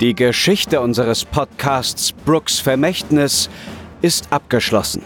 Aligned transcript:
Die 0.00 0.14
Geschichte 0.14 0.80
unseres 0.80 1.24
Podcasts 1.24 2.12
Brooks 2.12 2.60
Vermächtnis 2.60 3.50
ist 4.00 4.32
abgeschlossen. 4.32 5.02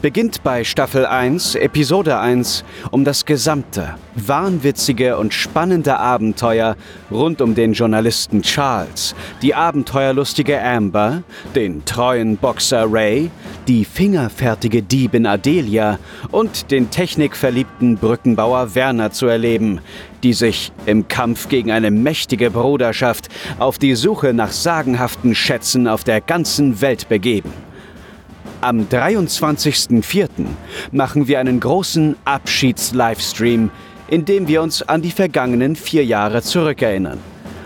Beginnt 0.00 0.42
bei 0.42 0.64
Staffel 0.64 1.04
1, 1.04 1.56
Episode 1.56 2.18
1, 2.18 2.64
um 2.90 3.04
das 3.04 3.26
gesamte, 3.26 3.96
wahnwitzige 4.14 5.18
und 5.18 5.34
spannende 5.34 5.98
Abenteuer 5.98 6.76
rund 7.10 7.42
um 7.42 7.54
den 7.54 7.74
Journalisten 7.74 8.40
Charles, 8.40 9.14
die 9.42 9.54
abenteuerlustige 9.54 10.62
Amber, 10.62 11.22
den 11.54 11.84
treuen 11.84 12.38
Boxer 12.38 12.86
Ray, 12.90 13.30
die 13.68 13.84
fingerfertige 13.84 14.82
Diebin 14.82 15.26
Adelia 15.26 15.98
und 16.30 16.70
den 16.70 16.88
technikverliebten 16.90 17.96
Brückenbauer 17.96 18.74
Werner 18.74 19.10
zu 19.10 19.26
erleben, 19.26 19.80
die 20.26 20.32
sich 20.32 20.72
im 20.86 21.06
Kampf 21.06 21.48
gegen 21.48 21.70
eine 21.70 21.92
mächtige 21.92 22.50
Bruderschaft 22.50 23.28
auf 23.60 23.78
die 23.78 23.94
Suche 23.94 24.34
nach 24.34 24.50
sagenhaften 24.50 25.36
Schätzen 25.36 25.86
auf 25.86 26.02
der 26.02 26.20
ganzen 26.20 26.80
Welt 26.80 27.08
begeben. 27.08 27.52
Am 28.60 28.88
23.04. 28.88 30.28
machen 30.90 31.28
wir 31.28 31.38
einen 31.38 31.60
großen 31.60 32.16
Abschieds-Livestream, 32.24 33.70
in 34.08 34.24
dem 34.24 34.48
wir 34.48 34.62
uns 34.62 34.82
an 34.82 35.00
die 35.00 35.12
vergangenen 35.12 35.76
vier 35.76 36.04
Jahre 36.04 36.42
zurückerinnern, 36.42 37.20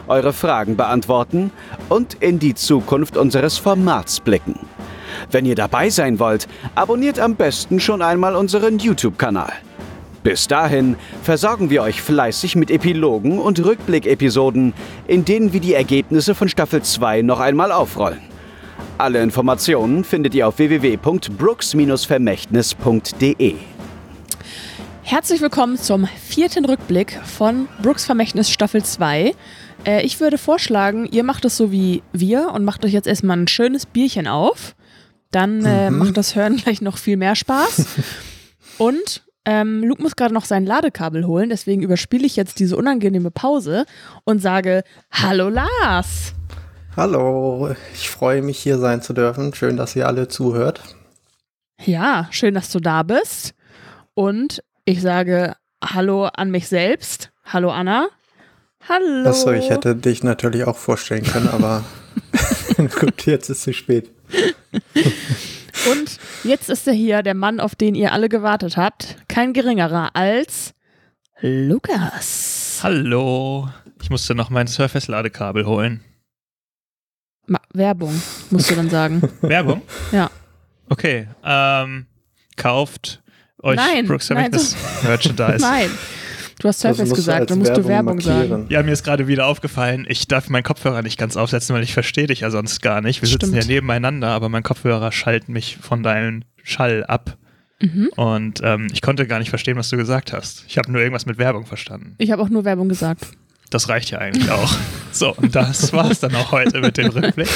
eure 0.06 0.34
Fragen 0.34 0.76
beantworten 0.76 1.52
und 1.88 2.12
in 2.20 2.38
die 2.38 2.54
Zukunft 2.54 3.16
unseres 3.16 3.56
Formats 3.56 4.20
blicken. 4.20 4.58
Wenn 5.30 5.46
ihr 5.46 5.54
dabei 5.54 5.88
sein 5.88 6.18
wollt, 6.18 6.46
abonniert 6.74 7.20
am 7.20 7.36
besten 7.36 7.80
schon 7.80 8.02
einmal 8.02 8.36
unseren 8.36 8.78
YouTube-Kanal. 8.78 9.54
Bis 10.22 10.48
dahin 10.48 10.96
versorgen 11.22 11.70
wir 11.70 11.82
euch 11.82 12.02
fleißig 12.02 12.54
mit 12.54 12.70
Epilogen 12.70 13.38
und 13.38 13.64
Rückblick-Episoden, 13.64 14.74
in 15.06 15.24
denen 15.24 15.54
wir 15.54 15.60
die 15.60 15.72
Ergebnisse 15.72 16.34
von 16.34 16.50
Staffel 16.50 16.82
2 16.82 17.22
noch 17.22 17.40
einmal 17.40 17.72
aufrollen. 17.72 18.20
Alle 18.98 19.22
Informationen 19.22 20.04
findet 20.04 20.34
ihr 20.34 20.46
auf 20.46 20.58
www.brooks-vermächtnis.de. 20.58 23.54
Herzlich 25.02 25.40
willkommen 25.40 25.78
zum 25.78 26.06
vierten 26.06 26.66
Rückblick 26.66 27.18
von 27.24 27.66
Brooks 27.80 28.04
Vermächtnis 28.04 28.50
Staffel 28.50 28.84
2. 28.84 29.34
Äh, 29.86 30.04
ich 30.04 30.20
würde 30.20 30.36
vorschlagen, 30.36 31.06
ihr 31.06 31.24
macht 31.24 31.46
es 31.46 31.56
so 31.56 31.72
wie 31.72 32.02
wir 32.12 32.50
und 32.52 32.64
macht 32.64 32.84
euch 32.84 32.92
jetzt 32.92 33.08
erstmal 33.08 33.38
ein 33.38 33.48
schönes 33.48 33.86
Bierchen 33.86 34.28
auf. 34.28 34.76
Dann 35.30 35.64
äh, 35.64 35.90
mhm. 35.90 35.96
macht 35.98 36.18
das 36.18 36.36
Hören 36.36 36.58
gleich 36.58 36.82
noch 36.82 36.98
viel 36.98 37.16
mehr 37.16 37.36
Spaß. 37.36 37.86
und 38.78 39.22
ähm, 39.50 39.82
Luke 39.82 40.00
muss 40.00 40.14
gerade 40.14 40.32
noch 40.32 40.44
sein 40.44 40.64
Ladekabel 40.64 41.26
holen, 41.26 41.48
deswegen 41.50 41.82
überspiele 41.82 42.24
ich 42.24 42.36
jetzt 42.36 42.60
diese 42.60 42.76
unangenehme 42.76 43.32
Pause 43.32 43.84
und 44.22 44.40
sage 44.40 44.84
Hallo 45.10 45.48
Lars. 45.48 46.34
Hallo, 46.96 47.74
ich 47.92 48.10
freue 48.10 48.42
mich 48.42 48.60
hier 48.60 48.78
sein 48.78 49.02
zu 49.02 49.12
dürfen. 49.12 49.52
Schön, 49.52 49.76
dass 49.76 49.96
ihr 49.96 50.06
alle 50.06 50.28
zuhört. 50.28 50.80
Ja, 51.84 52.28
schön, 52.30 52.54
dass 52.54 52.70
du 52.70 52.78
da 52.78 53.02
bist. 53.02 53.54
Und 54.14 54.62
ich 54.84 55.02
sage 55.02 55.56
Hallo 55.84 56.26
an 56.26 56.52
mich 56.52 56.68
selbst. 56.68 57.32
Hallo 57.44 57.72
Anna. 57.72 58.06
Hallo. 58.88 59.28
Achso, 59.28 59.50
ich 59.50 59.68
hätte 59.68 59.96
dich 59.96 60.22
natürlich 60.22 60.62
auch 60.62 60.76
vorstellen 60.76 61.24
können, 61.24 61.48
aber 61.48 61.82
gut, 63.00 63.26
jetzt 63.26 63.50
ist 63.50 63.66
es 63.66 63.74
spät. 63.74 64.10
Und 65.88 66.18
jetzt 66.44 66.68
ist 66.68 66.86
er 66.86 66.92
hier, 66.92 67.22
der 67.22 67.34
Mann, 67.34 67.60
auf 67.60 67.74
den 67.74 67.94
ihr 67.94 68.12
alle 68.12 68.28
gewartet 68.28 68.76
habt. 68.76 69.16
Kein 69.28 69.52
geringerer 69.52 70.14
als 70.14 70.74
Lukas. 71.40 72.80
Hallo. 72.82 73.68
Ich 74.02 74.10
musste 74.10 74.34
noch 74.34 74.50
mein 74.50 74.66
Surface-Ladekabel 74.66 75.66
holen. 75.66 76.02
Ma 77.46 77.60
Werbung, 77.72 78.20
musst 78.50 78.70
du 78.70 78.74
dann 78.74 78.90
sagen. 78.90 79.22
Werbung? 79.40 79.82
Ja. 80.12 80.30
Okay. 80.88 81.28
Ähm, 81.44 82.06
kauft 82.56 83.22
euch 83.62 83.76
nein, 83.76 84.06
Brooks 84.06 84.26
Vermächtnis 84.26 84.76
Merchandise. 85.02 85.60
Nein. 85.60 85.90
Du 86.60 86.68
hast 86.68 86.80
Surface 86.80 87.00
also 87.00 87.14
gesagt, 87.14 87.50
dann 87.50 87.58
musst 87.58 87.70
Werbung 87.70 87.82
du 87.82 87.88
Werbung 87.88 88.16
markieren. 88.16 88.48
sagen. 88.48 88.66
Ja, 88.68 88.82
mir 88.82 88.92
ist 88.92 89.02
gerade 89.02 89.26
wieder 89.26 89.46
aufgefallen, 89.46 90.06
ich 90.08 90.28
darf 90.28 90.50
meinen 90.50 90.62
Kopfhörer 90.62 91.00
nicht 91.02 91.18
ganz 91.18 91.36
aufsetzen, 91.36 91.74
weil 91.74 91.82
ich 91.82 91.94
verstehe 91.94 92.26
dich 92.26 92.40
ja 92.40 92.50
sonst 92.50 92.82
gar 92.82 93.00
nicht. 93.00 93.22
Wir 93.22 93.28
Stimmt. 93.28 93.44
sitzen 93.44 93.56
ja 93.56 93.64
nebeneinander, 93.64 94.28
aber 94.28 94.50
mein 94.50 94.62
Kopfhörer 94.62 95.10
schaltet 95.10 95.48
mich 95.48 95.78
von 95.80 96.02
deinem 96.02 96.42
Schall 96.62 97.04
ab. 97.04 97.38
Mhm. 97.80 98.10
Und 98.14 98.60
ähm, 98.62 98.88
ich 98.92 99.00
konnte 99.00 99.26
gar 99.26 99.38
nicht 99.38 99.48
verstehen, 99.48 99.78
was 99.78 99.88
du 99.88 99.96
gesagt 99.96 100.34
hast. 100.34 100.64
Ich 100.68 100.76
habe 100.76 100.92
nur 100.92 101.00
irgendwas 101.00 101.24
mit 101.24 101.38
Werbung 101.38 101.64
verstanden. 101.64 102.14
Ich 102.18 102.30
habe 102.30 102.42
auch 102.42 102.50
nur 102.50 102.66
Werbung 102.66 102.90
gesagt. 102.90 103.26
Das 103.70 103.88
reicht 103.88 104.10
ja 104.10 104.18
eigentlich 104.18 104.50
auch. 104.50 104.72
So, 105.12 105.34
und 105.34 105.56
das 105.56 105.92
war 105.92 106.08
es 106.08 106.20
dann 106.20 106.36
auch 106.36 106.52
heute 106.52 106.80
mit 106.80 106.96
dem 106.96 107.08
Rückblick. 107.08 107.48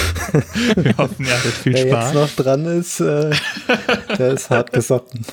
Wir 0.74 0.96
hoffen, 0.96 1.24
ihr 1.24 1.32
hattet 1.32 1.52
viel 1.52 1.72
Wer 1.74 1.86
Spaß. 1.86 2.12
Wer 2.14 2.20
jetzt 2.22 2.36
noch 2.36 2.44
dran 2.44 2.64
ist, 2.64 2.98
äh, 2.98 3.30
der 4.18 4.32
ist 4.32 4.50
hart 4.50 4.72
gesotten. 4.72 5.24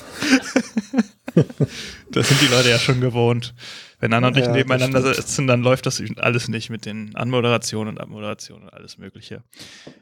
Das 2.10 2.28
sind 2.28 2.42
die 2.42 2.46
Leute 2.46 2.68
ja 2.68 2.78
schon 2.78 3.00
gewohnt. 3.00 3.54
Wenn 3.98 4.12
Anna 4.12 4.28
und 4.28 4.36
ich 4.36 4.44
ja, 4.44 4.52
nebeneinander 4.52 5.14
sitzen, 5.14 5.46
dann 5.46 5.62
läuft 5.62 5.86
das 5.86 6.02
alles 6.16 6.48
nicht 6.48 6.68
mit 6.68 6.84
den 6.84 7.14
Anmoderationen 7.16 7.94
und 7.94 8.00
Abmoderationen 8.00 8.64
und 8.64 8.74
alles 8.74 8.98
Mögliche. 8.98 9.42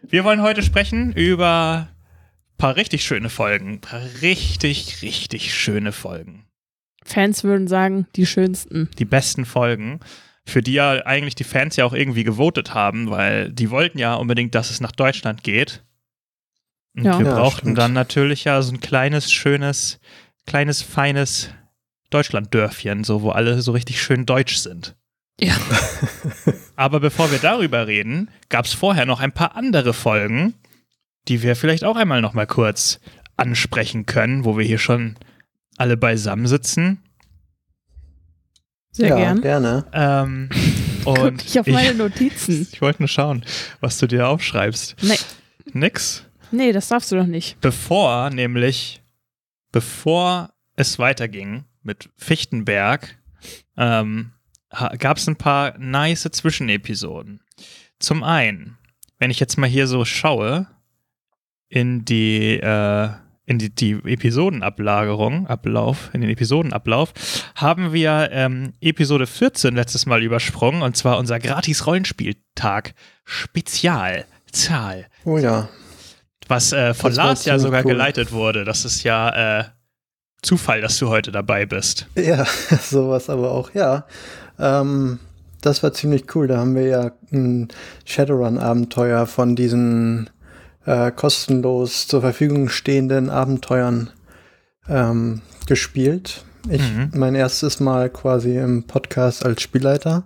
Wir 0.03 0.25
wollen 0.25 0.43
heute 0.43 0.63
sprechen 0.63 1.13
über 1.13 1.89
ein 1.91 2.57
paar 2.57 2.77
richtig 2.77 3.05
schöne 3.05 3.31
Folgen. 3.31 3.75
Ein 3.75 3.81
paar 3.81 4.03
richtig, 4.23 5.03
richtig 5.03 5.55
schöne 5.55 5.93
Folgen. 5.93 6.47
Fans 7.05 7.45
würden 7.45 7.69
sagen, 7.69 8.07
die 8.17 8.27
schönsten. 8.27 8.89
Die 8.99 9.05
besten 9.05 9.45
Folgen 9.45 10.01
für 10.51 10.63
die 10.63 10.73
ja 10.73 11.07
eigentlich 11.07 11.35
die 11.35 11.45
Fans 11.45 11.77
ja 11.77 11.85
auch 11.85 11.93
irgendwie 11.93 12.25
gewotet 12.25 12.75
haben, 12.75 13.11
weil 13.11 13.51
die 13.53 13.71
wollten 13.71 13.99
ja 13.99 14.15
unbedingt, 14.15 14.55
dass 14.55 14.71
es 14.71 14.81
nach 14.81 14.93
Deutschland 14.93 15.43
geht. 15.43 15.83
Und 16.97 17.05
ja. 17.05 17.19
wir 17.19 17.27
ja, 17.27 17.35
brauchten 17.35 17.59
stimmt. 17.61 17.79
dann 17.79 17.93
natürlich 17.93 18.45
ja 18.45 18.61
so 18.63 18.73
ein 18.73 18.81
kleines, 18.81 19.33
schönes, 19.33 20.01
kleines, 20.51 20.83
feines 20.83 21.51
Deutschlanddörfchen, 22.11 23.05
so 23.05 23.23
wo 23.23 23.31
alle 23.31 23.63
so 23.63 23.71
richtig 23.71 24.03
schön 24.03 24.27
deutsch 24.27 24.57
sind. 24.57 24.97
Ja. 25.41 25.57
Aber 26.77 26.99
bevor 26.99 27.31
wir 27.31 27.39
darüber 27.39 27.87
reden, 27.87 28.29
gab 28.49 28.65
es 28.65 28.73
vorher 28.73 29.07
noch 29.07 29.21
ein 29.21 29.31
paar 29.31 29.55
andere 29.55 29.93
Folgen, 29.93 30.55
die 31.29 31.43
wir 31.45 31.55
vielleicht 31.55 31.85
auch 31.85 31.95
einmal 31.95 32.21
noch 32.21 32.35
mal 32.35 32.49
kurz 32.49 32.99
ansprechen 33.37 34.07
können, 34.07 34.45
wo 34.45 34.59
wir 34.59 34.65
hier 34.65 34.79
schon 34.79 35.15
alle 35.77 35.97
beisammen 35.97 36.49
sitzen. 36.49 37.01
Sehr 38.91 39.11
ja, 39.11 39.17
gern. 39.19 39.43
gerne. 39.43 39.85
Ähm, 39.93 40.49
und 41.05 41.15
Guck 41.15 41.47
ich 41.47 41.61
auf 41.61 41.67
meine 41.69 41.95
Notizen. 41.95 42.63
Ich, 42.63 42.73
ich 42.73 42.83
wollte 42.83 43.03
nur 43.03 43.09
schauen, 43.09 43.45
was 43.79 43.99
du 43.99 44.09
dir 44.09 44.27
aufschreibst. 44.27 44.97
Nee. 45.03 45.19
Nix? 45.75 46.25
Nee, 46.51 46.73
das 46.73 46.89
darfst 46.89 47.13
du 47.13 47.17
doch 47.17 47.27
nicht. 47.27 47.61
Bevor, 47.61 48.31
nämlich, 48.31 49.00
bevor 49.73 50.53
es 50.77 50.99
weiterging 50.99 51.65
mit 51.83 52.11
Fichtenberg, 52.17 53.19
ähm, 53.77 54.33
gab 54.99 55.17
es 55.17 55.29
ein 55.29 55.37
paar 55.37 55.77
nice 55.79 56.29
Zwischenepisoden. 56.31 57.41
Zum 57.99 58.23
einen, 58.23 58.79
wenn 59.19 59.31
ich 59.31 59.41
jetzt 59.41 59.59
mal 59.59 59.69
hier 59.69 59.87
so 59.87 60.05
schaue, 60.05 60.67
in 61.69 62.05
die 62.05 62.59
äh, 62.59 63.11
in 63.51 63.59
die, 63.59 63.75
die 63.75 63.93
Episodenablagerung, 64.05 65.49
Ablauf, 65.49 66.11
in 66.13 66.21
den 66.21 66.31
Episodenablauf, 66.31 67.13
haben 67.57 67.93
wir 67.93 68.29
ähm, 68.31 68.75
Episode 68.81 69.27
14 69.27 69.75
letztes 69.75 70.07
Mal 70.07 70.23
übersprungen 70.23 70.83
und 70.83 70.97
zwar 70.97 71.19
unser 71.19 71.41
Gratis-Rollenspieltag 71.41 72.95
Spezialzahl. 73.25 75.07
Oh 75.25 75.37
ja. 75.37 75.69
Was 76.51 76.73
äh, 76.73 76.95
von 76.95 77.13
Lars 77.13 77.45
ja 77.45 77.61
sogar 77.61 77.85
cool. 77.85 77.93
geleitet 77.93 78.33
wurde. 78.33 78.65
Das 78.65 78.85
ist 78.85 79.05
ja 79.05 79.61
äh, 79.61 79.65
Zufall, 80.43 80.81
dass 80.81 80.99
du 80.99 81.09
heute 81.09 81.31
dabei 81.31 81.65
bist. 81.65 82.07
Ja, 82.17 82.45
sowas 82.83 83.31
aber 83.31 83.53
auch, 83.53 83.73
ja. 83.73 84.05
Ähm, 84.59 85.21
das 85.61 85.85
war 85.85 85.93
ziemlich 85.93 86.35
cool. 86.35 86.49
Da 86.49 86.59
haben 86.59 86.75
wir 86.75 86.87
ja 86.87 87.13
ein 87.31 87.69
Shadowrun-Abenteuer 88.05 89.27
von 89.27 89.55
diesen 89.55 90.29
äh, 90.87 91.13
kostenlos 91.13 92.09
zur 92.09 92.21
Verfügung 92.21 92.69
stehenden 92.69 93.31
Abenteuern 93.31 94.11
ähm, 94.89 95.43
gespielt. 95.67 96.45
Ich 96.69 96.83
mhm. 96.83 97.11
mein 97.15 97.37
erstes 97.37 97.79
Mal 97.79 98.11
quasi 98.11 98.57
im 98.57 98.89
Podcast 98.89 99.47
als 99.47 99.63
Spielleiter. 99.63 100.25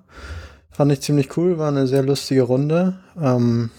Fand 0.70 0.90
ich 0.90 1.02
ziemlich 1.02 1.37
cool, 1.37 1.58
war 1.58 1.69
eine 1.69 1.87
sehr 1.87 2.02
lustige 2.02 2.43
Runde. 2.43 2.99
Ähm, 3.20 3.70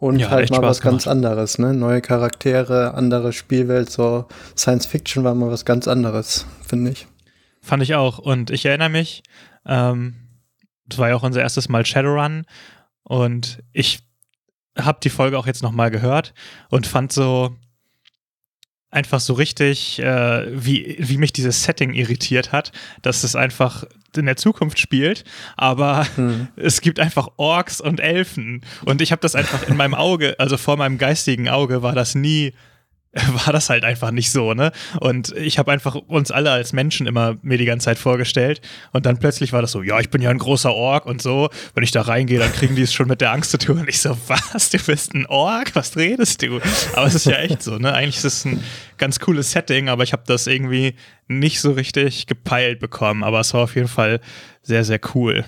und 0.00 0.18
ja, 0.18 0.30
halt 0.30 0.48
mal 0.50 0.56
Spaß 0.56 0.64
was 0.66 0.80
gemacht. 0.80 0.92
ganz 0.92 1.06
anderes, 1.06 1.58
ne? 1.58 1.74
Neue 1.74 2.00
Charaktere, 2.00 2.94
andere 2.94 3.34
Spielwelt, 3.34 3.90
so 3.90 4.26
Science 4.56 4.86
Fiction 4.86 5.24
war 5.24 5.34
mal 5.34 5.50
was 5.50 5.66
ganz 5.66 5.86
anderes, 5.86 6.46
finde 6.66 6.92
ich. 6.92 7.06
Fand 7.60 7.82
ich 7.82 7.94
auch. 7.94 8.18
Und 8.18 8.50
ich 8.50 8.64
erinnere 8.64 8.88
mich, 8.88 9.22
ähm, 9.66 10.16
das 10.86 10.98
war 10.98 11.10
ja 11.10 11.16
auch 11.16 11.22
unser 11.22 11.42
erstes 11.42 11.68
Mal 11.68 11.84
Shadowrun. 11.84 12.46
Und 13.02 13.62
ich 13.74 14.00
habe 14.78 15.00
die 15.02 15.10
Folge 15.10 15.38
auch 15.38 15.46
jetzt 15.46 15.62
nochmal 15.62 15.90
gehört 15.90 16.32
und 16.70 16.86
fand 16.86 17.12
so 17.12 17.54
einfach 18.90 19.20
so 19.20 19.34
richtig, 19.34 19.98
äh, 19.98 20.64
wie, 20.64 20.96
wie 20.98 21.18
mich 21.18 21.34
dieses 21.34 21.62
Setting 21.62 21.92
irritiert 21.92 22.52
hat, 22.52 22.72
dass 23.02 23.22
es 23.22 23.36
einfach 23.36 23.84
in 24.18 24.26
der 24.26 24.36
Zukunft 24.36 24.78
spielt, 24.78 25.24
aber 25.56 26.06
Hm. 26.16 26.48
es 26.56 26.80
gibt 26.80 26.98
einfach 27.00 27.28
Orks 27.36 27.80
und 27.80 28.00
Elfen. 28.00 28.62
Und 28.84 29.00
ich 29.02 29.12
habe 29.12 29.20
das 29.20 29.34
einfach 29.34 29.66
in 29.68 29.76
meinem 29.76 29.94
Auge, 29.94 30.34
also 30.38 30.56
vor 30.56 30.76
meinem 30.76 30.98
geistigen 30.98 31.48
Auge 31.48 31.82
war 31.82 31.94
das 31.94 32.14
nie, 32.14 32.52
war 33.44 33.52
das 33.52 33.70
halt 33.70 33.84
einfach 33.84 34.12
nicht 34.12 34.30
so, 34.30 34.54
ne? 34.54 34.70
Und 35.00 35.36
ich 35.36 35.58
habe 35.58 35.72
einfach 35.72 35.96
uns 35.96 36.30
alle 36.30 36.52
als 36.52 36.72
Menschen 36.72 37.08
immer 37.08 37.36
mir 37.42 37.58
die 37.58 37.64
ganze 37.64 37.86
Zeit 37.86 37.98
vorgestellt. 37.98 38.60
Und 38.92 39.04
dann 39.04 39.18
plötzlich 39.18 39.52
war 39.52 39.60
das 39.62 39.72
so, 39.72 39.82
ja, 39.82 39.98
ich 39.98 40.10
bin 40.10 40.22
ja 40.22 40.30
ein 40.30 40.38
großer 40.38 40.72
Ork 40.72 41.06
und 41.06 41.20
so. 41.20 41.50
Wenn 41.74 41.82
ich 41.82 41.90
da 41.90 42.02
reingehe, 42.02 42.38
dann 42.38 42.52
kriegen 42.52 42.76
die 42.76 42.82
es 42.82 42.92
schon 42.92 43.08
mit 43.08 43.20
der 43.20 43.32
Angst 43.32 43.50
zu 43.50 43.58
tun. 43.58 43.80
Und 43.80 43.88
ich 43.88 44.00
so, 44.00 44.16
was, 44.28 44.70
du 44.70 44.78
bist 44.78 45.14
ein 45.14 45.26
Ork? 45.26 45.74
Was 45.74 45.96
redest 45.96 46.42
du? 46.42 46.60
Aber 46.94 47.06
es 47.06 47.16
ist 47.16 47.26
ja 47.26 47.38
echt 47.38 47.64
so, 47.64 47.78
ne? 47.78 47.92
Eigentlich 47.92 48.18
ist 48.18 48.24
es 48.24 48.44
ein 48.44 48.62
ganz 48.96 49.18
cooles 49.18 49.50
Setting, 49.50 49.88
aber 49.88 50.04
ich 50.04 50.12
habe 50.12 50.22
das 50.26 50.46
irgendwie 50.46 50.94
nicht 51.26 51.60
so 51.60 51.72
richtig 51.72 52.28
gepeilt 52.28 52.78
bekommen. 52.78 53.24
Aber 53.24 53.40
es 53.40 53.52
war 53.54 53.62
auf 53.62 53.74
jeden 53.74 53.88
Fall 53.88 54.20
sehr, 54.62 54.84
sehr 54.84 55.00
cool. 55.14 55.44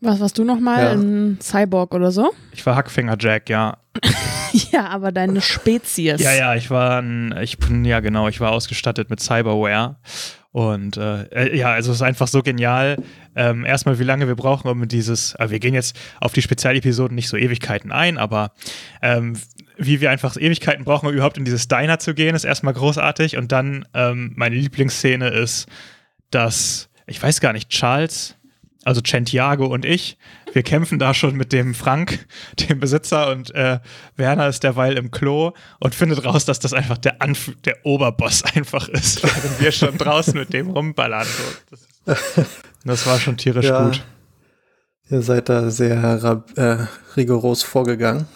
Was 0.00 0.18
warst 0.18 0.38
du 0.38 0.44
nochmal? 0.44 0.82
Ja. 0.82 0.90
Ein 0.92 1.38
Cyborg 1.40 1.94
oder 1.94 2.10
so? 2.10 2.32
Ich 2.52 2.66
war 2.66 2.74
Hackfinger 2.74 3.16
Jack, 3.20 3.48
ja. 3.48 3.76
ja, 4.72 4.88
aber 4.88 5.12
deine 5.12 5.40
Spezies. 5.40 6.20
Ja, 6.20 6.32
ja, 6.32 6.54
ich 6.54 6.70
war 6.70 7.00
ein, 7.00 7.34
ich 7.40 7.58
ja 7.84 8.00
genau, 8.00 8.28
ich 8.28 8.40
war 8.40 8.52
ausgestattet 8.52 9.10
mit 9.10 9.20
Cyberware. 9.20 9.96
Und 10.52 10.96
äh, 10.96 11.22
äh, 11.24 11.56
ja, 11.56 11.72
also 11.72 11.92
es 11.92 11.98
ist 11.98 12.02
einfach 12.02 12.26
so 12.26 12.42
genial. 12.42 12.96
Ähm, 13.36 13.64
erstmal, 13.64 13.98
wie 14.00 14.04
lange 14.04 14.26
wir 14.26 14.34
brauchen, 14.34 14.68
um 14.68 14.88
dieses, 14.88 15.34
äh, 15.36 15.50
wir 15.50 15.60
gehen 15.60 15.74
jetzt 15.74 15.96
auf 16.20 16.32
die 16.32 16.42
Spezialepisoden 16.42 17.14
nicht 17.14 17.28
so 17.28 17.36
Ewigkeiten 17.36 17.92
ein, 17.92 18.18
aber 18.18 18.52
ähm, 19.00 19.36
wie 19.76 20.00
wir 20.00 20.10
einfach 20.10 20.36
Ewigkeiten 20.36 20.84
brauchen, 20.84 21.08
um 21.08 21.14
überhaupt 21.14 21.38
in 21.38 21.44
dieses 21.44 21.68
Diner 21.68 22.00
zu 22.00 22.14
gehen, 22.14 22.34
ist 22.34 22.44
erstmal 22.44 22.74
großartig. 22.74 23.36
Und 23.36 23.52
dann 23.52 23.86
ähm, 23.94 24.32
meine 24.36 24.56
Lieblingsszene 24.56 25.28
ist, 25.28 25.68
dass, 26.30 26.90
ich 27.06 27.22
weiß 27.22 27.40
gar 27.40 27.52
nicht, 27.52 27.70
Charles, 27.70 28.36
also 28.84 29.00
Centiago 29.00 29.66
und 29.66 29.84
ich, 29.84 30.16
wir 30.52 30.62
kämpfen 30.62 30.98
da 30.98 31.12
schon 31.14 31.36
mit 31.36 31.52
dem 31.52 31.74
Frank, 31.74 32.26
dem 32.68 32.80
Besitzer, 32.80 33.30
und 33.30 33.54
äh, 33.54 33.80
Werner 34.16 34.48
ist 34.48 34.62
derweil 34.62 34.96
im 34.96 35.10
Klo 35.10 35.52
und 35.78 35.94
findet 35.94 36.24
raus, 36.24 36.44
dass 36.44 36.60
das 36.60 36.72
einfach 36.72 36.98
der, 36.98 37.20
Anf 37.20 37.52
der 37.64 37.84
Oberboss 37.84 38.42
einfach 38.54 38.88
ist, 38.88 39.22
während 39.22 39.60
wir 39.60 39.72
schon 39.72 39.98
draußen 39.98 40.34
mit 40.34 40.52
dem 40.52 40.70
rumballern. 40.70 41.26
So. 41.26 41.76
Das, 42.06 42.46
das 42.84 43.06
war 43.06 43.18
schon 43.20 43.36
tierisch 43.36 43.66
Ja. 43.66 43.84
gut. 43.84 44.02
Ihr 45.10 45.22
seid 45.22 45.48
da 45.48 45.70
sehr 45.70 46.34
äh, 46.54 46.76
rigoros 47.16 47.64
vorgegangen. 47.64 48.28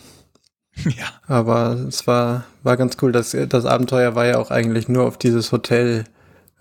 Ja. 0.85 1.07
Aber 1.29 1.75
es 1.89 2.07
war, 2.09 2.45
war 2.65 2.77
ganz 2.77 2.97
cool. 3.01 3.13
Das, 3.13 3.37
das 3.49 3.65
Abenteuer 3.65 4.17
war 4.17 4.27
ja 4.27 4.39
auch 4.39 4.51
eigentlich 4.51 4.89
nur 4.89 5.05
auf 5.05 5.17
dieses 5.17 5.53
Hotel, 5.53 6.05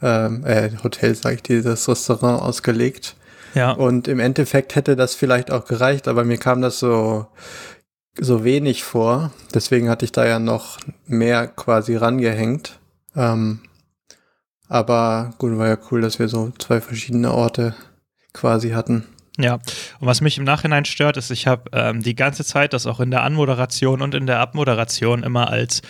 ähm, 0.03 0.45
äh, 0.45 0.69
Hotel 0.83 1.15
sag 1.15 1.33
ich, 1.33 1.43
dieses 1.43 1.89
Restaurant 1.89 2.43
ausgelegt. 2.43 3.15
Ja. 3.53 3.71
Und 3.71 4.07
im 4.07 4.19
Endeffekt 4.19 4.75
hätte 4.75 4.95
das 4.95 5.15
vielleicht 5.15 5.51
auch 5.51 5.65
gereicht, 5.65 6.07
aber 6.07 6.23
mir 6.23 6.37
kam 6.37 6.61
das 6.61 6.79
so, 6.79 7.27
so 8.19 8.43
wenig 8.43 8.83
vor. 8.83 9.31
Deswegen 9.53 9.89
hatte 9.89 10.05
ich 10.05 10.11
da 10.11 10.25
ja 10.25 10.39
noch 10.39 10.79
mehr 11.05 11.47
quasi 11.47 11.95
rangehängt. 11.95 12.79
Ähm, 13.15 13.59
aber 14.67 15.33
gut, 15.37 15.57
war 15.57 15.67
ja 15.67 15.77
cool, 15.91 16.01
dass 16.01 16.19
wir 16.19 16.27
so 16.27 16.51
zwei 16.57 16.81
verschiedene 16.81 17.31
Orte 17.31 17.75
quasi 18.33 18.71
hatten. 18.71 19.05
Ja, 19.37 19.55
und 19.55 20.07
was 20.07 20.21
mich 20.21 20.37
im 20.37 20.43
Nachhinein 20.43 20.85
stört, 20.85 21.17
ist, 21.17 21.31
ich 21.31 21.47
habe 21.47 21.69
ähm, 21.73 22.03
die 22.03 22.15
ganze 22.15 22.45
Zeit 22.45 22.73
das 22.73 22.85
auch 22.85 22.99
in 22.99 23.09
der 23.09 23.23
Anmoderation 23.23 24.01
und 24.01 24.13
in 24.13 24.27
der 24.27 24.39
Abmoderation 24.39 25.23
immer 25.23 25.49
als 25.49 25.81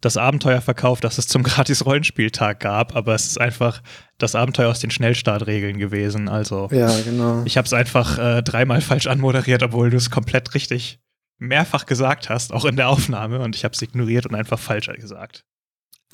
das 0.00 0.16
Abenteuer 0.16 0.60
verkauft, 0.60 1.04
das 1.04 1.18
es 1.18 1.28
zum 1.28 1.42
Gratis-Rollenspieltag 1.44 2.60
gab, 2.60 2.94
aber 2.96 3.14
es 3.14 3.26
ist 3.26 3.40
einfach 3.40 3.82
das 4.18 4.34
Abenteuer 4.34 4.70
aus 4.70 4.80
den 4.80 4.90
Schnellstartregeln 4.90 5.78
gewesen. 5.78 6.28
Also 6.28 6.68
Ja, 6.70 6.92
genau. 7.00 7.42
ich 7.44 7.56
habe 7.56 7.66
es 7.66 7.72
einfach 7.72 8.18
äh, 8.18 8.42
dreimal 8.42 8.80
falsch 8.80 9.06
anmoderiert, 9.06 9.62
obwohl 9.62 9.90
du 9.90 9.96
es 9.96 10.10
komplett 10.10 10.54
richtig 10.54 11.00
mehrfach 11.38 11.86
gesagt 11.86 12.28
hast, 12.28 12.52
auch 12.52 12.64
in 12.64 12.76
der 12.76 12.88
Aufnahme, 12.88 13.40
und 13.40 13.54
ich 13.54 13.64
habe 13.64 13.74
es 13.74 13.82
ignoriert 13.82 14.26
und 14.26 14.34
einfach 14.34 14.58
falsch 14.58 14.88
gesagt. 14.96 15.44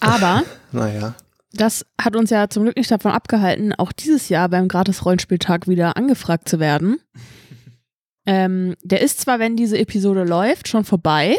Aber 0.01 0.43
Naja. 0.73 1.15
das 1.53 1.87
hat 2.01 2.17
uns 2.17 2.31
ja 2.31 2.49
zum 2.49 2.65
Glück 2.65 2.77
nicht 2.77 2.91
davon 2.91 3.13
abgehalten, 3.13 3.73
auch 3.75 3.93
dieses 3.93 4.29
Jahr 4.29 4.49
beim 4.49 4.69
Gratis-Rollenspieltag 4.69 5.67
wieder 5.67 5.97
angefragt 5.97 6.49
zu 6.49 6.61
werden. 6.61 6.99
ähm, 8.27 8.75
der 8.83 9.01
ist 9.01 9.21
zwar, 9.21 9.39
wenn 9.39 9.57
diese 9.57 9.79
Episode 9.79 10.25
läuft, 10.25 10.69
schon 10.69 10.85
vorbei, 10.85 11.37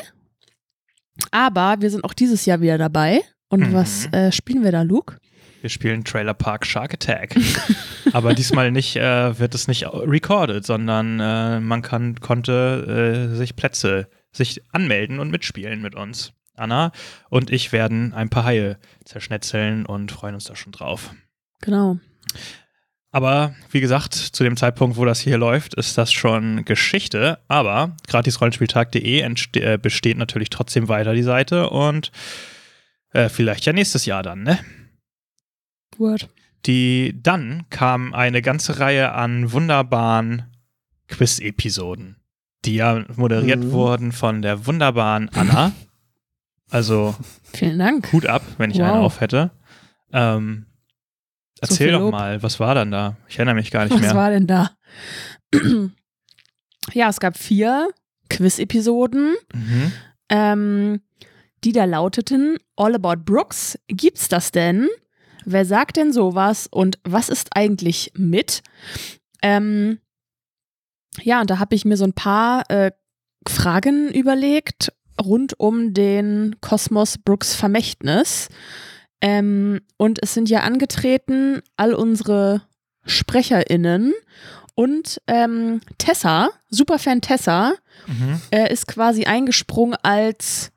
aber 1.31 1.77
wir 1.79 1.89
sind 1.89 2.03
auch 2.03 2.13
dieses 2.13 2.45
Jahr 2.45 2.61
wieder 2.61 2.77
dabei. 2.77 3.21
Und 3.47 3.69
Mhm. 3.69 3.73
was 3.73 4.07
äh, 4.11 4.31
spielen 4.31 4.63
wir 4.63 4.71
da, 4.71 4.81
Luke? 4.81 5.17
Wir 5.61 5.69
spielen 5.69 6.03
Trailer 6.03 6.33
Park 6.33 6.65
Shark 6.65 6.93
Attack. 6.93 7.35
Aber 8.13 8.33
diesmal 8.33 8.71
nicht, 8.71 8.95
äh, 8.97 9.39
wird 9.39 9.55
es 9.55 9.67
nicht 9.67 9.85
recorded, 9.87 10.65
sondern 10.65 11.19
äh, 11.19 11.59
man 11.59 11.81
kann, 11.81 12.19
konnte 12.19 13.29
äh, 13.31 13.35
sich 13.35 13.55
Plätze, 13.55 14.07
sich 14.31 14.61
anmelden 14.71 15.19
und 15.19 15.31
mitspielen 15.31 15.81
mit 15.81 15.95
uns. 15.95 16.33
Anna 16.55 16.91
und 17.29 17.51
ich 17.51 17.71
werden 17.71 18.13
ein 18.13 18.29
paar 18.29 18.45
Haie 18.45 18.77
zerschnetzeln 19.05 19.85
und 19.85 20.11
freuen 20.11 20.35
uns 20.35 20.45
da 20.45 20.55
schon 20.55 20.71
drauf. 20.71 21.13
Genau. 21.61 21.97
Aber 23.15 23.55
wie 23.71 23.79
gesagt, 23.79 24.13
zu 24.13 24.43
dem 24.43 24.57
Zeitpunkt, 24.57 24.97
wo 24.97 25.05
das 25.05 25.21
hier 25.21 25.37
läuft, 25.37 25.73
ist 25.75 25.97
das 25.97 26.11
schon 26.11 26.65
Geschichte. 26.65 27.39
Aber 27.47 27.95
gratisrollenspieltag.de 28.09 29.21
äh, 29.21 29.77
besteht 29.81 30.17
natürlich 30.17 30.49
trotzdem 30.49 30.89
weiter 30.89 31.13
die 31.13 31.23
Seite 31.23 31.69
und 31.69 32.11
äh, 33.13 33.29
vielleicht 33.29 33.65
ja 33.65 33.71
nächstes 33.71 34.05
Jahr 34.05 34.21
dann, 34.21 34.43
ne? 34.43 34.59
Word. 35.97 36.27
Die 36.65 37.17
dann 37.23 37.63
kam 37.69 38.13
eine 38.13 38.41
ganze 38.41 38.79
Reihe 38.81 39.13
an 39.13 39.53
wunderbaren 39.53 40.43
Quiz-Episoden, 41.07 42.17
die 42.65 42.75
ja 42.75 43.05
moderiert 43.15 43.63
Mhm. 43.63 43.71
wurden 43.71 44.11
von 44.11 44.41
der 44.41 44.65
wunderbaren 44.67 45.29
Anna. 45.29 45.71
Also 46.71 47.15
Vielen 47.53 47.77
Dank. 47.79 48.11
Hut 48.11 48.25
ab, 48.25 48.41
wenn 48.57 48.71
ich 48.71 48.79
Wow. 48.79 48.85
einen 48.87 48.97
auf 49.03 49.21
hätte. 49.21 49.51
Ähm, 50.11 50.65
erzähl 51.61 51.91
doch 51.91 52.11
mal, 52.11 52.41
was 52.43 52.59
war 52.59 52.75
dann 52.75 52.91
da? 52.91 53.15
Ich 53.27 53.37
erinnere 53.37 53.55
mich 53.55 53.71
gar 53.71 53.83
nicht 53.85 53.93
Was 53.95 54.01
mehr. 54.01 54.15
war 54.15 54.29
denn 54.29 54.47
da? 54.47 54.71
ja, 56.93 57.09
es 57.09 57.19
gab 57.19 57.37
vier 57.37 57.89
Quiz-Episoden, 58.29 59.35
Mhm. 59.53 59.91
ähm, 60.29 61.01
die 61.63 61.71
da 61.71 61.85
lauteten: 61.85 62.57
All 62.75 62.95
About 62.95 63.23
Brooks. 63.23 63.77
Gibt's 63.87 64.27
das 64.27 64.51
denn? 64.51 64.87
Wer 65.45 65.65
sagt 65.65 65.97
denn 65.97 66.11
sowas? 66.11 66.67
Und 66.67 66.97
was 67.03 67.29
ist 67.29 67.55
eigentlich 67.55 68.11
mit? 68.15 68.63
Ähm, 69.43 69.99
ja, 71.21 71.39
und 71.41 71.49
da 71.49 71.59
habe 71.59 71.75
ich 71.75 71.85
mir 71.85 71.97
so 71.97 72.03
ein 72.03 72.13
paar 72.13 72.69
äh, 72.69 72.91
Fragen 73.47 74.11
überlegt 74.11 74.91
rund 75.23 75.59
um 75.59 75.93
den 75.93 76.55
Kosmos 76.61 77.17
Brooks 77.19 77.55
Vermächtnis. 77.55 78.49
Ähm, 79.27 79.81
und 79.97 80.19
es 80.21 80.33
sind 80.35 80.49
ja 80.49 80.59
angetreten 80.59 81.61
all 81.77 81.93
unsere 81.95 82.61
SprecherInnen 83.05 84.13
und 84.75 85.19
ähm, 85.27 85.81
Tessa, 85.97 86.49
Superfan 86.69 87.21
Tessa, 87.21 87.73
Mhm. 88.07 88.39
äh, 88.51 88.71
ist 88.71 88.87
quasi 88.87 89.23
eingesprungen 89.25 89.97
als 90.03 90.71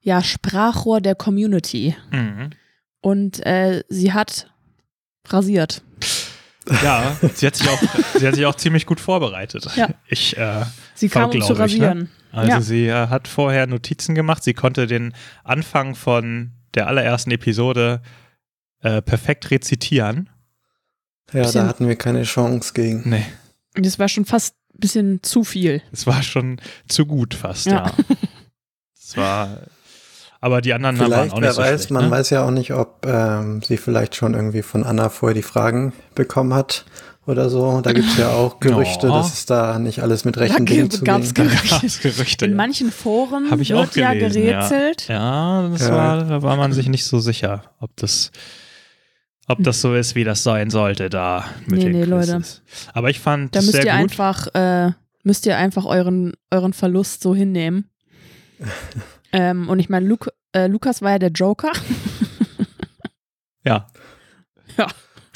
ja, 0.00 0.20
Sprachrohr 0.22 1.00
der 1.00 1.14
Community. 1.14 1.94
Mhm. 2.10 2.50
Und 3.00 3.44
äh, 3.46 3.84
sie 3.88 4.12
hat 4.12 4.50
rasiert. 5.28 5.82
Ja, 6.82 7.16
sie 7.34 7.46
hat, 7.46 7.54
sich 7.56 7.68
auch, 7.68 7.78
sie 8.18 8.26
hat 8.26 8.34
sich 8.34 8.46
auch 8.46 8.54
ziemlich 8.56 8.86
gut 8.86 8.98
vorbereitet. 9.00 9.66
Ja. 9.76 9.90
Ich, 10.08 10.36
äh, 10.36 10.64
Sie 10.94 11.08
kam, 11.08 11.30
um 11.30 11.32
zu 11.32 11.38
ich, 11.38 11.48
ne? 11.50 11.58
rasieren. 11.58 12.10
also 12.32 12.48
Ja. 12.50 12.60
sie 12.60 12.86
äh, 12.86 13.08
hat 13.08 13.28
vorher 13.28 13.66
Notizen 13.68 14.14
gemacht. 14.16 14.42
Sie 14.42 14.54
konnte 14.54 14.86
den 14.88 15.12
Anfang 15.44 15.94
von 15.94 16.52
der 16.74 16.86
allerersten 16.86 17.30
Episode 17.30 18.02
äh, 18.80 19.00
perfekt 19.02 19.50
rezitieren. 19.50 20.28
Ja, 21.32 21.42
Bisschen- 21.42 21.62
da 21.62 21.68
hatten 21.68 21.88
wir 21.88 21.96
keine 21.96 22.24
Chance 22.24 22.72
gegen. 22.74 23.08
Nee, 23.08 23.24
Und 23.76 23.86
Das 23.86 23.98
war 23.98 24.08
schon 24.08 24.24
fast 24.24 24.54
ein 24.74 24.80
bisschen 24.80 25.22
zu 25.22 25.44
viel. 25.44 25.82
es 25.92 26.06
war 26.06 26.22
schon 26.22 26.60
zu 26.88 27.06
gut 27.06 27.34
fast, 27.34 27.66
Ja. 27.66 27.86
ja. 27.86 27.92
Es 29.04 29.16
war, 29.16 29.58
aber 30.40 30.60
die 30.62 30.72
anderen 30.72 30.98
waren 30.98 31.06
Vielleicht, 31.08 31.32
auch 31.34 31.40
wer 31.40 31.48
nicht 31.48 31.56
so 31.56 31.62
weiß, 31.62 31.68
schlecht, 31.80 31.90
man 31.90 32.04
ne? 32.06 32.10
weiß 32.10 32.30
ja 32.30 32.44
auch 32.44 32.50
nicht, 32.50 32.72
ob 32.72 33.04
ähm, 33.06 33.60
sie 33.62 33.76
vielleicht 33.76 34.14
schon 34.16 34.32
irgendwie 34.34 34.62
von 34.62 34.84
Anna 34.84 35.08
vorher 35.10 35.34
die 35.34 35.42
Fragen 35.42 35.92
bekommen 36.14 36.54
hat 36.54 36.84
oder 37.26 37.48
so. 37.50 37.80
Da 37.82 37.92
gibt 37.92 38.08
es 38.08 38.16
ja 38.18 38.30
auch 38.30 38.58
Gerüchte, 38.60 39.06
Ja. 39.06 39.14
dass 39.18 39.32
es 39.34 39.46
da 39.46 39.78
nicht 39.78 40.00
alles 40.00 40.24
mit 40.24 40.36
rechten 40.38 40.66
Da 40.66 40.72
Dingen 40.72 40.88
gab's 41.04 41.28
zuging. 41.28 41.44
Gerüchte. 41.48 41.68
gab's 41.80 42.00
Gerüchte. 42.00 42.44
In 42.46 42.50
ja. 42.52 42.56
manchen 42.56 42.90
Foren 42.90 43.50
Hab 43.50 43.60
ich 43.60 43.70
wird 43.70 43.78
auch 43.90 43.96
ja 43.96 44.12
gelesen, 44.14 44.42
ja. 44.44 44.68
gerätselt. 44.68 45.08
Ja, 45.08 45.68
das 45.68 45.82
Ja. 45.88 45.90
War, 45.94 46.24
da 46.24 46.42
war 46.42 46.56
man 46.56 46.72
sich 46.72 46.88
nicht 46.88 47.04
so 47.04 47.20
sicher, 47.20 47.62
ob 47.80 47.94
das, 47.96 48.32
ob 49.48 49.62
das 49.62 49.80
so 49.80 49.94
ist, 49.94 50.14
wie 50.14 50.24
das 50.24 50.42
sein 50.42 50.70
sollte 50.70 51.10
da 51.10 51.44
mit 51.66 51.78
Nee, 51.78 51.84
den 51.84 51.92
nee, 51.92 52.04
Leute. 52.04 52.36
Quizzes. 52.38 52.62
Aber 52.92 53.10
ich 53.10 53.20
fand 53.20 53.54
Da 53.54 53.60
müsst 53.60 53.72
sehr 53.72 53.84
ihr 53.84 53.92
gut. 53.92 54.00
einfach, 54.00 54.48
äh, 54.54 54.90
müsst 55.22 55.46
ihr 55.46 55.56
einfach 55.56 55.84
euren, 55.84 56.32
euren 56.50 56.72
Verlust 56.72 57.22
so 57.22 57.34
hinnehmen. 57.34 57.88
ähm, 59.32 59.68
und 59.68 59.78
ich 59.78 59.88
meine, 59.88 60.06
Luke, 60.06 60.30
äh, 60.52 60.66
Lukas 60.66 61.02
war 61.02 61.12
ja 61.12 61.18
der 61.20 61.30
Joker. 61.30 61.70
Ja. 63.64 63.86
Ja. 64.76 64.88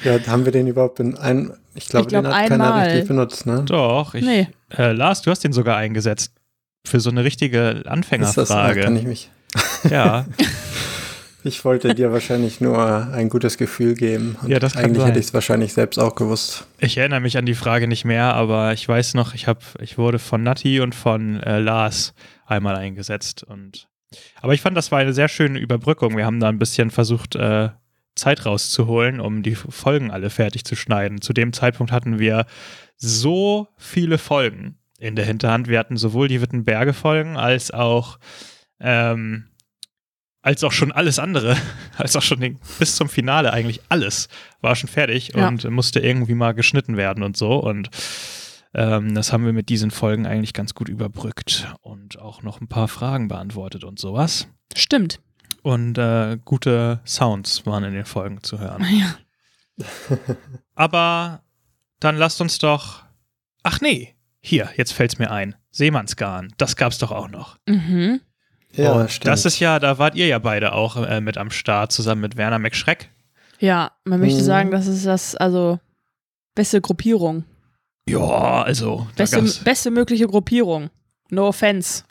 Ja, 0.07 0.27
haben 0.27 0.45
wir 0.45 0.53
den 0.53 0.67
überhaupt 0.67 1.01
in 1.01 1.17
einem, 1.17 1.53
ich 1.75 1.89
glaube, 1.89 2.09
glaub, 2.09 2.25
den 2.25 2.33
hat 2.33 2.49
keiner 2.49 2.65
einmal. 2.65 2.89
richtig 2.89 3.09
benutzt, 3.09 3.45
ne? 3.47 3.63
Doch, 3.67 4.15
ich, 4.15 4.25
Nee. 4.25 4.49
äh, 4.77 4.93
Lars, 4.93 5.23
du 5.23 5.31
hast 5.31 5.45
den 5.45 5.53
sogar 5.53 5.77
eingesetzt. 5.77 6.33
Für 6.87 7.01
so 7.01 7.11
eine 7.11 7.25
richtige 7.25 7.59
Ist 7.71 7.79
das, 7.85 7.87
ah, 7.87 7.91
Anfängerfrage. 7.93 8.81
kann 8.83 8.97
ich 8.97 9.05
mich. 9.05 9.31
ja, 9.91 10.25
Ich 11.43 11.65
wollte 11.65 11.95
dir 11.95 12.11
wahrscheinlich 12.13 12.61
nur 12.61 13.07
ein 13.13 13.29
gutes 13.29 13.57
Gefühl 13.57 13.95
geben. 13.95 14.37
Und 14.43 14.49
Ja, 14.49 14.59
das 14.59 14.73
kann 14.75 14.85
eigentlich 14.87 14.99
sein. 14.99 15.07
hätte 15.07 15.19
ich 15.21 15.27
es 15.27 15.35
wahrscheinlich 15.35 15.73
selbst 15.75 15.97
auch 15.99 16.17
gewusst. 16.17 16.67
ich 16.81 16.97
erinnere 16.97 17.21
mich 17.21 17.37
an 17.39 17.47
die 17.47 17.55
Frage 17.55 17.87
nicht 17.87 18.05
mehr, 18.05 18.35
aber 18.35 18.73
ich 18.73 18.89
weiß 18.89 19.15
noch, 19.15 19.33
ich 19.35 19.47
habe, 19.47 19.61
ich 19.81 19.97
wurde 19.97 20.19
von 20.19 20.43
Nati 20.43 20.81
und 20.81 20.93
von 20.95 21.41
äh, 21.45 21.61
Lars 21.61 22.15
einmal 22.47 22.75
eingesetzt 22.75 23.45
und 23.45 23.87
aber 24.41 24.55
ich 24.55 24.61
fand, 24.61 24.77
das 24.77 24.91
war 24.93 24.99
eine 25.01 25.13
sehr 25.13 25.29
schöne 25.29 25.59
Überbrückung. 25.59 26.17
Wir 26.17 26.25
haben 26.27 26.41
da 26.41 26.49
ein 26.49 26.59
bisschen 26.59 26.91
versucht, 26.91 27.35
äh, 27.37 27.69
Zeit 28.17 28.45
rauszuholen, 28.47 29.21
um 29.21 29.43
die 29.43 29.55
Folgen 29.55 30.11
alle 30.11 30.31
fertig 30.31 30.65
zu 30.65 30.75
schneiden. 30.75 31.21
Zu 31.21 31.33
dem 31.33 31.53
Zeitpunkt 31.53 31.93
hatten 31.93 32.19
wir 32.19 32.47
so 32.97 33.69
viele 33.77 34.19
Folgen 34.19 34.79
in 34.99 35.15
der 35.17 35.27
Hinterhand. 35.27 35.69
Wir 35.69 35.79
hatten 35.79 35.97
sowohl 35.97 36.29
die 36.29 36.41
Wittenberge-Folgen 36.41 37.37
als 37.37 37.71
auch 37.71 38.19
ähm, 38.81 39.47
als 40.43 40.63
auch 40.63 40.71
schon 40.73 40.93
alles 40.93 41.19
andere, 41.19 41.57
als 41.99 42.15
auch 42.15 42.23
schon 42.23 42.41
den, 42.41 42.59
bis 42.79 42.95
zum 42.97 43.09
Finale 43.09 43.53
eigentlich 43.53 43.81
alles 43.89 44.29
war 44.61 44.77
schon 44.77 44.89
fertig 44.89 45.33
Ja. 45.35 45.49
und 45.49 45.69
musste 45.71 45.99
irgendwie 46.01 46.35
mal 46.35 46.53
geschnitten 46.55 46.97
werden 46.97 47.25
und 47.25 47.37
so. 47.37 47.55
Und 47.55 47.91
ähm, 48.73 49.15
das 49.15 49.33
haben 49.33 49.45
wir 49.45 49.53
mit 49.53 49.69
diesen 49.71 49.91
Folgen 49.91 50.25
eigentlich 50.27 50.53
ganz 50.53 50.75
gut 50.75 50.89
überbrückt 50.89 51.75
und 51.81 52.21
auch 52.21 52.43
noch 52.43 52.61
ein 52.61 52.69
paar 52.69 52.87
Fragen 52.87 53.27
beantwortet 53.27 53.83
und 53.83 53.99
sowas. 53.99 54.47
Stimmt. 54.77 55.21
Und 55.67 55.99
äh, 55.99 56.39
gute 56.45 57.01
Sounds 57.05 57.67
waren 57.67 57.83
in 57.83 57.93
den 57.93 58.05
Folgen 58.05 58.41
zu 58.45 58.61
hören. 58.61 58.87
Ja. 58.89 59.17
Aber 60.77 61.43
dann 61.99 62.17
lasst 62.17 62.41
uns 62.41 62.59
doch. 62.59 63.03
Ach 63.65 63.81
nee, 63.81 64.15
hier, 64.41 64.71
jetzt 64.77 64.93
fällt's 64.93 65.19
mir 65.19 65.33
ein. 65.33 65.57
Seemannsgarn, 65.73 66.55
das 66.57 66.77
gab's 66.77 66.99
doch 66.99 67.11
auch 67.11 67.29
noch. 67.29 67.59
Mhm. 67.67 68.21
Ja, 68.73 68.93
und 68.93 69.11
stimmt. 69.11 69.27
das 69.33 69.45
ist 69.45 69.59
ja, 69.59 69.81
da 69.81 69.99
wart 69.99 70.15
ihr 70.15 70.29
ja 70.29 70.39
beide 70.39 70.73
auch 70.73 70.97
äh, 71.05 71.21
mit 71.21 71.37
am 71.37 71.51
Start, 71.51 71.91
zusammen 71.91 72.21
mit 72.21 72.37
Werner 72.37 72.61
McSchreck. 72.61 73.11
Ja, 73.59 73.91
man 74.05 74.21
möchte 74.21 74.39
Mhm. 74.41 74.45
sagen, 74.45 74.71
das 74.71 74.87
ist 74.87 75.05
das, 75.05 75.35
also, 75.35 75.81
beste 76.55 76.81
Gruppierung. 76.81 77.45
Ja, 78.09 78.63
also, 78.63 79.09
Beste, 79.17 79.43
beste 79.65 79.91
mögliche 79.91 80.29
Gruppierung. 80.29 80.91
No 81.31 81.49
offense. 81.49 82.05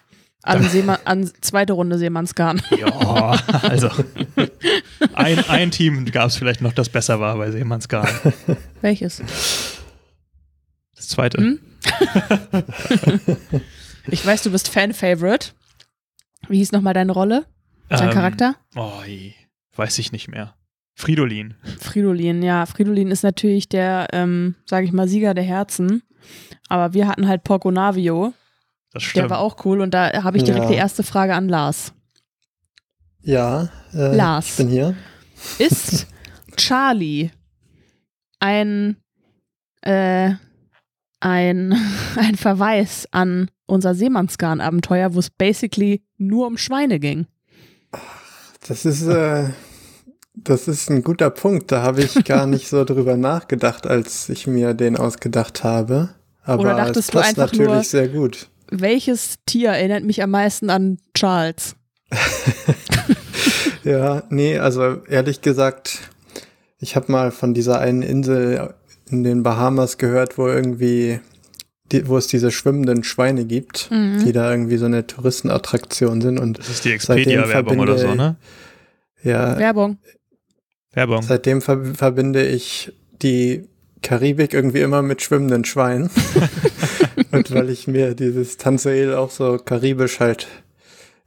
An, 0.46 0.62
Seemann, 0.64 1.00
an 1.06 1.30
zweite 1.42 1.74
Runde 1.74 1.98
Seemannsgarn. 1.98 2.62
ja, 2.78 3.32
also 3.64 3.90
ein, 5.14 5.40
ein 5.50 5.72
Team 5.72 6.06
gab's 6.06 6.36
vielleicht 6.36 6.62
noch, 6.62 6.72
das 6.72 6.90
besser 6.90 7.20
war 7.20 7.36
bei 7.38 7.50
Seemannsgarn. 7.50 8.08
Welches? 8.82 9.24
Das 10.96 11.08
zweite. 11.08 11.40
Hm? 11.40 11.60
ich 14.08 14.26
weiß, 14.26 14.44
du 14.44 14.52
bist 14.52 14.70
Fan-Favorite. 14.70 15.50
Wie 16.48 16.58
hieß 16.58 16.72
nochmal 16.72 16.94
deine 16.94 17.12
Rolle? 17.12 17.46
Dein 17.90 18.10
Ähm, 18.10 18.14
Charakter? 18.14 18.56
Oh, 18.76 19.02
weiß 19.76 19.98
ich 20.00 20.12
nicht 20.12 20.28
mehr. 20.28 20.56
Fridolin. 20.96 21.56
Fridolin, 21.80 22.42
ja. 22.42 22.66
Fridolin 22.66 23.12
ist 23.12 23.24
natürlich 23.24 23.68
der, 23.68 24.08
ähm, 24.14 24.56
sage 24.66 24.86
ich 24.86 24.94
mal, 24.94 25.08
Sieger 25.08 25.34
der 25.34 25.44
Herzen. 25.44 26.04
Aber 26.70 26.94
wir 26.94 27.08
hatten 27.08 27.28
halt 27.28 27.44
Porco 27.44 27.70
Navio. 27.72 28.34
Das 28.96 29.04
Der 29.04 29.10
stimmt. 29.10 29.30
war 29.30 29.40
auch 29.40 29.64
cool. 29.66 29.82
Und 29.82 29.94
da 29.94 30.24
habe 30.24 30.38
ich 30.38 30.44
direkt 30.44 30.64
Ja. 30.66 30.72
die 30.72 30.78
erste 30.78 31.04
Frage 31.04 31.36
an 31.36 31.50
Lars. 31.50 31.94
ja, 33.22 33.70
äh, 33.94 34.16
Lars. 34.16 34.52
ich 34.52 34.56
bin 34.58 34.70
hier. 34.70 34.96
Ist 35.60 36.08
Charlie 36.58 37.30
ein, 38.40 38.98
äh, 39.82 40.32
ein, 41.20 41.74
ein 42.16 42.36
Verweis 42.36 43.08
an 43.12 43.50
unser 43.66 43.96
Seemannsgarn-Abenteuer, 43.96 45.14
wo 45.14 45.20
es 45.20 45.30
basically 45.30 46.04
nur 46.18 46.48
um 46.48 46.58
Schweine 46.58 47.00
ging? 47.00 47.28
Das 48.68 48.86
ist, 48.86 49.06
äh, 49.08 49.50
das 50.36 50.68
ist 50.68 50.90
ein 50.90 51.04
guter 51.04 51.30
Punkt. 51.32 51.72
Da 51.72 51.82
habe 51.82 52.02
ich 52.04 52.24
gar 52.26 52.46
nicht 52.48 52.70
so 52.70 52.84
drüber 52.86 53.18
nachgedacht, 53.18 53.88
als 53.88 54.30
ich 54.30 54.48
mir 54.48 54.74
den 54.74 54.96
ausgedacht 54.98 55.64
habe. 55.66 56.10
Aber 56.44 56.62
Oder 56.62 56.76
dachtest 56.76 56.98
es 57.00 57.08
du 57.08 57.18
passt 57.18 57.30
einfach 57.32 57.52
natürlich 57.52 57.68
nur- 57.74 57.84
sehr 57.84 58.08
gut. 58.08 58.50
Welches 58.70 59.36
Tier 59.46 59.70
erinnert 59.70 60.04
mich 60.04 60.22
am 60.24 60.32
meisten 60.32 60.70
an 60.70 60.98
Charles? 61.14 61.76
Ja, 63.84 64.24
nee, 64.30 64.58
also 64.58 65.04
ehrlich 65.08 65.42
gesagt, 65.42 66.00
ich 66.80 66.96
habe 66.96 67.12
mal 67.12 67.30
von 67.32 67.54
dieser 67.54 67.80
einen 67.80 68.02
Insel 68.02 68.74
in 69.12 69.24
den 69.24 69.44
Bahamas 69.44 70.00
gehört, 70.00 70.40
wo 70.40 70.48
irgendwie, 70.48 71.20
die, 71.92 72.08
wo 72.08 72.18
es 72.18 72.26
diese 72.26 72.50
schwimmenden 72.50 73.04
Schweine 73.04 73.46
gibt, 73.46 73.90
Mhm. 73.92 74.24
die 74.26 74.32
da 74.32 74.50
irgendwie 74.50 74.78
so 74.78 74.86
eine 74.86 75.06
Touristenattraktion 75.06 76.22
sind 76.22 76.40
und 76.40 76.58
Das 76.58 76.70
ist 76.70 76.86
die 76.86 76.94
Expedia-Werbung 76.94 77.78
oder 77.78 78.00
so, 78.00 78.16
ne? 78.16 78.38
ja, 79.22 79.56
Werbung. 79.60 80.00
Werbung. 80.94 81.22
seitdem 81.22 81.62
ver 81.62 81.86
verbinde 81.94 82.44
ich 82.44 82.92
die 83.22 83.66
Karibik 84.02 84.54
irgendwie 84.54 84.80
immer 84.82 85.04
mit 85.04 85.22
schwimmenden 85.22 85.64
Schweinen. 85.64 86.10
und 87.36 87.54
weil 87.54 87.70
ich 87.70 87.88
mir 87.88 88.16
dieses 88.16 88.58
Tanzuel 88.58 89.14
auch 89.16 89.30
so 89.32 89.58
karibisch 89.58 90.20
halt 90.20 90.48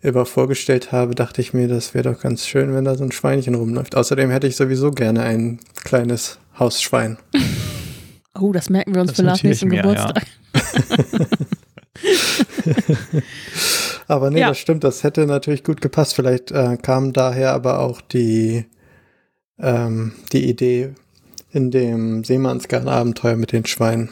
immer 0.00 0.24
vorgestellt 0.26 0.92
habe, 0.92 1.14
dachte 1.14 1.40
ich 1.40 1.52
mir, 1.54 1.66
das 1.68 1.92
wäre 1.94 2.12
doch 2.12 2.20
ganz 2.20 2.46
schön, 2.46 2.72
wenn 2.74 2.84
da 2.84 2.94
so 2.96 3.04
ein 3.04 3.12
Schweinchen 3.12 3.54
rumläuft. 3.54 3.96
Außerdem 3.96 4.30
hätte 4.30 4.46
ich 4.46 4.56
sowieso 4.56 4.90
gerne 4.90 5.22
ein 5.22 5.58
kleines 5.84 6.38
Hausschwein. 6.58 7.18
Oh, 8.40 8.52
das 8.52 8.70
merken 8.70 8.94
wir 8.94 9.00
uns 9.00 9.10
Das 9.10 9.16
für 9.16 9.22
Lars 9.24 9.42
nächsten 9.42 9.68
Geburtstag. 9.68 10.24
Aber 14.06 14.30
nee, 14.30 14.40
Ja. 14.40 14.48
das 14.48 14.58
stimmt, 14.58 14.84
das 14.84 15.02
hätte 15.02 15.26
natürlich 15.26 15.64
gut 15.64 15.80
gepasst. 15.80 16.14
Vielleicht 16.14 16.50
äh, 16.50 16.76
kam 16.80 17.12
daher 17.12 17.52
aber 17.52 17.80
auch 17.80 18.00
die, 18.00 18.64
ähm, 19.58 20.12
die 20.32 20.48
Idee 20.48 20.90
in 21.50 21.70
dem 21.70 22.24
Seemannsgarn-Abenteuer 22.24 23.36
mit 23.36 23.52
den 23.52 23.66
Schweinen. 23.66 24.10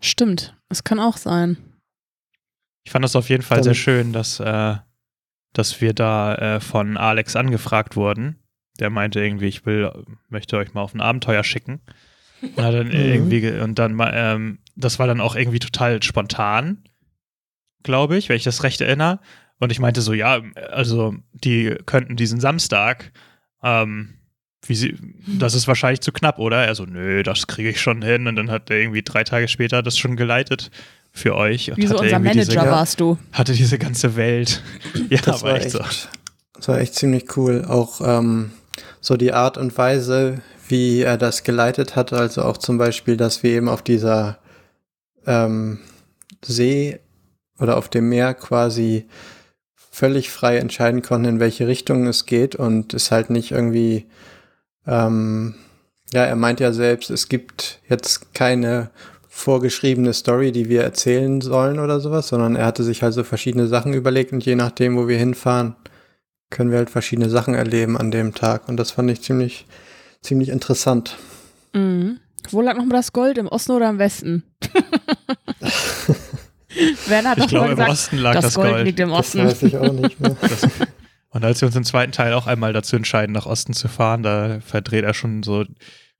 Stimmt, 0.00 0.53
es 0.68 0.84
kann 0.84 0.98
auch 1.00 1.16
sein. 1.16 1.56
Ich 2.84 2.92
fand 2.92 3.04
das 3.04 3.16
auf 3.16 3.28
jeden 3.28 3.42
Fall 3.42 3.58
Dann- 3.58 3.64
sehr 3.64 3.74
schön, 3.74 4.12
dass, 4.12 4.40
äh, 4.40 4.76
dass 5.52 5.80
wir 5.80 5.94
da 5.94 6.34
äh, 6.34 6.60
von 6.60 6.96
Alex 6.96 7.36
angefragt 7.36 7.96
wurden. 7.96 8.38
Der 8.80 8.90
meinte 8.90 9.20
irgendwie, 9.20 9.46
ich 9.46 9.64
will, 9.66 9.90
möchte 10.28 10.56
euch 10.56 10.74
mal 10.74 10.82
auf 10.82 10.94
ein 10.94 11.00
Abenteuer 11.00 11.44
schicken. 11.44 11.80
Und, 12.42 12.62
hat 12.62 12.74
dann 12.74 12.90
irgendwie, 12.90 13.40
ge- 13.40 13.60
und 13.62 13.78
dann, 13.78 13.98
ähm, 14.12 14.58
das 14.76 14.98
war 14.98 15.06
dann 15.06 15.20
auch 15.20 15.36
irgendwie 15.36 15.60
total 15.60 16.02
spontan, 16.02 16.84
glaube 17.84 18.16
ich, 18.16 18.28
wenn 18.28 18.36
ich 18.36 18.42
das 18.44 18.64
recht 18.64 18.80
erinnere. 18.80 19.20
Und 19.60 19.70
ich 19.70 19.78
meinte 19.78 20.02
so, 20.02 20.12
ja, 20.12 20.42
also 20.72 21.14
die 21.32 21.76
könnten 21.86 22.16
diesen 22.16 22.40
Samstag, 22.40 23.12
ähm, 23.62 24.18
wie 24.66 24.74
sie, 24.74 24.96
das 25.26 25.54
ist 25.54 25.68
wahrscheinlich 25.68 26.00
zu 26.00 26.12
knapp, 26.12 26.38
oder? 26.38 26.64
Er 26.64 26.74
so, 26.74 26.84
nö, 26.84 27.22
das 27.22 27.46
kriege 27.46 27.70
ich 27.70 27.80
schon 27.80 28.02
hin. 28.02 28.26
Und 28.26 28.36
dann 28.36 28.50
hat 28.50 28.70
er 28.70 28.78
irgendwie 28.78 29.02
drei 29.02 29.24
Tage 29.24 29.48
später 29.48 29.82
das 29.82 29.98
schon 29.98 30.16
geleitet 30.16 30.70
für 31.12 31.36
euch. 31.36 31.70
Und 31.70 31.78
Wie 31.78 31.86
so 31.86 31.94
unser 31.94 32.18
diese, 32.18 32.20
Manager 32.20 32.64
ja. 32.64 32.70
warst 32.70 33.00
du. 33.00 33.18
hatte 33.32 33.52
diese 33.52 33.78
ganze 33.78 34.16
Welt. 34.16 34.62
Ja, 35.10 35.20
Das 35.22 35.42
war 35.42 35.56
echt, 35.56 35.70
so. 35.70 35.78
das 36.54 36.68
war 36.68 36.78
echt 36.78 36.94
ziemlich 36.94 37.36
cool. 37.36 37.64
Auch 37.66 38.00
ähm, 38.04 38.52
so 39.00 39.16
die 39.16 39.32
Art 39.32 39.58
und 39.58 39.76
Weise, 39.76 40.40
wie 40.68 41.02
er 41.02 41.18
das 41.18 41.44
geleitet 41.44 41.96
hat. 41.96 42.12
Also 42.12 42.42
auch 42.42 42.56
zum 42.56 42.78
Beispiel, 42.78 43.16
dass 43.16 43.42
wir 43.42 43.50
eben 43.50 43.68
auf 43.68 43.82
dieser 43.82 44.38
ähm, 45.26 45.78
See 46.44 46.98
oder 47.58 47.76
auf 47.76 47.88
dem 47.88 48.08
Meer 48.08 48.34
quasi 48.34 49.06
völlig 49.90 50.30
frei 50.30 50.56
entscheiden 50.56 51.02
konnten, 51.02 51.28
in 51.28 51.40
welche 51.40 51.68
Richtung 51.68 52.06
es 52.06 52.26
geht 52.26 52.56
und 52.56 52.94
es 52.94 53.12
halt 53.12 53.30
nicht 53.30 53.52
irgendwie, 53.52 54.06
ähm, 54.86 55.54
ja, 56.12 56.24
er 56.24 56.36
meint 56.36 56.60
ja 56.60 56.72
selbst, 56.72 57.10
es 57.10 57.28
gibt 57.28 57.80
jetzt 57.88 58.34
keine 58.34 58.90
vorgeschriebene 59.28 60.12
Story, 60.12 60.52
die 60.52 60.68
wir 60.68 60.82
erzählen 60.82 61.40
sollen 61.40 61.78
oder 61.80 61.98
sowas, 62.00 62.28
sondern 62.28 62.54
er 62.56 62.66
hatte 62.66 62.84
sich 62.84 63.02
halt 63.02 63.14
so 63.14 63.24
verschiedene 63.24 63.66
Sachen 63.66 63.92
überlegt 63.92 64.32
und 64.32 64.44
je 64.46 64.54
nachdem, 64.54 64.96
wo 64.96 65.08
wir 65.08 65.18
hinfahren, 65.18 65.74
können 66.50 66.70
wir 66.70 66.78
halt 66.78 66.90
verschiedene 66.90 67.28
Sachen 67.30 67.54
erleben 67.54 67.96
an 67.98 68.10
dem 68.12 68.32
Tag 68.34 68.68
und 68.68 68.76
das 68.76 68.92
fand 68.92 69.10
ich 69.10 69.22
ziemlich, 69.22 69.66
ziemlich 70.22 70.50
interessant. 70.50 71.16
Mhm. 71.72 72.20
Wo 72.50 72.60
lag 72.60 72.76
nochmal 72.76 72.98
das 72.98 73.12
Gold? 73.12 73.38
Im 73.38 73.48
Osten 73.48 73.72
oder 73.72 73.88
im 73.90 73.98
Westen? 73.98 74.44
Werner 77.06 77.30
hat 77.30 77.38
Ich 77.38 77.46
doch 77.46 77.52
mal 77.52 77.58
glaube, 77.58 77.70
im 77.72 77.76
gesagt, 77.76 77.90
Osten 77.90 78.18
lag 78.18 78.34
das, 78.34 78.44
das, 78.44 78.54
Gold, 78.54 78.70
Gold. 78.70 78.84
liegt 78.86 79.00
im 79.00 79.08
Das 79.10 79.18
Osten. 79.18 79.44
weiß 79.44 79.62
ich 79.62 79.76
auch 79.76 79.92
nicht 79.92 80.20
mehr. 80.20 80.36
Das, 80.40 80.62
und 81.34 81.44
als 81.44 81.60
wir 81.60 81.66
uns 81.66 81.76
im 81.76 81.84
zweiten 81.84 82.12
Teil 82.12 82.32
auch 82.32 82.46
einmal 82.46 82.72
dazu 82.72 82.94
entscheiden, 82.94 83.32
nach 83.32 83.46
Osten 83.46 83.72
zu 83.74 83.88
fahren, 83.88 84.22
da 84.22 84.60
verdreht 84.60 85.04
er 85.04 85.14
schon 85.14 85.42
so, 85.42 85.64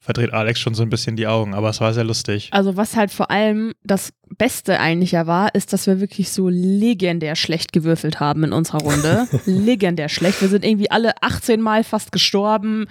verdreht 0.01 0.33
Alex 0.33 0.59
schon 0.59 0.75
so 0.75 0.83
ein 0.83 0.91
bisschen 0.91 1.15
die 1.15 1.29
Augen, 1.29 1.55
aber 1.55 1.71
es 1.71 1.81
war 1.81 1.95
sehr 1.95 2.03
lustig. 2.03 2.49
Also 2.51 2.77
was 2.77 2.97
halt 2.97 3.13
vor 3.13 3.31
allem 3.31 3.75
das 3.85 4.13
Beste 4.37 4.81
eigentlich 4.81 5.13
ja 5.13 5.29
war, 5.29 5.55
ist, 5.55 5.73
dass 5.73 5.87
wir 5.87 6.01
wirklich 6.01 6.31
so 6.31 6.49
legendär 6.49 7.37
schlecht 7.37 7.73
gewürfelt 7.73 8.19
haben 8.19 8.43
in 8.43 8.53
unserer 8.53 8.81
Runde. 8.81 9.29
legendär 9.47 10.09
schlecht. 10.09 10.41
Wir 10.43 10.49
sind 10.49 10.65
irgendwie 10.65 10.91
alle 10.91 11.15
18 11.23 11.61
Mal 11.61 11.85
fast 11.85 12.11
gestorben, 12.11 12.87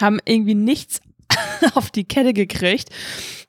haben 0.00 0.18
irgendwie 0.24 0.56
nichts 0.56 1.00
auf 1.74 1.90
die 1.90 2.04
Kette 2.04 2.32
gekriegt. 2.32 2.88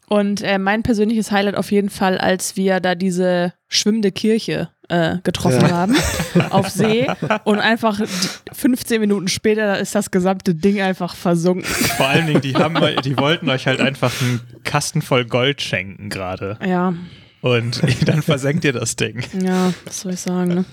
Und 0.08 0.42
äh, 0.42 0.58
mein 0.58 0.82
persönliches 0.82 1.32
Highlight 1.32 1.56
auf 1.56 1.72
jeden 1.72 1.92
Fall, 1.92 2.18
als 2.18 2.56
wir 2.58 2.80
da 2.80 2.96
diese 2.96 3.54
schwimmende 3.68 4.12
Kirche 4.12 4.70
äh, 4.88 5.18
getroffen 5.24 5.62
Ja. 5.62 5.70
haben 5.70 5.96
auf 6.50 6.68
See 6.70 7.06
und 7.44 7.60
einfach 7.60 8.00
die- 8.00 8.56
15 8.56 9.00
Minuten 9.02 9.28
später 9.28 9.78
ist 9.78 9.94
das 9.94 10.10
gesamte 10.10 10.56
Ding 10.56 10.82
einfach 10.82 11.14
versunken. 11.16 11.64
Vor 11.66 12.08
allen 12.08 12.26
Dingen, 12.26 12.42
die, 12.42 12.56
haben, 12.56 12.76
die 13.04 13.16
wollten 13.18 13.48
euch 13.52 13.68
halt 13.68 13.82
einfach 13.82 14.12
einen 14.20 14.42
Kasten 14.64 15.04
voll 15.04 15.26
Gold 15.26 15.62
schenken 15.62 16.10
gerade. 16.10 16.58
Ja, 16.66 16.96
Und 17.42 17.82
dann 18.08 18.24
versenkt 18.24 18.66
ihr 18.66 18.74
das 18.74 18.96
Ding. 18.96 19.24
ja, 19.40 19.72
was 19.86 20.02
soll 20.02 20.14
ich 20.14 20.22
sagen, 20.22 20.56
ne? 20.56 20.66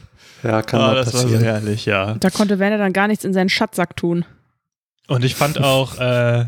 Ja, 0.43 0.63
kann 0.63 0.81
mal 0.81 0.95
das 0.95 1.13
war 1.13 1.21
so 1.21 1.27
passieren. 1.27 1.45
herrlich, 1.45 1.85
ja. 1.85 2.15
Da 2.15 2.31
konnte 2.31 2.59
Werner 2.59 2.79
dann 2.79 2.95
gar 2.95 3.07
nichts 3.09 3.25
in 3.27 3.35
seinen 3.35 3.51
Schatzsack 3.51 3.97
tun. 3.97 4.25
Und 5.09 5.25
ich 5.27 5.35
fand 5.35 5.59
auch, 5.63 5.99
äh, 6.01 6.47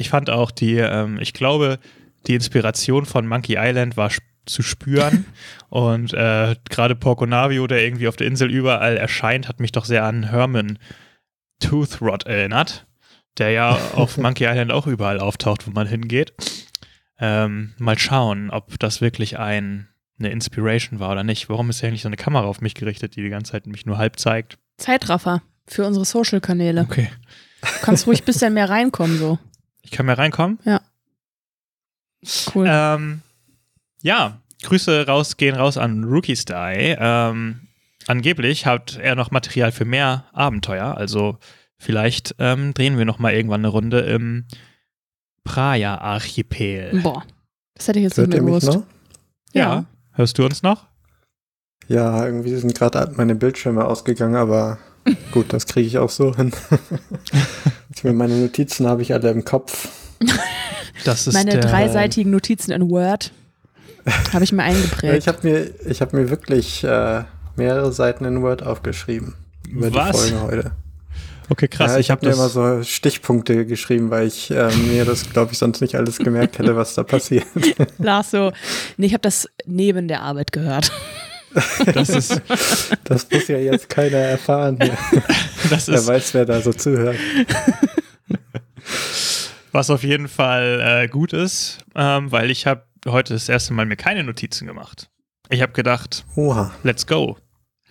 ich 0.00 0.08
fand 0.10 0.30
auch 0.30 0.50
die, 0.50 0.76
ähm, 0.76 1.18
ich 1.20 1.32
glaube, 1.32 1.78
die 2.26 2.34
Inspiration 2.34 3.06
von 3.06 3.26
Monkey 3.26 3.56
Island 3.58 3.96
war 3.96 4.08
sp- 4.10 4.24
zu 4.46 4.62
spüren. 4.62 5.26
Und 5.68 6.12
äh, 6.14 6.56
gerade 6.68 6.96
Porco 6.96 7.26
Navio, 7.26 7.66
der 7.66 7.84
irgendwie 7.84 8.08
auf 8.08 8.16
der 8.16 8.26
Insel 8.26 8.50
überall 8.50 8.96
erscheint, 8.96 9.46
hat 9.48 9.60
mich 9.60 9.72
doch 9.72 9.84
sehr 9.84 10.04
an 10.04 10.24
Herman 10.30 10.78
Toothrot 11.60 12.26
erinnert, 12.26 12.86
der 13.38 13.50
ja 13.50 13.70
auf 13.94 14.16
Monkey 14.16 14.44
Island 14.44 14.72
auch 14.72 14.86
überall 14.86 15.20
auftaucht, 15.20 15.66
wo 15.66 15.70
man 15.70 15.86
hingeht. 15.86 16.32
Ähm, 17.18 17.74
mal 17.78 17.98
schauen, 17.98 18.50
ob 18.50 18.78
das 18.78 19.00
wirklich 19.00 19.38
ein, 19.38 19.88
eine 20.18 20.30
Inspiration 20.30 21.00
war 21.00 21.12
oder 21.12 21.22
nicht. 21.22 21.48
Warum 21.50 21.68
ist 21.70 21.82
ja 21.82 21.88
eigentlich 21.88 22.02
so 22.02 22.08
eine 22.08 22.16
Kamera 22.16 22.44
auf 22.46 22.60
mich 22.62 22.74
gerichtet, 22.74 23.14
die 23.16 23.22
die 23.22 23.28
ganze 23.28 23.52
Zeit 23.52 23.66
mich 23.66 23.84
nur 23.84 23.98
halb 23.98 24.18
zeigt? 24.18 24.58
Zeitraffer 24.78 25.42
für 25.66 25.84
unsere 25.86 26.06
Social-Kanäle. 26.06 26.80
Okay. 26.80 27.08
Du 27.60 27.68
kannst 27.82 28.06
ruhig 28.06 28.22
ein 28.22 28.24
bisschen 28.24 28.54
mehr 28.54 28.70
reinkommen, 28.70 29.18
so. 29.18 29.38
Ich 29.82 29.90
kann 29.90 30.06
mehr 30.06 30.18
reinkommen? 30.18 30.58
Cool. 32.54 32.66
Ähm, 32.68 33.22
ja, 34.02 34.40
Grüße 34.62 35.06
raus, 35.06 35.36
gehen 35.36 35.56
raus 35.56 35.76
an 35.78 36.04
Rookie 36.04 36.36
Style. 36.36 36.96
Ähm, 37.00 37.68
angeblich 38.06 38.66
hat 38.66 38.98
er 39.00 39.14
noch 39.14 39.30
Material 39.30 39.72
für 39.72 39.84
mehr 39.84 40.24
Abenteuer. 40.32 40.96
Also 40.96 41.38
vielleicht 41.78 42.34
ähm, 42.38 42.74
drehen 42.74 42.98
wir 42.98 43.04
noch 43.04 43.18
mal 43.18 43.32
irgendwann 43.32 43.60
eine 43.62 43.68
Runde 43.68 44.00
im 44.00 44.46
Praia-Archipel. 45.44 47.00
Boah, 47.02 47.24
das 47.74 47.88
hätte 47.88 47.98
ich 47.98 48.04
jetzt 48.04 48.18
Hört 48.18 48.28
nicht 48.28 48.42
mehr 48.42 48.46
gewusst. 48.46 48.66
noch? 48.66 48.82
Ja. 49.52 49.86
Hörst 50.12 50.38
du 50.38 50.44
uns 50.44 50.62
noch? 50.62 50.86
Ja, 51.88 52.24
irgendwie 52.24 52.54
sind 52.56 52.74
gerade 52.74 53.12
meine 53.16 53.34
Bildschirme 53.34 53.84
ausgegangen, 53.84 54.36
aber 54.36 54.78
gut, 55.32 55.52
das 55.52 55.66
kriege 55.66 55.86
ich 55.86 55.98
auch 55.98 56.10
so 56.10 56.36
hin. 56.36 56.52
Ich 57.94 58.04
meine, 58.04 58.16
meine 58.16 58.36
Notizen 58.36 58.86
habe 58.86 59.02
ich 59.02 59.12
alle 59.12 59.30
im 59.30 59.44
Kopf. 59.44 59.88
Das 61.04 61.26
ist 61.26 61.34
Meine 61.34 61.52
der, 61.52 61.60
dreiseitigen 61.60 62.30
Notizen 62.30 62.72
in 62.72 62.90
Word 62.90 63.32
habe 64.32 64.44
ich 64.44 64.52
mir 64.52 64.62
eingeprägt. 64.62 65.16
ich 65.16 65.28
habe 65.28 65.38
mir, 65.42 65.70
ich 65.86 66.00
hab 66.00 66.12
mir 66.12 66.30
wirklich 66.30 66.84
äh, 66.84 67.24
mehrere 67.56 67.92
Seiten 67.92 68.24
in 68.24 68.42
Word 68.42 68.62
aufgeschrieben. 68.62 69.34
Über 69.68 69.92
Was? 69.94 70.10
die 70.10 70.30
Folge 70.32 70.42
heute. 70.42 70.70
Okay, 71.48 71.68
krass. 71.68 71.92
ja, 71.92 71.98
ich 71.98 72.06
ich 72.06 72.10
habe 72.10 72.26
mir 72.26 72.32
immer 72.32 72.48
so 72.48 72.82
Stichpunkte 72.84 73.66
geschrieben, 73.66 74.10
weil 74.10 74.26
ich 74.28 74.50
äh, 74.50 74.70
mir 74.76 75.04
das, 75.04 75.30
glaube 75.30 75.52
ich, 75.52 75.58
sonst 75.58 75.80
nicht 75.80 75.96
alles 75.96 76.18
gemerkt 76.18 76.58
hätte, 76.58 76.76
was 76.76 76.94
da 76.94 77.02
passiert. 77.02 77.46
Lars 77.98 78.30
so, 78.30 78.52
nee, 78.96 79.06
ich 79.06 79.12
habe 79.14 79.22
das 79.22 79.48
neben 79.66 80.06
der 80.06 80.22
Arbeit 80.22 80.52
gehört. 80.52 80.92
Das 81.94 82.08
ist, 82.10 82.40
Das 83.04 83.28
muss 83.30 83.48
ja 83.48 83.58
jetzt 83.58 83.88
keiner 83.88 84.16
erfahren. 84.18 84.78
Hier. 84.80 84.96
das 85.70 85.88
Wer 85.88 85.94
ist 85.96 86.06
weiß, 86.06 86.34
wer 86.34 86.44
da 86.46 86.60
so 86.60 86.72
zuhört. 86.72 87.16
was 89.72 89.90
auf 89.90 90.02
jeden 90.02 90.28
Fall 90.28 90.80
äh, 91.04 91.08
gut 91.08 91.32
ist, 91.32 91.78
ähm, 91.94 92.30
weil 92.32 92.50
ich 92.50 92.66
habe 92.66 92.84
heute 93.08 93.34
das 93.34 93.48
erste 93.48 93.72
Mal 93.72 93.86
mir 93.86 93.96
keine 93.96 94.24
Notizen 94.24 94.66
gemacht. 94.66 95.08
Ich 95.48 95.62
habe 95.62 95.72
gedacht, 95.72 96.24
Oha. 96.36 96.72
let's 96.82 97.06
go. 97.06 97.36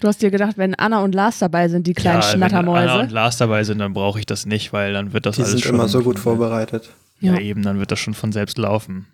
Du 0.02 0.08
hast 0.08 0.22
dir 0.22 0.32
gedacht, 0.32 0.58
wenn 0.58 0.76
Anna 0.76 1.02
und 1.04 1.14
Lars 1.14 1.40
dabei 1.40 1.68
sind, 1.68 1.86
die 1.86 1.94
kleinen 1.94 2.22
ja, 2.22 2.34
Wenn 2.34 2.44
Anna 2.44 2.60
und 2.60 2.66
Schnattermäuse. 2.78 3.14
Lars 3.14 3.38
dabei 3.38 3.64
sind, 3.66 3.80
dann 3.80 3.94
brauche 3.94 4.20
ich 4.20 4.26
das 4.26 4.46
nicht, 4.46 4.72
weil 4.72 4.94
dann 4.94 5.12
wird 5.12 5.26
das 5.26 5.36
Die 5.36 5.42
alles 5.42 5.52
sind 5.52 5.64
schon. 5.64 5.76
immer 5.76 5.90
so 5.90 6.02
gut 6.04 6.20
vorbereitet. 6.20 6.90
Ja. 7.20 7.34
Ja. 7.34 7.40
eben, 7.42 7.64
dann 7.64 7.80
wird 7.80 7.92
das 7.92 8.00
schon 8.00 8.14
von 8.14 8.32
selbst 8.32 8.58
laufen. 8.58 9.08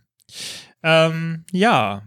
Ähm, 0.84 1.46
ja, 1.52 2.04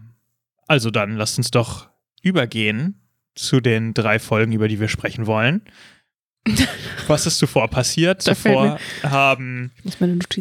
also 0.67 0.91
dann 0.91 1.17
lasst 1.17 1.37
uns 1.37 1.51
doch 1.51 1.89
übergehen 2.21 3.01
zu 3.35 3.61
den 3.61 3.93
drei 3.93 4.19
Folgen, 4.19 4.51
über 4.51 4.67
die 4.67 4.79
wir 4.79 4.87
sprechen 4.87 5.27
wollen. 5.27 5.61
Was 7.07 7.25
ist 7.25 7.37
zuvor 7.37 7.69
passiert? 7.69 8.27
Da 8.27 8.35
Zuvor 8.35 8.79
haben 9.03 9.71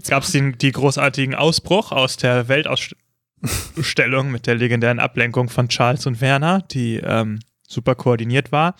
gab 0.09 0.23
es 0.23 0.33
den 0.33 0.57
die 0.59 0.73
großartigen 0.73 1.35
Ausbruch 1.35 1.93
aus 1.93 2.17
der 2.17 2.49
Weltausstellung 2.49 4.31
mit 4.31 4.47
der 4.47 4.55
legendären 4.55 5.01
Ablenkung 5.01 5.49
von 5.49 5.69
Charles 5.69 6.07
und 6.07 6.21
Werner, 6.21 6.63
die 6.63 6.97
ähm, 6.97 7.41
super 7.67 7.95
koordiniert 7.95 8.53
war. 8.53 8.77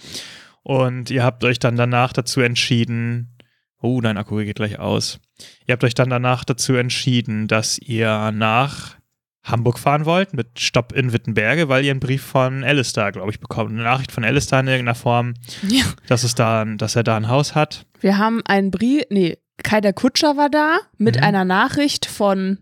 Und 0.63 1.11
ihr 1.11 1.25
habt 1.25 1.45
euch 1.45 1.59
dann 1.59 1.77
danach 1.77 2.13
dazu 2.13 2.41
entschieden, 2.41 3.39
oh, 3.81 4.01
dein 4.01 4.19
Akku 4.19 4.37
geht 4.37 4.57
gleich 4.57 4.79
aus. 4.79 5.21
Ihr 5.67 5.73
habt 5.73 5.85
euch 5.85 5.95
dann 5.95 6.11
danach 6.11 6.45
dazu 6.45 6.75
entschieden, 6.75 7.47
dass 7.47 7.79
ihr 7.79 8.33
nach 8.33 8.98
Hamburg 9.45 9.79
fahren 9.79 10.05
wollt 10.05 10.35
mit 10.35 10.59
Stopp 10.61 10.93
in 10.93 11.13
Wittenberge, 11.13 11.69
weil 11.69 11.85
ihr 11.85 11.91
einen 11.93 12.01
Brief 12.01 12.23
von 12.23 12.65
Alistair, 12.65 13.13
glaube 13.13 13.31
ich, 13.31 13.41
bekommt. 13.41 13.71
Eine 13.71 13.83
Nachricht 13.83 14.13
von 14.13 14.25
Alistair 14.25 14.61
in 14.61 14.69
irgendeiner 14.69 14.95
Form, 14.95 15.35
Ja. 15.67 15.85
dass, 16.07 16.23
es 16.25 16.35
da, 16.35 16.65
dass 16.65 16.97
er 16.97 17.03
da 17.05 17.17
ein 17.17 17.29
Haus 17.29 17.55
hat. 17.55 17.87
Wir 18.01 18.19
haben 18.19 18.43
einen 18.47 18.71
Brief, 18.71 19.05
nee, 19.11 19.39
Kai 19.63 19.81
der 19.81 19.93
Kutscher 19.93 20.37
war 20.37 20.51
da 20.51 20.79
mit 20.99 21.17
Mhm. 21.17 21.23
einer 21.23 21.45
Nachricht 21.45 22.07
von, 22.07 22.59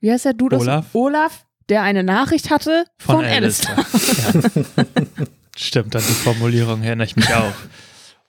wie 0.00 0.10
heißt 0.10 0.24
der 0.24 0.34
Dude? 0.34 0.58
Olaf. 0.58 0.86
Olaf, 0.94 1.46
der 1.68 1.82
eine 1.82 2.02
Nachricht 2.02 2.50
hatte 2.50 2.84
von, 2.98 3.16
Von 3.16 3.24
Alistair. 3.24 3.78
Alistair. 3.78 4.64
Ja. 4.76 5.24
Stimmt, 5.56 5.94
an 5.94 6.02
die 6.06 6.12
Formulierung 6.14 6.82
erinnere 6.82 7.06
ich 7.06 7.16
mich 7.16 7.32
auch. 7.34 7.52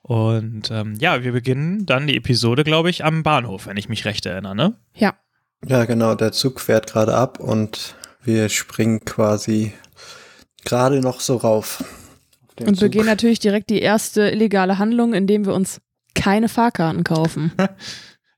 Und 0.01 0.69
ähm, 0.71 0.95
ja, 0.99 1.23
wir 1.23 1.31
beginnen 1.31 1.85
dann 1.85 2.07
die 2.07 2.17
Episode, 2.17 2.63
glaube 2.63 2.89
ich, 2.89 3.05
am 3.05 3.23
Bahnhof, 3.23 3.67
wenn 3.67 3.77
ich 3.77 3.87
mich 3.89 4.03
recht 4.05 4.25
erinnere. 4.25 4.55
Ne? 4.55 4.75
Ja, 4.95 5.13
Ja, 5.67 5.85
genau, 5.85 6.15
der 6.15 6.31
Zug 6.31 6.59
fährt 6.59 6.87
gerade 6.91 7.13
ab 7.13 7.39
und 7.39 7.95
wir 8.23 8.49
springen 8.49 9.05
quasi 9.05 9.73
gerade 10.65 11.01
noch 11.01 11.19
so 11.19 11.37
rauf. 11.37 11.83
und 12.59 12.75
Zug. 12.75 12.79
begehen 12.91 13.05
natürlich 13.05 13.39
direkt 13.39 13.69
die 13.69 13.81
erste 13.81 14.29
illegale 14.29 14.77
Handlung, 14.77 15.13
indem 15.13 15.45
wir 15.45 15.53
uns 15.53 15.79
keine 16.15 16.49
Fahrkarten 16.49 17.03
kaufen. 17.03 17.51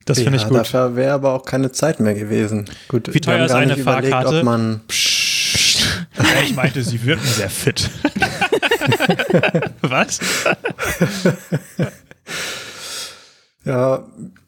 Das 0.06 0.20
finde 0.20 0.36
ich 0.36 0.42
ja, 0.42 0.50
gut. 0.50 0.58
Dafür 0.58 0.98
wäre 0.98 1.14
aber 1.14 1.32
auch 1.32 1.46
keine 1.46 1.72
Zeit 1.72 2.02
mehr 2.02 2.14
gewesen. 2.14 2.70
Gut, 2.90 3.14
Wie 3.14 3.22
teuer 3.22 3.46
ist 3.46 3.52
gar 3.52 3.60
eine 3.62 3.72
nicht 3.72 3.80
überlegt, 3.84 4.12
Fahrkarte? 4.12 4.40
ob 4.40 4.44
man 4.44 4.82
Psst. 4.90 5.80
Ja, 6.18 6.42
ich 6.44 6.54
meinte, 6.54 6.84
sie 6.84 7.06
wirken 7.06 7.26
sehr 7.26 7.50
fit. 7.50 7.90
Was? 9.82 10.20
Ja, 13.66 14.04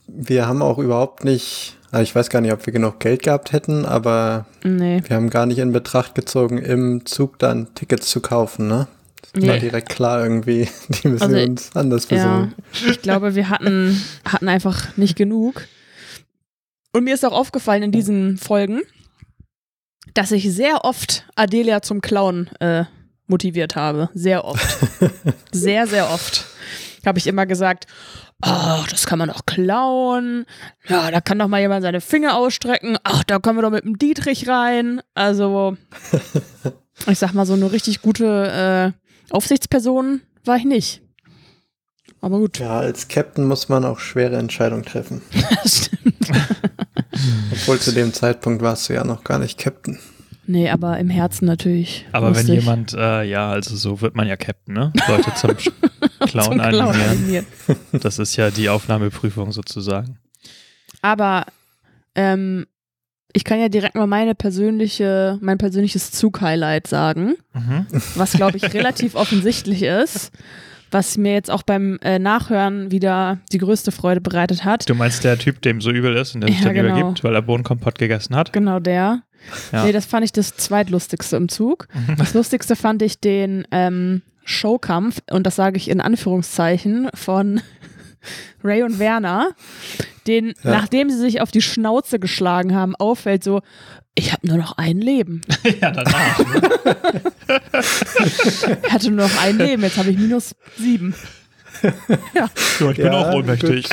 wir 0.07 0.47
haben 0.47 0.61
auch 0.61 0.77
überhaupt 0.77 1.23
nicht, 1.23 1.77
ich 2.01 2.15
weiß 2.15 2.29
gar 2.29 2.41
nicht, 2.41 2.51
ob 2.53 2.65
wir 2.65 2.73
genug 2.73 2.99
Geld 2.99 3.23
gehabt 3.23 3.51
hätten, 3.51 3.85
aber 3.85 4.45
Nee. 4.63 5.01
wir 5.07 5.15
haben 5.15 5.29
gar 5.29 5.45
nicht 5.45 5.59
in 5.59 5.71
Betracht 5.71 6.15
gezogen, 6.15 6.57
im 6.57 7.05
Zug 7.05 7.39
dann 7.39 7.73
Tickets 7.75 8.07
zu 8.09 8.21
kaufen, 8.21 8.67
ne? 8.67 8.87
Das 9.33 9.45
war 9.47 9.55
Nee. 9.55 9.59
direkt 9.59 9.89
klar 9.89 10.23
irgendwie, 10.23 10.67
die 10.89 11.07
müssen 11.09 11.23
Also, 11.23 11.35
wir 11.35 11.43
uns 11.45 11.75
anders 11.75 12.07
Ja, 12.09 12.17
versuchen. 12.17 12.55
ich 12.89 13.01
glaube, 13.01 13.35
wir 13.35 13.49
hatten, 13.49 14.01
hatten 14.25 14.47
einfach 14.47 14.95
nicht 14.97 15.15
genug. 15.15 15.67
Und 16.93 17.03
mir 17.03 17.13
ist 17.13 17.25
auch 17.25 17.33
aufgefallen 17.33 17.83
in 17.83 17.91
diesen 17.91 18.37
Folgen, 18.37 18.81
dass 20.13 20.31
ich 20.31 20.49
sehr 20.53 20.85
oft 20.85 21.25
Adelia 21.35 21.81
zum 21.81 21.99
Klauen 22.01 22.49
äh, 22.61 22.85
motiviert 23.27 23.75
habe. 23.75 24.09
Sehr 24.13 24.45
oft. 24.45 24.65
sehr, 25.51 25.87
sehr 25.87 26.09
oft. 26.09 26.45
Habe 27.05 27.19
ich 27.19 27.27
immer 27.27 27.45
gesagt, 27.45 27.85
ach, 28.45 28.87
das 28.87 29.05
kann 29.05 29.19
man 29.19 29.29
doch 29.29 29.45
klauen. 29.45 30.45
Ja, 30.87 31.11
da 31.11 31.21
kann 31.21 31.39
doch 31.39 31.47
mal 31.47 31.61
jemand 31.61 31.81
seine 31.83 32.01
Finger 32.01 32.37
ausstrecken. 32.37 32.97
Ach, 33.03 33.23
da 33.23 33.39
kommen 33.39 33.57
wir 33.57 33.63
doch 33.63 33.71
mit 33.71 33.83
dem 33.83 33.97
Dietrich 33.97 34.47
rein. 34.47 35.01
Also, 35.13 35.77
ich 37.07 37.19
sag 37.19 37.33
mal, 37.33 37.45
so 37.45 37.53
eine 37.53 37.71
richtig 37.71 38.01
gute 38.01 38.93
äh, 38.93 39.33
Aufsichtsperson 39.33 40.21
war 40.45 40.57
ich 40.57 40.65
nicht. 40.65 41.01
Aber 42.21 42.37
gut. 42.39 42.59
Ja, 42.59 42.79
als 42.79 43.07
Captain 43.07 43.45
muss 43.45 43.69
man 43.69 43.83
auch 43.85 43.99
schwere 43.99 44.37
Entscheidungen 44.37 44.85
treffen. 44.85 45.21
Das 45.63 45.85
stimmt. 45.85 46.15
Obwohl 47.51 47.79
zu 47.79 47.91
dem 47.91 48.13
Zeitpunkt 48.13 48.61
warst 48.61 48.89
du 48.89 48.93
ja 48.93 49.03
noch 49.03 49.23
gar 49.23 49.39
nicht 49.39 49.57
Captain. 49.57 49.99
Nee, 50.47 50.69
aber 50.69 50.99
im 50.99 51.09
Herzen 51.09 51.45
natürlich. 51.45 52.05
Aber 52.11 52.27
wenn 52.27 52.33
lustig. 52.47 52.59
jemand, 52.59 52.93
äh, 52.93 53.23
ja, 53.23 53.49
also 53.49 53.75
so 53.75 54.01
wird 54.01 54.15
man 54.15 54.27
ja 54.27 54.35
Captain, 54.37 54.73
ne? 54.75 54.93
Leute 55.07 55.33
zum 55.35 55.51
Clown 56.27 56.43
Zum 56.51 56.59
animieren. 56.61 57.09
animieren. 57.11 57.45
Das 57.93 58.19
ist 58.19 58.35
ja 58.35 58.51
die 58.51 58.69
Aufnahmeprüfung 58.69 59.51
sozusagen. 59.51 60.17
Aber 61.01 61.45
ähm, 62.15 62.65
ich 63.33 63.43
kann 63.43 63.59
ja 63.59 63.69
direkt 63.69 63.95
mal 63.95 64.07
meine 64.07 64.35
persönliche, 64.35 65.37
mein 65.41 65.57
persönliches 65.57 66.11
Zug-Highlight 66.11 66.87
sagen, 66.87 67.35
Mhm. 67.53 67.87
was 68.15 68.33
glaube 68.33 68.57
ich 68.57 68.63
relativ 68.73 69.15
offensichtlich 69.15 69.81
ist. 69.83 70.31
was 70.91 71.17
mir 71.17 71.33
jetzt 71.33 71.51
auch 71.51 71.63
beim 71.63 71.97
äh, 72.03 72.19
Nachhören 72.19 72.89
wieder 72.91 73.39
die 73.51 73.57
größte 73.57 73.91
Freude 73.91 74.21
bereitet 74.21 74.63
hat. 74.63 74.87
Du 74.87 74.95
meinst 74.95 75.23
der 75.25 75.37
Typ, 75.37 75.61
dem 75.61 75.81
so 75.81 75.89
übel 75.91 76.15
ist 76.15 76.35
und 76.35 76.41
der 76.41 76.49
sich 76.49 76.59
Ja, 76.59 76.65
dann 76.67 76.75
genau. 76.75 76.97
übergibt, 76.97 77.23
weil 77.25 77.35
er 77.35 77.41
Bohnenkompott 77.41 77.97
gegessen 77.97 78.33
hat? 78.35 78.53
Genau 78.53 78.79
der. 78.79 79.23
Ja. 79.71 79.85
Nee, 79.85 79.91
das 79.91 80.05
fand 80.05 80.25
ich 80.25 80.31
das 80.31 80.55
zweitlustigste 80.55 81.35
im 81.37 81.49
Zug. 81.49 81.87
Das 82.17 82.33
lustigste 82.33 82.75
fand 82.75 83.01
ich 83.01 83.19
den 83.19 83.65
ähm, 83.71 84.21
Showkampf, 84.43 85.21
und 85.31 85.45
das 85.45 85.55
sage 85.55 85.77
ich 85.77 85.89
in 85.89 86.01
Anführungszeichen, 86.01 87.09
von 87.13 87.61
Ray 88.63 88.83
und 88.83 88.99
Werner, 88.99 89.49
den, 90.27 90.47
Ja. 90.63 90.71
nachdem 90.71 91.09
sie 91.09 91.17
sich 91.17 91.41
auf 91.41 91.51
die 91.51 91.61
Schnauze 91.61 92.19
geschlagen 92.19 92.73
haben, 92.75 92.95
auffällt 92.95 93.43
so, 93.43 93.61
ich 94.17 94.31
habe 94.31 94.47
nur 94.47 94.57
noch 94.57 94.77
ein 94.77 94.99
Leben. 95.01 95.41
ja, 95.81 95.91
danach. 95.91 96.39
Ich 98.83 98.91
hatte 98.93 99.11
nur 99.11 99.27
noch 99.27 99.41
ein 99.43 99.57
Leben, 99.57 99.83
jetzt 99.83 99.97
habe 99.97 100.09
ich 100.09 100.17
minus 100.17 100.55
sieben. 100.77 101.13
So, 102.79 102.89
ich 102.91 102.97
bin 102.97 103.05
Ja, 103.07 103.29
auch 103.29 103.33
ohnmächtig. 103.33 103.87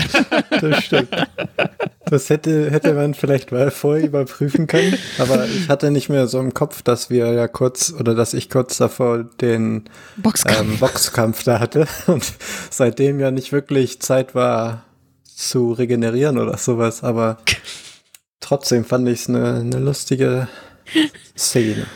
Das 0.60 0.84
stimmt. 0.84 1.08
Das 2.06 2.28
hätte, 2.30 2.70
hätte 2.70 2.92
man 2.94 3.14
vielleicht 3.14 3.52
mal 3.52 3.70
vorher 3.70 4.04
überprüfen 4.04 4.66
können, 4.66 4.98
aber 5.18 5.46
ich 5.46 5.68
hatte 5.68 5.90
nicht 5.90 6.08
mehr 6.08 6.26
so 6.26 6.40
im 6.40 6.52
Kopf, 6.52 6.82
dass 6.82 7.08
wir 7.10 7.32
ja 7.32 7.48
kurz 7.48 7.92
oder 7.98 8.14
dass 8.14 8.34
ich 8.34 8.50
kurz 8.50 8.76
davor 8.76 9.24
den 9.40 9.84
Boxkampf. 10.16 10.60
ähm, 10.60 10.78
Boxkampf 10.78 11.44
da 11.44 11.58
hatte 11.60 11.86
und 12.06 12.24
seitdem 12.70 13.18
ja 13.20 13.30
nicht 13.30 13.52
wirklich 13.52 14.00
Zeit 14.00 14.34
war 14.34 14.84
zu 15.24 15.72
regenerieren 15.72 16.38
oder 16.38 16.58
sowas, 16.58 17.02
aber 17.02 17.38
trotzdem 18.40 18.84
fand 18.84 19.08
ich 19.08 19.20
es 19.20 19.28
eine 19.28 19.54
eine 19.60 19.78
lustige 19.78 20.48
Szene. 21.36 21.86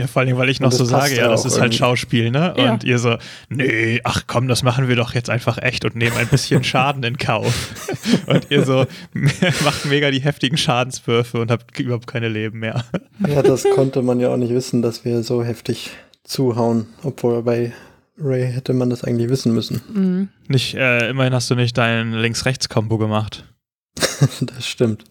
Ja, 0.00 0.06
vor 0.06 0.22
allem, 0.22 0.36
weil 0.38 0.48
ich 0.48 0.60
noch 0.60 0.72
so 0.72 0.84
sage, 0.84 1.16
ja, 1.16 1.28
das 1.28 1.44
ist 1.44 1.54
halt 1.54 1.72
irgendwie. 1.72 1.78
Schauspiel, 1.78 2.30
ne? 2.30 2.54
Ja. 2.56 2.72
Und 2.72 2.84
ihr 2.84 2.98
so, 2.98 3.16
nee, 3.48 4.00
ach 4.04 4.22
komm, 4.26 4.48
das 4.48 4.62
machen 4.62 4.88
wir 4.88 4.96
doch 4.96 5.14
jetzt 5.14 5.28
einfach 5.28 5.58
echt 5.58 5.84
und 5.84 5.94
nehmen 5.94 6.16
ein 6.16 6.28
bisschen 6.28 6.64
Schaden 6.64 7.02
in 7.04 7.18
Kauf. 7.18 7.74
Und 8.26 8.50
ihr 8.50 8.64
so, 8.64 8.86
macht 9.64 9.84
mega 9.84 10.10
die 10.10 10.20
heftigen 10.20 10.56
Schadenswürfe 10.56 11.40
und 11.40 11.50
habt 11.50 11.78
überhaupt 11.78 12.06
keine 12.06 12.28
Leben 12.28 12.60
mehr. 12.60 12.84
Ja, 13.26 13.42
das 13.42 13.64
konnte 13.74 14.02
man 14.02 14.20
ja 14.20 14.30
auch 14.30 14.36
nicht 14.36 14.54
wissen, 14.54 14.82
dass 14.82 15.04
wir 15.04 15.22
so 15.22 15.44
heftig 15.44 15.90
zuhauen, 16.24 16.86
obwohl 17.02 17.42
bei 17.42 17.72
Ray 18.18 18.50
hätte 18.52 18.72
man 18.72 18.90
das 18.90 19.04
eigentlich 19.04 19.28
wissen 19.28 19.52
müssen. 19.52 19.80
Mhm. 19.92 20.28
Nicht, 20.48 20.74
äh, 20.74 21.10
immerhin 21.10 21.34
hast 21.34 21.50
du 21.50 21.54
nicht 21.54 21.76
dein 21.76 22.12
Links-Rechts-Kombo 22.12 22.98
gemacht. 22.98 23.44
Das 24.40 24.66
stimmt. 24.66 25.04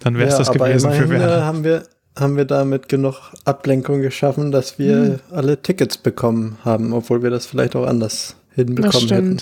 Dann 0.00 0.18
wär's 0.18 0.32
ja, 0.32 0.38
das 0.38 0.48
aber 0.50 0.66
gewesen 0.66 0.90
für 0.90 1.04
immerhin 1.04 1.22
äh, 1.22 1.26
Werner. 1.26 1.44
haben 1.44 1.64
wir 1.64 1.84
haben 2.16 2.36
wir 2.36 2.44
damit 2.44 2.88
genug 2.88 3.32
Ablenkung 3.44 4.00
geschaffen, 4.02 4.52
dass 4.52 4.78
wir 4.78 4.96
Mhm. 4.96 5.18
alle 5.30 5.60
Tickets 5.60 5.98
bekommen 5.98 6.58
haben, 6.64 6.92
obwohl 6.92 7.22
wir 7.22 7.30
das 7.30 7.46
vielleicht 7.46 7.74
auch 7.76 7.86
anders 7.86 8.36
hinbekommen 8.54 9.08
Das 9.08 9.16
hätten. 9.18 9.36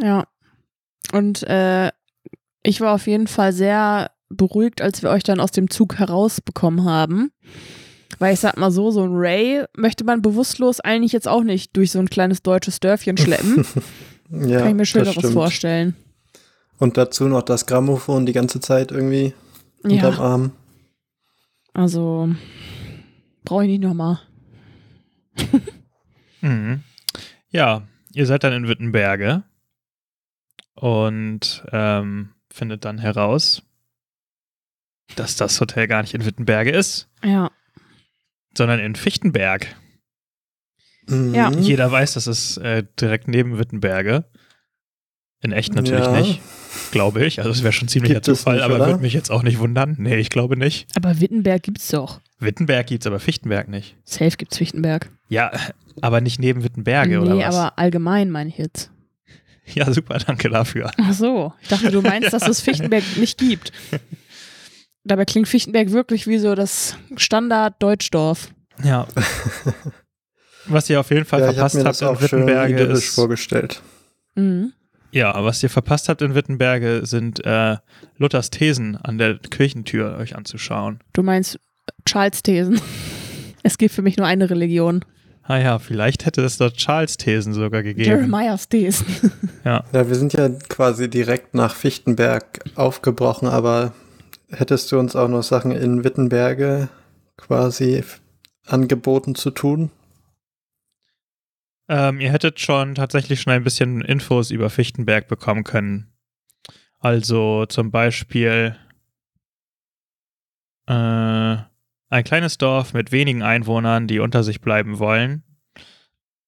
Ja. 0.00 0.24
Und 1.12 1.42
äh, 1.44 1.90
ich 2.62 2.80
war 2.80 2.94
auf 2.94 3.06
jeden 3.06 3.26
Fall 3.26 3.52
sehr 3.52 4.10
beruhigt, 4.28 4.82
als 4.82 5.02
wir 5.02 5.10
euch 5.10 5.22
dann 5.22 5.40
aus 5.40 5.50
dem 5.52 5.70
Zug 5.70 5.98
herausbekommen 5.98 6.84
haben. 6.84 7.30
Weil 8.18 8.34
ich 8.34 8.40
sag 8.40 8.56
mal 8.56 8.70
so, 8.70 8.90
so 8.90 9.02
ein 9.02 9.10
Ray 9.12 9.64
möchte 9.76 10.04
man 10.04 10.22
bewusstlos 10.22 10.80
eigentlich 10.80 11.12
jetzt 11.12 11.28
auch 11.28 11.42
nicht 11.42 11.76
durch 11.76 11.90
so 11.92 11.98
ein 11.98 12.08
kleines 12.08 12.42
deutsches 12.42 12.80
Dörfchen 12.80 13.16
schleppen. 13.16 13.64
Ja, 14.28 14.58
Kann 14.58 14.68
ich 14.70 14.74
mir 14.74 14.86
Schöneres 14.86 15.30
vorstellen. 15.32 15.94
Und 16.80 16.96
dazu 16.96 17.26
noch 17.28 17.42
das 17.42 17.64
Grammophon 17.66 18.26
die 18.26 18.32
ganze 18.32 18.58
Zeit 18.58 18.90
irgendwie 18.90 19.34
unterm 19.84 20.14
Ja, 20.14 20.18
Arm. 20.18 20.50
Also 21.76 22.34
brauche 23.44 23.64
ich 23.64 23.70
nicht 23.70 23.82
nochmal. 23.82 24.18
Mhm. 26.40 26.82
Ja, 27.50 27.86
ihr 28.12 28.26
seid 28.26 28.44
dann 28.44 28.52
in 28.52 28.68
Wittenberge 28.68 29.42
und 30.74 31.64
ähm, 31.72 32.34
findet 32.50 32.84
dann 32.84 32.98
heraus, 32.98 33.62
dass 35.16 35.36
das 35.36 35.60
Hotel 35.60 35.86
gar 35.86 36.02
nicht 36.02 36.14
in 36.14 36.24
Wittenberge 36.24 36.70
ist, 36.70 37.08
Ja. 37.24 37.50
sondern 38.56 38.80
in 38.80 38.94
Fichtenberg. 38.96 39.76
Mhm. 41.08 41.34
Ja. 41.34 41.50
Jeder 41.52 41.90
weiß, 41.90 42.14
das 42.14 42.26
ist 42.26 42.56
äh, 42.58 42.84
direkt 43.00 43.28
neben 43.28 43.58
Wittenberge. 43.58 44.24
In 45.46 45.52
echt 45.52 45.74
natürlich 45.76 46.04
Ja. 46.04 46.20
nicht, 46.20 46.40
glaube 46.90 47.24
ich. 47.24 47.38
Also 47.38 47.50
es 47.50 47.62
wäre 47.62 47.72
schon 47.72 47.86
ziemlicher 47.86 48.14
Gibt 48.14 48.26
es 48.26 48.38
Zufall, 48.40 48.56
nicht, 48.56 48.64
aber 48.64 48.78
würde 48.80 48.98
mich 48.98 49.12
jetzt 49.12 49.30
auch 49.30 49.44
nicht 49.44 49.60
wundern. 49.60 49.94
Nee, 49.96 50.16
ich 50.16 50.28
glaube 50.28 50.56
nicht. 50.56 50.88
Aber 50.96 51.20
Wittenberg 51.20 51.62
gibt's 51.62 51.86
doch. 51.88 52.20
Wittenberg 52.40 52.86
gibt's, 52.88 53.06
aber 53.06 53.20
Fichtenberg 53.20 53.68
nicht. 53.68 53.94
Safe 54.04 54.36
gibt's 54.36 54.56
Fichtenberg. 54.58 55.08
Ja, 55.28 55.52
aber 56.00 56.20
nicht 56.20 56.40
neben 56.40 56.64
Wittenberge 56.64 57.10
nee, 57.10 57.16
oder 57.18 57.38
was? 57.38 57.54
aber 57.54 57.78
allgemein 57.78 58.30
meine 58.32 58.50
ich 58.50 58.58
jetzt. 58.58 58.90
ja, 59.72 59.92
super, 59.92 60.18
danke 60.18 60.48
dafür. 60.50 60.90
Ach 61.00 61.12
so, 61.12 61.52
ich 61.62 61.68
dachte, 61.68 61.92
du 61.92 62.02
meinst, 62.02 62.32
dass 62.32 62.48
es 62.48 62.60
Fichtenberg 62.60 63.04
nicht 63.16 63.38
gibt. 63.38 63.70
Dabei 65.04 65.24
klingt 65.26 65.46
Fichtenberg 65.46 65.92
wirklich 65.92 66.26
wie 66.26 66.38
so 66.38 66.56
das 66.56 66.96
Standard-Deutschdorf. 67.16 68.50
Ja. 68.82 69.06
Was 70.66 70.90
ihr 70.90 70.98
auf 70.98 71.10
jeden 71.10 71.24
Fall 71.24 71.40
Ja, 71.42 71.52
verpasst 71.52 72.02
habt 72.02 72.02
in 72.02 72.20
Wittenberge 72.20 72.82
ist, 72.82 73.14
vorgestellt. 73.14 73.80
Mhm. 74.34 74.72
Ja, 75.16 75.32
was 75.42 75.62
ihr 75.62 75.70
verpasst 75.70 76.08
habt 76.08 76.20
in 76.20 76.34
Wittenberge 76.34 77.00
sind 77.04 77.44
äh, 77.44 77.76
Luthers 78.18 78.50
Thesen 78.50 78.96
an 78.96 79.16
der 79.16 79.38
Kirchentür 79.38 80.18
euch 80.18 80.36
anzuschauen. 80.36 81.00
Du 81.14 81.22
meinst 81.22 81.58
Charles 82.04 82.42
Thesen. 82.42 82.80
Es 83.62 83.78
gibt 83.78 83.92
für 83.92 84.02
mich 84.02 84.16
nur 84.16 84.28
eine 84.28 84.48
Religion. 84.48 85.04
Ah 85.42 85.58
ja, 85.58 85.80
vielleicht 85.80 86.24
hätte 86.24 86.40
es 86.42 86.56
dort 86.56 86.76
Charles 86.76 87.16
Thesen 87.16 87.52
sogar 87.52 87.82
gegeben. 87.82 88.08
Jeremiahs 88.08 88.68
Thesen. 88.68 89.32
Ja, 89.64 89.82
wir 89.90 90.14
sind 90.14 90.32
ja 90.32 90.48
quasi 90.68 91.10
direkt 91.10 91.54
nach 91.54 91.74
Fichtenberg 91.74 92.60
aufgebrochen, 92.76 93.48
aber 93.48 93.92
hättest 94.48 94.92
du 94.92 95.00
uns 95.00 95.16
auch 95.16 95.26
noch 95.26 95.42
Sachen 95.42 95.72
in 95.72 96.04
Wittenberge 96.04 96.88
quasi 97.36 98.04
angeboten 98.66 99.34
zu 99.34 99.50
tun? 99.50 99.90
Ähm, 101.88 102.20
ihr 102.20 102.32
hättet 102.32 102.60
schon 102.60 102.94
tatsächlich 102.94 103.40
schon 103.40 103.52
ein 103.52 103.64
bisschen 103.64 104.00
Infos 104.00 104.50
über 104.50 104.70
Fichtenberg 104.70 105.28
bekommen 105.28 105.64
können. 105.64 106.12
Also 106.98 107.66
zum 107.66 107.90
Beispiel 107.90 108.76
äh, 110.86 110.92
ein 110.92 112.24
kleines 112.24 112.58
Dorf 112.58 112.92
mit 112.92 113.12
wenigen 113.12 113.42
Einwohnern, 113.42 114.06
die 114.06 114.18
unter 114.18 114.42
sich 114.42 114.60
bleiben 114.60 114.98
wollen. 114.98 115.42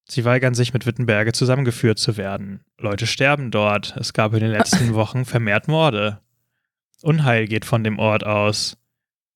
Sie 0.07 0.25
weigern 0.25 0.55
sich, 0.55 0.73
mit 0.73 0.85
Wittenberge 0.85 1.33
zusammengeführt 1.33 1.99
zu 1.99 2.17
werden. 2.17 2.61
Leute 2.79 3.05
sterben 3.05 3.51
dort. 3.51 3.95
Es 3.95 4.13
gab 4.13 4.33
in 4.33 4.39
den 4.39 4.51
letzten 4.51 4.93
Wochen 4.95 5.23
vermehrt 5.23 5.67
Morde. 5.67 6.19
Unheil 7.01 7.47
geht 7.47 7.63
von 7.63 7.83
dem 7.83 7.99
Ort 7.99 8.25
aus. 8.25 8.75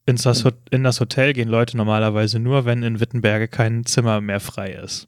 Ins 0.06 0.24
das 0.24 0.44
in 0.72 0.84
das 0.84 1.00
Hotel 1.00 1.32
gehen 1.34 1.48
Leute 1.48 1.78
normalerweise 1.78 2.40
nur, 2.40 2.66
wenn 2.66 2.84
in 2.84 3.00
Wittenberge 3.00 3.48
kein 3.48 3.86
Zimmer 3.86 4.20
mehr 4.20 4.40
frei 4.42 4.72
ist. 4.72 5.08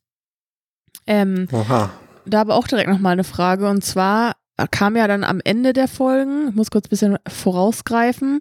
Ähm, 1.07 1.47
Oha. 1.51 1.91
da 2.25 2.41
aber 2.41 2.55
auch 2.55 2.67
direkt 2.67 2.89
nochmal 2.89 3.13
eine 3.13 3.23
Frage. 3.23 3.69
Und 3.69 3.83
zwar 3.83 4.33
kam 4.71 4.95
ja 4.95 5.07
dann 5.07 5.23
am 5.23 5.41
Ende 5.43 5.73
der 5.73 5.87
Folgen, 5.87 6.49
ich 6.49 6.55
muss 6.55 6.71
kurz 6.71 6.87
ein 6.87 6.89
bisschen 6.89 7.17
vorausgreifen, 7.27 8.39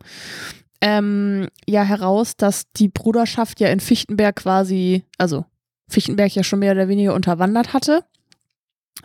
ähm, 0.81 1.49
ja 1.67 1.83
heraus, 1.83 2.37
dass 2.37 2.71
die 2.73 2.89
Bruderschaft 2.89 3.61
ja 3.61 3.69
in 3.69 3.81
Fichtenberg 3.81 4.37
quasi, 4.37 5.05
also 5.19 5.45
Fichtenberg 5.89 6.35
ja 6.35 6.45
schon 6.45 6.61
mehr 6.61 6.73
oder 6.73 6.89
weniger 6.89 7.15
unterwandert 7.15 7.73
hatte. 7.73 8.05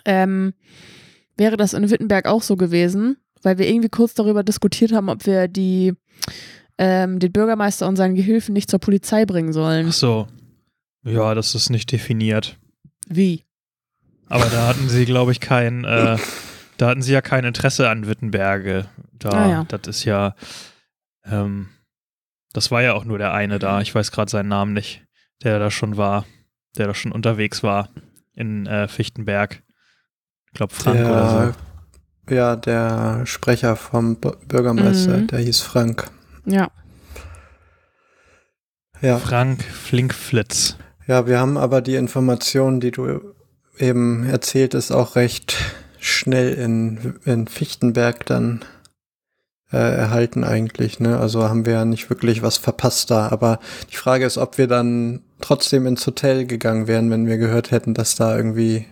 Ähm, 0.06 0.54
wäre 1.38 1.58
das 1.58 1.74
in 1.74 1.89
Wittenberg 1.89 2.28
auch 2.28 2.41
so 2.43 2.58
gewesen, 2.58 3.17
weil 3.41 3.58
wir 3.58 3.67
irgendwie 3.67 3.89
kurz 3.89 4.13
darüber 4.13 4.43
diskutiert 4.43 4.91
haben, 4.91 5.10
ob 5.10 5.26
wir 5.26 5.48
die 5.48 5.93
ähm, 6.78 7.19
den 7.19 7.32
Bürgermeister 7.32 7.88
und 7.88 7.95
seinen 7.95 8.15
Gehilfen 8.15 8.54
nicht 8.54 8.69
zur 8.69 8.80
Polizei 8.80 9.26
bringen 9.26 9.52
sollen. 9.54 9.88
Ach 9.89 9.93
so. 9.93 10.28
Ja, 11.04 11.34
das 11.34 11.56
ist 11.56 11.69
nicht 11.69 11.91
definiert. 11.91 12.58
Wie? 13.08 13.43
Aber 14.30 14.46
da 14.46 14.68
hatten 14.68 14.88
sie, 14.89 15.06
glaube 15.06 15.32
ich, 15.32 15.39
kein, 15.39 15.84
äh, 15.86 16.18
da 16.78 16.88
hatten 16.88 17.02
sie 17.02 17.13
ja 17.13 17.22
kein 17.22 17.44
Interesse 17.46 17.89
an 17.89 18.08
Wittenberge. 18.08 18.86
Da, 19.13 19.30
Ah, 19.30 19.50
ja. 19.50 19.65
das 19.68 19.82
ist 19.88 20.04
ja, 20.06 20.36
ähm, 21.26 21.70
das 22.54 22.72
war 22.72 22.82
ja 22.82 22.94
auch 22.94 23.06
nur 23.06 23.18
der 23.18 23.34
eine 23.34 23.60
da. 23.60 23.82
Ich 23.82 23.94
weiß 23.94 24.12
gerade 24.12 24.30
seinen 24.32 24.50
Namen 24.50 24.74
nicht, 24.74 25.04
der 25.44 25.60
da 25.60 25.72
schon 25.72 25.98
war, 25.98 26.26
der 26.78 26.88
da 26.88 26.94
schon 26.94 27.12
unterwegs 27.12 27.63
war 27.63 27.89
in 28.34 28.65
äh, 28.68 28.88
Fichtenberg. 28.88 29.62
Ich 30.48 30.54
glaube 30.54 30.74
Frank 30.74 31.00
oder 31.00 31.54
so. 32.28 32.34
Ja, 32.36 32.56
der 32.56 33.26
Sprecher 33.26 33.76
vom 33.76 34.15
B 34.20 34.30
Bürgermeister, 34.48 35.18
Mhm. 35.18 35.28
der 35.28 35.39
hieß 35.39 35.62
Frank. 35.62 36.10
Ja. 36.46 36.70
Ja. 39.02 39.18
Frank 39.18 39.63
Flinkflitz. 39.63 40.78
ja, 41.08 41.26
wir 41.26 41.39
haben 41.39 41.58
aber 41.58 41.82
die 41.82 41.96
Information, 41.96 42.80
die 42.80 42.92
du 42.92 43.34
eben 43.80 44.28
erzählt 44.28 44.74
ist, 44.74 44.92
auch 44.92 45.15
recht 45.15 45.58
schnell 46.00 46.54
in, 46.54 47.15
in 47.26 47.48
Fichtenberg 47.48 48.26
dann 48.26 48.63
äh, 49.72 49.78
erhalten 49.78 50.44
eigentlich. 50.44 51.00
Ne? 51.00 51.18
Also 51.18 51.48
haben 51.48 51.65
wir 51.65 51.74
ja 51.74 51.86
nicht 51.86 52.10
wirklich 52.10 52.42
was 52.42 52.58
verpasst 52.58 53.12
da. 53.12 53.30
Aber 53.30 53.60
die 53.92 53.96
Frage 53.96 54.26
ist, 54.26 54.38
ob 54.38 54.58
wir 54.58 54.68
dann 54.68 55.22
trotzdem 55.42 55.86
ins 55.86 56.06
Hotel 56.06 56.46
gegangen 56.46 56.88
wären, 56.88 57.10
wenn 57.12 57.28
wir 57.28 57.38
gehört 57.38 57.72
hätten, 57.72 57.94
dass 57.94 58.15
da 58.15 58.36
irgendwie 58.36 58.86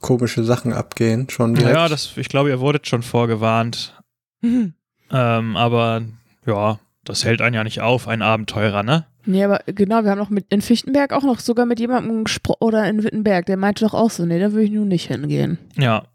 komische 0.00 0.44
Sachen 0.44 0.72
abgehen, 0.72 1.28
schon 1.28 1.54
direkt. 1.54 1.74
Ja, 1.74 1.88
das, 1.88 2.16
ich 2.16 2.28
glaube, 2.28 2.50
ihr 2.50 2.60
wurdet 2.60 2.86
schon 2.86 3.02
vorgewarnt. 3.02 4.00
Mhm. 4.40 4.74
Ähm, 5.10 5.56
aber 5.56 6.02
ja, 6.46 6.78
das 7.04 7.24
hält 7.24 7.40
einen 7.40 7.54
ja 7.54 7.64
nicht 7.64 7.80
auf, 7.80 8.06
ein 8.06 8.22
Abenteurer, 8.22 8.82
ne? 8.82 9.06
Nee, 9.28 9.44
aber 9.44 9.60
genau, 9.66 10.04
wir 10.04 10.10
haben 10.10 10.18
noch 10.18 10.30
mit 10.30 10.46
in 10.48 10.62
Fichtenberg 10.62 11.12
auch 11.12 11.22
noch 11.22 11.38
sogar 11.40 11.66
mit 11.66 11.78
jemandem 11.78 12.24
gesprochen, 12.24 12.62
oder 12.62 12.88
in 12.88 13.04
Wittenberg, 13.04 13.44
der 13.44 13.58
meinte 13.58 13.84
doch 13.84 13.92
auch 13.92 14.10
so, 14.10 14.24
nee, 14.24 14.40
da 14.40 14.52
würde 14.52 14.64
ich 14.64 14.70
nun 14.70 14.88
nicht 14.88 15.08
hingehen. 15.08 15.58
Ja. 15.76 16.06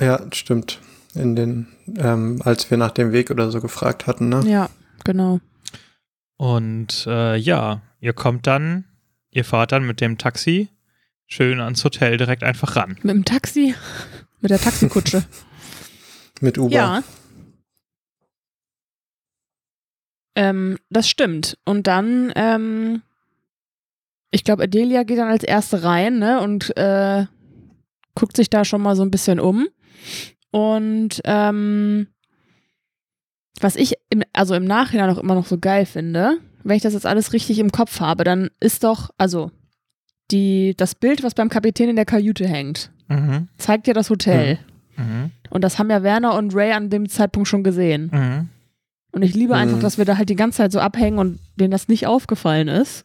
Ja, 0.00 0.20
stimmt. 0.32 0.80
In 1.14 1.36
den, 1.36 1.68
ähm, 1.96 2.40
als 2.44 2.68
wir 2.68 2.76
nach 2.76 2.90
dem 2.90 3.12
Weg 3.12 3.30
oder 3.30 3.52
so 3.52 3.60
gefragt 3.60 4.08
hatten, 4.08 4.28
ne? 4.28 4.42
Ja, 4.46 4.68
genau. 5.04 5.38
Und 6.38 7.06
äh, 7.06 7.36
ja, 7.36 7.82
ihr 8.00 8.14
kommt 8.14 8.48
dann, 8.48 8.84
ihr 9.30 9.44
fahrt 9.44 9.70
dann 9.70 9.86
mit 9.86 10.00
dem 10.00 10.18
Taxi 10.18 10.70
schön 11.26 11.60
ans 11.60 11.84
Hotel 11.84 12.16
direkt 12.16 12.42
einfach 12.42 12.74
ran. 12.74 12.96
Mit 13.02 13.14
dem 13.14 13.24
Taxi, 13.24 13.76
mit 14.40 14.50
der 14.50 14.58
Taxikutsche. 14.58 15.22
Mit 16.40 16.58
Uber. 16.58 16.74
ja. 16.74 17.02
Ähm, 20.34 20.78
das 20.90 21.08
stimmt. 21.08 21.58
Und 21.64 21.86
dann, 21.86 22.32
ähm, 22.36 23.02
ich 24.30 24.44
glaube, 24.44 24.62
Adelia 24.64 25.02
geht 25.02 25.18
dann 25.18 25.28
als 25.28 25.42
erste 25.44 25.82
rein, 25.82 26.18
ne, 26.18 26.40
und 26.40 26.76
äh, 26.76 27.26
guckt 28.14 28.36
sich 28.36 28.50
da 28.50 28.64
schon 28.64 28.80
mal 28.82 28.96
so 28.96 29.02
ein 29.02 29.10
bisschen 29.10 29.40
um. 29.40 29.68
Und 30.50 31.20
ähm, 31.24 32.06
was 33.60 33.76
ich 33.76 33.94
im, 34.08 34.22
also 34.32 34.54
im 34.54 34.64
Nachhinein 34.64 35.10
auch 35.10 35.18
immer 35.18 35.34
noch 35.34 35.46
so 35.46 35.58
geil 35.58 35.84
finde, 35.86 36.38
wenn 36.64 36.76
ich 36.76 36.82
das 36.82 36.94
jetzt 36.94 37.06
alles 37.06 37.32
richtig 37.32 37.58
im 37.58 37.72
Kopf 37.72 38.00
habe, 38.00 38.24
dann 38.24 38.50
ist 38.60 38.84
doch, 38.84 39.10
also 39.18 39.50
die, 40.30 40.74
das 40.76 40.94
Bild, 40.94 41.22
was 41.22 41.34
beim 41.34 41.48
Kapitän 41.48 41.88
in 41.90 41.96
der 41.96 42.04
Kajüte 42.06 42.46
hängt, 42.46 42.90
Mhm. 43.08 43.48
zeigt 43.58 43.88
ja 43.88 43.92
das 43.94 44.08
Hotel. 44.08 44.60
Mhm. 44.96 45.32
Und 45.50 45.64
das 45.64 45.80
haben 45.80 45.90
ja 45.90 46.04
Werner 46.04 46.34
und 46.36 46.54
Ray 46.54 46.70
an 46.72 46.90
dem 46.90 47.08
Zeitpunkt 47.08 47.48
schon 47.48 47.64
gesehen. 47.64 48.48
Und 49.12 49.22
ich 49.22 49.34
liebe 49.34 49.54
einfach, 49.56 49.76
Mhm. 49.78 49.80
dass 49.82 49.98
wir 49.98 50.04
da 50.04 50.16
halt 50.18 50.28
die 50.28 50.36
ganze 50.36 50.58
Zeit 50.58 50.72
so 50.72 50.78
abhängen 50.80 51.18
und 51.18 51.40
denen 51.56 51.70
das 51.72 51.88
nicht 51.88 52.06
aufgefallen 52.06 52.68
ist. 52.68 53.04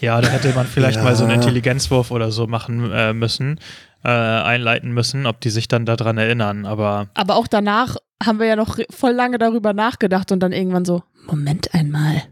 Ja, 0.00 0.20
da 0.20 0.28
hätte 0.28 0.52
man 0.54 0.66
vielleicht 0.66 0.98
Ja. 0.98 1.02
mal 1.02 1.16
so 1.16 1.24
einen 1.24 1.34
Intelligenzwurf 1.34 2.10
oder 2.12 2.30
so 2.30 2.46
machen 2.46 2.90
äh, 2.92 3.12
müssen, 3.12 3.58
äh, 4.04 4.08
einleiten 4.08 4.92
müssen, 4.92 5.26
ob 5.26 5.40
die 5.40 5.50
sich 5.50 5.66
dann 5.66 5.86
daran 5.86 6.18
erinnern. 6.18 6.66
Aber 6.66 7.08
Aber 7.14 7.34
auch 7.36 7.48
danach 7.48 7.96
haben 8.22 8.38
wir 8.38 8.46
ja 8.46 8.54
noch 8.56 8.78
voll 8.90 9.12
lange 9.12 9.38
darüber 9.38 9.72
nachgedacht 9.72 10.30
und 10.30 10.40
dann 10.40 10.52
irgendwann 10.52 10.84
so, 10.84 11.02
Moment 11.26 11.74
einmal. 11.74 12.22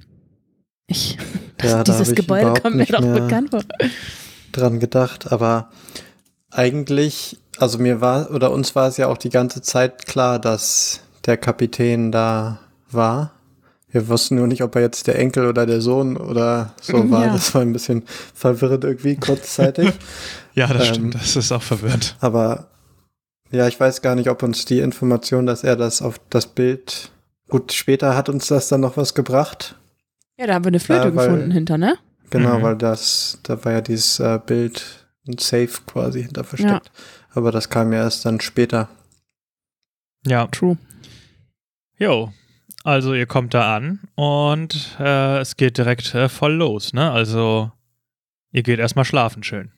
Ich, 0.86 1.18
das, 1.58 1.72
Ja, 1.72 1.82
dieses 1.84 2.14
Gebäude 2.14 2.52
kommt 2.60 2.76
mir 2.76 2.82
nicht 2.82 2.94
doch 2.94 3.00
mehr- 3.00 3.14
bekannt 3.20 3.50
vor. 3.50 3.62
dran 4.52 4.78
gedacht, 4.80 5.30
aber 5.32 5.70
eigentlich, 6.50 7.36
also 7.58 7.78
mir 7.78 8.00
war, 8.00 8.30
oder 8.30 8.50
uns 8.52 8.74
war 8.74 8.88
es 8.88 8.96
ja 8.96 9.08
auch 9.08 9.18
die 9.18 9.28
ganze 9.30 9.60
Zeit 9.60 10.06
klar, 10.06 10.38
dass 10.38 11.00
der 11.26 11.36
Kapitän 11.36 12.10
da 12.12 12.60
war. 12.90 13.32
Wir 13.90 14.06
wussten 14.08 14.34
nur 14.36 14.46
nicht, 14.46 14.62
ob 14.62 14.74
er 14.76 14.82
jetzt 14.82 15.06
der 15.06 15.18
Enkel 15.18 15.46
oder 15.46 15.64
der 15.64 15.80
Sohn 15.80 16.16
oder 16.16 16.74
so 16.80 16.92
war. 17.10 17.26
Ja. 17.26 17.32
Das 17.32 17.54
war 17.54 17.62
ein 17.62 17.72
bisschen 17.72 18.02
verwirrend 18.34 18.84
irgendwie 18.84 19.16
kurzzeitig. 19.16 19.92
ja, 20.54 20.66
das 20.66 20.88
Ähm, 20.88 20.94
stimmt, 20.94 21.14
das 21.14 21.36
ist 21.36 21.52
auch 21.52 21.62
verwirrend. 21.62 22.16
aber 22.20 22.68
ja, 23.50 23.66
ich 23.66 23.80
weiß 23.80 24.02
gar 24.02 24.14
nicht, 24.14 24.28
ob 24.28 24.42
uns 24.42 24.66
die 24.66 24.80
Information, 24.80 25.46
dass 25.46 25.64
er 25.64 25.74
das 25.76 26.02
auf 26.02 26.20
das 26.28 26.46
Bild, 26.46 27.10
gut, 27.48 27.72
später 27.72 28.14
hat 28.14 28.28
uns 28.28 28.46
das 28.48 28.68
dann 28.68 28.82
noch 28.82 28.98
was 28.98 29.14
gebracht. 29.14 29.74
Ja, 30.38 30.46
da 30.46 30.54
haben 30.54 30.64
wir 30.64 30.68
eine 30.68 30.80
Flöte 30.80 31.08
Ja, 31.08 31.16
weil- 31.16 31.28
gefunden 31.28 31.50
hinter, 31.50 31.78
ne? 31.78 31.96
Genau, 32.30 32.58
Mhm. 32.58 32.62
weil 32.62 32.76
das, 32.76 33.38
da 33.42 33.64
war 33.64 33.72
ja 33.72 33.80
dieses 33.80 34.20
äh, 34.20 34.38
Bild, 34.44 34.84
ein 35.26 35.38
Safe 35.38 35.70
quasi 35.86 36.22
hinter 36.24 36.44
versteckt. 36.44 36.90
Aber 37.32 37.50
das 37.52 37.70
kam 37.70 37.90
ja 37.94 38.00
erst 38.00 38.26
dann 38.26 38.38
später. 38.40 38.90
Ja, 40.26 40.46
True. 40.48 40.76
jo. 41.98 42.30
Also 42.84 43.14
ihr 43.14 43.26
kommt 43.26 43.54
da 43.54 43.76
an 43.76 44.00
und 44.14 44.96
äh, 45.00 45.38
es 45.38 45.56
geht 45.56 45.78
direkt 45.78 46.14
äh, 46.14 46.28
voll 46.28 46.54
los, 46.54 46.92
ne? 46.92 47.10
Also 47.10 47.70
ihr 48.52 48.62
geht 48.62 48.78
erstmal 48.78 49.04
schlafen 49.04 49.42
schön. 49.42 49.72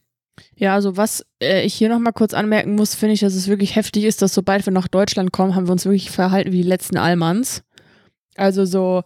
Ja, 0.54 0.74
also 0.74 0.96
was 0.96 1.24
äh, 1.42 1.64
ich 1.64 1.74
hier 1.74 1.88
nochmal 1.88 2.12
kurz 2.12 2.34
anmerken 2.34 2.74
muss, 2.74 2.94
finde 2.94 3.14
ich, 3.14 3.20
dass 3.20 3.34
es 3.34 3.48
wirklich 3.48 3.76
heftig 3.76 4.04
ist, 4.04 4.22
dass 4.22 4.34
sobald 4.34 4.66
wir 4.66 4.72
nach 4.72 4.88
Deutschland 4.88 5.32
kommen, 5.32 5.54
haben 5.54 5.66
wir 5.66 5.72
uns 5.72 5.84
wirklich 5.84 6.10
verhalten 6.10 6.52
wie 6.52 6.62
die 6.62 6.68
letzten 6.68 6.96
Allmanns. 6.96 7.62
Also 8.36 8.64
so, 8.64 9.02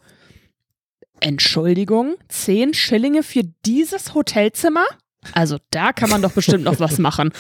Entschuldigung, 1.20 2.16
10 2.28 2.74
Schillinge 2.74 3.22
für 3.22 3.42
dieses 3.64 4.14
Hotelzimmer? 4.14 4.84
Also 5.32 5.58
da 5.70 5.92
kann 5.92 6.10
man 6.10 6.22
doch 6.22 6.32
bestimmt 6.32 6.64
noch 6.64 6.80
was 6.80 6.98
machen. 6.98 7.32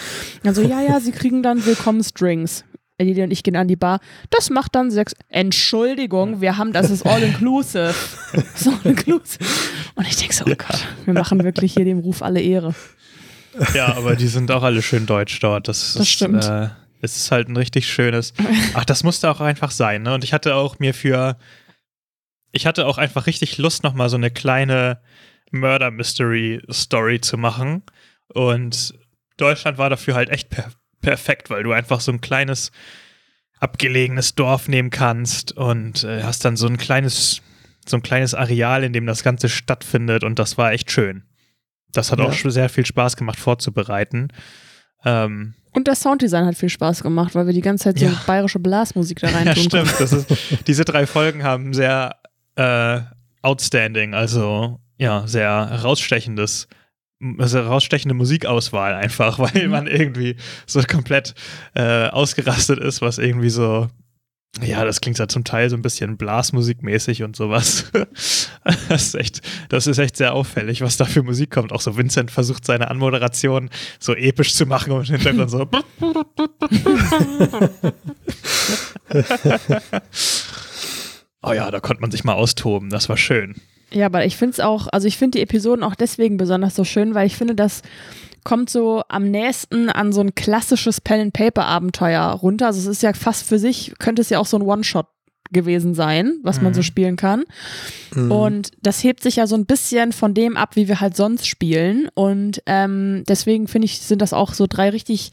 Also 0.44 0.62
ja, 0.62 0.80
ja, 0.80 1.00
sie 1.00 1.12
kriegen 1.12 1.42
dann 1.42 1.66
Willkommensdrinks. 1.66 2.64
Eddie 2.98 3.22
und 3.22 3.30
ich 3.32 3.42
gehen 3.42 3.56
an 3.56 3.66
die 3.66 3.76
Bar. 3.76 4.00
Das 4.30 4.50
macht 4.50 4.74
dann 4.74 4.90
sechs. 4.90 5.14
Entschuldigung, 5.28 6.40
wir 6.40 6.56
haben, 6.56 6.72
das 6.72 6.90
ist 6.90 7.04
all 7.06 7.22
inclusive. 7.22 7.94
Das 8.32 8.60
ist 8.60 8.68
all 8.68 8.80
inclusive. 8.84 9.44
Und 9.96 10.06
ich 10.06 10.16
denke 10.16 10.34
so, 10.34 10.44
oh 10.44 10.54
Gott, 10.56 10.86
wir 11.04 11.14
machen 11.14 11.42
wirklich 11.42 11.74
hier 11.74 11.84
dem 11.84 11.98
Ruf 11.98 12.22
alle 12.22 12.40
Ehre. 12.40 12.74
Ja, 13.74 13.94
aber 13.96 14.16
die 14.16 14.26
sind 14.28 14.50
auch 14.50 14.62
alle 14.62 14.82
schön 14.82 15.06
deutsch 15.06 15.38
dort. 15.40 15.68
Das, 15.68 15.94
Das 15.94 16.02
ist, 16.02 16.08
stimmt. 16.08 16.44
Äh, 16.44 16.68
es 17.00 17.16
ist 17.16 17.30
halt 17.30 17.48
ein 17.48 17.56
richtig 17.56 17.88
schönes. 17.88 18.32
Ach, 18.74 18.84
das 18.84 19.04
musste 19.04 19.30
auch 19.30 19.40
einfach 19.40 19.70
sein, 19.70 20.02
ne? 20.02 20.14
Und 20.14 20.24
ich 20.24 20.32
hatte 20.32 20.54
auch 20.54 20.78
mir 20.78 20.94
für. 20.94 21.36
Ich 22.52 22.66
hatte 22.66 22.86
auch 22.86 22.98
einfach 22.98 23.26
richtig 23.26 23.58
Lust, 23.58 23.82
nochmal 23.82 24.08
so 24.08 24.16
eine 24.16 24.30
kleine 24.30 25.00
Murder 25.50 25.90
Mystery 25.90 26.62
Story 26.70 27.20
zu 27.20 27.36
machen. 27.36 27.82
Und 28.28 28.94
Deutschland 29.36 29.78
war 29.78 29.90
dafür 29.90 30.14
halt 30.14 30.30
echt 30.30 30.50
per 30.50 30.70
perfekt, 31.04 31.50
weil 31.50 31.62
du 31.62 31.72
einfach 31.72 32.00
so 32.00 32.10
ein 32.12 32.20
kleines 32.20 32.72
abgelegenes 33.60 34.34
Dorf 34.34 34.68
nehmen 34.68 34.90
kannst 34.90 35.52
und 35.56 36.04
äh, 36.04 36.22
hast 36.22 36.44
dann 36.44 36.56
so 36.56 36.66
ein 36.66 36.76
kleines, 36.76 37.40
so 37.86 37.96
ein 37.96 38.02
kleines 38.02 38.34
Areal, 38.34 38.84
in 38.84 38.92
dem 38.92 39.06
das 39.06 39.22
Ganze 39.22 39.48
stattfindet 39.48 40.24
und 40.24 40.38
das 40.38 40.58
war 40.58 40.72
echt 40.72 40.90
schön. 40.90 41.22
Das 41.92 42.10
hat 42.10 42.18
Ja. 42.18 42.26
auch 42.26 42.32
schon 42.32 42.50
sehr 42.50 42.68
viel 42.68 42.84
Spaß 42.84 43.16
gemacht 43.16 43.38
vorzubereiten. 43.38 44.28
Ähm, 45.04 45.54
Und 45.72 45.86
das 45.88 46.00
Sounddesign 46.00 46.44
hat 46.46 46.56
viel 46.56 46.68
Spaß 46.68 47.02
gemacht, 47.02 47.34
weil 47.34 47.46
wir 47.46 47.52
die 47.54 47.60
ganze 47.60 47.84
Zeit 47.84 47.98
so 47.98 48.06
Ja. 48.06 48.20
bayerische 48.26 48.58
Blasmusik 48.58 49.20
da 49.20 49.28
rein 49.32 49.46
ja, 49.46 49.54
tun 49.54 49.64
stimmt. 49.64 49.94
Das 49.98 50.12
ist, 50.12 50.26
diese 50.66 50.84
drei 50.84 51.06
Folgen 51.06 51.42
haben 51.44 51.72
sehr 51.74 52.16
äh, 52.56 53.00
outstanding, 53.42 54.14
also 54.14 54.80
ja, 54.98 55.26
sehr 55.26 55.68
herausstechendes, 55.70 56.68
also 57.38 57.58
herausstechende 57.58 58.14
Musikauswahl 58.14 58.94
einfach, 58.94 59.38
weil 59.54 59.64
Mhm. 59.64 59.70
man 59.70 59.86
irgendwie 59.86 60.36
so 60.66 60.80
komplett 60.82 61.34
äh, 61.74 62.08
ausgerastet 62.08 62.78
ist, 62.78 63.00
was 63.02 63.18
irgendwie 63.18 63.50
so, 63.50 63.88
ja, 64.62 64.84
das 64.84 65.00
klingt 65.00 65.18
ja 65.18 65.26
zum 65.26 65.42
Teil 65.44 65.68
so 65.68 65.76
ein 65.76 65.82
bisschen 65.82 66.16
Blasmusikmäßig 66.16 67.22
und 67.22 67.36
sowas. 67.36 67.90
Das 68.88 69.02
ist 69.08 69.14
echt, 69.14 69.42
das 69.68 69.86
ist 69.86 69.98
echt 69.98 70.16
sehr 70.16 70.32
auffällig, 70.32 70.80
was 70.80 70.96
da 70.96 71.04
für 71.04 71.22
Musik 71.22 71.50
kommt. 71.50 71.70
Auch 71.70 71.82
so 71.82 71.98
Vincent 71.98 72.30
versucht 72.30 72.64
seine 72.64 72.90
Anmoderation 72.90 73.68
so 73.98 74.14
episch 74.14 74.54
zu 74.54 74.64
machen 74.64 74.92
und 74.92 75.06
im 75.10 75.16
Hintergrund 75.16 75.50
so. 75.50 75.68
Oh 81.42 81.52
ja, 81.52 81.70
da 81.70 81.80
konnte 81.80 82.00
man 82.00 82.10
sich 82.10 82.24
mal 82.24 82.32
austoben. 82.32 82.88
Das 82.88 83.08
war 83.10 83.16
schön. 83.18 83.54
Ja, 83.94 84.06
aber 84.06 84.24
ich 84.26 84.36
finde 84.36 84.52
es 84.52 84.60
auch, 84.60 84.88
also 84.92 85.06
ich 85.06 85.16
finde 85.16 85.38
die 85.38 85.42
Episoden 85.42 85.84
auch 85.84 85.94
deswegen 85.94 86.36
besonders 86.36 86.74
so 86.74 86.84
schön, 86.84 87.14
weil 87.14 87.26
ich 87.26 87.36
finde, 87.36 87.54
das 87.54 87.82
kommt 88.42 88.68
so 88.68 89.02
am 89.08 89.30
nächsten 89.30 89.88
an 89.88 90.12
so 90.12 90.20
ein 90.20 90.34
klassisches 90.34 91.00
Pen-and-Paper-Abenteuer 91.00 92.22
runter. 92.22 92.66
Also 92.66 92.80
es 92.80 92.86
ist 92.86 93.02
ja 93.02 93.12
fast 93.14 93.46
für 93.46 93.58
sich, 93.58 93.94
könnte 93.98 94.20
es 94.22 94.30
ja 94.30 94.38
auch 94.38 94.46
so 94.46 94.58
ein 94.58 94.62
One-Shot 94.62 95.06
gewesen 95.50 95.94
sein, 95.94 96.38
was 96.42 96.60
man 96.60 96.72
Mhm. 96.72 96.74
so 96.74 96.82
spielen 96.82 97.16
kann. 97.16 97.44
Mhm. 98.14 98.32
Und 98.32 98.70
das 98.82 99.04
hebt 99.04 99.22
sich 99.22 99.36
ja 99.36 99.46
so 99.46 99.54
ein 99.54 99.66
bisschen 99.66 100.12
von 100.12 100.34
dem 100.34 100.56
ab, 100.56 100.74
wie 100.74 100.88
wir 100.88 101.00
halt 101.00 101.16
sonst 101.16 101.46
spielen. 101.46 102.08
Und 102.14 102.60
ähm, 102.66 103.22
deswegen 103.28 103.68
finde 103.68 103.86
ich, 103.86 104.00
sind 104.00 104.20
das 104.20 104.32
auch 104.32 104.52
so 104.52 104.66
drei 104.68 104.90
richtig 104.90 105.30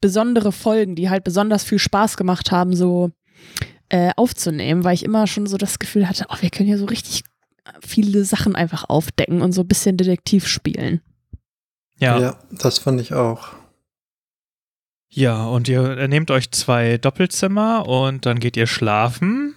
besondere 0.00 0.52
Folgen, 0.52 0.94
die 0.94 1.08
halt 1.10 1.24
besonders 1.24 1.64
viel 1.64 1.78
Spaß 1.78 2.16
gemacht 2.16 2.52
haben, 2.52 2.76
so 2.76 3.10
äh, 3.88 4.10
aufzunehmen, 4.16 4.84
weil 4.84 4.94
ich 4.94 5.04
immer 5.04 5.26
schon 5.26 5.46
so 5.46 5.56
das 5.56 5.78
Gefühl 5.78 6.08
hatte, 6.08 6.26
oh, 6.28 6.36
wir 6.40 6.50
können 6.50 6.68
hier 6.68 6.78
so 6.78 6.84
richtig 6.86 7.22
viele 7.80 8.24
Sachen 8.24 8.54
einfach 8.56 8.88
aufdecken 8.88 9.42
und 9.42 9.52
so 9.52 9.62
ein 9.62 9.68
bisschen 9.68 9.96
Detektiv 9.96 10.46
spielen. 10.46 11.00
Ja. 11.98 12.18
ja, 12.18 12.36
das 12.50 12.78
fand 12.78 13.00
ich 13.00 13.14
auch. 13.14 13.48
Ja, 15.08 15.46
und 15.46 15.66
ihr 15.68 16.08
nehmt 16.08 16.30
euch 16.30 16.50
zwei 16.50 16.98
Doppelzimmer 16.98 17.88
und 17.88 18.26
dann 18.26 18.38
geht 18.38 18.56
ihr 18.56 18.66
schlafen. 18.66 19.54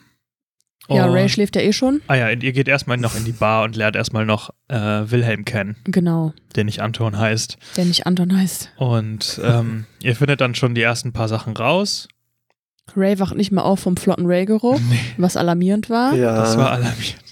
Ja, 0.88 1.06
Ray 1.06 1.30
schläft 1.30 1.56
ja 1.56 1.62
eh 1.62 1.74
schon. 1.74 2.02
Ah 2.08 2.15
ja, 2.15 2.30
ihr 2.30 2.52
geht 2.52 2.67
erstmal 2.67 2.98
noch 2.98 3.15
in 3.15 3.24
die 3.24 3.32
Bar 3.32 3.63
und 3.63 3.76
lernt 3.76 3.95
erstmal 3.95 4.26
noch 4.26 4.50
äh, 4.69 4.76
Wilhelm 4.78 5.45
kennen, 5.45 5.76
Genau, 5.84 6.34
der 6.56 6.63
nicht 6.63 6.82
Anton 6.82 7.17
heißt. 7.19 7.58
der 7.78 7.86
nicht 7.86 8.08
Anton 8.08 8.36
heißt. 8.36 8.72
Und 8.78 9.39
ähm, 9.43 9.86
ihr 10.02 10.15
findet 10.15 10.41
dann 10.41 10.56
schon 10.56 10.74
die 10.74 10.82
ersten 10.82 11.13
paar 11.13 11.28
Sachen 11.28 11.56
raus. 11.56 12.08
Ray 12.95 13.19
wacht 13.19 13.36
nicht 13.36 13.52
mehr 13.52 13.65
auf 13.65 13.82
vom 13.82 13.98
flotten 13.98 14.26
Ray-Geruch, 14.26 14.80
was 15.17 15.38
alarmierend 15.38 15.91
war. 15.91 16.15
Ja, 16.15 16.36
Das 16.36 16.58
war 16.58 16.72
alarmierend. 16.72 17.28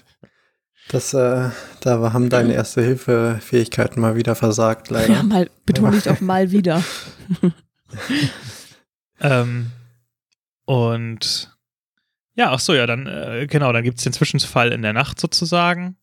Das, 0.89 1.13
äh, 1.13 1.49
da 1.81 2.13
haben 2.13 2.29
deine 2.29 2.53
Erste-Hilfe-Fähigkeiten 2.53 3.99
mal 3.99 4.15
wieder 4.15 4.35
versagt, 4.35 4.89
leider. 4.89 5.13
Ja, 5.13 5.23
mal 5.23 5.49
betont 5.65 5.95
nicht 5.95 6.07
auf 6.07 6.21
mal 6.21 6.51
wieder. 6.51 6.83
ähm, 9.21 9.71
und 10.65 11.57
ja, 12.35 12.51
ach 12.51 12.59
so, 12.59 12.73
ja, 12.73 12.85
dann, 12.85 13.07
äh, 13.07 13.47
genau, 13.49 13.73
dann 13.73 13.83
gibt 13.83 13.97
es 13.97 14.03
den 14.03 14.13
Zwischenfall 14.13 14.71
in 14.71 14.81
der 14.81 14.93
Nacht 14.93 15.19
sozusagen. 15.19 15.95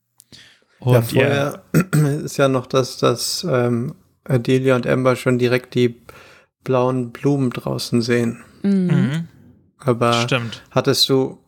ja, 0.80 0.98
Und 0.98 1.12
ihr, 1.12 1.20
vorher 1.20 1.62
ist 2.24 2.36
ja 2.36 2.48
noch, 2.48 2.66
dass, 2.66 2.98
dass 2.98 3.46
ähm, 3.48 3.94
Adelia 4.24 4.74
und 4.74 4.86
Amber 4.86 5.16
schon 5.16 5.38
direkt 5.38 5.74
die 5.74 6.00
blauen 6.64 7.12
Blumen 7.12 7.50
draußen 7.50 8.02
sehen. 8.02 8.42
Mhm. 8.62 8.86
mhm, 8.86 9.28
Aber 9.78 10.12
stimmt. 10.22 10.62
hattest 10.70 11.08
du 11.08 11.38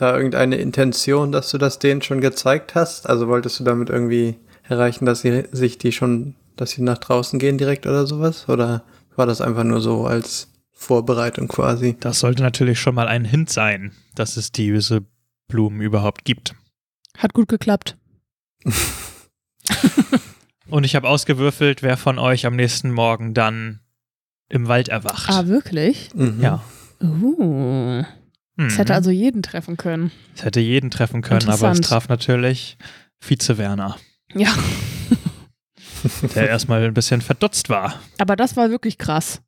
da 0.00 0.16
irgendeine 0.16 0.56
Intention, 0.56 1.32
dass 1.32 1.50
du 1.50 1.58
das 1.58 1.78
denen 1.78 2.02
schon 2.02 2.20
gezeigt 2.20 2.74
hast? 2.74 3.08
Also 3.08 3.28
wolltest 3.28 3.60
du 3.60 3.64
damit 3.64 3.90
irgendwie 3.90 4.36
erreichen, 4.62 5.04
dass 5.04 5.20
sie 5.22 5.44
sich 5.50 5.78
die 5.78 5.92
schon, 5.92 6.34
dass 6.56 6.70
sie 6.70 6.82
nach 6.82 6.98
draußen 6.98 7.38
gehen 7.38 7.58
direkt 7.58 7.86
oder 7.86 8.06
sowas? 8.06 8.48
Oder 8.48 8.84
war 9.16 9.26
das 9.26 9.40
einfach 9.40 9.64
nur 9.64 9.80
so 9.80 10.06
als 10.06 10.48
Vorbereitung 10.70 11.48
quasi? 11.48 11.96
Das 11.98 12.20
sollte 12.20 12.42
natürlich 12.42 12.80
schon 12.80 12.94
mal 12.94 13.08
ein 13.08 13.24
Hint 13.24 13.50
sein, 13.50 13.92
dass 14.14 14.36
es 14.36 14.52
diese 14.52 15.04
Blumen 15.48 15.80
überhaupt 15.80 16.24
gibt. 16.24 16.54
Hat 17.16 17.34
gut 17.34 17.48
geklappt. 17.48 17.96
Und 20.70 20.84
ich 20.84 20.94
habe 20.94 21.08
ausgewürfelt, 21.08 21.82
wer 21.82 21.96
von 21.96 22.18
euch 22.18 22.46
am 22.46 22.54
nächsten 22.54 22.92
Morgen 22.92 23.34
dann 23.34 23.80
im 24.48 24.68
Wald 24.68 24.88
erwacht. 24.88 25.30
Ah, 25.30 25.46
wirklich? 25.46 26.10
Mhm. 26.14 26.40
ja. 26.40 26.62
Uh. 27.02 28.04
Mhm. 28.58 28.70
hätte 28.70 28.94
also 28.94 29.10
jeden 29.10 29.42
treffen 29.42 29.76
können. 29.76 30.10
Es 30.34 30.44
hätte 30.44 30.60
jeden 30.60 30.90
treffen 30.90 31.22
können, 31.22 31.48
aber 31.48 31.70
es 31.70 31.80
traf 31.80 32.08
natürlich 32.08 32.76
Vize 33.20 33.56
Werner, 33.58 33.96
Ja. 34.34 34.52
der 36.34 36.48
erstmal 36.48 36.84
ein 36.84 36.94
bisschen 36.94 37.20
verdutzt 37.20 37.68
war. 37.70 38.00
Aber 38.18 38.36
das 38.36 38.56
war 38.56 38.70
wirklich 38.70 38.98
krass. 38.98 39.40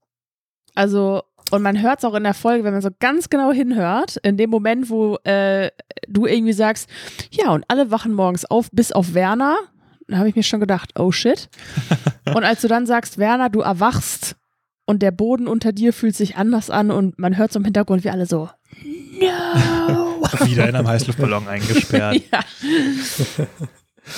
Also, 0.75 1.23
und 1.51 1.63
man 1.63 1.81
hört 1.83 1.99
es 1.99 2.05
auch 2.05 2.15
in 2.15 2.23
der 2.25 2.35
Folge, 2.35 2.65
wenn 2.65 2.73
man 2.73 2.83
so 2.83 2.91
ganz 3.01 3.29
genau 3.29 3.53
hinhört, 3.53 4.17
in 4.23 4.37
dem 4.37 4.51
Moment, 4.51 4.91
wo 4.91 5.17
äh, 5.25 5.71
du 6.09 6.27
irgendwie 6.27 6.53
sagst, 6.53 6.89
ja, 7.31 7.51
und 7.53 7.65
alle 7.69 7.91
wachen 7.91 8.13
morgens 8.13 8.45
auf, 8.45 8.71
bis 8.71 8.93
auf 8.93 9.15
Werner, 9.15 9.59
da 10.07 10.19
habe 10.19 10.29
ich 10.29 10.37
mir 10.37 10.43
schon 10.43 10.61
gedacht, 10.61 10.99
oh 10.99 11.11
shit. 11.13 11.49
und 12.35 12.45
als 12.45 12.61
du 12.61 12.69
dann 12.69 12.87
sagst, 12.87 13.19
Werner, 13.19 13.49
du 13.49 13.61
erwachst 13.61 14.37
und 14.91 15.03
der 15.03 15.13
Boden 15.13 15.47
unter 15.47 15.71
dir 15.71 15.93
fühlt 15.93 16.17
sich 16.17 16.37
anders 16.37 16.69
an 16.69 16.91
und 16.91 17.17
man 17.17 17.37
hört 17.37 17.53
so 17.53 17.61
im 17.61 17.65
Hintergrund, 17.65 18.03
wie 18.03 18.11
alle 18.11 18.27
so, 18.27 18.51
no. 19.21 20.21
Wieder 20.45 20.69
in 20.69 20.75
einem 20.75 20.89
Heißluftballon 20.89 21.47
eingesperrt. 21.47 22.21
ja. 22.33 22.41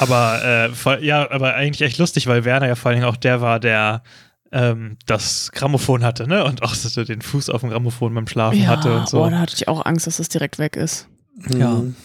Aber 0.00 0.42
äh, 0.42 0.68
voll, 0.70 1.04
ja, 1.04 1.30
aber 1.30 1.54
eigentlich 1.54 1.82
echt 1.82 1.98
lustig, 1.98 2.26
weil 2.26 2.46
Werner 2.46 2.68
ja 2.68 2.74
vor 2.74 2.88
allen 2.88 3.00
Dingen 3.00 3.12
auch 3.12 3.16
der 3.16 3.42
war, 3.42 3.61
der 3.61 4.02
ähm, 4.50 4.96
das 5.04 5.52
Grammophon 5.52 6.04
hatte, 6.04 6.26
ne? 6.26 6.42
Und 6.44 6.62
auch 6.62 6.74
so 6.74 7.04
den 7.04 7.20
Fuß 7.20 7.50
auf 7.50 7.61
dem 7.61 7.68
Grammophon 7.70 8.14
beim 8.14 8.26
Schlafen 8.26 8.62
ja, 8.62 8.68
hatte 8.68 8.96
und 8.96 9.11
so. 9.11 9.22
oh, 9.22 9.28
da 9.28 9.40
hatte 9.40 9.54
ich 9.54 9.68
auch 9.68 9.85
Angst, 9.85 10.06
dass 10.06 10.18
es 10.18 10.30
direkt 10.30 10.58
weg 10.58 10.76
ist. 10.76 11.06
Ja. 11.50 11.70
Mhm. 11.70 11.96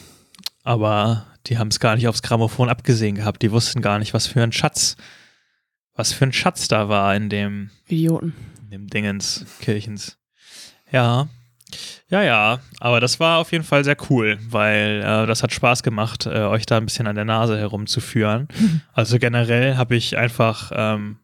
Aber 0.64 1.26
die 1.46 1.58
haben 1.58 1.70
es 1.70 1.80
gar 1.80 1.96
nicht 1.96 2.10
aufs 2.10 2.22
Grammophon 2.22 2.68
abgesehen 2.68 3.16
gehabt. 3.16 3.42
Die 3.42 3.54
wussten 3.54 3.82
gar 3.82 4.00
nicht, 4.00 4.14
was 4.14 4.28
für 4.28 4.44
ein 4.44 4.52
Schatz, 4.52 4.98
was 5.96 6.12
für 6.12 6.26
ein 6.26 6.34
Schatz 6.34 6.68
da 6.68 6.90
war 6.90 7.16
in 7.16 7.30
dem, 7.30 7.70
Idioten. 7.88 8.34
In 8.68 8.72
dem 8.72 8.88
Dingens 8.88 9.46
Kirchens. 9.62 10.18
Ja. 10.92 11.30
Ja, 12.10 12.24
ja, 12.24 12.60
aber 12.80 13.02
das 13.02 13.20
war 13.20 13.40
auf 13.40 13.52
jeden 13.52 13.64
Fall 13.64 13.84
sehr 13.84 13.98
cool, 14.10 14.38
weil 14.50 15.02
äh, 15.02 15.26
das 15.26 15.44
hat 15.44 15.52
Spaß 15.52 15.84
gemacht, 15.84 16.26
äh, 16.26 16.44
euch 16.44 16.66
da 16.66 16.78
ein 16.78 16.86
bisschen 16.86 17.08
an 17.08 17.16
der 17.16 17.26
Nase 17.26 17.58
herumzuführen. 17.58 18.48
Also 18.94 19.20
generell 19.20 19.76
habe 19.76 19.96
ich 19.96 20.18
einfach 20.18 20.72
ähm, 20.74 21.20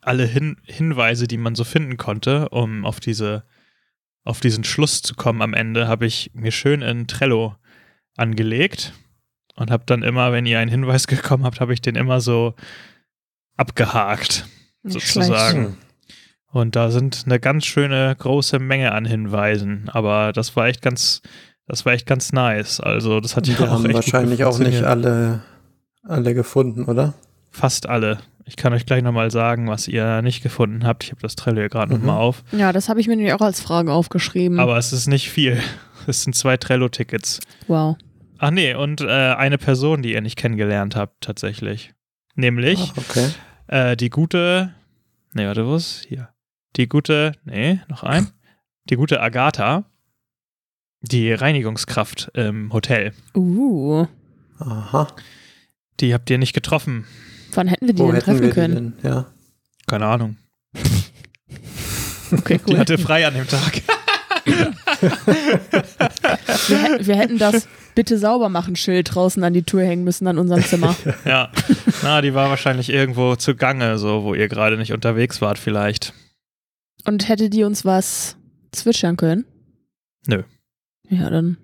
alle 0.00 0.24
Hin 0.24 0.56
Hinweise, 0.64 1.26
die 1.26 1.36
man 1.36 1.54
so 1.54 1.64
finden 1.64 1.96
konnte, 1.96 2.48
um 2.48 2.84
auf 2.84 3.00
diese 3.00 3.44
auf 4.24 4.40
diesen 4.40 4.64
Schluss 4.64 5.00
zu 5.00 5.14
kommen 5.14 5.40
am 5.40 5.54
Ende, 5.54 5.88
habe 5.88 6.04
ich 6.06 6.30
mir 6.34 6.50
schön 6.50 6.82
in 6.82 7.06
Trello 7.06 7.56
angelegt 8.16 8.92
und 9.54 9.70
habe 9.70 9.84
dann 9.86 10.02
immer, 10.02 10.32
wenn 10.32 10.44
ihr 10.44 10.58
einen 10.58 10.70
Hinweis 10.70 11.06
gekommen 11.06 11.44
habt, 11.44 11.60
habe 11.60 11.72
ich 11.72 11.80
den 11.80 11.96
immer 11.96 12.20
so 12.20 12.54
abgehakt 13.56 14.46
Nicht 14.82 14.94
sozusagen. 14.94 15.66
Hm. 15.66 15.76
Und 16.50 16.76
da 16.76 16.90
sind 16.90 17.24
eine 17.26 17.38
ganz 17.38 17.66
schöne 17.66 18.14
große 18.18 18.58
Menge 18.58 18.92
an 18.92 19.04
Hinweisen, 19.04 19.90
aber 19.92 20.32
das 20.32 20.56
war 20.56 20.66
echt 20.66 20.80
ganz, 20.82 21.20
das 21.66 21.84
war 21.84 21.92
echt 21.92 22.06
ganz 22.06 22.32
nice. 22.32 22.80
Also 22.80 23.20
das 23.20 23.36
hat 23.36 23.46
Die 23.46 23.52
ja 23.52 23.60
auch 23.60 23.68
haben 23.70 23.84
echt 23.86 23.94
wahrscheinlich 23.94 24.44
auch 24.44 24.58
nicht 24.58 24.82
alle, 24.82 25.40
alle 26.04 26.32
gefunden, 26.34 26.84
oder? 26.84 27.14
Fast 27.50 27.86
alle. 27.88 28.18
Ich 28.46 28.56
kann 28.56 28.72
euch 28.72 28.86
gleich 28.86 29.02
nochmal 29.02 29.30
sagen, 29.30 29.68
was 29.68 29.88
ihr 29.88 30.22
nicht 30.22 30.42
gefunden 30.42 30.86
habt. 30.86 31.04
Ich 31.04 31.10
habe 31.10 31.20
das 31.20 31.36
Trello 31.36 31.58
hier 31.60 31.68
gerade 31.68 31.92
Mhm. 31.94 32.00
nochmal 32.00 32.16
auf. 32.18 32.42
Ja, 32.52 32.72
das 32.72 32.88
habe 32.88 32.98
ich 33.00 33.08
mir 33.08 33.16
nämlich 33.16 33.34
auch 33.34 33.42
als 33.42 33.60
Frage 33.60 33.92
aufgeschrieben. 33.92 34.58
Aber 34.58 34.78
es 34.78 34.92
ist 34.92 35.06
nicht 35.06 35.30
viel. 35.30 35.58
Es 36.06 36.22
sind 36.22 36.34
zwei 36.34 36.56
Trello-Tickets. 36.56 37.40
wow. 37.66 37.94
Ach 38.38 38.50
nee, 38.50 38.72
und 38.74 39.02
äh, 39.02 39.06
eine 39.34 39.58
Person, 39.58 40.00
die 40.00 40.14
ihr 40.14 40.22
nicht 40.22 40.36
kennengelernt 40.36 40.96
habt, 40.96 41.20
tatsächlich. 41.22 41.92
Nämlich 42.34 42.92
Ach, 42.94 42.96
okay. 42.96 43.28
äh, 43.66 43.94
die 43.96 44.08
gute. 44.08 44.72
Nee, 45.34 45.46
warte, 45.46 45.66
wo 45.66 45.74
ist? 45.74 46.06
Hier. 46.08 46.30
Die 46.76 46.88
gute. 46.88 47.32
Nee, 47.44 47.80
noch 47.88 48.02
ein. 48.04 48.28
Die 48.90 48.96
gute 48.96 49.20
Agatha. 49.20 49.84
Die 51.00 51.32
Reinigungskraft 51.32 52.30
im 52.34 52.72
Hotel. 52.72 53.12
Uh. 53.34 54.06
Aha. 54.58 55.08
Die 56.00 56.12
habt 56.14 56.28
ihr 56.30 56.38
nicht 56.38 56.52
getroffen. 56.54 57.06
Wann 57.54 57.68
hätten 57.68 57.86
wir 57.86 57.94
die 57.94 58.02
Wo 58.02 58.10
denn 58.12 58.20
treffen 58.20 58.40
wir 58.42 58.50
können? 58.50 58.96
die 58.96 59.02
denn? 59.02 59.10
Ja. 59.12 59.26
Keine 59.86 60.06
Ahnung. 60.06 60.36
Okay, 62.32 62.60
Die 62.66 62.72
cool. 62.72 62.78
hatte 62.78 62.98
frei 62.98 63.26
an 63.26 63.34
dem 63.34 63.46
Tag. 63.48 63.80
Wir, 66.68 66.78
hätten- 66.82 67.06
wir 67.06 67.16
hätten 67.16 67.38
das 67.38 67.68
Bitte 67.94 68.18
sauber 68.18 68.48
machen 68.48 68.76
Schild 68.76 69.14
draußen 69.14 69.42
an 69.44 69.52
die 69.52 69.62
Tür 69.62 69.82
hängen 69.84 70.04
müssen 70.04 70.26
an 70.26 70.38
unserem 70.38 70.62
Zimmer. 70.62 70.94
ja. 71.24 71.50
Na, 72.02 72.20
die 72.20 72.34
war 72.34 72.48
wahrscheinlich 72.50 72.90
irgendwo 72.90 73.34
zugange, 73.36 73.98
so 73.98 74.22
wo 74.24 74.34
ihr 74.34 74.48
gerade 74.48 74.76
nicht 74.76 74.92
unterwegs 74.92 75.40
wart, 75.40 75.58
vielleicht. 75.58 76.12
Und 77.04 77.28
hätte 77.28 77.50
die 77.50 77.64
uns 77.64 77.84
was 77.84 78.36
zwitschern 78.72 79.16
können? 79.16 79.44
Nö. 80.26 80.42
Ja, 81.08 81.30
dann 81.30 81.56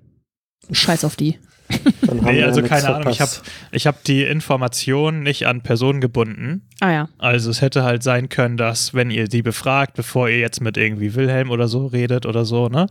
scheiß 0.71 1.05
auf 1.05 1.17
die. 1.17 1.39
Dann 2.17 2.27
haben 2.27 2.35
Nee, 2.35 2.41
wir 2.41 2.47
also 2.47 2.63
keine 2.63 2.95
Ahnung, 2.95 3.11
ich 3.11 3.17
verpasst. 3.19 3.43
Ich 3.73 3.87
habe 3.87 3.99
die 4.07 4.23
Information 4.23 5.23
nicht 5.23 5.47
an 5.47 5.63
Personen 5.63 6.01
gebunden. 6.01 6.69
Ah 6.81 6.91
ja. 6.91 7.09
Also 7.19 7.51
es 7.51 7.61
hätte 7.61 7.83
halt 7.85 8.03
sein 8.03 8.29
können, 8.29 8.57
dass 8.57 8.95
wenn 8.95 9.11
ihr 9.11 9.29
die 9.29 9.43
befragt, 9.43 9.95
bevor 9.95 10.29
ihr 10.29 10.39
jetzt 10.39 10.61
mit 10.61 10.77
irgendwie 10.77 11.15
Wilhelm 11.15 11.51
oder 11.51 11.69
so 11.69 11.87
redet 11.87 12.27
oder 12.27 12.45
so, 12.45 12.69
ne? 12.69 12.87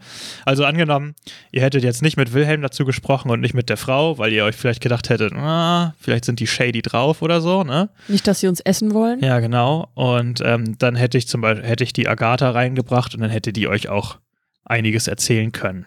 Also 0.46 0.66
angenommen, 0.66 1.16
ihr 1.52 1.62
hättet 1.62 1.84
jetzt 1.84 2.02
nicht 2.02 2.18
mit 2.18 2.34
Wilhelm 2.34 2.62
dazu 2.62 2.86
gesprochen 2.86 3.30
und 3.30 3.42
nicht 3.42 3.54
mit 3.54 3.70
der 3.70 3.78
Frau, 3.78 4.18
weil 4.18 4.32
ihr 4.34 4.46
euch 4.46 4.56
vielleicht 4.56 4.82
gedacht 4.82 5.10
hättet, 5.10 5.34
ah, 5.34 5.94
vielleicht 6.00 6.26
sind 6.26 6.40
die 6.40 6.48
shady 6.48 6.82
drauf 6.82 7.22
oder 7.22 7.42
so, 7.42 7.64
ne? 7.64 7.90
Nicht, 8.08 8.28
dass 8.28 8.40
sie 8.40 8.48
uns 8.48 8.60
essen 8.62 8.94
wollen. 8.94 9.20
Ja, 9.22 9.40
genau. 9.40 9.90
Und 9.94 10.42
ähm, 10.46 10.78
dann 10.78 10.96
hätte 10.96 11.18
ich 11.18 11.28
zum 11.28 11.42
Beispiel 11.42 11.66
hätte 11.66 11.84
ich 11.84 11.94
die 11.94 12.08
Agatha 12.08 12.52
reingebracht 12.52 13.14
und 13.16 13.22
dann 13.22 13.30
hätte 13.30 13.54
die 13.54 13.68
euch 13.68 13.90
auch 13.90 14.18
einiges 14.66 15.08
erzählen 15.08 15.52
können 15.52 15.86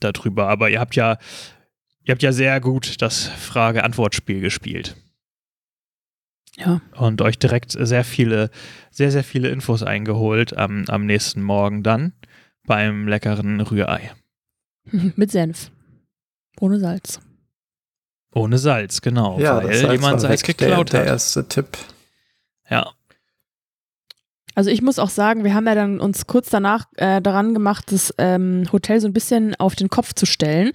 darüber. 0.00 0.48
Aber 0.48 0.70
ihr 0.70 0.80
habt 0.80 0.96
ja, 0.96 1.18
ihr 2.04 2.12
habt 2.12 2.22
ja 2.22 2.32
sehr 2.32 2.60
gut 2.60 3.00
das 3.02 3.26
Frage-Antwort-Spiel 3.28 4.40
gespielt 4.40 4.96
Ja. 6.56 6.80
und 6.96 7.22
euch 7.22 7.38
direkt 7.38 7.72
sehr 7.72 8.04
viele, 8.04 8.50
sehr, 8.90 9.10
sehr 9.10 9.24
viele 9.24 9.48
Infos 9.50 9.82
eingeholt 9.82 10.56
am, 10.56 10.84
am 10.88 11.06
nächsten 11.06 11.42
Morgen 11.42 11.82
dann 11.82 12.12
beim 12.66 13.08
leckeren 13.08 13.60
Rührei. 13.60 14.12
Mit 15.16 15.30
Senf. 15.30 15.70
Ohne 16.58 16.78
Salz. 16.78 17.20
Ohne 18.34 18.58
Salz, 18.58 19.00
genau, 19.00 19.40
ja, 19.40 19.56
weil 19.56 19.68
das 19.68 19.80
Salz 19.80 19.92
jemand 19.92 20.12
war 20.14 20.20
Salz 20.20 20.46
weg, 20.46 20.56
geklaut 20.58 20.92
der, 20.92 21.00
hat. 21.00 21.06
Der 21.06 21.12
erste 21.12 21.48
Tipp. 21.48 21.78
ja. 22.68 22.90
Also 24.56 24.68
ich 24.70 24.82
muss 24.82 24.98
auch 24.98 25.10
sagen, 25.10 25.44
wir 25.44 25.54
haben 25.54 25.66
ja 25.66 25.76
dann 25.76 26.00
uns 26.00 26.26
kurz 26.26 26.50
danach 26.50 26.86
äh, 26.96 27.22
daran 27.22 27.54
gemacht, 27.54 27.92
das 27.92 28.12
ähm, 28.18 28.64
Hotel 28.72 29.00
so 29.00 29.06
ein 29.06 29.12
bisschen 29.12 29.54
auf 29.54 29.76
den 29.76 29.88
Kopf 29.88 30.12
zu 30.12 30.26
stellen 30.26 30.72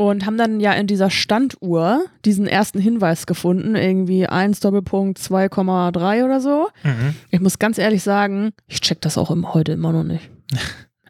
und 0.00 0.24
haben 0.24 0.38
dann 0.38 0.60
ja 0.60 0.72
in 0.72 0.86
dieser 0.86 1.10
Standuhr 1.10 2.04
diesen 2.24 2.46
ersten 2.46 2.78
Hinweis 2.80 3.26
gefunden, 3.26 3.76
irgendwie 3.76 4.26
1 4.26 4.60
Doppelpunkt 4.60 5.18
2,3 5.18 6.24
oder 6.24 6.40
so. 6.40 6.68
Mhm. 6.84 7.14
Ich 7.30 7.40
muss 7.40 7.58
ganz 7.58 7.76
ehrlich 7.76 8.02
sagen, 8.02 8.52
ich 8.66 8.80
check 8.80 9.02
das 9.02 9.18
auch 9.18 9.30
im, 9.30 9.52
heute 9.52 9.72
immer 9.72 9.92
noch 9.92 10.04
nicht. 10.04 10.30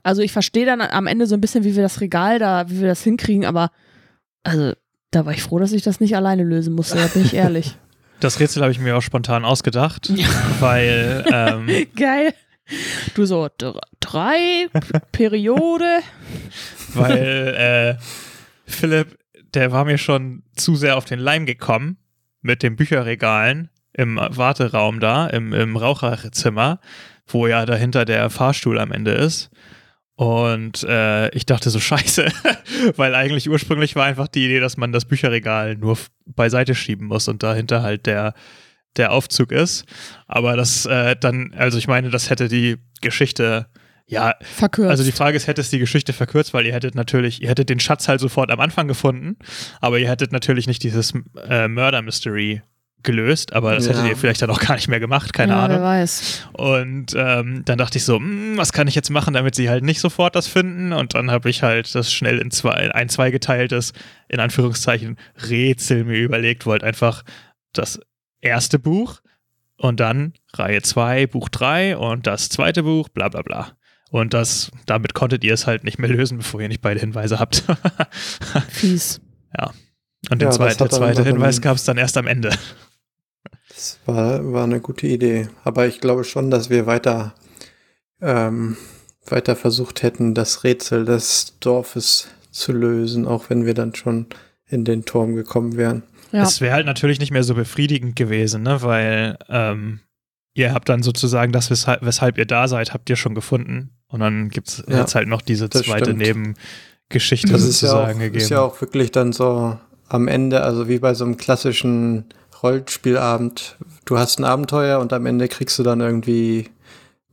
Also 0.02 0.22
ich 0.22 0.32
verstehe 0.32 0.64
dann 0.64 0.80
am 0.80 1.06
Ende 1.06 1.26
so 1.26 1.34
ein 1.34 1.42
bisschen, 1.42 1.62
wie 1.62 1.76
wir 1.76 1.82
das 1.82 2.00
Regal 2.00 2.38
da, 2.38 2.70
wie 2.70 2.80
wir 2.80 2.88
das 2.88 3.02
hinkriegen, 3.02 3.44
aber 3.44 3.70
also 4.44 4.72
da 5.10 5.26
war 5.26 5.34
ich 5.34 5.42
froh, 5.42 5.58
dass 5.58 5.72
ich 5.72 5.82
das 5.82 6.00
nicht 6.00 6.16
alleine 6.16 6.42
lösen 6.42 6.72
musste, 6.74 6.96
da 6.96 7.06
bin 7.08 7.22
ich 7.22 7.34
ehrlich. 7.34 7.76
Das 8.20 8.40
Rätsel 8.40 8.62
habe 8.62 8.72
ich 8.72 8.78
mir 8.80 8.96
auch 8.96 9.02
spontan 9.02 9.44
ausgedacht, 9.44 10.08
Ja. 10.08 10.26
weil 10.60 11.24
ähm, 11.30 11.86
Geil. 11.96 12.32
Du 13.14 13.26
so, 13.26 13.48
dr- 13.58 13.78
drei, 14.00 14.68
Periode. 15.12 15.84
weil 16.94 17.96
äh, 17.98 18.02
Philipp, 18.70 19.18
der 19.54 19.72
war 19.72 19.84
mir 19.84 19.98
schon 19.98 20.42
zu 20.56 20.76
sehr 20.76 20.96
auf 20.96 21.04
den 21.04 21.18
Leim 21.18 21.46
gekommen 21.46 21.98
mit 22.40 22.62
den 22.62 22.76
Bücherregalen 22.76 23.70
im 23.92 24.16
Warteraum 24.16 25.00
da, 25.00 25.26
im, 25.26 25.52
im 25.52 25.76
Raucherzimmer, 25.76 26.80
wo 27.26 27.46
ja 27.46 27.66
dahinter 27.66 28.04
der 28.04 28.30
Fahrstuhl 28.30 28.78
am 28.78 28.92
Ende 28.92 29.12
ist. 29.12 29.50
Und 30.14 30.82
äh, 30.84 31.30
ich 31.30 31.46
dachte 31.46 31.70
so, 31.70 31.80
scheiße, 31.80 32.30
weil 32.96 33.14
eigentlich 33.14 33.48
ursprünglich 33.48 33.96
war 33.96 34.04
einfach 34.04 34.28
die 34.28 34.44
Idee, 34.44 34.60
dass 34.60 34.76
man 34.76 34.92
das 34.92 35.06
Bücherregal 35.06 35.76
nur 35.76 35.98
beiseite 36.26 36.74
schieben 36.74 37.06
muss 37.06 37.26
und 37.28 37.42
dahinter 37.42 37.82
halt 37.82 38.06
der, 38.06 38.34
der 38.96 39.12
Aufzug 39.12 39.50
ist. 39.50 39.84
Aber 40.26 40.56
das 40.56 40.86
äh, 40.86 41.16
dann, 41.18 41.54
also 41.56 41.78
ich 41.78 41.88
meine, 41.88 42.10
das 42.10 42.30
hätte 42.30 42.48
die 42.48 42.76
Geschichte 43.00 43.66
ja, 44.10 44.34
Verkürzt. 44.40 44.90
also 44.90 45.04
die 45.04 45.12
Frage 45.12 45.36
ist, 45.36 45.46
hätte 45.46 45.60
es 45.60 45.70
die 45.70 45.78
Geschichte 45.78 46.12
verkürzt, 46.12 46.52
weil 46.52 46.66
ihr 46.66 46.72
hättet 46.74 46.94
natürlich, 46.94 47.42
ihr 47.42 47.48
hättet 47.48 47.68
den 47.70 47.80
Schatz 47.80 48.08
halt 48.08 48.20
sofort 48.20 48.50
am 48.50 48.60
Anfang 48.60 48.88
gefunden, 48.88 49.36
aber 49.80 49.98
ihr 49.98 50.08
hättet 50.08 50.32
natürlich 50.32 50.66
nicht 50.66 50.82
dieses 50.82 51.12
äh, 51.48 51.68
Murder 51.68 52.02
Mystery 52.02 52.62
gelöst, 53.02 53.54
aber 53.54 53.74
das 53.74 53.86
Ja. 53.86 53.92
hättet 53.94 54.10
ihr 54.10 54.16
vielleicht 54.16 54.42
dann 54.42 54.50
auch 54.50 54.60
gar 54.60 54.74
nicht 54.74 54.88
mehr 54.88 55.00
gemacht, 55.00 55.32
keine 55.32 55.52
ja, 55.52 55.64
Ahnung. 55.64 55.78
Wer 55.78 55.84
weiß. 55.86 56.48
Und 56.52 57.14
ähm, 57.16 57.62
dann 57.64 57.78
dachte 57.78 57.96
ich 57.96 58.04
so, 58.04 58.16
hm, 58.16 58.58
was 58.58 58.72
kann 58.74 58.88
ich 58.88 58.94
jetzt 58.94 59.08
machen, 59.10 59.32
damit 59.32 59.54
sie 59.54 59.70
halt 59.70 59.84
nicht 59.84 60.00
sofort 60.00 60.36
das 60.36 60.46
finden? 60.46 60.92
Und 60.92 61.14
dann 61.14 61.30
habe 61.30 61.48
ich 61.48 61.62
halt 61.62 61.94
das 61.94 62.12
schnell 62.12 62.38
in 62.38 62.50
zwei, 62.50 62.92
ein 62.94 63.08
zweigeteiltes, 63.08 63.94
in 64.28 64.38
Anführungszeichen, 64.40 65.16
Rätsel 65.48 66.04
mir 66.04 66.18
überlegt, 66.18 66.66
wollte 66.66 66.84
einfach 66.84 67.22
das 67.72 68.00
erste 68.42 68.78
Buch 68.78 69.20
und 69.78 69.98
dann 70.00 70.34
Reihe 70.52 70.82
2, 70.82 71.26
Buch 71.26 71.48
3 71.48 71.96
und 71.96 72.26
das 72.26 72.50
zweite 72.50 72.82
Buch, 72.82 73.08
bla 73.08 73.30
bla 73.30 73.40
bla. 73.40 73.68
Und 74.10 74.34
das, 74.34 74.70
damit 74.86 75.14
konntet 75.14 75.44
ihr 75.44 75.54
es 75.54 75.66
halt 75.66 75.84
nicht 75.84 75.98
mehr 75.98 76.10
lösen, 76.10 76.38
bevor 76.38 76.60
ihr 76.60 76.68
nicht 76.68 76.82
beide 76.82 77.00
Hinweise 77.00 77.38
habt. 77.38 77.64
Fies. 78.68 79.20
Und 80.28 80.40
den 80.40 80.46
Ja, 80.46 80.48
das 80.48 80.56
zweite, 80.56 80.70
hat 80.70 80.80
dann 80.80 80.88
der 80.88 80.98
zweite 80.98 81.24
Hinweis 81.24 81.60
gab 81.60 81.76
es 81.76 81.84
dann 81.84 81.96
erst 81.96 82.16
am 82.18 82.26
Ende. 82.26 82.50
Das 83.68 83.98
war, 84.04 84.52
war 84.52 84.64
eine 84.64 84.80
gute 84.80 85.06
Idee. 85.06 85.48
Aber 85.64 85.86
ich 85.86 86.00
glaube 86.00 86.24
schon, 86.24 86.50
dass 86.50 86.70
wir 86.70 86.86
weiter, 86.86 87.34
ähm, 88.20 88.76
weiter 89.26 89.56
versucht 89.56 90.02
hätten, 90.02 90.34
das 90.34 90.64
Rätsel 90.64 91.04
des 91.04 91.58
Dorfes 91.60 92.28
zu 92.50 92.72
lösen, 92.72 93.26
auch 93.26 93.48
wenn 93.48 93.64
wir 93.64 93.74
dann 93.74 93.94
schon 93.94 94.26
in 94.66 94.84
den 94.84 95.04
Turm 95.04 95.36
gekommen 95.36 95.76
wären. 95.76 96.02
Ja. 96.32 96.42
Es 96.42 96.60
wäre 96.60 96.74
halt 96.74 96.86
natürlich 96.86 97.18
nicht 97.18 97.32
mehr 97.32 97.42
so 97.42 97.54
befriedigend 97.54 98.14
gewesen, 98.16 98.62
ne? 98.62 98.82
weil 98.82 99.38
ähm, 99.48 100.00
ihr 100.52 100.72
habt 100.72 100.88
dann 100.88 101.02
sozusagen 101.02 101.52
das, 101.52 101.70
weshalb, 101.70 102.04
weshalb 102.04 102.38
ihr 102.38 102.46
da 102.46 102.68
seid, 102.68 102.92
habt 102.92 103.08
ihr 103.10 103.16
schon 103.16 103.34
gefunden. 103.34 103.99
Und 104.10 104.20
dann 104.20 104.48
gibt 104.50 104.68
es 104.68 104.84
Ja, 104.88 104.98
jetzt 105.00 105.14
halt 105.14 105.28
noch 105.28 105.42
diese 105.42 105.68
das 105.68 105.82
zweite. 105.82 106.14
Nebengeschichte 106.14 107.52
Das 107.52 107.62
ist 107.62 107.80
ja, 107.80 107.88
auch, 107.90 107.92
sozusagen 107.94 108.18
gegeben. 108.20 108.42
ist 108.42 108.50
ja 108.50 108.60
auch 108.60 108.80
wirklich 108.80 109.10
dann 109.12 109.32
so 109.32 109.78
am 110.08 110.28
Ende, 110.28 110.62
also 110.62 110.88
wie 110.88 110.98
bei 110.98 111.14
so 111.14 111.24
einem 111.24 111.36
klassischen 111.36 112.24
Rollenspielabend. 112.62 113.76
Du 114.04 114.18
hast 114.18 114.38
ein 114.38 114.44
Abenteuer 114.44 114.98
und 114.98 115.12
am 115.12 115.26
Ende 115.26 115.48
kriegst 115.48 115.78
du 115.78 115.82
dann 115.82 116.00
irgendwie 116.00 116.68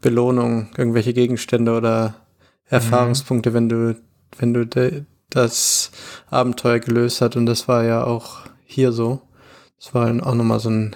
Belohnung, 0.02 0.70
irgendwelche 0.78 1.14
Gegenstände 1.14 1.76
oder 1.76 2.16
Erfahrungspunkte, 2.70 3.54
wenn 3.54 3.70
du, 3.70 4.00
wenn 4.38 4.54
du 4.54 4.66
de, 4.66 5.04
das 5.30 5.92
Abenteuer 6.30 6.80
gelöst 6.80 7.22
hast. 7.22 7.36
Und 7.36 7.48
das 7.48 7.68
war 7.68 7.84
ja 7.84 8.04
auch 8.04 8.42
hier 8.66 8.92
so. 8.92 9.22
Das 9.80 9.94
war 9.94 10.10
auch 10.26 10.36
nochmal 10.36 10.60
so 10.60 10.70
ein 10.70 10.96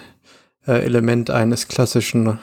äh, 0.68 0.82
Element 0.84 1.30
eines 1.30 1.68
klassischen 1.68 2.40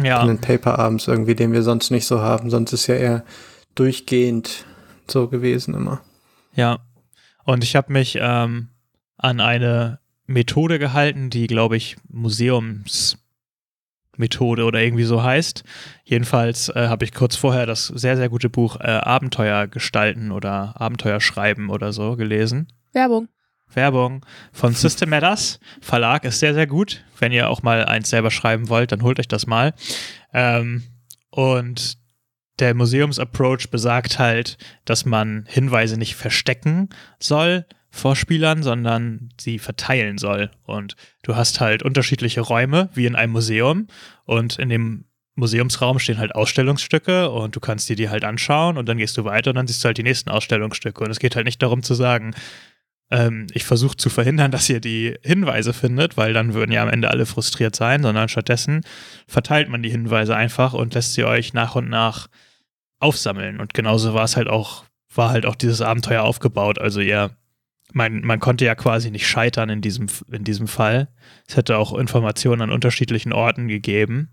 ja, 0.00 0.20
Pen 0.20 0.30
and 0.30 0.40
Paper 0.40 0.78
Abends 0.78 1.08
irgendwie, 1.08 1.34
den 1.34 1.52
wir 1.52 1.62
sonst 1.62 1.90
nicht 1.90 2.06
so 2.06 2.20
haben. 2.20 2.50
Sonst 2.50 2.72
ist 2.72 2.86
ja 2.86 2.94
eher 2.94 3.24
durchgehend 3.74 4.64
so 5.08 5.28
gewesen 5.28 5.74
immer. 5.74 6.00
ja. 6.54 6.78
Und 7.44 7.64
ich 7.64 7.74
habe 7.74 7.92
mich 7.92 8.16
ähm, 8.20 8.68
an 9.16 9.40
eine 9.40 9.98
Methode 10.26 10.78
gehalten, 10.78 11.28
die, 11.28 11.48
glaube 11.48 11.76
ich, 11.76 11.96
Museumsmethode 12.08 14.64
oder 14.64 14.80
irgendwie 14.80 15.04
so 15.04 15.22
heißt. 15.22 15.64
Jedenfalls 16.04 16.68
äh, 16.68 16.86
habe 16.88 17.04
ich 17.04 17.12
kurz 17.12 17.36
vorher 17.36 17.66
das 17.66 17.86
sehr, 17.86 18.16
sehr 18.16 18.28
gute 18.28 18.48
Buch 18.48 18.78
äh, 18.78 18.84
Abenteuer 18.84 19.66
gestalten 19.66 20.30
oder 20.30 20.80
Abenteuer 20.80 21.20
schreiben 21.20 21.68
oder 21.68 21.92
so 21.92 22.16
gelesen. 22.16 22.68
Werbung. 22.92 23.28
Werbung 23.76 24.24
von 24.52 24.74
System 24.74 25.10
Matters. 25.10 25.60
Verlag 25.80 26.24
ist 26.24 26.40
sehr, 26.40 26.54
sehr 26.54 26.66
gut. 26.66 27.04
Wenn 27.18 27.32
ihr 27.32 27.48
auch 27.48 27.62
mal 27.62 27.84
eins 27.84 28.10
selber 28.10 28.30
schreiben 28.30 28.68
wollt, 28.68 28.92
dann 28.92 29.02
holt 29.02 29.18
euch 29.18 29.28
das 29.28 29.46
mal. 29.46 29.74
Ähm, 30.32 30.82
und 31.30 31.98
der 32.58 32.74
Museumsapproach 32.74 33.70
besagt 33.70 34.18
halt, 34.18 34.58
dass 34.84 35.04
man 35.04 35.44
Hinweise 35.48 35.96
nicht 35.96 36.14
verstecken 36.14 36.90
soll 37.18 37.66
vor 37.90 38.16
Spielern, 38.16 38.62
sondern 38.62 39.30
sie 39.38 39.58
verteilen 39.58 40.16
soll. 40.18 40.50
Und 40.64 40.96
du 41.22 41.36
hast 41.36 41.60
halt 41.60 41.82
unterschiedliche 41.82 42.40
Räume, 42.40 42.88
wie 42.94 43.06
in 43.06 43.16
einem 43.16 43.32
Museum. 43.32 43.86
Und 44.24 44.58
in 44.58 44.70
dem 44.70 45.04
Museumsraum 45.34 45.98
stehen 45.98 46.18
halt 46.18 46.34
Ausstellungsstücke 46.34 47.30
und 47.30 47.56
du 47.56 47.60
kannst 47.60 47.88
dir 47.88 47.96
die 47.96 48.10
halt 48.10 48.24
anschauen 48.24 48.76
und 48.76 48.86
dann 48.88 48.98
gehst 48.98 49.16
du 49.16 49.24
weiter 49.24 49.50
und 49.50 49.56
dann 49.56 49.66
siehst 49.66 49.82
du 49.82 49.86
halt 49.86 49.98
die 49.98 50.02
nächsten 50.02 50.30
Ausstellungsstücke. 50.30 51.02
Und 51.02 51.10
es 51.10 51.20
geht 51.20 51.36
halt 51.36 51.46
nicht 51.46 51.62
darum 51.62 51.82
zu 51.82 51.94
sagen, 51.94 52.34
ähm, 53.12 53.46
ich 53.52 53.64
versuche 53.64 53.96
zu 53.96 54.08
verhindern, 54.08 54.50
dass 54.50 54.70
ihr 54.70 54.80
die 54.80 55.14
Hinweise 55.22 55.74
findet, 55.74 56.16
weil 56.16 56.32
dann 56.32 56.54
würden 56.54 56.72
ja 56.72 56.82
am 56.82 56.88
Ende 56.88 57.10
alle 57.10 57.26
frustriert 57.26 57.76
sein, 57.76 58.02
sondern 58.02 58.30
stattdessen 58.30 58.80
verteilt 59.28 59.68
man 59.68 59.82
die 59.82 59.90
Hinweise 59.90 60.34
einfach 60.34 60.72
und 60.72 60.94
lässt 60.94 61.12
sie 61.12 61.24
euch 61.24 61.52
nach 61.52 61.76
und 61.76 61.90
nach 61.90 62.28
aufsammeln. 63.00 63.60
Und 63.60 63.74
genauso 63.74 64.14
war 64.14 64.24
es 64.24 64.36
halt 64.36 64.48
auch, 64.48 64.84
war 65.14 65.28
halt 65.28 65.44
auch 65.44 65.56
dieses 65.56 65.82
Abenteuer 65.82 66.22
aufgebaut. 66.22 66.78
Also 66.78 67.00
ihr, 67.00 67.36
man, 67.92 68.22
man 68.22 68.40
konnte 68.40 68.64
ja 68.64 68.74
quasi 68.74 69.10
nicht 69.10 69.28
scheitern 69.28 69.68
in 69.68 69.82
diesem, 69.82 70.06
in 70.30 70.44
diesem 70.44 70.66
Fall. 70.66 71.08
Es 71.46 71.58
hätte 71.58 71.76
auch 71.76 71.92
Informationen 71.92 72.62
an 72.62 72.72
unterschiedlichen 72.72 73.34
Orten 73.34 73.68
gegeben. 73.68 74.30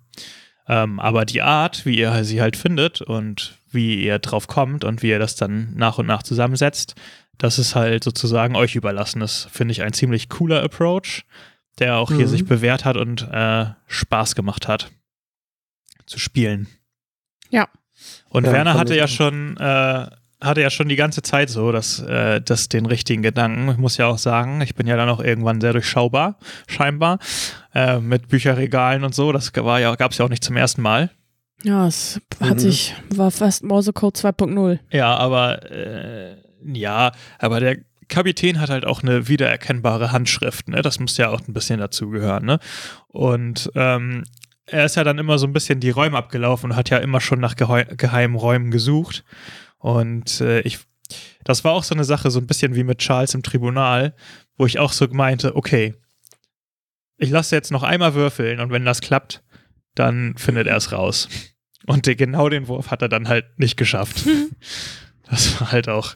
Ähm, 0.69 1.01
aber 1.01 1.25
die 1.25 1.41
Art, 1.41 1.85
wie 1.85 1.97
ihr 1.97 2.23
sie 2.23 2.41
halt 2.41 2.55
findet 2.55 3.01
und 3.01 3.57
wie 3.71 4.01
ihr 4.03 4.19
drauf 4.19 4.47
kommt 4.47 4.85
und 4.85 5.03
wie 5.03 5.09
ihr 5.09 5.19
das 5.19 5.35
dann 5.35 5.73
nach 5.75 5.97
und 5.97 6.05
nach 6.05 6.23
zusammensetzt, 6.23 6.95
das 7.39 7.57
ist 7.57 7.73
halt 7.75 8.03
sozusagen 8.03 8.55
euch 8.55 8.75
überlassen. 8.75 9.19
Das 9.21 9.47
finde 9.51 9.71
ich 9.71 9.81
ein 9.81 9.93
ziemlich 9.93 10.29
cooler 10.29 10.61
Approach, 10.61 11.25
der 11.79 11.97
auch 11.97 12.09
hier 12.11 12.25
Mhm. 12.25 12.29
sich 12.29 12.45
bewährt 12.45 12.85
hat 12.85 12.95
und 12.97 13.27
äh, 13.31 13.65
Spaß 13.87 14.35
gemacht 14.35 14.67
hat 14.67 14.91
zu 16.05 16.19
spielen. 16.19 16.67
Ja. 17.49 17.67
Und 18.29 18.45
Ja, 18.45 18.51
Werner 18.53 18.75
hatte 18.75 18.95
ja 18.95 19.07
schon, 19.07 19.57
äh, 19.57 20.07
hatte 20.41 20.61
ja 20.61 20.69
schon 20.69 20.87
die 20.87 20.95
ganze 20.95 21.21
Zeit 21.21 21.49
so, 21.49 21.71
dass, 21.71 21.99
äh, 21.99 22.39
dass 22.41 22.69
den 22.69 22.85
richtigen 22.85 23.21
Gedanken. 23.23 23.69
Ich 23.71 23.77
muss 23.77 23.97
ja 23.97 24.07
auch 24.07 24.17
sagen, 24.17 24.61
ich 24.61 24.75
bin 24.75 24.87
ja 24.87 24.95
dann 24.95 25.09
auch 25.09 25.19
irgendwann 25.19 25.59
sehr 25.59 25.73
durchschaubar, 25.73 26.37
scheinbar, 26.67 27.19
äh, 27.73 27.99
mit 27.99 28.29
Bücherregalen 28.29 29.03
und 29.03 29.13
so. 29.15 29.31
Das 29.33 29.51
war 29.55 29.79
ja, 29.79 29.93
gab 29.95 30.11
es 30.11 30.17
ja 30.17 30.25
auch 30.25 30.29
nicht 30.29 30.43
zum 30.43 30.55
ersten 30.57 30.81
Mal. 30.81 31.09
Ja, 31.63 31.87
es 31.87 32.21
hat 32.39 32.55
Mhm. 32.55 32.59
sich, 32.59 32.95
war 33.09 33.31
fast 33.31 33.63
Morsecode 33.63 34.15
2.0. 34.17 34.79
Ja, 34.91 35.15
aber 35.17 35.69
äh, 35.69 36.37
ja, 36.63 37.11
aber 37.37 37.59
der 37.59 37.77
Kapitän 38.07 38.59
hat 38.59 38.69
halt 38.69 38.85
auch 38.85 39.03
eine 39.03 39.27
wiedererkennbare 39.27 40.11
Handschrift, 40.11 40.67
ne? 40.67 40.81
Das 40.81 40.99
muss 40.99 41.17
ja 41.17 41.29
auch 41.29 41.41
ein 41.47 41.53
bisschen 41.53 41.79
dazugehören, 41.79 42.45
ne? 42.45 42.59
Und 43.07 43.71
ähm, 43.75 44.23
er 44.65 44.85
ist 44.85 44.95
ja 44.95 45.03
dann 45.03 45.17
immer 45.19 45.37
so 45.37 45.47
ein 45.47 45.53
bisschen 45.53 45.79
die 45.79 45.89
Räume 45.89 46.17
abgelaufen 46.17 46.71
und 46.71 46.75
hat 46.75 46.89
ja 46.89 46.97
immer 46.97 47.21
schon 47.21 47.39
nach 47.39 47.55
geheimen 47.55 48.35
Räumen 48.35 48.71
gesucht. 48.71 49.23
Und 49.77 50.41
äh, 50.41 50.61
ich, 50.61 50.79
das 51.43 51.63
war 51.63 51.73
auch 51.73 51.83
so 51.83 51.95
eine 51.95 52.03
Sache, 52.03 52.31
so 52.31 52.39
ein 52.39 52.47
bisschen 52.47 52.75
wie 52.75 52.83
mit 52.83 52.99
Charles 52.99 53.33
im 53.33 53.43
Tribunal, 53.43 54.15
wo 54.57 54.65
ich 54.65 54.79
auch 54.79 54.91
so 54.91 55.07
meinte, 55.07 55.55
okay, 55.55 55.95
ich 57.17 57.29
lasse 57.29 57.55
jetzt 57.55 57.71
noch 57.71 57.83
einmal 57.83 58.13
würfeln 58.15 58.59
und 58.59 58.71
wenn 58.71 58.85
das 58.85 59.01
klappt, 59.01 59.43
dann 59.95 60.35
findet 60.37 60.67
er 60.67 60.77
es 60.77 60.91
raus. 60.91 61.27
Und 61.85 62.03
genau 62.03 62.49
den 62.49 62.67
Wurf 62.67 62.91
hat 62.91 63.01
er 63.01 63.09
dann 63.09 63.27
halt 63.27 63.59
nicht 63.59 63.77
geschafft. 63.77 64.25
Das 65.31 65.61
war 65.61 65.71
halt 65.71 65.87
auch, 65.87 66.15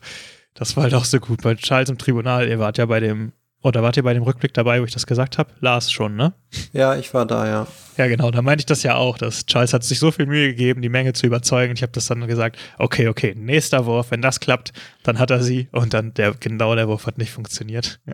das 0.53 0.75
war 0.75 0.83
halt 0.83 0.93
auch 0.93 1.05
so 1.05 1.19
gut. 1.19 1.41
Bei 1.41 1.55
Charles 1.55 1.89
im 1.89 1.97
Tribunal, 1.97 2.47
ihr 2.47 2.59
wart 2.59 2.77
ja 2.77 2.85
bei 2.85 2.99
dem, 2.99 3.33
oder 3.61 3.81
wart 3.81 3.97
ihr 3.97 4.03
bei 4.03 4.13
dem 4.13 4.23
Rückblick 4.23 4.53
dabei, 4.53 4.81
wo 4.81 4.85
ich 4.85 4.93
das 4.93 5.07
gesagt 5.07 5.37
habe? 5.37 5.51
Lars 5.61 5.91
schon, 5.91 6.15
ne? 6.15 6.33
Ja, 6.73 6.95
ich 6.95 7.13
war 7.13 7.25
da, 7.25 7.47
ja. 7.47 7.67
Ja, 7.97 8.07
genau, 8.07 8.31
da 8.31 8.41
meinte 8.41 8.61
ich 8.61 8.65
das 8.65 8.83
ja 8.83 8.95
auch, 8.95 9.17
dass 9.17 9.45
Charles 9.45 9.73
hat 9.73 9.83
sich 9.83 9.99
so 9.99 10.11
viel 10.11 10.25
Mühe 10.25 10.49
gegeben, 10.49 10.81
die 10.81 10.89
Menge 10.89 11.13
zu 11.13 11.25
überzeugen. 11.25 11.73
Ich 11.75 11.81
habe 11.81 11.91
das 11.91 12.07
dann 12.07 12.27
gesagt, 12.27 12.57
okay, 12.77 13.07
okay, 13.07 13.33
nächster 13.37 13.85
Wurf, 13.85 14.11
wenn 14.11 14.21
das 14.21 14.39
klappt, 14.39 14.73
dann 15.03 15.19
hat 15.19 15.31
er 15.31 15.41
sie 15.41 15.69
und 15.71 15.93
dann 15.93 16.13
der, 16.13 16.33
genau 16.33 16.75
der 16.75 16.87
Wurf 16.87 17.05
hat 17.07 17.17
nicht 17.17 17.31
funktioniert. 17.31 17.99
Ja. 18.05 18.13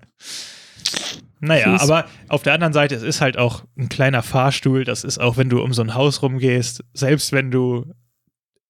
Naja, 1.42 1.72
Fies. 1.72 1.82
aber 1.82 2.06
auf 2.28 2.44
der 2.44 2.54
anderen 2.54 2.74
Seite, 2.74 2.96
es 2.96 3.04
ist 3.04 3.22
halt 3.22 3.38
auch 3.38 3.64
ein 3.78 3.88
kleiner 3.88 4.24
Fahrstuhl, 4.24 4.84
das 4.84 5.04
ist 5.04 5.20
auch, 5.20 5.38
wenn 5.38 5.50
du 5.50 5.62
um 5.62 5.74
so 5.74 5.82
ein 5.82 5.96
Haus 5.96 6.22
rumgehst, 6.22 6.84
selbst 6.94 7.32
wenn 7.32 7.50
du, 7.50 7.94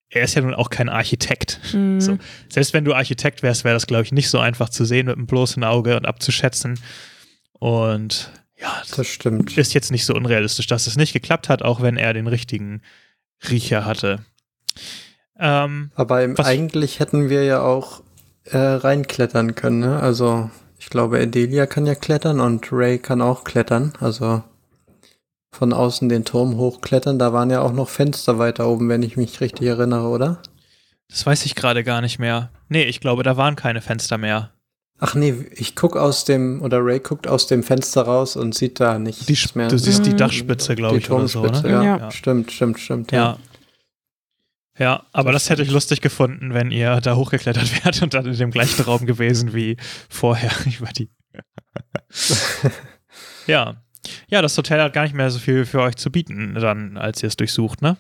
er 0.10 0.24
ist 0.24 0.36
ja 0.36 0.41
nun 0.41 0.53
auch 0.55 0.70
kein 0.70 0.89
Architekt, 0.89 1.60
Mhm. 1.74 2.01
So. 2.01 2.18
selbst 2.49 2.74
wenn 2.74 2.86
du 2.86 2.93
Architekt 2.93 3.43
wärst, 3.43 3.64
wäre 3.64 3.76
das, 3.76 3.88
glaube 3.88 4.03
ich, 4.03 4.12
nicht 4.12 4.30
so 4.30 4.39
einfach 4.39 4.70
zu 4.70 4.86
sehen 4.86 5.05
mit 5.07 5.16
einem 5.18 5.28
bloßen 5.28 5.64
Auge 5.64 5.95
und 5.95 6.05
abzuschätzen. 6.07 6.80
Und 7.53 8.32
ja, 8.57 8.82
Das 8.95 9.07
stimmt. 9.07 9.57
ist 9.57 9.74
jetzt 9.74 9.91
nicht 9.91 10.05
so 10.05 10.14
unrealistisch, 10.14 10.68
dass 10.68 10.88
es 10.88 10.95
nicht 10.97 11.14
geklappt 11.14 11.49
hat, 11.49 11.62
auch 11.62 11.82
wenn 11.82 11.97
er 11.97 12.14
den 12.14 12.28
richtigen 12.28 12.82
Riecher 13.49 13.86
hatte. 13.86 14.20
Ähm, 15.38 15.91
Aber 15.95 16.24
im, 16.24 16.38
Was- 16.38 16.45
eigentlich 16.47 16.99
hätten 16.99 17.30
wir 17.30 17.43
ja 17.45 17.62
auch 17.62 18.01
äh, 18.45 18.57
reinklettern 18.57 19.55
können, 19.55 19.80
ne? 19.80 19.99
Also 19.99 20.49
ich 20.80 20.89
glaube, 20.89 21.20
Adelia 21.22 21.66
kann 21.66 21.86
ja 21.86 21.95
klettern 21.95 22.39
und 22.39 22.72
Ray 22.72 22.99
kann 22.99 23.22
auch 23.22 23.43
klettern. 23.43 23.93
Also 23.99 24.43
von 25.51 25.73
außen 25.73 26.09
den 26.09 26.25
Turm 26.25 26.57
hochklettern. 26.57 27.19
Da 27.19 27.33
waren 27.33 27.49
ja 27.49 27.61
auch 27.61 27.73
noch 27.73 27.89
Fenster 27.89 28.37
weiter 28.39 28.67
oben, 28.67 28.89
wenn 28.89 29.03
ich 29.03 29.17
mich 29.17 29.41
richtig 29.41 29.67
erinnere, 29.67 30.07
oder? 30.07 30.41
Das 31.09 31.25
weiß 31.25 31.45
ich 31.45 31.55
gerade 31.55 31.83
gar 31.83 32.01
nicht 32.01 32.19
mehr. 32.19 32.51
Nee, 32.67 32.83
ich 32.83 32.99
glaube, 32.99 33.23
da 33.23 33.35
waren 33.35 33.55
keine 33.55 33.81
Fenster 33.81 34.17
mehr. 34.17 34.51
Ach 34.99 35.15
nee, 35.15 35.33
ich 35.55 35.75
guck 35.75 35.95
aus 35.95 36.25
dem, 36.25 36.61
oder 36.61 36.79
Ray 36.83 36.99
guckt 36.99 37.25
aus 37.25 37.47
dem 37.47 37.63
Fenster 37.63 38.01
raus 38.01 38.35
und 38.35 38.53
sieht 38.53 38.79
da 38.81 38.99
nichts 38.99 39.25
Die, 39.25 39.37
mehr. 39.57 39.69
du 39.69 39.79
siehst 39.79 40.05
die 40.05 40.11
Mhm. 40.11 40.17
Dachspitze, 40.17 40.75
glaube 40.75 40.97
ich, 40.97 41.09
oder 41.09 41.27
so, 41.27 41.43
ne? 41.45 41.61
ja. 41.65 41.83
Ja. 41.97 42.11
Stimmt, 42.11 42.51
stimmt, 42.51 42.79
stimmt. 42.79 43.11
Ja. 43.13 43.37
Ja, 44.77 45.03
aber 45.11 45.31
das, 45.31 45.43
Das 45.43 45.49
hätte 45.51 45.63
ich 45.63 45.71
lustig 45.71 45.99
gefunden, 46.01 46.53
wenn 46.53 46.71
ihr 46.71 47.01
da 47.01 47.15
hochgeklettert 47.15 47.83
wärt 47.85 48.01
und 48.01 48.13
dann 48.13 48.25
in 48.25 48.37
dem 48.37 48.51
gleichen 48.51 48.81
Raum 48.83 49.05
gewesen 49.05 49.53
wie 49.53 49.77
vorher 50.09 50.51
über 50.79 50.87
die. 50.91 51.09
ja. 53.47 53.75
Ja, 54.30 54.41
das 54.41 54.57
Hotel 54.57 54.82
hat 54.82 54.93
gar 54.93 55.03
nicht 55.03 55.16
mehr 55.16 55.30
so 55.32 55.39
viel 55.39 55.66
für 55.66 55.82
euch 55.82 55.95
zu 55.95 56.12
bieten, 56.12 56.55
dann, 56.55 56.97
als 56.97 57.22
ihr 57.24 57.28
es 57.28 57.38
durchsucht, 57.38 57.82
ne? 57.82 57.97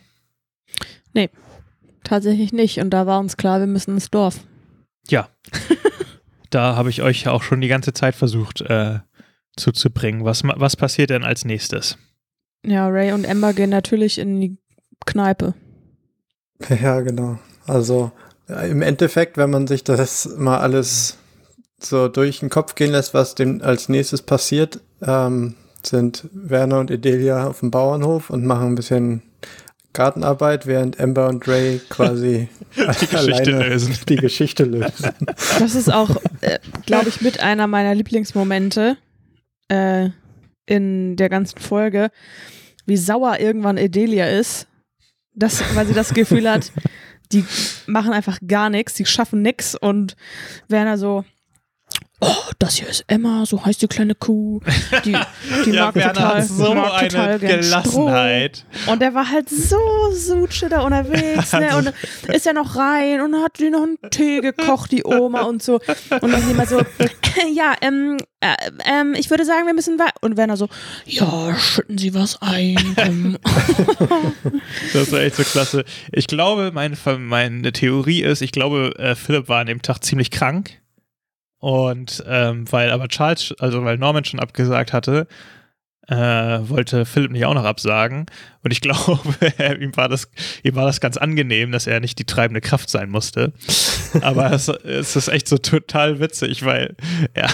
Tatsächlich 2.03 2.53
nicht. 2.53 2.79
Und 2.79 2.89
da 2.89 3.05
war 3.05 3.19
uns 3.19 3.37
klar, 3.37 3.59
wir 3.59 3.67
müssen 3.67 3.91
ins 3.91 4.09
Dorf. 4.09 4.39
Ja. 5.09 5.29
da 6.49 6.75
habe 6.75 6.89
ich 6.89 7.01
euch 7.01 7.23
ja 7.23 7.31
auch 7.31 7.43
schon 7.43 7.61
die 7.61 7.67
ganze 7.67 7.93
Zeit 7.93 8.15
versucht 8.15 8.61
äh, 8.61 8.99
zuzubringen. 9.55 10.25
Was, 10.25 10.43
ma- 10.43 10.55
was 10.57 10.75
passiert 10.75 11.09
denn 11.11 11.23
als 11.23 11.45
nächstes? 11.45 11.97
Ja, 12.65 12.87
Ray 12.87 13.11
und 13.11 13.27
Amber 13.27 13.53
gehen 13.53 13.69
natürlich 13.69 14.17
in 14.17 14.41
die 14.41 14.57
Kneipe. 15.05 15.53
Ja, 16.81 16.99
genau. 16.99 17.39
Also 17.67 18.11
im 18.47 18.81
Endeffekt, 18.81 19.37
wenn 19.37 19.49
man 19.49 19.65
sich 19.65 19.85
das 19.85 20.27
mal 20.35 20.57
alles 20.57 21.17
so 21.79 22.09
durch 22.09 22.39
den 22.41 22.49
Kopf 22.49 22.75
gehen 22.75 22.91
lässt, 22.91 23.13
was 23.13 23.33
dem 23.33 23.61
als 23.61 23.87
nächstes 23.87 24.23
passiert, 24.23 24.81
ähm, 25.01 25.55
sind 25.85 26.27
Werner 26.33 26.79
und 26.79 26.91
Edelia 26.91 27.47
auf 27.47 27.59
dem 27.59 27.71
Bauernhof 27.71 28.29
und 28.29 28.45
machen 28.45 28.67
ein 28.67 28.75
bisschen 28.75 29.21
Gartenarbeit, 29.93 30.67
während 30.67 30.99
Amber 30.99 31.27
und 31.29 31.47
Ray 31.47 31.81
quasi 31.89 32.47
Die 32.75 33.07
Geschichte 33.07 33.51
lösen. 33.51 33.97
die 34.07 34.15
Geschichte 34.17 34.63
lösen. 34.63 35.11
Das 35.59 35.75
ist 35.75 35.91
auch, 35.91 36.09
äh, 36.41 36.59
glaube 36.85 37.09
ich, 37.09 37.21
mit 37.21 37.39
einer 37.39 37.67
meiner 37.67 37.95
Lieblingsmomente 37.95 38.97
äh, 39.69 40.09
in 40.67 41.15
der 41.15 41.29
ganzen 41.29 41.59
Folge, 41.59 42.11
wie 42.85 42.97
sauer 42.97 43.39
irgendwann 43.39 43.77
Edelia 43.77 44.27
ist, 44.27 44.67
das, 45.33 45.63
weil 45.75 45.87
sie 45.87 45.93
das 45.93 46.13
Gefühl 46.13 46.49
hat, 46.49 46.71
die 47.31 47.43
machen 47.87 48.13
einfach 48.13 48.37
gar 48.47 48.69
nichts, 48.69 48.93
die 48.93 49.05
schaffen 49.05 49.41
nichts 49.41 49.75
und 49.75 50.15
Werner 50.67 50.97
so, 50.97 51.25
oh, 52.21 52.51
das 52.59 52.75
hier 52.75 52.87
ist 52.87 53.05
Emma, 53.07 53.45
so 53.45 53.63
heißt 53.65 53.81
die 53.81 53.87
kleine 53.87 54.15
Kuh, 54.15 54.59
die, 55.05 55.15
die 55.65 55.71
ja, 55.71 55.85
mag 55.85 55.95
Werner 55.95 56.13
total, 56.13 56.41
hat 56.41 56.47
so 56.47 56.73
mag 56.73 56.93
eine 56.93 57.07
total 57.07 57.39
Gelassenheit. 57.39 58.65
Stroh. 58.71 58.91
Und 58.91 59.01
der 59.01 59.13
war 59.13 59.29
halt 59.29 59.49
so 59.49 59.77
sutsche 60.13 60.69
da 60.69 60.81
unterwegs, 60.81 61.53
ne? 61.53 61.75
Und 61.77 61.93
ist 62.33 62.45
ja 62.45 62.53
noch 62.53 62.75
rein 62.75 63.21
und 63.21 63.35
hat 63.41 63.59
die 63.59 63.69
noch 63.69 63.83
einen 63.83 63.97
Tee 64.09 64.41
gekocht, 64.41 64.91
die 64.91 65.03
Oma 65.05 65.41
und 65.41 65.63
so. 65.63 65.79
Und 66.21 66.31
dann 66.31 66.49
immer 66.49 66.65
so, 66.65 66.81
ja, 67.53 67.73
ähm, 67.81 68.17
äh, 68.41 68.55
ähm, 68.85 69.15
ich 69.17 69.29
würde 69.29 69.45
sagen, 69.45 69.65
wir 69.65 69.73
müssen 69.73 69.97
weiter. 69.99 70.13
Und 70.21 70.37
Werner 70.37 70.57
so, 70.57 70.67
ja, 71.05 71.55
schütten 71.57 71.97
Sie 71.97 72.13
was 72.13 72.41
ein. 72.41 73.37
Das 74.93 75.11
war 75.11 75.21
echt 75.21 75.35
so 75.35 75.43
klasse. 75.43 75.85
Ich 76.11 76.27
glaube, 76.27 76.71
meine, 76.73 76.97
meine 77.17 77.71
Theorie 77.71 78.23
ist, 78.23 78.41
ich 78.41 78.51
glaube, 78.51 78.93
äh, 78.97 79.15
Philipp 79.15 79.47
war 79.47 79.61
an 79.61 79.67
dem 79.67 79.81
Tag 79.81 80.03
ziemlich 80.03 80.31
krank. 80.31 80.79
Und 81.59 82.23
ähm, 82.27 82.71
weil 82.71 82.91
aber 82.91 83.07
Charles, 83.09 83.53
also 83.59 83.83
weil 83.83 83.97
Norman 83.97 84.23
schon 84.25 84.39
abgesagt 84.39 84.93
hatte, 84.93 85.27
äh, 86.07 86.15
wollte 86.67 87.05
Philipp 87.05 87.31
nicht 87.31 87.45
auch 87.45 87.53
noch 87.53 87.65
absagen. 87.65 88.25
Und 88.63 88.71
ich 88.71 88.81
glaube, 88.81 89.19
ihm 89.79 89.95
war 89.95 90.09
das, 90.09 90.29
ihm 90.63 90.75
war 90.75 90.85
das 90.85 91.01
ganz 91.01 91.17
angenehm, 91.17 91.71
dass 91.71 91.85
er 91.85 91.99
nicht 91.99 92.17
die 92.17 92.25
treibende 92.25 92.61
Kraft 92.61 92.89
sein 92.89 93.09
musste. 93.09 93.53
Aber 94.21 94.51
es, 94.51 94.69
es 94.69 95.15
ist 95.15 95.27
echt 95.27 95.47
so 95.47 95.57
total 95.59 96.19
witzig, 96.19 96.65
weil 96.65 96.95
ja, 97.37 97.47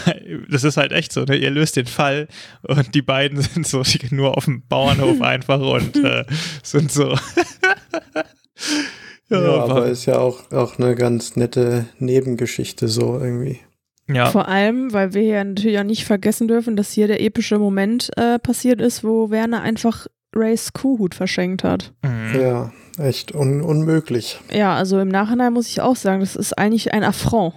das 0.49 0.64
ist 0.64 0.78
halt 0.78 0.93
echt 0.93 1.12
so, 1.12 1.24
ne? 1.26 1.36
Ihr 1.36 1.51
löst 1.51 1.76
den 1.76 1.86
Fall 1.88 2.28
und 2.62 2.95
die 2.95 3.01
beiden 3.01 3.41
sind 3.41 3.68
so 3.68 3.84
nur 4.12 4.38
auf 4.38 4.45
dem 4.45 4.66
Bauernhof 4.68 5.22
einfach 5.22 5.60
und 5.60 5.97
äh, 5.97 6.24
sind 6.64 6.91
so. 6.91 7.18
Ja, 9.30 9.39
aber 9.39 9.76
war- 9.76 9.86
ist 9.88 10.06
ja 10.06 10.20
auch, 10.20 10.51
auch 10.51 10.78
eine 10.78 10.95
ganz 10.95 11.36
nette 11.36 11.88
Nebengeschichte 11.99 12.88
so 12.88 13.20
irgendwie. 13.20 13.60
Ja. 14.08 14.28
Vor 14.28 14.47
allem, 14.47 14.93
weil 14.93 15.14
wir 15.14 15.24
ja 15.24 15.43
natürlich 15.43 15.80
auch 15.80 15.84
nicht 15.84 16.06
vergessen 16.06 16.47
dürfen, 16.47 16.76
dass 16.76 16.91
hier 16.91 17.08
der 17.08 17.22
epische 17.22 17.58
Moment 17.60 18.12
äh, 18.18 18.38
passiert 18.39 18.82
ist, 18.82 19.03
wo 19.03 19.30
Werner 19.32 19.62
einfach 19.62 20.08
Rays 20.36 20.74
Kuhhut 20.74 21.16
verschenkt 21.16 21.64
hat. 21.64 21.93
Mhm. 22.03 22.39
Ja, 22.39 22.72
echt 22.97 23.34
un 23.34 23.62
unmöglich. 23.62 24.39
Ja, 24.53 24.76
also 24.76 24.99
im 24.99 25.08
Nachhinein 25.08 25.53
muss 25.53 25.70
ich 25.70 25.82
auch 25.82 25.95
sagen, 25.95 26.20
das 26.20 26.36
ist 26.36 26.53
eigentlich 26.58 26.93
ein 26.93 27.03
Affront. 27.03 27.53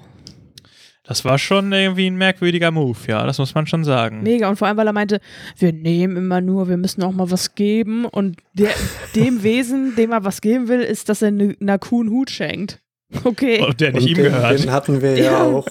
Das 1.04 1.24
war 1.24 1.38
schon 1.38 1.72
irgendwie 1.72 2.06
ein 2.06 2.16
merkwürdiger 2.16 2.70
Move, 2.70 2.98
ja, 3.06 3.24
das 3.24 3.38
muss 3.38 3.54
man 3.54 3.66
schon 3.66 3.82
sagen. 3.82 4.22
Mega. 4.22 4.46
Und 4.50 4.56
vor 4.56 4.68
allem, 4.68 4.76
weil 4.76 4.86
er 4.86 4.92
meinte, 4.92 5.20
wir 5.56 5.72
nehmen 5.72 6.18
immer 6.18 6.42
nur, 6.42 6.68
wir 6.68 6.76
müssen 6.76 7.02
auch 7.02 7.12
mal 7.12 7.30
was 7.30 7.54
geben. 7.54 8.04
Und 8.04 8.36
der, 8.52 8.68
dem 9.14 9.42
Wesen, 9.42 9.96
dem 9.96 10.12
er 10.12 10.24
was 10.24 10.42
geben 10.42 10.68
will, 10.68 10.80
ist, 10.80 11.08
dass 11.08 11.22
er 11.22 11.30
ne- 11.30 11.56
einer 11.62 11.78
Kuh 11.78 12.02
einen 12.02 12.10
Hut 12.10 12.30
schenkt. 12.30 12.80
Okay. 13.24 13.64
Und 13.64 13.80
der 13.80 13.92
nicht 13.92 14.02
Und 14.02 14.08
ihm 14.10 14.14
den, 14.16 14.24
gehört. 14.24 14.62
den 14.62 14.70
hatten 14.70 15.00
wir 15.00 15.16
ja, 15.16 15.24
Ja. 15.32 15.42
auch, 15.44 15.66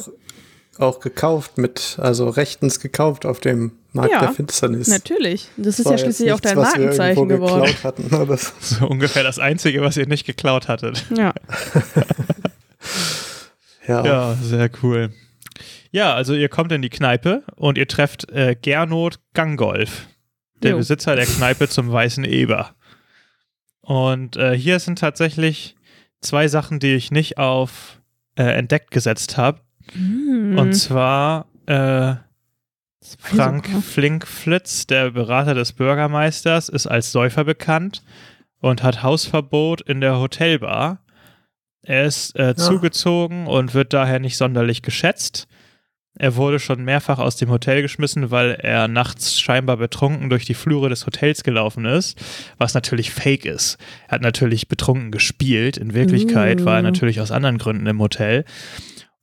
auch 0.80 1.00
gekauft 1.00 1.58
mit, 1.58 1.98
also 2.00 2.30
rechtens 2.30 2.80
gekauft 2.80 3.26
auf 3.26 3.40
dem 3.40 3.72
Markt 3.94 4.12
Ja, 4.12 4.20
der 4.22 4.32
Finsternis. 4.32 4.88
Natürlich. 4.88 5.50
Das 5.58 5.80
ist 5.80 5.86
War 5.86 5.94
ja 5.94 5.98
schließlich 5.98 6.32
auch 6.32 6.40
dein 6.40 6.58
was 6.58 6.76
wir 6.76 6.82
irgendwo 6.84 6.98
Markenzeichen 7.04 7.30
geworden. 7.30 7.66
geklaut 7.66 7.84
hatten. 7.84 8.38
So 8.62 8.88
ungefähr 8.88 9.24
das 9.24 9.40
Einzige, 9.40 9.82
was 9.82 9.98
ihr 9.98 10.08
nicht 10.08 10.26
geklaut 10.26 10.68
hattet. 10.68 11.06
Ja. 11.16 11.34
Ja, 13.88 14.06
Ja, 14.06 14.36
sehr 14.42 14.70
cool. 14.84 15.12
Ja, 15.92 16.14
also 16.14 16.34
ihr 16.34 16.50
kommt 16.50 16.72
in 16.74 16.82
die 16.82 16.90
Kneipe 16.90 17.44
und 17.56 17.78
ihr 17.78 17.88
trefft 17.88 18.30
äh, 18.30 18.56
Gernot 18.62 19.20
Gangolf, 19.34 20.08
der 20.62 20.72
Jo. 20.72 20.78
Besitzer 20.78 21.16
der 21.16 21.26
Kneipe 21.26 21.70
zum 21.70 21.90
Weißen 21.92 22.26
Eber. 22.26 22.72
Und 23.82 24.36
äh, 24.36 24.58
hier 24.58 24.80
sind 24.80 25.00
tatsächlich 25.00 25.76
zwei 26.20 26.50
Sachen, 26.50 26.80
die 26.80 26.96
ich 26.96 27.12
nicht 27.12 27.38
auf 27.38 28.02
äh, 28.36 28.44
entdeckt 28.44 28.92
gesetzt 28.92 29.38
habe. 29.38 29.62
Hm. 29.94 30.58
Und 30.58 30.74
zwar 30.74 31.48
äh, 31.66 32.16
Frank. 33.18 33.68
Flinkflitz, 33.84 34.88
der 34.88 35.12
Berater 35.12 35.54
des 35.54 35.74
Bürgermeisters, 35.74 36.70
ist 36.70 36.88
als 36.88 37.12
Säufer 37.12 37.44
bekannt 37.44 38.04
und 38.60 38.84
hat 38.84 39.04
Hausverbot 39.04 39.82
in 39.82 40.02
der 40.02 40.20
Hotelbar. 40.20 41.00
Er 41.84 42.06
ist 42.06 42.38
äh, 42.38 42.56
zugezogen 42.56 43.48
und 43.48 43.74
wird 43.74 43.94
daher 43.94 44.20
nicht 44.20 44.36
sonderlich 44.36 44.82
geschätzt. 44.82 45.48
Er 46.20 46.36
wurde 46.36 46.60
schon 46.60 46.84
mehrfach 46.84 47.20
aus 47.20 47.36
dem 47.36 47.50
Hotel 47.50 47.84
geschmissen, 47.84 48.32
weil 48.32 48.52
er 48.52 48.88
nachts 48.88 49.40
scheinbar 49.40 49.78
betrunken 49.78 50.30
durch 50.30 50.46
die 50.46 50.56
Flure 50.56 50.90
des 50.90 51.06
Hotels 51.06 51.44
gelaufen 51.44 51.86
ist, 51.86 52.20
was 52.58 52.74
natürlich 52.74 53.12
fake 53.12 53.46
ist. 53.46 53.78
Er 54.08 54.14
hat 54.14 54.22
natürlich 54.22 54.68
betrunken 54.68 55.12
gespielt. 55.12 55.78
In 55.78 55.94
Wirklichkeit 55.94 56.62
Uh. 56.62 56.66
war 56.66 56.78
er 56.78 56.82
natürlich 56.82 57.22
aus 57.22 57.32
anderen 57.32 57.60
Gründen 57.60 57.86
im 57.86 58.02
Hotel. 58.02 58.46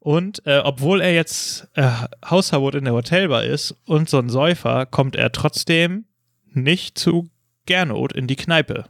Und 0.04 0.46
äh, 0.46 0.58
obwohl 0.62 1.00
er 1.00 1.14
jetzt 1.14 1.66
äh, 1.76 1.88
Hausverbot 2.28 2.74
in 2.74 2.84
der 2.84 2.92
Hotelbar 2.92 3.44
ist 3.44 3.74
und 3.86 4.10
so 4.10 4.18
ein 4.18 4.28
Säufer, 4.28 4.84
kommt 4.84 5.16
er 5.16 5.32
trotzdem 5.32 6.04
nicht 6.52 6.98
zu 6.98 7.30
Gernot 7.64 8.12
in 8.12 8.26
die 8.26 8.36
Kneipe. 8.36 8.84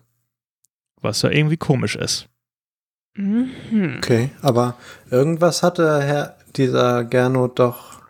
Was 1.00 1.22
ja 1.22 1.30
irgendwie 1.30 1.56
komisch 1.56 1.94
ist. 1.94 2.28
Mhm. 3.14 3.94
okay. 3.98 4.30
Aber 4.42 4.76
irgendwas 5.08 5.62
hatte 5.62 6.02
Herr, 6.02 6.36
dieser 6.56 7.04
Gernot 7.04 7.60
doch 7.60 8.02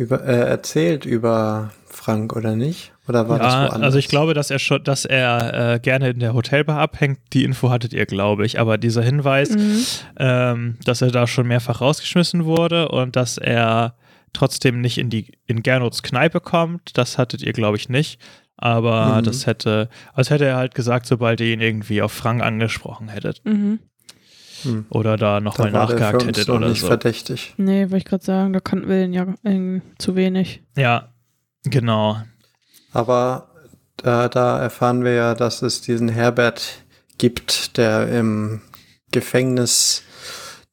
über, 0.00 0.24
äh, 0.24 0.48
erzählt 0.48 1.04
über 1.04 1.70
Frank, 1.86 2.34
oder 2.34 2.56
nicht? 2.56 2.92
Oder 3.08 3.28
war 3.28 3.38
das 3.38 3.52
ja, 3.52 3.60
woanders? 3.64 3.82
also 3.82 3.98
ich 3.98 4.08
glaube, 4.08 4.34
dass 4.34 4.50
er 4.50 4.58
schon, 4.58 4.82
dass 4.84 5.04
er 5.04 5.74
äh, 5.74 5.78
gerne 5.80 6.10
in 6.10 6.20
der 6.20 6.32
Hotelbar 6.32 6.78
abhängt. 6.78 7.18
Die 7.32 7.44
Info 7.44 7.70
hattet 7.70 7.92
ihr, 7.92 8.06
glaube 8.06 8.46
ich. 8.46 8.58
Aber 8.58 8.78
dieser 8.78 9.02
Hinweis, 9.02 9.50
Mhm. 9.50 9.84
ähm, 10.18 10.78
dass 10.84 11.02
er 11.02 11.10
da 11.10 11.26
schon 11.26 11.46
mehrfach 11.46 11.80
rausgeschmissen 11.80 12.44
wurde 12.44 12.88
und 12.88 13.16
dass 13.16 13.36
er 13.36 13.94
trotzdem 14.32 14.80
nicht 14.80 14.96
in 14.98 15.10
die 15.10 15.32
in 15.46 15.62
Gernots 15.62 16.02
Kneipe 16.02 16.40
kommt, 16.40 16.96
das 16.96 17.18
hattet 17.18 17.42
ihr, 17.42 17.52
glaube 17.52 17.76
ich, 17.76 17.88
nicht. 17.88 18.20
Aber 18.56 19.18
Mhm. 19.18 19.24
das 19.24 19.46
hätte, 19.46 19.88
als 20.14 20.30
hätte 20.30 20.44
er 20.46 20.56
halt 20.56 20.74
gesagt, 20.74 21.06
sobald 21.06 21.40
ihr 21.40 21.52
ihn 21.52 21.60
irgendwie 21.60 22.00
auf 22.02 22.12
Frank 22.12 22.42
angesprochen 22.42 23.08
hättet 23.08 23.40
Mhm. 23.44 23.80
Hm. 24.62 24.86
oder 24.90 25.16
da 25.16 25.40
nochmal 25.40 25.72
war 25.72 25.86
der 25.86 25.96
für 25.96 26.02
nachgehakt 26.02 26.22
uns 26.22 26.26
hättet 26.38 26.48
noch 26.48 26.56
oder 26.56 26.68
nicht 26.68 26.80
so. 26.80 26.86
verdächtig. 26.86 27.54
Nee, 27.56 27.82
wollte 27.84 27.96
ich 27.98 28.04
gerade 28.04 28.24
sagen, 28.24 28.52
da 28.52 28.60
kannten 28.60 28.88
wir 28.88 28.96
den 28.96 29.12
ja 29.12 29.26
äh, 29.44 29.80
zu 29.98 30.16
wenig. 30.16 30.62
Ja, 30.76 31.08
genau. 31.64 32.18
Aber 32.92 33.48
äh, 34.02 34.28
da 34.28 34.60
erfahren 34.60 35.04
wir 35.04 35.12
ja, 35.14 35.34
dass 35.34 35.62
es 35.62 35.80
diesen 35.80 36.08
Herbert 36.08 36.82
gibt, 37.18 37.76
der 37.76 38.08
im 38.08 38.60
Gefängnis 39.12 40.02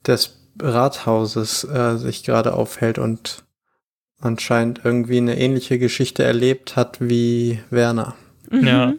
des 0.05 0.35
Rathauses 0.61 1.63
äh, 1.65 1.97
sich 1.97 2.23
gerade 2.23 2.53
aufhält 2.53 2.97
und 2.97 3.43
anscheinend 4.19 4.81
irgendwie 4.83 5.17
eine 5.17 5.37
ähnliche 5.37 5.77
Geschichte 5.77 6.23
erlebt 6.23 6.75
hat 6.75 6.97
wie 6.99 7.59
Werner. 7.69 8.15
Mhm. 8.49 8.67
Ja. 8.67 8.93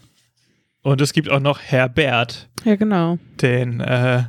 Und 0.82 1.01
es 1.01 1.12
gibt 1.12 1.28
auch 1.30 1.41
noch 1.41 1.59
Herbert, 1.59 2.49
Ja, 2.64 2.76
genau. 2.76 3.18
den 3.41 3.80
äh, 3.80 4.24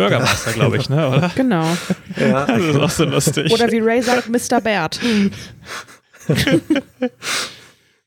Bürgermeister, 0.00 0.52
glaube 0.52 0.76
ich, 0.78 0.88
ne? 0.88 1.08
Oder? 1.08 1.30
Genau. 1.36 1.76
Ja, 2.18 2.46
Das 2.46 2.58
ist 2.64 2.76
auch 2.76 2.90
so 2.90 3.04
lustig. 3.04 3.52
Oder 3.52 3.70
wie 3.70 3.78
Ray 3.80 4.02
sagt, 4.02 4.28
Mr. 4.28 4.60
Bert. 4.60 5.00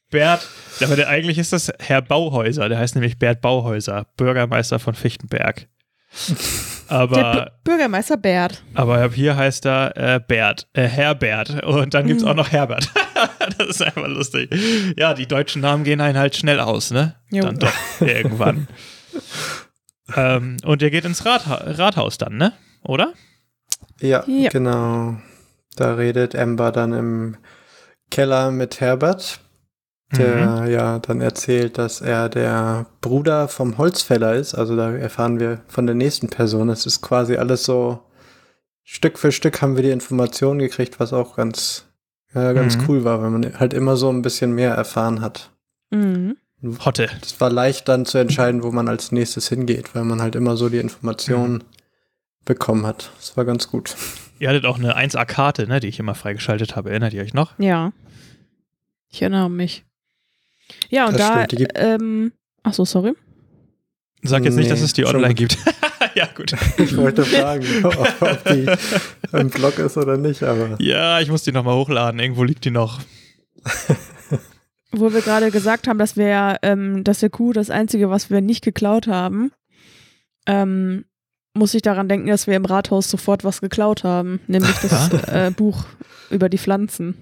Bert, 0.10 0.48
aber 0.82 0.96
der, 0.96 1.10
eigentlich 1.10 1.38
ist 1.40 1.54
das 1.54 1.72
Herr 1.80 2.02
Bauhäuser, 2.02 2.70
der 2.70 2.78
heißt 2.78 2.96
nämlich 2.96 3.18
Bert 3.18 3.42
Bauhäuser, 3.42 4.06
Bürgermeister 4.18 4.78
von 4.80 4.94
Fichtenberg. 4.94 5.68
Der 6.90 7.00
Aber, 7.00 7.52
B 7.64 7.72
Bürgermeister 7.72 8.18
Bert. 8.18 8.62
aber 8.76 9.10
hier 9.12 9.36
heißt 9.36 9.66
er 9.66 9.98
äh, 9.98 10.20
Bert, 10.20 10.68
äh, 10.74 10.84
Herbert 10.88 11.64
und 11.64 11.96
dann 11.96 12.06
gibt 12.06 12.20
es 12.20 12.24
Mhm. 12.24 12.30
auch 12.32 12.36
noch 12.36 12.52
Herbert. 12.52 12.88
das 13.58 13.68
ist 13.70 13.82
einfach 13.82 14.08
lustig. 14.08 14.54
Ja, 14.96 15.16
die 15.16 15.26
deutschen 15.26 15.64
Namen 15.64 15.84
gehen 15.84 16.02
einen 16.02 16.20
halt 16.20 16.36
schnell 16.36 16.60
aus, 16.60 16.92
ne? 16.92 17.16
Jo. 17.32 17.44
Dann 17.46 17.58
doch, 17.58 17.72
irgendwann. 18.00 18.68
ähm, 20.16 20.58
und 20.66 20.82
er 20.82 20.90
geht 20.90 21.06
ins 21.06 21.26
Ratha 21.26 21.56
Rathaus 21.56 22.18
dann, 22.18 22.38
ne? 22.38 22.54
Oder? 22.84 23.14
ja, 24.02 24.24
Ja. 24.28 24.50
genau. 24.50 25.18
Da 25.76 25.96
redet 25.96 26.36
Amber 26.36 26.72
dann 26.72 26.94
im 26.94 27.38
Keller 28.12 28.52
mit 28.52 28.80
Herbert, 28.80 29.40
der 30.16 30.62
Mhm. 30.62 30.68
ja 30.72 31.00
dann 31.00 31.22
erzählt, 31.22 31.78
dass 31.80 32.02
er 32.02 32.30
der 32.30 32.86
Bruder 33.02 33.48
vom 33.48 33.78
Holzfäller 33.80 34.36
ist. 34.36 34.54
Also 34.54 34.76
da 34.76 34.92
erfahren 34.92 35.40
wir 35.40 35.62
von 35.68 35.88
der 35.88 35.96
nächsten 35.96 36.28
Person. 36.30 36.70
Es 36.70 36.86
ist 36.86 37.02
quasi 37.02 37.38
alles 37.38 37.64
so 37.64 38.04
Stück 38.84 39.18
für 39.18 39.32
Stück 39.32 39.62
haben 39.62 39.76
wir 39.78 39.84
die 39.84 39.92
Informationen 39.92 40.60
gekriegt, 40.60 41.00
was 41.00 41.14
auch 41.14 41.36
ganz, 41.38 41.86
ja, 42.36 42.52
ganz 42.54 42.78
Mhm. 42.78 42.84
cool 42.88 43.04
war, 43.06 43.22
weil 43.22 43.30
man 43.32 43.58
halt 43.60 43.74
immer 43.74 43.96
so 43.96 44.10
ein 44.10 44.22
bisschen 44.22 44.52
mehr 44.54 44.74
erfahren 44.76 45.22
hat. 45.22 45.52
Mhm. 45.90 46.36
Hotte. 46.86 47.10
Es 47.22 47.40
war 47.42 47.50
leicht 47.50 47.88
dann 47.90 48.06
zu 48.06 48.18
entscheiden, 48.18 48.64
wo 48.64 48.72
man 48.72 48.88
als 48.88 49.12
nächstes 49.12 49.50
hingeht, 49.50 49.94
weil 49.96 50.04
man 50.06 50.22
halt 50.22 50.36
immer 50.36 50.56
so 50.58 50.70
die 50.70 50.78
Informationen 50.78 51.64
bekommen 52.46 52.86
hat. 52.86 53.12
Das 53.18 53.36
war 53.38 53.46
ganz 53.46 53.68
gut. 53.70 53.96
Ihr 54.40 54.50
hattet 54.50 54.66
auch 54.66 54.78
eine 54.78 54.98
1A-Karte, 54.98 55.68
ne, 55.68 55.80
die 55.80 55.88
ich 55.88 56.00
immer 56.00 56.16
freigeschaltet 56.16 56.76
habe. 56.76 56.90
Erinnert 56.90 57.14
ihr 57.14 57.22
euch 57.22 57.34
noch? 57.34 57.58
Ja. 57.60 57.92
Ich 59.10 59.22
erinnere 59.22 59.50
mich. 59.50 59.86
Ja, 60.90 61.08
und 61.08 61.14
Das 61.20 61.28
da, 61.28 61.44
stimmt, 61.44 61.70
ähm, 61.76 62.32
ach 62.64 62.74
so, 62.74 62.86
sorry. 62.86 63.14
Sag 64.24 64.46
jetzt 64.46 64.56
nicht, 64.56 64.72
dass 64.72 64.80
Nee, 64.80 64.86
es 64.86 64.94
die 64.94 65.06
online 65.06 65.34
gibt. 65.34 65.58
ja, 66.16 66.28
gut. 66.34 66.54
Ich 66.78 66.96
wollte 66.96 67.26
fragen, 67.26 67.66
ob, 67.86 68.22
ob 68.22 68.44
die 68.46 68.66
im 69.38 69.50
Blog 69.50 69.78
ist 69.80 69.98
oder 69.98 70.18
nicht, 70.18 70.44
aber 70.44 70.78
Ja, 70.82 71.20
ich 71.20 71.30
muss 71.30 71.44
die 71.44 71.52
nochmal 71.52 71.76
hochladen. 71.76 72.20
Irgendwo 72.20 72.44
liegt 72.44 72.64
die 72.66 72.72
noch. 72.72 73.02
Wo 74.96 75.12
wir 75.12 75.22
gerade 75.22 75.50
gesagt 75.52 75.88
haben, 75.88 75.98
dass 75.98 76.16
wir, 76.18 76.58
ähm, 76.62 77.04
dass 77.04 77.20
der 77.20 77.30
Kuh 77.30 77.52
das 77.54 77.70
Einzige, 77.70 78.10
was 78.10 78.30
wir 78.30 78.42
nicht 78.42 78.64
geklaut 78.64 79.08
haben, 79.08 79.52
ähm, 80.48 81.06
muss 81.56 81.74
ich 81.74 81.82
daran 81.82 82.08
denken, 82.10 82.28
dass 82.28 82.48
wir 82.48 82.56
im 82.56 82.66
Rathaus 82.66 83.10
sofort 83.10 83.44
was 83.44 83.62
geklaut 83.62 84.04
haben, 84.04 84.40
nämlich 84.48 84.76
das 84.82 85.12
äh, 85.28 85.52
Buch 85.56 85.86
über 86.30 86.50
die 86.50 86.58
Pflanzen. 86.58 87.16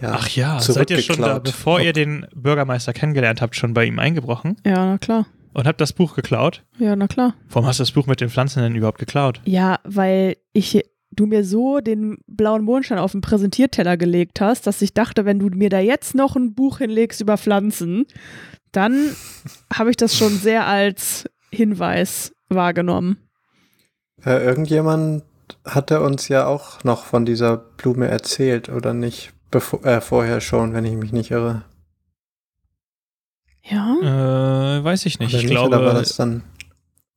ja. 0.00 0.12
Ach 0.14 0.28
ja, 0.30 0.60
seid 0.60 0.90
ihr 0.90 1.00
schon 1.02 1.20
da, 1.20 1.38
bevor 1.38 1.80
ihr 1.80 1.92
den 1.92 2.26
Bürgermeister 2.34 2.92
kennengelernt 2.92 3.40
habt, 3.42 3.54
schon 3.56 3.74
bei 3.74 3.84
ihm 3.84 3.98
eingebrochen 3.98 4.56
Ja, 4.64 4.84
na 4.86 4.98
klar. 4.98 5.26
und 5.52 5.66
habt 5.66 5.80
das 5.80 5.92
Buch 5.92 6.14
geklaut? 6.14 6.64
Ja, 6.78 6.96
na 6.96 7.06
klar. 7.06 7.34
Warum 7.50 7.66
hast 7.66 7.78
du 7.80 7.82
das 7.82 7.92
Buch 7.92 8.06
mit 8.06 8.20
den 8.20 8.30
Pflanzen 8.30 8.62
denn 8.62 8.74
überhaupt 8.74 8.98
geklaut? 8.98 9.40
Ja, 9.44 9.78
weil 9.84 10.36
ich 10.52 10.82
du 11.12 11.26
mir 11.26 11.44
so 11.44 11.80
den 11.80 12.18
blauen 12.26 12.64
Mondstein 12.64 12.98
auf 12.98 13.12
den 13.12 13.20
Präsentierteller 13.20 13.96
gelegt 13.96 14.40
hast, 14.40 14.66
dass 14.66 14.82
ich 14.82 14.94
dachte, 14.94 15.24
wenn 15.24 15.38
du 15.38 15.48
mir 15.48 15.70
da 15.70 15.78
jetzt 15.78 16.14
noch 16.14 16.36
ein 16.36 16.54
Buch 16.54 16.78
hinlegst 16.78 17.20
über 17.20 17.38
Pflanzen, 17.38 18.06
dann 18.72 19.14
habe 19.72 19.90
ich 19.90 19.96
das 19.96 20.16
schon 20.16 20.36
sehr 20.36 20.66
als 20.66 21.28
Hinweis 21.50 22.32
wahrgenommen. 22.48 23.18
Äh, 24.24 24.44
irgendjemand 24.44 25.24
hatte 25.64 26.00
uns 26.00 26.28
ja 26.28 26.46
auch 26.46 26.82
noch 26.84 27.04
von 27.04 27.26
dieser 27.26 27.56
Blume 27.56 28.08
erzählt, 28.08 28.68
oder 28.68 28.94
nicht? 28.94 29.32
Bevor, 29.50 29.84
äh, 29.84 30.00
vorher 30.00 30.40
schon, 30.40 30.72
wenn 30.72 30.84
ich 30.84 30.94
mich 30.94 31.12
nicht 31.12 31.30
irre. 31.30 31.64
Ja. 33.64 34.78
Äh, 34.78 34.84
weiß 34.84 35.06
ich 35.06 35.18
nicht. 35.18 35.34
Oder 35.34 35.38
ich 35.38 35.48
nicht, 35.48 35.54
glaube, 35.54 35.76
das 35.76 36.16
dann. 36.16 36.42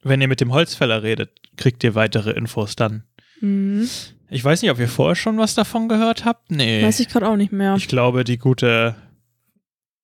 wenn 0.04 0.22
ihr 0.22 0.28
mit 0.28 0.42
dem 0.42 0.52
Holzfäller 0.52 1.02
redet, 1.02 1.32
kriegt 1.56 1.84
ihr 1.84 1.96
weitere 1.96 2.32
Infos 2.32 2.76
dann. 2.76 3.04
Mhm. 3.46 3.90
Ich 4.30 4.44
weiß 4.44 4.62
nicht, 4.62 4.72
ob 4.72 4.80
ihr 4.80 4.88
vorher 4.88 5.16
schon 5.16 5.38
was 5.38 5.54
davon 5.54 5.88
gehört 5.88 6.26
habt. 6.26 6.50
Nee. 6.52 6.84
Weiß 6.84 7.00
ich 7.00 7.08
gerade 7.08 7.28
auch 7.28 7.36
nicht 7.36 7.52
mehr. 7.52 7.76
Ich 7.76 7.88
glaube, 7.88 8.24
die 8.24 8.38
gute, 8.38 8.96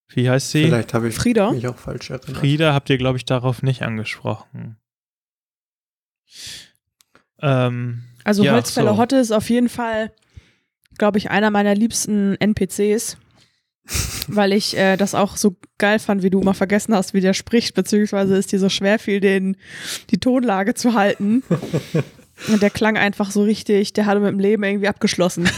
wie 0.09 0.29
heißt 0.29 0.51
sie? 0.51 0.65
Vielleicht 0.65 0.93
habe 0.93 1.09
ich 1.09 1.15
Frieda? 1.15 1.51
mich 1.51 1.67
auch 1.67 1.77
falsch 1.77 2.11
erinnert. 2.11 2.37
Frieda 2.37 2.73
habt 2.73 2.89
ihr, 2.89 2.97
glaube 2.97 3.17
ich, 3.17 3.25
darauf 3.25 3.63
nicht 3.63 3.81
angesprochen. 3.81 4.77
Ähm, 7.41 8.03
Also 8.23 8.43
ja, 8.43 8.53
Holzfäller 8.53 8.93
so. 8.93 8.97
Hotte 8.97 9.15
ist 9.17 9.31
auf 9.31 9.49
jeden 9.49 9.69
Fall, 9.69 10.11
glaube 10.97 11.17
ich, 11.17 11.31
einer 11.31 11.49
meiner 11.49 11.73
liebsten 11.73 12.35
NPCs. 12.39 13.17
weil 14.27 14.53
ich 14.53 14.77
äh, 14.77 14.95
das 14.95 15.15
auch 15.15 15.37
so 15.37 15.57
geil 15.79 15.97
fand, 15.97 16.21
wie 16.21 16.29
du 16.29 16.39
immer 16.39 16.53
vergessen 16.53 16.93
hast, 16.93 17.15
wie 17.15 17.19
der 17.19 17.33
spricht, 17.33 17.73
beziehungsweise 17.73 18.37
es 18.37 18.45
dir 18.45 18.59
so 18.59 18.69
schwer 18.69 18.99
fiel, 18.99 19.19
den, 19.19 19.57
die 20.11 20.19
Tonlage 20.19 20.75
zu 20.75 20.93
halten. 20.93 21.41
Und 22.47 22.61
der 22.61 22.69
klang 22.69 22.97
einfach 22.97 23.31
so 23.31 23.43
richtig, 23.43 23.93
der 23.93 24.05
hatte 24.05 24.19
mit 24.19 24.29
dem 24.31 24.39
Leben 24.39 24.63
irgendwie 24.63 24.87
abgeschlossen. 24.87 25.49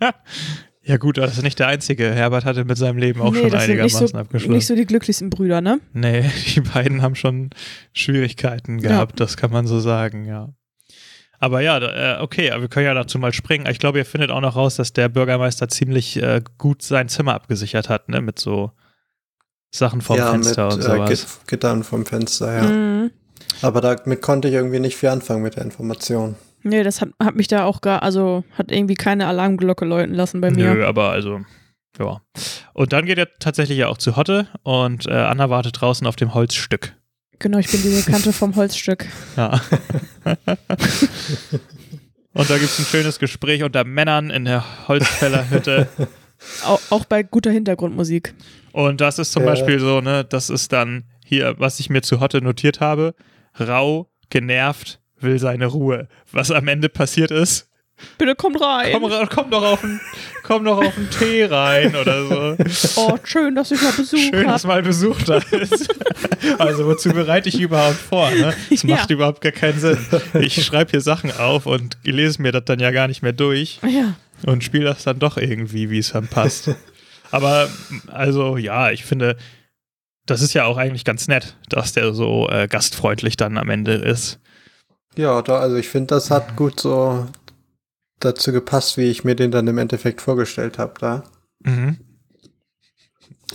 ja 0.82 0.96
gut, 0.96 1.18
das 1.18 1.36
ist 1.36 1.42
nicht 1.42 1.58
der 1.58 1.68
einzige. 1.68 2.10
Herbert 2.12 2.44
hatte 2.44 2.64
mit 2.64 2.76
seinem 2.76 2.98
Leben 2.98 3.20
auch 3.20 3.32
Nee, 3.32 3.40
schon 3.42 3.50
das 3.50 3.64
sind 3.64 3.74
nicht 3.74 3.82
einigermaßen 3.82 4.08
so, 4.08 4.18
abgeschlossen. 4.18 4.52
nicht 4.54 4.66
so 4.66 4.74
die 4.74 4.86
glücklichsten 4.86 5.30
Brüder, 5.30 5.60
ne? 5.60 5.80
nee, 5.92 6.24
die 6.54 6.60
beiden 6.60 7.02
haben 7.02 7.14
schon 7.14 7.50
Schwierigkeiten 7.92 8.78
Ja. 8.78 8.90
gehabt, 8.90 9.20
das 9.20 9.36
kann 9.36 9.50
man 9.50 9.66
so 9.66 9.78
sagen, 9.80 10.24
ja. 10.24 10.48
Aber 11.38 11.60
ja, 11.60 11.78
äh, 11.78 12.20
okay, 12.22 12.52
aber 12.52 12.62
wir 12.62 12.68
können 12.68 12.86
ja 12.86 12.94
dazu 12.94 13.18
mal 13.18 13.32
springen. 13.32 13.66
Ich 13.68 13.80
glaube, 13.80 13.98
ihr 13.98 14.04
findet 14.04 14.30
auch 14.30 14.40
noch 14.40 14.54
raus, 14.54 14.76
dass 14.76 14.92
der 14.92 15.08
Bürgermeister 15.08 15.68
ziemlich 15.68 16.22
äh, 16.22 16.40
gut 16.56 16.82
sein 16.82 17.08
Zimmer 17.08 17.34
abgesichert 17.34 17.88
hat, 17.88 18.08
ne? 18.08 18.20
Mit 18.20 18.38
so 18.38 18.70
Sachen 19.74 20.02
vom 20.02 20.18
ja, 20.18 20.30
Fenster 20.30 20.66
mit 20.66 20.74
und 20.74 20.80
äh, 20.80 20.82
sowas. 20.84 21.08
Git 21.08 21.48
Gittern 21.48 21.82
vom 21.82 22.06
Fenster, 22.06 22.54
ja. 22.54 22.62
Mhm. 22.62 23.10
Aber 23.62 23.80
damit 23.80 24.22
konnte 24.22 24.48
ich 24.48 24.54
irgendwie 24.54 24.80
nicht 24.80 24.96
viel 24.96 25.08
anfangen 25.08 25.42
mit 25.42 25.56
der 25.56 25.64
Information. 25.64 26.34
Nee, 26.64 26.82
das 26.82 27.00
hat, 27.00 27.08
hat 27.22 27.34
mich 27.34 27.48
da 27.48 27.64
auch 27.64 27.80
gar, 27.80 28.02
also 28.02 28.44
hat 28.56 28.70
irgendwie 28.70 28.94
keine 28.94 29.26
Alarmglocke 29.26 29.84
läuten 29.84 30.14
lassen 30.14 30.40
bei 30.40 30.50
mir. 30.50 30.74
Nö, 30.74 30.86
aber 30.86 31.10
also, 31.10 31.40
ja. 31.98 32.20
Und 32.72 32.92
dann 32.92 33.04
geht 33.06 33.18
er 33.18 33.28
tatsächlich 33.40 33.78
ja 33.78 33.88
auch 33.88 33.98
zu 33.98 34.16
Hotte 34.16 34.46
und 34.62 35.06
äh, 35.06 35.12
Anna 35.12 35.50
wartet 35.50 35.80
draußen 35.80 36.06
auf 36.06 36.16
dem 36.16 36.34
Holzstück. 36.34 36.94
Genau, 37.40 37.58
ich 37.58 37.70
bin 37.70 37.82
die 37.82 37.88
Bekannte 38.04 38.32
vom 38.32 38.54
Holzstück. 38.54 39.06
Ja. 39.36 39.60
und 42.34 42.48
da 42.50 42.58
gibt 42.58 42.70
es 42.70 42.78
ein 42.78 42.84
schönes 42.84 43.18
Gespräch 43.18 43.62
unter 43.64 43.84
Männern 43.84 44.30
in 44.30 44.44
der 44.44 44.64
Holzfällerhütte. 44.88 45.88
Auch, 46.64 46.80
auch 46.90 47.04
bei 47.04 47.22
guter 47.22 47.50
Hintergrundmusik. 47.50 48.34
Und 48.72 49.00
das 49.00 49.18
ist 49.18 49.32
zum 49.32 49.42
Ja. 49.42 49.50
Beispiel 49.50 49.78
so, 49.80 50.00
ne, 50.00 50.24
das 50.24 50.50
ist 50.50 50.72
dann 50.72 51.04
hier, 51.24 51.54
was 51.58 51.78
ich 51.80 51.90
mir 51.90 52.02
zu 52.02 52.20
Hotte 52.20 52.40
notiert 52.42 52.80
habe. 52.80 53.14
Rau, 53.58 54.10
genervt, 54.30 55.00
will 55.20 55.38
seine 55.38 55.66
Ruhe. 55.66 56.08
Was 56.32 56.50
am 56.50 56.68
Ende 56.68 56.88
passiert 56.88 57.30
ist, 57.30 57.68
Bitte 58.18 58.34
kommt 58.34 58.60
rein. 58.60 58.90
komm, 58.98 59.12
komm 59.28 59.50
doch 59.50 59.62
auf 59.62 59.80
den, 59.82 60.00
komm 60.42 60.64
doch 60.64 60.78
auf 60.84 60.94
den 60.94 61.08
Tee 61.10 61.44
rein 61.44 61.94
oder 61.94 62.26
so. 62.26 62.56
Oh, 62.96 63.16
schön, 63.22 63.54
dass 63.54 63.70
ich 63.70 63.80
mal 63.80 63.92
Besuch 63.92 64.18
Schön, 64.18 64.44
dass 64.48 64.64
habe. 64.64 64.74
mal 64.74 64.82
Besuch 64.82 65.22
da 65.22 65.36
ist. 65.36 65.94
Also 66.58 66.86
wozu 66.86 67.10
bereite 67.10 67.48
ich 67.48 67.60
überhaupt 67.60 67.94
vor? 67.94 68.28
Ne? 68.32 68.54
Das 68.70 68.82
Ja. 68.82 68.96
macht 68.96 69.10
überhaupt 69.10 69.40
gar 69.40 69.52
keinen 69.52 69.78
Sinn. 69.78 69.98
Ich 70.40 70.64
schreibe 70.64 70.90
hier 70.90 71.00
Sachen 71.00 71.30
auf 71.30 71.66
und 71.66 71.96
lese 72.02 72.42
mir 72.42 72.50
das 72.50 72.64
dann 72.64 72.80
ja 72.80 72.90
gar 72.90 73.06
nicht 73.06 73.22
mehr 73.22 73.32
durch 73.34 73.78
Ja. 73.88 74.14
und 74.46 74.64
spiele 74.64 74.84
das 74.86 75.04
dann 75.04 75.20
doch 75.20 75.36
irgendwie, 75.36 75.88
wie 75.90 75.98
es 75.98 76.10
dann 76.12 76.26
passt. 76.26 76.70
Aber 77.30 77.68
also 78.08 78.56
ja, 78.56 78.90
ich 78.90 79.04
finde, 79.04 79.36
das 80.26 80.42
ist 80.42 80.54
ja 80.54 80.64
auch 80.64 80.76
eigentlich 80.76 81.04
ganz 81.04 81.28
nett, 81.28 81.56
dass 81.68 81.92
der 81.92 82.12
so 82.12 82.48
äh, 82.48 82.68
gastfreundlich 82.68 83.36
dann 83.36 83.58
am 83.58 83.70
Ende 83.70 83.94
ist. 83.94 84.38
Ja, 85.16 85.42
da, 85.42 85.58
also 85.58 85.76
ich 85.76 85.88
finde, 85.88 86.14
das 86.14 86.30
hat 86.30 86.56
gut 86.56 86.80
so 86.80 87.26
dazu 88.20 88.52
gepasst, 88.52 88.96
wie 88.96 89.10
ich 89.10 89.24
mir 89.24 89.34
den 89.34 89.50
dann 89.50 89.66
im 89.66 89.78
Endeffekt 89.78 90.20
vorgestellt 90.20 90.78
habe 90.78 90.94
da. 90.98 91.24
Mhm. 91.64 91.98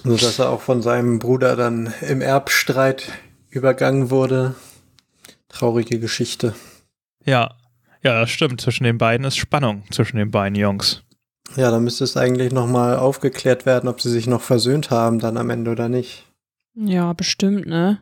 Also, 0.04 0.18
dass 0.18 0.40
er 0.40 0.50
auch 0.50 0.62
von 0.62 0.82
seinem 0.82 1.20
Bruder 1.20 1.56
dann 1.56 1.94
im 2.02 2.22
Erbstreit 2.22 3.12
übergangen 3.50 4.10
wurde. 4.10 4.56
Traurige 5.50 6.00
Geschichte. 6.00 6.54
Ja, 7.26 7.56
ja, 8.04 8.22
das 8.22 8.30
stimmt. 8.30 8.62
Zwischen 8.62 8.84
den 8.84 8.98
beiden 8.98 9.26
ist 9.26 9.38
Spannung, 9.38 9.84
zwischen 9.92 10.18
den 10.18 10.30
beiden 10.30 10.56
Jungs. 10.56 11.04
Ja, 11.56 11.72
da 11.72 11.80
müsste 11.80 12.04
es 12.04 12.18
eigentlich 12.18 12.52
nochmal 12.52 12.98
aufgeklärt 12.98 13.66
werden, 13.66 13.88
ob 13.90 14.02
sie 14.02 14.12
sich 14.12 14.28
noch 14.28 14.42
versöhnt 14.42 14.92
haben 14.92 15.20
dann 15.20 15.38
am 15.38 15.50
Ende 15.50 15.72
oder 15.72 15.90
nicht. 15.90 16.27
Ja, 16.78 17.14
bestimmt, 17.14 17.66
ne? 17.66 18.00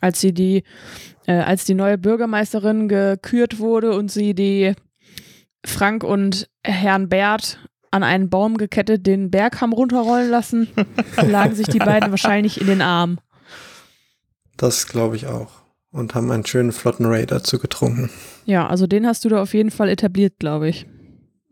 Als 0.00 0.20
sie 0.20 0.34
die, 0.34 0.64
äh, 1.26 1.34
als 1.34 1.64
die 1.64 1.74
neue 1.74 1.96
Bürgermeisterin 1.96 2.88
gekürt 2.88 3.58
wurde 3.58 3.92
und 3.96 4.10
sie 4.10 4.34
die 4.34 4.74
Frank 5.64 6.04
und 6.04 6.48
Herrn 6.64 7.08
Bert 7.08 7.58
an 7.90 8.02
einen 8.02 8.28
Baum 8.28 8.56
gekettet 8.56 9.06
den 9.06 9.30
Berg 9.30 9.60
haben 9.60 9.72
runterrollen 9.72 10.30
lassen, 10.30 10.68
lagen 11.22 11.54
sich 11.54 11.68
die 11.68 11.78
beiden 11.78 12.10
wahrscheinlich 12.10 12.60
in 12.60 12.66
den 12.66 12.82
Arm. 12.82 13.18
Das 14.56 14.86
glaube 14.86 15.16
ich 15.16 15.26
auch. 15.26 15.62
Und 15.90 16.14
haben 16.14 16.30
einen 16.30 16.46
schönen 16.46 16.72
flotten 16.72 17.04
Ray 17.06 17.26
dazu 17.26 17.58
getrunken. 17.58 18.10
Ja, 18.46 18.66
also 18.66 18.86
den 18.86 19.06
hast 19.06 19.24
du 19.24 19.28
da 19.28 19.42
auf 19.42 19.52
jeden 19.52 19.70
Fall 19.70 19.90
etabliert, 19.90 20.38
glaube 20.38 20.68
ich. 20.68 20.86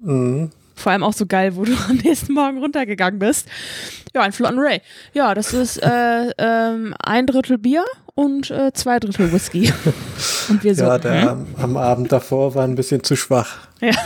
Mhm. 0.01 0.51
Vor 0.81 0.93
allem 0.93 1.03
auch 1.03 1.13
so 1.13 1.27
geil, 1.27 1.57
wo 1.57 1.65
du 1.65 1.73
am 1.89 1.97
nächsten 1.97 2.33
Morgen 2.33 2.59
runtergegangen 2.59 3.19
bist. 3.19 3.47
Ja, 4.15 4.23
ein 4.23 4.33
flotten 4.33 4.59
Ray. 4.59 4.81
Ja, 5.13 5.35
das 5.35 5.53
ist 5.53 5.77
äh, 5.83 6.31
ähm, 6.39 6.95
ein 7.03 7.27
Drittel 7.27 7.59
Bier 7.59 7.85
und 8.15 8.51
äh, 8.51 8.73
zwei 8.73 8.99
Drittel 8.99 9.31
Whisky. 9.33 9.73
Und 10.49 10.65
wir 10.65 10.75
so. 10.75 10.85
Ja, 10.85 10.99
der 10.99 11.31
hm? 11.33 11.47
am, 11.59 11.77
Abend 11.77 12.11
davor 12.13 12.55
war 12.55 12.65
ein 12.65 12.75
bisschen 12.75 13.05
zu 13.05 13.15
schwach. 13.17 13.59
Ja. 13.81 13.93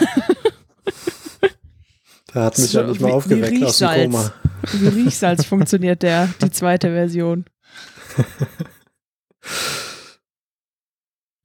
Der 2.35 2.43
hat 2.43 2.59
mich 2.59 2.70
So 2.72 2.81
ja 2.81 2.87
nicht 2.89 3.01
mal 3.01 3.07
wie- 3.07 3.11
wie 3.11 3.14
aufgeweckt 3.14 3.64
aus 3.64 3.79
dem. 3.79 4.11
Koma. 4.11 4.33
Wie 4.72 4.89
Riechsalz 4.89 5.45
funktioniert 5.45 6.03
der, 6.03 6.29
die 6.43 6.51
zweite 6.51 6.89
Version. 6.89 7.45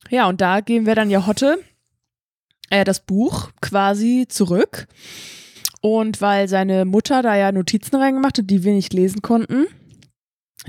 Ja, 0.09 0.27
und 0.27 0.41
da 0.41 0.61
geben 0.61 0.85
wir 0.87 0.95
dann 0.95 1.09
ja 1.11 1.27
Hotte 1.27 1.59
äh, 2.69 2.83
das 2.83 2.99
Buch 3.01 3.49
quasi 3.61 4.25
zurück. 4.29 4.87
Und 5.81 6.19
weil 6.21 6.47
seine 6.49 6.85
Mutter 6.85 7.21
da 7.21 7.35
ja 7.35 7.51
Notizen 7.51 7.95
reingemacht 7.95 8.37
hat, 8.37 8.49
die 8.49 8.63
wir 8.63 8.73
nicht 8.73 8.93
lesen 8.93 9.21
konnten, 9.21 9.65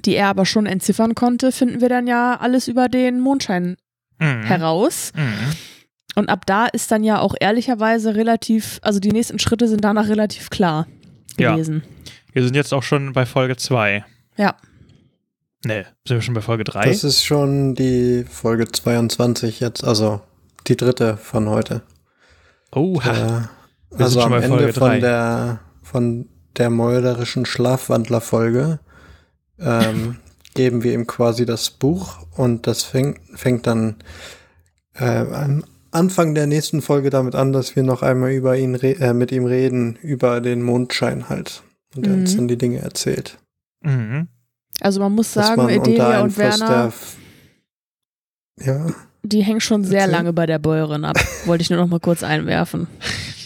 die 0.04 0.14
er 0.14 0.28
aber 0.28 0.46
schon 0.46 0.66
entziffern 0.66 1.14
konnte, 1.16 1.50
finden 1.50 1.80
wir 1.80 1.88
dann 1.88 2.06
ja 2.06 2.36
alles 2.40 2.68
über 2.68 2.88
den 2.88 3.20
Mondschein 3.20 3.76
Mhm. 4.20 4.42
heraus. 4.42 5.12
Mhm. 5.16 5.54
Und 6.14 6.28
ab 6.28 6.44
da 6.46 6.66
ist 6.66 6.90
dann 6.92 7.02
ja 7.04 7.20
auch 7.20 7.34
ehrlicherweise 7.40 8.14
relativ, 8.14 8.78
also 8.82 9.00
die 9.00 9.12
nächsten 9.12 9.38
Schritte 9.38 9.66
sind 9.66 9.82
danach 9.82 10.08
relativ 10.08 10.50
klar 10.50 10.86
Ja. 11.38 11.52
gewesen. 11.54 11.82
Wir 12.32 12.44
sind 12.44 12.54
jetzt 12.54 12.74
auch 12.74 12.82
schon 12.82 13.12
bei 13.14 13.24
Folge 13.26 13.56
2. 13.56 14.04
Ja. 14.36 14.56
Nee, 15.64 15.84
sind 16.06 16.16
wir 16.18 16.22
schon 16.22 16.34
bei 16.34 16.40
Folge 16.42 16.64
3? 16.64 16.84
Das 16.86 17.02
ist 17.04 17.24
schon 17.24 17.74
die 17.74 18.24
Folge 18.28 18.66
22 18.70 19.60
jetzt, 19.60 19.82
also 19.84 20.20
die 20.66 20.76
dritte 20.76 21.16
von 21.16 21.48
heute. 21.48 21.82
Oha. 22.72 23.10
Äh, 23.10 23.40
sind 23.90 24.02
also 24.02 24.20
schon 24.20 24.32
am 24.32 24.42
Ende 24.42 24.72
von 24.72 25.00
der 25.00 25.60
von 25.82 26.28
der 26.56 26.70
meulerischen 26.70 27.46
Schlafwandler-Folge 27.46 28.80
ähm, 29.58 30.16
geben 30.54 30.82
wir 30.82 30.94
ihm 30.94 31.06
quasi 31.06 31.46
das 31.46 31.70
Buch 31.70 32.26
und 32.36 32.66
das 32.66 32.82
fängt, 32.82 33.18
fängt 33.34 33.66
dann 33.66 33.96
äh, 34.94 35.04
am 35.04 35.64
Anfang 35.92 36.34
der 36.34 36.46
nächsten 36.46 36.82
Folge 36.82 37.10
damit 37.10 37.34
an, 37.34 37.52
dass 37.52 37.74
wir 37.76 37.82
noch 37.82 38.02
einmal 38.02 38.30
über 38.32 38.56
ihn 38.56 38.74
re 38.74 38.96
äh, 39.00 39.12
mit 39.12 39.32
ihm 39.32 39.44
reden, 39.44 39.96
über 39.96 40.40
den 40.40 40.62
Mondschein 40.62 41.28
halt. 41.28 41.62
Und 41.96 42.06
er 42.06 42.14
uns 42.14 42.32
Mhm. 42.34 42.36
dann 42.38 42.48
die 42.48 42.58
Dinge 42.58 42.78
erzählt. 42.78 43.38
Mhm. 43.80 44.28
Also 44.80 45.00
man 45.00 45.12
muss 45.12 45.32
sagen, 45.32 45.56
man 45.56 45.66
unter 45.66 45.90
Edelia 45.90 46.22
und 46.22 46.36
Werner, 46.38 46.92
ja, 48.60 48.86
die 49.22 49.42
hängen 49.42 49.60
schon 49.60 49.84
sehr 49.84 50.00
Erzähl. 50.00 50.12
lange 50.14 50.32
bei 50.32 50.46
der 50.46 50.58
Bäuerin 50.58 51.04
ab. 51.04 51.16
Wollte 51.46 51.62
ich 51.62 51.70
nur 51.70 51.78
noch 51.78 51.88
mal 51.88 52.00
kurz 52.00 52.22
einwerfen. 52.22 52.86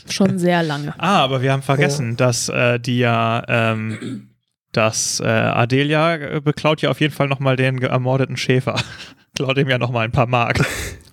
Schon 0.08 0.38
sehr 0.38 0.62
lange. 0.62 0.94
Ah, 0.98 1.20
aber 1.22 1.40
wir 1.42 1.52
haben 1.52 1.62
vergessen, 1.62 2.16
dass 2.16 2.48
äh, 2.48 2.78
die 2.78 2.98
ja, 2.98 3.42
ähm, 3.48 4.28
dass 4.72 5.20
äh, 5.20 5.24
Adelia 5.26 6.14
äh, 6.16 6.40
beklaut 6.40 6.82
ja 6.82 6.90
auf 6.90 7.00
jeden 7.00 7.14
Fall 7.14 7.28
nochmal 7.28 7.56
den 7.56 7.80
ge- 7.80 7.88
ermordeten 7.88 8.36
Schäfer. 8.36 8.76
klaut 9.34 9.56
ihm 9.58 9.68
ja 9.68 9.78
nochmal 9.78 10.04
ein 10.04 10.12
paar 10.12 10.26
Mark. 10.28 10.60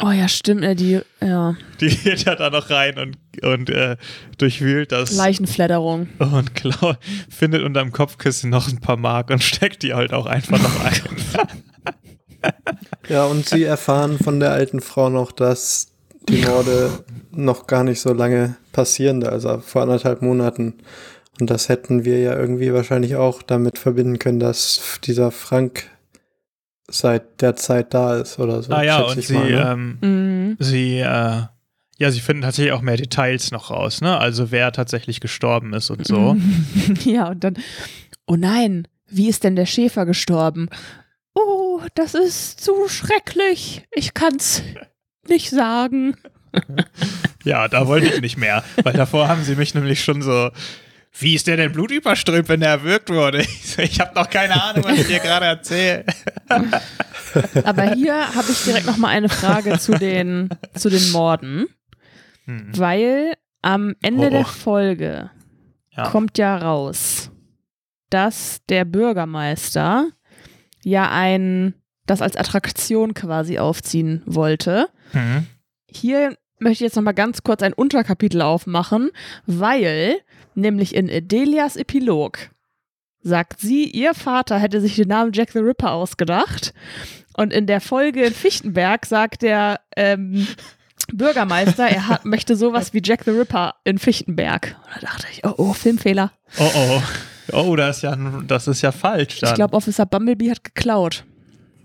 Oh 0.03 0.11
ja, 0.11 0.27
stimmt, 0.27 0.63
äh, 0.63 0.75
die 0.75 0.99
ja, 1.21 1.55
Die 1.79 1.87
geht 1.95 2.23
ja 2.25 2.35
da 2.35 2.49
noch 2.49 2.69
rein 2.69 2.97
und, 2.99 3.17
und 3.43 3.69
äh, 3.69 3.97
durchwühlt 4.37 4.91
das 4.91 5.15
Leichenfledderung. 5.15 6.09
und 6.19 6.53
klaut, 6.53 6.97
findet 7.29 7.63
unterm 7.63 7.91
Kopfkissen 7.91 8.49
noch 8.49 8.67
ein 8.67 8.79
paar 8.79 8.97
Mark 8.97 9.29
und 9.29 9.41
steckt 9.41 9.83
die 9.83 9.93
halt 9.93 10.11
auch 10.13 10.25
einfach 10.25 10.61
noch 10.61 10.83
ein. 10.85 11.01
Ja, 13.09 13.25
und 13.25 13.47
sie 13.47 13.63
erfahren 13.63 14.17
von 14.19 14.39
der 14.39 14.51
alten 14.51 14.81
Frau 14.81 15.09
noch, 15.09 15.31
dass 15.31 15.87
die 16.29 16.41
Morde 16.45 16.89
noch 17.31 17.67
gar 17.67 17.83
nicht 17.83 17.99
so 18.01 18.13
lange 18.13 18.55
passieren, 18.71 19.23
also 19.23 19.59
vor 19.59 19.81
anderthalb 19.83 20.21
Monaten. 20.21 20.75
Und 21.39 21.49
das 21.49 21.69
hätten 21.69 22.05
wir 22.05 22.19
ja 22.19 22.37
irgendwie 22.37 22.73
wahrscheinlich 22.73 23.15
auch 23.15 23.41
damit 23.41 23.77
verbinden 23.79 24.19
können, 24.19 24.39
dass 24.39 24.99
dieser 25.03 25.31
Frank 25.31 25.89
seit 26.89 27.41
der 27.41 27.55
Zeit 27.55 27.93
da 27.93 28.17
ist 28.17 28.37
oder 28.37 28.61
so. 28.61 28.73
ah 28.73 28.83
ja, 28.83 28.99
und 29.01 29.17
ich 29.17 29.27
sie, 29.27 29.33
mal, 29.33 29.49
ne? 29.51 29.71
ähm, 29.71 29.97
Mhm. 30.01 30.57
sie, 30.59 30.99
äh, 30.99 31.41
ja, 31.97 32.11
sie 32.11 32.19
finden 32.19 32.41
tatsächlich 32.43 32.73
auch 32.73 32.81
mehr 32.81 32.97
Details 32.97 33.51
noch 33.51 33.69
raus, 33.71 34.01
ne? 34.01 34.17
Also 34.17 34.51
wer 34.51 34.71
tatsächlich 34.71 35.19
gestorben 35.21 35.73
ist 35.73 35.89
und 35.89 36.05
so. 36.05 36.35
Ja, 37.05 37.29
und 37.29 37.43
dann, 37.43 37.55
oh 38.27 38.35
nein, 38.35 38.87
wie 39.07 39.29
ist 39.29 39.43
denn 39.43 39.55
der 39.55 39.65
Schäfer 39.65 40.05
gestorben? 40.05 40.69
Oh, 41.73 41.81
das 41.95 42.13
ist 42.15 42.59
zu 42.61 42.87
schrecklich. 42.89 43.83
Ich 43.91 44.13
kann's 44.13 44.63
nicht 45.27 45.49
sagen. 45.49 46.15
Ja, 47.43 47.67
da 47.67 47.87
wollte 47.87 48.05
ich 48.07 48.21
nicht 48.21 48.37
mehr, 48.37 48.63
weil 48.83 48.93
davor 48.93 49.27
haben 49.27 49.43
sie 49.43 49.55
mich 49.55 49.73
nämlich 49.73 50.03
schon 50.03 50.21
so. 50.21 50.51
Wie 51.17 51.33
ist 51.33 51.47
der 51.47 51.57
denn 51.57 51.71
blutüberströmt, 51.71 52.47
wenn 52.49 52.59
der 52.59 52.69
erwürgt 52.69 53.09
wurde? 53.09 53.39
Ich, 53.41 53.67
so, 53.71 53.81
ich 53.81 53.99
habe 53.99 54.13
noch 54.13 54.29
keine 54.29 54.61
Ahnung, 54.61 54.83
was 54.83 54.99
ich 54.99 55.07
dir 55.07 55.19
gerade 55.19 55.45
erzähle. 55.47 56.05
Aber 57.63 57.93
hier 57.95 58.35
habe 58.35 58.51
ich 58.51 58.63
direkt 58.63 58.85
noch 58.85 58.97
mal 58.97 59.07
eine 59.07 59.29
Frage 59.29 59.79
zu 59.79 59.93
den, 59.97 60.49
zu 60.75 60.89
den 60.89 61.11
Morden, 61.11 61.65
Hm. 62.45 62.69
weil 62.77 63.33
am 63.63 63.95
Ende 64.03 64.27
Oh. 64.27 64.29
der 64.29 64.45
Folge 64.45 65.31
Ja. 65.97 66.09
kommt 66.09 66.37
ja 66.37 66.57
raus, 66.57 67.31
dass 68.11 68.59
der 68.69 68.85
Bürgermeister 68.85 70.09
ja 70.83 71.11
ein, 71.11 71.73
das 72.05 72.21
als 72.21 72.35
Attraktion 72.35 73.13
quasi 73.13 73.59
aufziehen 73.59 74.21
wollte. 74.25 74.89
Hm. 75.11 75.47
Hier 75.87 76.35
möchte 76.59 76.83
ich 76.83 76.87
jetzt 76.89 76.95
noch 76.95 77.03
mal 77.03 77.11
ganz 77.11 77.43
kurz 77.43 77.63
ein 77.63 77.73
Unterkapitel 77.73 78.41
aufmachen, 78.41 79.11
weil 79.45 80.17
nämlich 80.55 80.95
in 80.95 81.09
Adelias 81.09 81.75
Epilog 81.75 82.49
sagt 83.23 83.59
sie, 83.59 83.85
ihr 83.85 84.13
Vater 84.13 84.57
hätte 84.57 84.81
sich 84.81 84.95
den 84.95 85.07
Namen 85.07 85.31
Jack 85.33 85.51
the 85.51 85.59
Ripper 85.59 85.91
ausgedacht. 85.91 86.73
Und 87.33 87.53
in 87.53 87.65
der 87.65 87.81
Folge 87.81 88.23
in 88.23 88.33
Fichtenberg 88.33 89.05
sagt 89.05 89.41
der 89.41 89.79
ähm, 89.95 90.47
Bürgermeister, 91.13 91.87
er 91.87 92.07
hat, 92.07 92.25
möchte 92.25 92.55
sowas 92.55 92.93
wie 92.93 93.01
Jack 93.03 93.23
the 93.25 93.31
Ripper 93.31 93.75
in 93.83 93.99
Fichtenberg. 93.99 94.75
Und 94.85 95.03
da 95.03 95.07
dachte 95.07 95.27
ich, 95.31 95.45
oh, 95.45 95.53
oh, 95.57 95.73
Filmfehler. 95.73 96.31
Oh 96.57 96.69
oh. 96.73 97.01
Oh, 97.53 97.75
das 97.75 97.97
ist 97.97 98.03
ja, 98.03 98.17
das 98.47 98.67
ist 98.67 98.81
ja 98.81 98.91
falsch. 98.91 99.39
Dann. 99.39 99.49
Ich 99.49 99.55
glaube, 99.55 99.75
Officer 99.75 100.05
Bumblebee 100.05 100.49
hat 100.51 100.63
geklaut. 100.63 101.25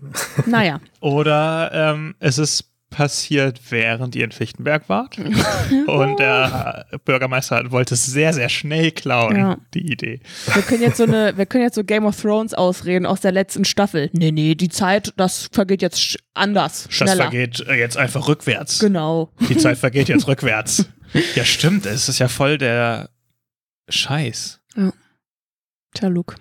Naja. 0.45 0.79
Oder 0.99 1.71
ähm, 1.73 2.15
es 2.19 2.37
ist 2.37 2.65
passiert, 2.91 3.59
während 3.69 4.15
ihr 4.15 4.23
in 4.25 4.31
Fichtenberg 4.31 4.87
wart. 4.89 5.17
Und 5.87 6.19
der 6.19 6.85
Bürgermeister 7.03 7.71
wollte 7.71 7.95
es 7.95 8.05
sehr, 8.05 8.31
sehr 8.31 8.47
schnell 8.47 8.91
klauen, 8.91 9.35
Ja. 9.35 9.57
die 9.73 9.91
Idee. 9.91 10.21
Wir 10.53 10.61
können 10.61 10.81
jetzt 10.83 10.97
so 10.97 11.03
eine, 11.03 11.35
wir 11.35 11.45
können 11.47 11.63
jetzt 11.63 11.75
so 11.75 11.83
Game 11.83 12.05
of 12.05 12.19
Thrones 12.21 12.53
ausreden 12.53 13.05
aus 13.05 13.19
der 13.21 13.31
letzten 13.33 13.65
Staffel. 13.65 14.09
Nee, 14.13 14.31
nee, 14.31 14.55
die 14.55 14.69
Zeit, 14.69 15.13
das 15.17 15.49
vergeht 15.51 15.81
jetzt 15.81 16.17
anders, 16.33 16.83
Das 16.85 16.93
schneller. 16.95 17.23
vergeht 17.23 17.59
äh, 17.67 17.73
jetzt 17.73 17.97
einfach 17.97 18.27
rückwärts. 18.27 18.79
Genau. 18.79 19.31
Die 19.49 19.57
Zeit 19.57 19.77
vergeht 19.79 20.07
jetzt 20.07 20.27
rückwärts. 20.27 20.85
Ja, 21.35 21.43
stimmt. 21.43 21.85
Es 21.87 22.07
ist 22.07 22.19
ja 22.19 22.27
voll 22.29 22.57
der 22.57 23.09
Scheiß. 23.89 24.56
Tja, 25.99 26.07
Luke. 26.09 26.35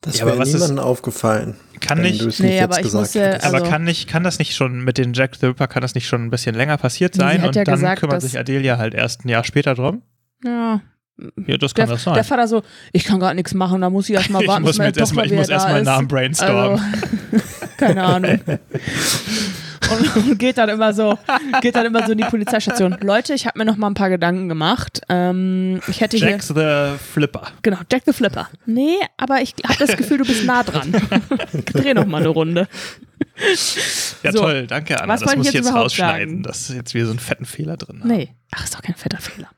Das 0.00 0.16
Ja, 0.16 0.22
aber 0.22 0.32
wäre 0.32 0.40
was 0.42 0.48
ist- 0.50 0.54
niemandem 0.54 0.78
aufgefallen, 0.78 1.56
Kann 1.80 2.00
nicht. 2.02 2.22
es 2.22 2.38
Nee, 2.38 2.50
nicht 2.54 2.62
aber 2.62 2.76
jetzt 2.80 2.86
ich 2.94 2.94
hättest. 2.94 3.44
Also- 3.44 3.56
aber 3.56 3.68
kann 3.68 3.82
nicht, 3.82 4.08
kann 4.08 4.22
das 4.22 4.38
nicht 4.38 4.54
schon 4.54 4.84
mit 4.84 4.96
den 4.96 5.12
Jack 5.12 5.34
the 5.40 5.46
Ripper, 5.46 5.66
kann 5.66 5.82
das 5.82 5.94
nicht 5.96 6.06
schon 6.06 6.24
ein 6.24 6.30
bisschen 6.30 6.54
länger 6.54 6.76
passiert 6.76 7.14
sein 7.16 7.40
hat 7.42 7.48
und 7.48 7.56
ja 7.56 7.64
dann 7.64 7.74
gesagt, 7.76 8.00
kümmert 8.00 8.22
sich 8.22 8.38
Adelia 8.38 8.78
halt 8.78 8.94
erst 8.94 9.24
ein 9.24 9.28
Jahr 9.28 9.42
später 9.44 9.74
drum? 9.74 10.02
Ja. 10.44 10.80
Ja, 11.48 11.56
das 11.56 11.74
Der, 11.74 11.84
kann 11.86 11.92
das 11.94 12.04
sein. 12.04 12.14
der 12.14 12.22
Vater 12.22 12.46
so, 12.46 12.62
ich 12.92 13.02
kann 13.02 13.18
gerade 13.18 13.34
nichts 13.34 13.52
machen, 13.52 13.80
da 13.80 13.90
muss 13.90 14.08
ich 14.08 14.14
erstmal 14.14 14.42
ich 14.42 14.48
warten, 14.48 14.62
muss 14.62 14.78
ich 14.78 15.32
muss 15.32 15.48
erstmal 15.48 15.54
da 15.58 15.64
einen 15.64 15.84
Namen 15.84 16.06
ist. 16.06 16.08
brainstormen. 16.12 16.80
Also, 17.32 17.44
keine 17.76 18.04
Ahnung. 18.04 18.40
Und, 19.90 20.16
und 20.16 20.38
geht 20.38 20.58
dann 20.58 20.68
immer 20.68 20.92
so, 20.92 21.18
geht 21.60 21.74
dann 21.76 21.86
immer 21.86 22.04
so 22.06 22.12
in 22.12 22.18
die 22.18 22.24
Polizeistation. 22.24 22.96
Leute, 23.00 23.34
ich 23.34 23.46
habe 23.46 23.58
mir 23.58 23.64
noch 23.64 23.76
mal 23.76 23.88
ein 23.88 23.94
paar 23.94 24.10
Gedanken 24.10 24.48
gemacht. 24.48 25.00
Ähm, 25.08 25.80
ich 25.88 26.00
hätte 26.00 26.16
hier 26.16 26.30
Jack 26.30 26.42
the 26.42 26.98
Flipper. 27.12 27.48
Genau, 27.62 27.78
Jack 27.90 28.02
the 28.06 28.12
Flipper. 28.12 28.48
Nee, 28.66 28.96
aber 29.16 29.40
ich 29.40 29.54
habe 29.66 29.78
das 29.86 29.96
Gefühl, 29.96 30.18
du 30.18 30.24
bist 30.24 30.44
nah 30.44 30.62
dran. 30.62 30.92
Dreh 31.72 31.94
noch 31.94 32.06
mal 32.06 32.18
eine 32.18 32.28
Runde. 32.28 32.68
Ja, 34.22 34.32
So. 34.32 34.40
toll, 34.40 34.66
danke, 34.66 35.00
Anna. 35.00 35.12
Was 35.14 35.20
das 35.20 35.36
muss 35.36 35.46
ich 35.46 35.52
jetzt 35.52 35.66
jetzt 35.66 35.74
rausschneiden. 35.74 36.42
Das 36.42 36.68
ist 36.70 36.76
jetzt 36.76 36.94
wieder 36.94 37.06
so 37.06 37.10
einen 37.12 37.20
fetten 37.20 37.44
Fehler 37.44 37.76
drin. 37.76 38.02
Nee. 38.04 38.30
Ach, 38.54 38.64
ist 38.64 38.74
doch 38.74 38.82
kein 38.82 38.94
fetter 38.94 39.18
Fehler. 39.18 39.48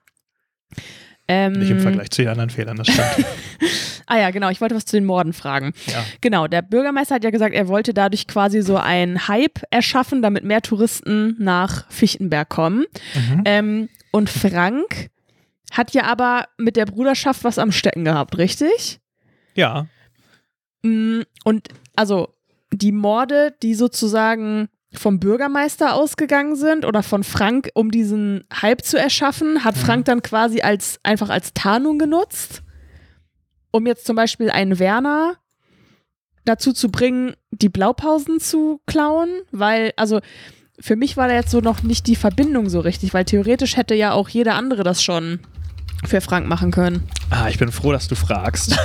Ähm, 1.28 1.52
Nicht 1.52 1.70
im 1.70 1.80
Vergleich 1.80 2.10
zu 2.10 2.22
den 2.22 2.28
anderen 2.30 2.50
Fehlern, 2.50 2.76
das 2.76 2.88
stimmt. 2.88 3.26
Ah 4.10 4.18
ja, 4.18 4.30
genau, 4.30 4.50
ich 4.50 4.60
wollte 4.60 4.74
was 4.74 4.84
zu 4.84 4.96
den 4.96 5.04
Morden 5.04 5.32
fragen. 5.32 5.72
ja. 5.86 6.04
Genau, 6.20 6.46
der 6.48 6.62
Bürgermeister 6.62 7.14
hat 7.14 7.24
ja 7.24 7.30
gesagt, 7.30 7.54
er 7.54 7.68
wollte 7.68 7.94
dadurch 7.94 8.26
quasi 8.26 8.60
so 8.62 8.76
einen 8.76 9.28
Hype 9.28 9.60
erschaffen, 9.70 10.20
damit 10.20 10.44
mehr 10.44 10.62
Touristen 10.62 11.36
nach 11.38 11.90
Fichtenberg 11.90 12.48
kommen. 12.48 12.86
Mhm. 13.14 13.42
Ähm, 13.44 13.88
und 14.10 14.28
Frank 14.28 15.10
hat 15.70 15.92
ja 15.94 16.04
aber 16.04 16.46
mit 16.58 16.74
der 16.76 16.86
Bruderschaft 16.86 17.44
was 17.44 17.58
am 17.58 17.70
Stecken 17.70 18.04
gehabt, 18.04 18.36
richtig? 18.36 18.98
Ja. 19.54 19.86
Mm, 20.82 21.20
Und 21.44 21.68
also 21.94 22.34
die 22.72 22.92
Morde, 22.92 23.54
die 23.62 23.74
sozusagen 23.74 24.68
vom 24.92 25.20
Bürgermeister 25.20 25.94
ausgegangen 25.94 26.56
sind 26.56 26.84
oder 26.84 27.04
von 27.04 27.22
Frank, 27.22 27.70
um 27.74 27.92
diesen 27.92 28.42
Hype 28.60 28.82
zu 28.84 28.98
erschaffen, 28.98 29.62
hat 29.62 29.76
Frank 29.76 30.06
dann 30.06 30.22
quasi 30.22 30.62
als 30.62 30.98
einfach 31.04 31.28
als 31.28 31.54
Tarnung 31.54 31.98
genutzt, 31.98 32.62
um 33.70 33.86
jetzt 33.86 34.06
zum 34.06 34.16
Beispiel 34.16 34.50
einen 34.50 34.78
Werner 34.78 35.36
dazu 36.44 36.72
zu 36.72 36.90
bringen, 36.90 37.34
die 37.50 37.68
Blaupausen 37.68 38.40
zu 38.40 38.80
klauen, 38.86 39.28
weil, 39.52 39.92
also 39.96 40.20
für 40.78 40.96
mich 40.96 41.16
war 41.16 41.28
da 41.28 41.34
jetzt 41.34 41.50
so 41.50 41.60
noch 41.60 41.82
nicht 41.82 42.06
die 42.06 42.16
Verbindung 42.16 42.68
so 42.68 42.80
richtig, 42.80 43.12
weil 43.12 43.24
theoretisch 43.24 43.76
hätte 43.76 43.94
ja 43.94 44.12
auch 44.12 44.28
jeder 44.28 44.54
andere 44.54 44.82
das 44.82 45.02
schon 45.02 45.40
für 46.06 46.20
Frank 46.22 46.46
machen 46.46 46.70
können. 46.70 47.08
Ah, 47.28 47.48
ich 47.48 47.58
bin 47.58 47.70
froh, 47.70 47.92
dass 47.92 48.08
du 48.08 48.14
fragst. 48.14 48.76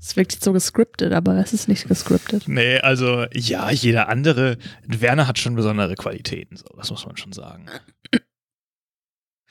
Es 0.00 0.16
wirkt 0.16 0.32
jetzt 0.32 0.44
so 0.44 0.54
gescriptet, 0.54 1.12
aber 1.12 1.34
es 1.36 1.52
ist 1.52 1.68
nicht 1.68 1.86
gescriptet. 1.86 2.48
nee, 2.48 2.78
also 2.78 3.26
ja, 3.34 3.70
jeder 3.70 4.08
andere. 4.08 4.56
Werner 4.86 5.26
hat 5.28 5.38
schon 5.38 5.54
besondere 5.54 5.96
Qualitäten, 5.96 6.56
so, 6.56 6.64
das 6.78 6.90
muss 6.90 7.04
man 7.04 7.18
schon 7.18 7.32
sagen. 7.34 7.66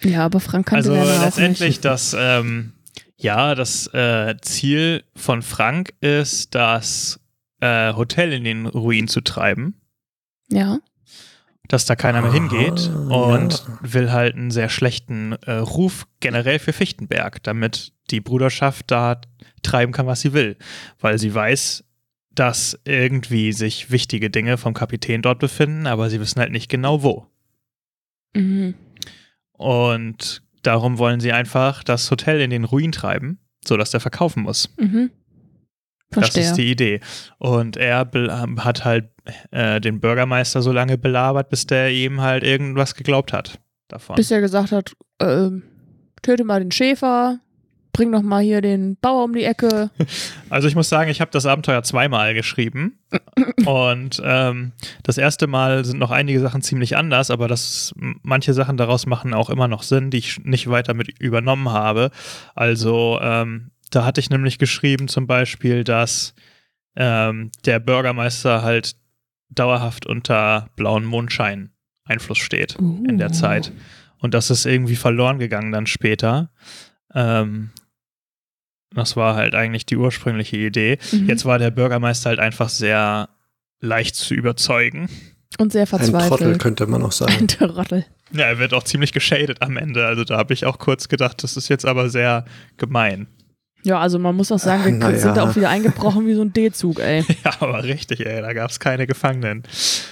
Ja, 0.02 0.26
aber 0.26 0.40
Frank 0.40 0.68
kannte 0.68 0.90
Also 0.90 0.94
Werner 1.00 1.20
auch 1.20 1.26
letztendlich 1.26 1.70
nicht. 1.70 1.86
das, 1.86 2.16
ähm, 2.18 2.74
ja, 3.18 3.56
das 3.56 3.88
äh, 3.94 4.36
Ziel 4.42 5.04
von 5.16 5.42
Frank 5.42 5.94
ist, 6.02 6.54
das 6.56 7.20
äh, 7.62 7.94
Hotel 7.94 8.32
in 8.34 8.44
den 8.44 8.66
Ruin 8.68 9.08
zu 9.08 9.22
treiben, 9.22 9.76
Ja. 10.50 10.78
dass 11.68 11.86
da 11.86 11.96
keiner 11.96 12.22
mehr 12.22 12.32
hingeht 12.32 12.90
Ah, 12.94 13.34
und 13.34 13.54
ja. 13.68 13.80
will 13.82 14.12
halt 14.12 14.36
einen 14.36 14.52
sehr 14.52 14.70
schlechten 14.70 15.34
äh, 15.34 15.54
Ruf 15.54 16.06
generell 16.20 16.60
für 16.60 16.74
Fichtenberg, 16.74 17.42
damit 17.44 17.94
die 18.12 18.22
Bruderschaft 18.22 18.92
da 18.92 19.20
treiben 19.64 19.92
kann, 19.92 20.06
was 20.08 20.22
sie 20.22 20.34
will, 20.34 20.56
weil 21.00 21.18
sie 21.18 21.34
weiß, 21.34 21.84
dass 22.30 22.80
irgendwie 22.86 23.52
sich 23.52 23.90
wichtige 23.90 24.30
Dinge 24.30 24.58
vom 24.58 24.76
Kapitän 24.76 25.24
dort 25.24 25.40
befinden, 25.40 25.88
aber 25.88 26.10
sie 26.12 26.20
wissen 26.20 26.40
halt 26.40 26.52
nicht 26.52 26.70
genau 26.70 27.02
wo. 27.02 27.26
Mhm. 28.36 28.76
Und 29.54 30.44
darum 30.68 30.98
wollen 30.98 31.20
sie 31.20 31.32
einfach 31.32 31.84
das 31.84 32.12
Hotel 32.12 32.42
in 32.42 32.50
den 32.50 32.66
Ruin 32.66 32.92
treiben, 32.92 33.40
sodass 33.66 33.92
der 33.92 34.00
verkaufen 34.00 34.44
muss. 34.44 34.70
Mhm. 34.78 35.12
Verstehe. 36.12 36.44
Das 36.44 36.52
ist 36.52 36.58
die 36.58 36.72
Idee. 36.72 37.00
Und 37.38 37.78
er 37.78 38.10
ähm, 38.14 38.64
hat 38.64 38.86
halt 38.86 39.10
äh, 39.52 39.82
den 39.82 40.00
Bürgermeister 40.00 40.62
so 40.62 40.72
lange 40.72 40.98
belabert, 40.98 41.50
bis 41.50 41.68
der 41.68 41.92
ihm 41.92 42.22
halt 42.22 42.44
irgendwas 42.44 42.96
geglaubt 42.96 43.34
hat 43.34 43.60
davon. 43.88 44.16
Bis 44.16 44.32
er 44.32 44.42
gesagt 44.42 44.72
hat, 44.72 44.94
ähm, 45.20 45.64
töte 46.22 46.44
mal 46.44 46.60
den 46.60 46.72
Schäfer, 46.72 47.40
bring 47.98 48.12
noch 48.12 48.22
mal 48.22 48.44
hier 48.44 48.62
den 48.62 48.96
Bauer 48.96 49.24
um 49.26 49.34
die 49.34 49.44
Ecke. 49.44 49.90
Also 50.50 50.70
ich 50.70 50.76
muss 50.76 50.88
sagen, 50.88 51.12
ich 51.12 51.20
habe 51.20 51.30
das 51.32 51.46
Abenteuer 51.46 51.84
zweimal 51.84 52.34
geschrieben. 52.34 53.00
Und 53.66 54.22
ähm, 54.24 54.72
das 55.04 55.18
erste 55.18 55.46
Mal 55.46 55.84
sind 55.84 56.00
noch 56.00 56.10
einige 56.10 56.40
Sachen 56.40 56.62
ziemlich 56.62 56.96
anders, 56.96 57.32
aber 57.32 57.50
das, 57.50 57.94
manche 58.24 58.54
Sachen 58.54 58.78
daraus 58.78 59.08
machen 59.08 59.34
auch 59.34 59.50
immer 59.50 59.68
noch 59.68 59.84
Sinn, 59.84 60.10
die 60.10 60.20
ich 60.20 60.40
nicht 60.46 60.70
weiter 60.70 60.94
mit 60.94 61.20
übernommen 61.20 61.70
habe. 61.70 62.12
Also 62.56 63.20
ähm, 63.22 63.72
da 63.92 64.06
hatte 64.06 64.22
ich 64.22 64.30
nämlich 64.30 64.58
geschrieben 64.58 65.10
zum 65.10 65.28
Beispiel, 65.28 65.84
dass 65.84 66.34
ähm, 66.96 67.52
der 67.66 67.80
Bürgermeister 67.80 68.62
halt 68.62 68.96
dauerhaft 69.50 70.06
unter 70.06 70.70
blauen 70.78 71.04
Mondschein 71.04 71.72
Einfluss 72.06 72.38
steht 72.38 72.76
in 72.76 73.18
der 73.18 73.32
Uh. 73.32 73.34
Zeit. 73.34 73.74
Und 74.20 74.34
das 74.34 74.50
ist 74.50 74.66
irgendwie 74.66 74.96
verloren 74.96 75.40
gegangen 75.40 75.74
dann 75.74 75.88
später. 75.88 76.52
Ähm, 77.14 77.72
das 78.94 79.16
war 79.16 79.36
halt 79.36 79.56
eigentlich 79.56 79.86
die 79.86 79.98
ursprüngliche 79.98 80.58
Idee. 80.58 80.98
Mhm. 81.12 81.28
Jetzt 81.28 81.46
war 81.46 81.60
der 81.60 81.72
Bürgermeister 81.72 82.30
halt 82.30 82.40
einfach 82.40 82.70
sehr 82.70 83.30
leicht 83.80 84.16
zu 84.16 84.34
überzeugen. 84.34 85.10
Und 85.60 85.72
sehr 85.72 85.84
Ein 85.84 85.88
Trottel 85.88 86.12
verzweifelt. 86.12 86.60
könnte 86.60 86.88
man 86.88 87.04
auch 87.04 87.12
sagen. 87.12 87.34
Ein 87.40 87.48
Trottel. 87.48 88.06
Ja, 88.32 88.44
er 88.46 88.60
wird 88.60 88.74
auch 88.74 88.84
ziemlich 88.84 89.14
geschadet 89.14 89.62
am 89.62 89.78
Ende. 89.78 90.06
Also 90.06 90.24
da 90.24 90.38
habe 90.38 90.54
ich 90.54 90.66
auch 90.66 90.78
kurz 90.80 91.08
gedacht, 91.08 91.44
das 91.44 91.58
ist 91.58 91.70
jetzt 91.70 91.86
aber 91.86 92.10
sehr 92.10 92.46
gemein. 92.78 93.28
Ja, 93.84 94.00
also 94.00 94.20
man 94.20 94.36
muss 94.36 94.52
auch 94.52 94.60
sagen, 94.60 95.00
wir 95.00 95.10
Na 95.10 95.18
sind 95.18 95.38
ja. 95.38 95.44
auch 95.44 95.56
wieder 95.56 95.70
eingebrochen 95.70 96.28
wie 96.28 96.34
so 96.34 96.42
ein 96.42 96.52
D-Zug, 96.52 97.00
ey. 97.00 97.24
Ja, 97.46 97.54
aber 97.60 97.84
richtig, 97.84 98.26
ey, 98.26 98.42
da 98.42 98.52
gab 98.54 98.70
es 98.70 98.80
keine 98.80 99.08
Gefangenen. 99.08 99.64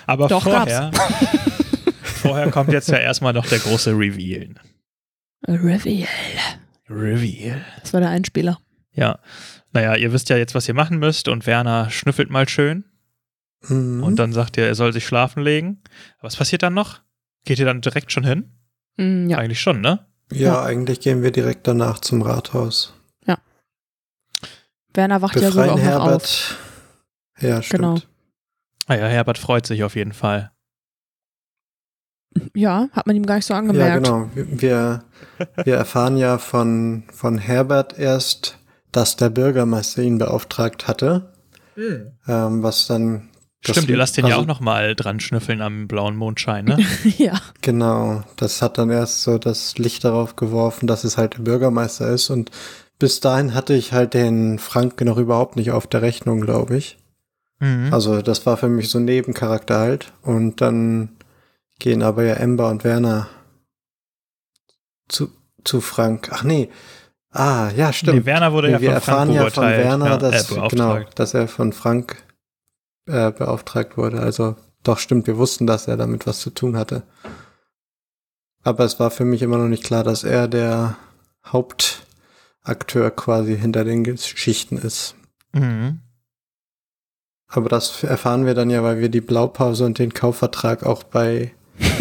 Aber 0.07 0.27
Doch, 0.27 0.43
vorher, 0.43 0.91
vorher 2.03 2.51
kommt 2.51 2.71
jetzt 2.71 2.89
ja 2.89 2.97
erstmal 2.97 3.33
noch 3.33 3.45
der 3.47 3.59
große 3.59 3.91
Reveal. 3.91 4.55
Reveal. 5.47 6.07
Reveal. 6.89 7.65
Das 7.81 7.93
war 7.93 7.99
der 7.99 8.09
Einspieler. 8.09 8.59
Ja. 8.95 9.19
Naja, 9.73 9.95
ihr 9.95 10.11
wisst 10.13 10.29
ja 10.29 10.37
jetzt, 10.37 10.55
was 10.55 10.67
ihr 10.67 10.73
machen 10.73 10.97
müsst 10.99 11.27
und 11.27 11.45
Werner 11.45 11.89
schnüffelt 11.89 12.29
mal 12.29 12.47
schön 12.49 12.85
Mhm. 13.67 14.03
und 14.03 14.17
dann 14.17 14.31
sagt 14.33 14.57
ihr, 14.57 14.65
er 14.67 14.75
soll 14.75 14.93
sich 14.93 15.05
schlafen 15.05 15.41
legen. 15.43 15.81
Was 16.21 16.35
passiert 16.35 16.63
dann 16.63 16.73
noch? 16.73 17.01
Geht 17.45 17.59
ihr 17.59 17.65
dann 17.65 17.81
direkt 17.81 18.11
schon 18.11 18.23
hin? 18.23 18.51
Mm, 18.97 19.29
ja. 19.29 19.37
Eigentlich 19.39 19.59
schon, 19.61 19.81
ne? 19.81 20.05
ja, 20.31 20.37
Ja. 20.39 20.63
eigentlich 20.63 20.99
gehen 21.01 21.21
wir 21.23 21.31
direkt 21.31 21.67
danach 21.67 21.99
zum 21.99 22.21
Rathaus. 22.21 22.93
Werner 24.93 25.21
wacht 25.21 25.35
ja 25.35 25.51
sogar 25.51 25.75
Befreien 25.75 25.93
auch 25.93 25.99
noch 25.99 26.05
auf. 26.05 26.11
Herbert. 26.11 26.57
Ja, 27.41 27.61
stimmt. 27.61 27.81
Genau. 27.81 27.97
Ah 28.87 28.95
ja, 28.95 29.07
Herbert 29.07 29.37
freut 29.37 29.65
sich 29.65 29.83
auf 29.83 29.95
jeden 29.95 30.13
Fall. 30.13 30.51
Ja, 32.53 32.87
hat 32.93 33.07
man 33.07 33.15
ihm 33.15 33.25
gar 33.25 33.35
nicht 33.35 33.45
so 33.45 33.53
Ja, 33.53 33.59
angemerkt. 33.59 34.05
genau. 34.05 34.29
Wir, 34.33 35.03
wir 35.63 35.75
erfahren 35.75 36.15
ja 36.17 36.37
von, 36.37 37.03
von 37.11 37.37
Herbert 37.37 37.97
erst, 37.99 38.57
dass 38.95 39.15
der 39.15 39.29
Bürgermeister 39.29 40.01
ihn 40.01 40.17
beauftragt 40.17 40.87
hatte. 40.87 41.33
Ähm, 41.77 42.63
was 42.63 42.87
dann. 42.87 43.29
Stimmt, 43.67 43.89
ihr 43.89 43.97
lasst 43.97 44.15
den 44.15 44.25
ja 44.27 44.35
also- 44.35 44.43
auch 44.43 44.47
nochmal 44.47 44.95
dran 44.95 45.19
schnüffeln 45.19 45.61
am 45.61 45.87
blauen 45.87 46.15
Mondschein, 46.15 46.65
ne? 46.65 46.77
ja. 47.17 47.41
Genau, 47.61 48.23
das 48.37 48.61
hat 48.61 48.77
dann 48.77 48.91
erst 48.91 49.23
so 49.23 49.39
das 49.39 49.77
Licht 49.77 50.03
darauf 50.03 50.35
geworfen, 50.35 50.85
dass 50.85 51.03
es 51.03 51.17
halt 51.17 51.33
der 51.33 51.39
Bürgermeister 51.39 52.09
ist. 52.09 52.29
Und 52.29 52.51
bis 52.99 53.19
dahin 53.19 53.53
hatte 53.55 53.73
ich 53.73 53.91
halt 53.91 54.13
den 54.13 54.59
Frank 54.59 55.01
noch 55.01 55.17
überhaupt 55.17 55.55
nicht 55.55 55.71
auf 55.71 55.87
der 55.87 56.03
Rechnung, 56.03 56.41
glaube 56.41 56.77
ich. 56.77 56.97
mhm. 57.59 57.89
Also 57.91 58.21
das 58.21 58.45
war 58.45 58.55
für 58.55 58.69
mich 58.69 58.89
so 58.89 58.99
ein 58.99 59.05
Nebencharakter 59.05 59.79
halt. 59.79 60.13
Und 60.21 60.61
dann 60.61 61.17
gehen 61.79 62.03
aber 62.03 62.23
ja 62.23 62.35
Ember 62.35 62.69
und 62.69 62.83
Werner 62.83 63.27
zu, 65.09 65.29
zu 65.63 65.81
Frank. 65.81 66.29
Ach 66.31 66.43
nee. 66.43 66.69
Ah, 67.35 67.69
ja, 67.75 67.91
stimmt. 67.91 68.19
Nee, 68.19 68.25
Werner 68.25 68.53
wurde 68.53 68.67
Nee, 68.67 68.73
ja 68.73 68.81
wir 68.81 68.91
von 68.93 69.01
Frank 69.01 69.29
erfahren 69.29 69.31
ja 69.33 69.49
von. 69.49 69.63
Werner, 69.65 70.05
ja, 70.05 70.17
dass, 70.17 70.51
äh, 70.51 70.67
genau, 70.69 70.99
dass 71.15 71.33
er 71.33 71.49
von 71.49 71.73
Frank 71.73 72.23
äh, 73.07 73.31
beauftragt 73.31 73.97
wurde. 73.97 74.21
Also 74.21 74.55
doch 74.83 74.99
stimmt, 74.99 75.27
wir 75.27 75.37
wussten, 75.37 75.67
dass 75.67 75.87
er 75.87 75.97
damit 75.97 76.25
was 76.27 76.39
zu 76.39 76.49
tun 76.49 76.77
hatte. 76.77 77.03
Aber 78.63 78.85
es 78.85 79.01
war 79.01 79.11
für 79.11 79.25
mich 79.25 79.41
immer 79.41 79.57
noch 79.57 79.67
nicht 79.67 79.83
klar, 79.83 80.05
dass 80.05 80.23
er 80.23 80.47
der 80.47 80.95
Hauptakteur 81.45 83.11
quasi 83.11 83.57
hinter 83.57 83.83
den 83.83 84.05
Geschichten 84.05 84.77
ist. 84.77 85.15
Mhm. 85.51 85.99
Aber 87.47 87.67
das 87.67 88.01
erfahren 88.03 88.45
wir 88.45 88.53
dann 88.53 88.69
ja, 88.69 88.81
weil 88.81 88.99
wir 89.01 89.09
die 89.09 89.21
Blaupause 89.21 89.85
und 89.85 89.99
den 89.99 90.13
Kaufvertrag 90.13 90.83
auch 90.83 91.03
bei 91.03 91.53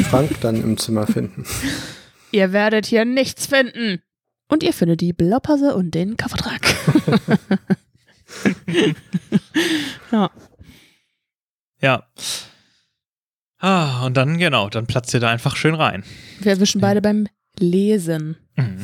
Frank 0.08 0.40
dann 0.40 0.62
im 0.62 0.78
Zimmer 0.78 1.08
finden. 1.08 1.44
Ihr 2.30 2.52
werdet 2.52 2.86
hier 2.86 3.04
nichts 3.04 3.46
finden. 3.46 4.00
Und 4.48 4.62
ihr 4.62 4.72
findet 4.72 5.00
die 5.00 5.12
Blaupause 5.12 5.74
und 5.74 5.92
den 5.92 6.16
Kaufvertrag. 6.16 6.60
ja. 10.12 10.30
Ja. 11.80 12.02
Ah, 13.58 14.04
und 14.06 14.16
dann, 14.16 14.38
genau, 14.38 14.68
dann 14.68 14.86
platzt 14.86 15.14
ihr 15.14 15.20
da 15.20 15.28
einfach 15.30 15.56
schön 15.56 15.74
rein. 15.74 16.04
Wir 16.40 16.52
erwischen 16.52 16.80
beide 16.80 17.00
beim 17.00 17.26
Lesen. 17.58 18.36
Mhm. 18.56 18.78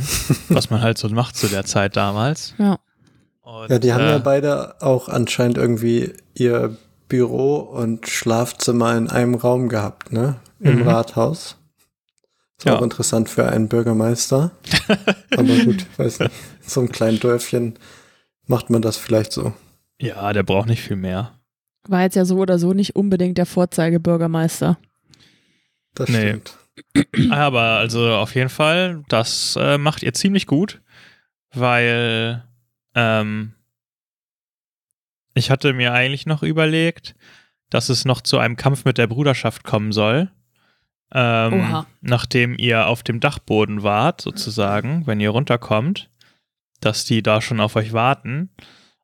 Was 0.49 0.71
man 0.71 0.81
halt 0.81 0.99
so 0.99 1.09
macht 1.11 1.37
zu 1.37 1.49
der 1.49 1.65
Zeit 1.65 1.97
damals. 1.97 2.55
Ja. 2.59 2.79
Und, 3.43 3.71
Ja, 3.71 3.79
die 3.79 3.93
haben 3.93 4.05
äh, 4.05 4.11
ja 4.11 4.19
beide 4.19 4.81
auch 4.81 5.09
anscheinend 5.09 5.59
irgendwie 5.59 6.13
ihr 6.35 6.77
Büro 7.09 7.57
und 7.57 8.09
Schlafzimmer 8.09 8.97
in 8.97 9.11
einem 9.11 9.35
Raum 9.35 9.69
gehabt, 9.69 10.13
ne? 10.13 10.37
Im 10.61 10.81
Mhm. 10.81 10.89
Rathaus. 10.89 11.57
Ist 12.61 12.67
Ja. 12.67 12.77
auch 12.77 12.83
interessant 12.83 13.31
für 13.31 13.49
einen 13.49 13.69
Bürgermeister. 13.69 14.51
Aber 15.31 15.57
gut, 15.65 15.87
weiß 15.99 16.19
nicht. 16.21 16.31
So 16.61 16.81
einem 16.81 16.93
kleinen 16.93 17.19
Dörfchen 17.19 17.79
macht 18.47 18.69
man 18.69 18.83
das 18.83 18.99
vielleicht 18.99 19.33
so. 19.33 19.55
Ja, 19.99 20.31
der 20.35 20.43
braucht 20.43 20.69
nicht 20.69 20.83
viel 20.83 20.97
mehr. 20.97 21.33
War 21.89 22.03
jetzt 22.03 22.17
ja 22.17 22.27
so 22.27 22.37
oder 22.37 22.59
so 22.59 22.75
nicht 22.75 22.97
unbedingt 22.97 23.39
der 23.39 23.47
Vorzeigebürgermeister. 23.47 24.79
Das 25.95 26.11
Nee. 26.11 26.29
stimmt. 26.29 26.59
Aber 27.33 27.63
also 27.79 28.13
auf 28.15 28.35
jeden 28.35 28.51
Fall, 28.51 29.05
das 29.09 29.57
äh, 29.59 29.79
macht 29.79 30.03
ihr 30.03 30.13
ziemlich 30.13 30.47
gut, 30.47 30.83
weil 31.55 32.45
ähm, 32.95 33.55
ich 35.33 35.51
hatte 35.51 35.73
mir 35.73 35.95
eigentlich 35.95 36.27
noch 36.27 36.43
überlegt, 36.43 37.15
dass 37.71 37.89
es 37.89 38.05
noch 38.05 38.21
zu 38.21 38.37
einem 38.37 38.57
Kampf 38.57 38.85
mit 38.85 38.99
der 38.99 39.07
Bruderschaft 39.07 39.65
kommen 39.65 39.93
soll. 39.93 40.31
Ähm, 41.13 41.85
nachdem 42.01 42.57
ihr 42.57 42.87
auf 42.87 43.03
dem 43.03 43.21
Dachboden 43.21 43.83
wart, 43.83 44.21
sozusagen, 44.21 45.07
wenn 45.07 45.21
ihr 45.21 45.31
runterkommt, 45.31 46.11
dass 46.81 47.05
die 47.05 47.23
da 47.23 47.41
schon 47.41 47.61
auf 47.61 47.77
euch 47.77 47.93
warten. 47.93 48.51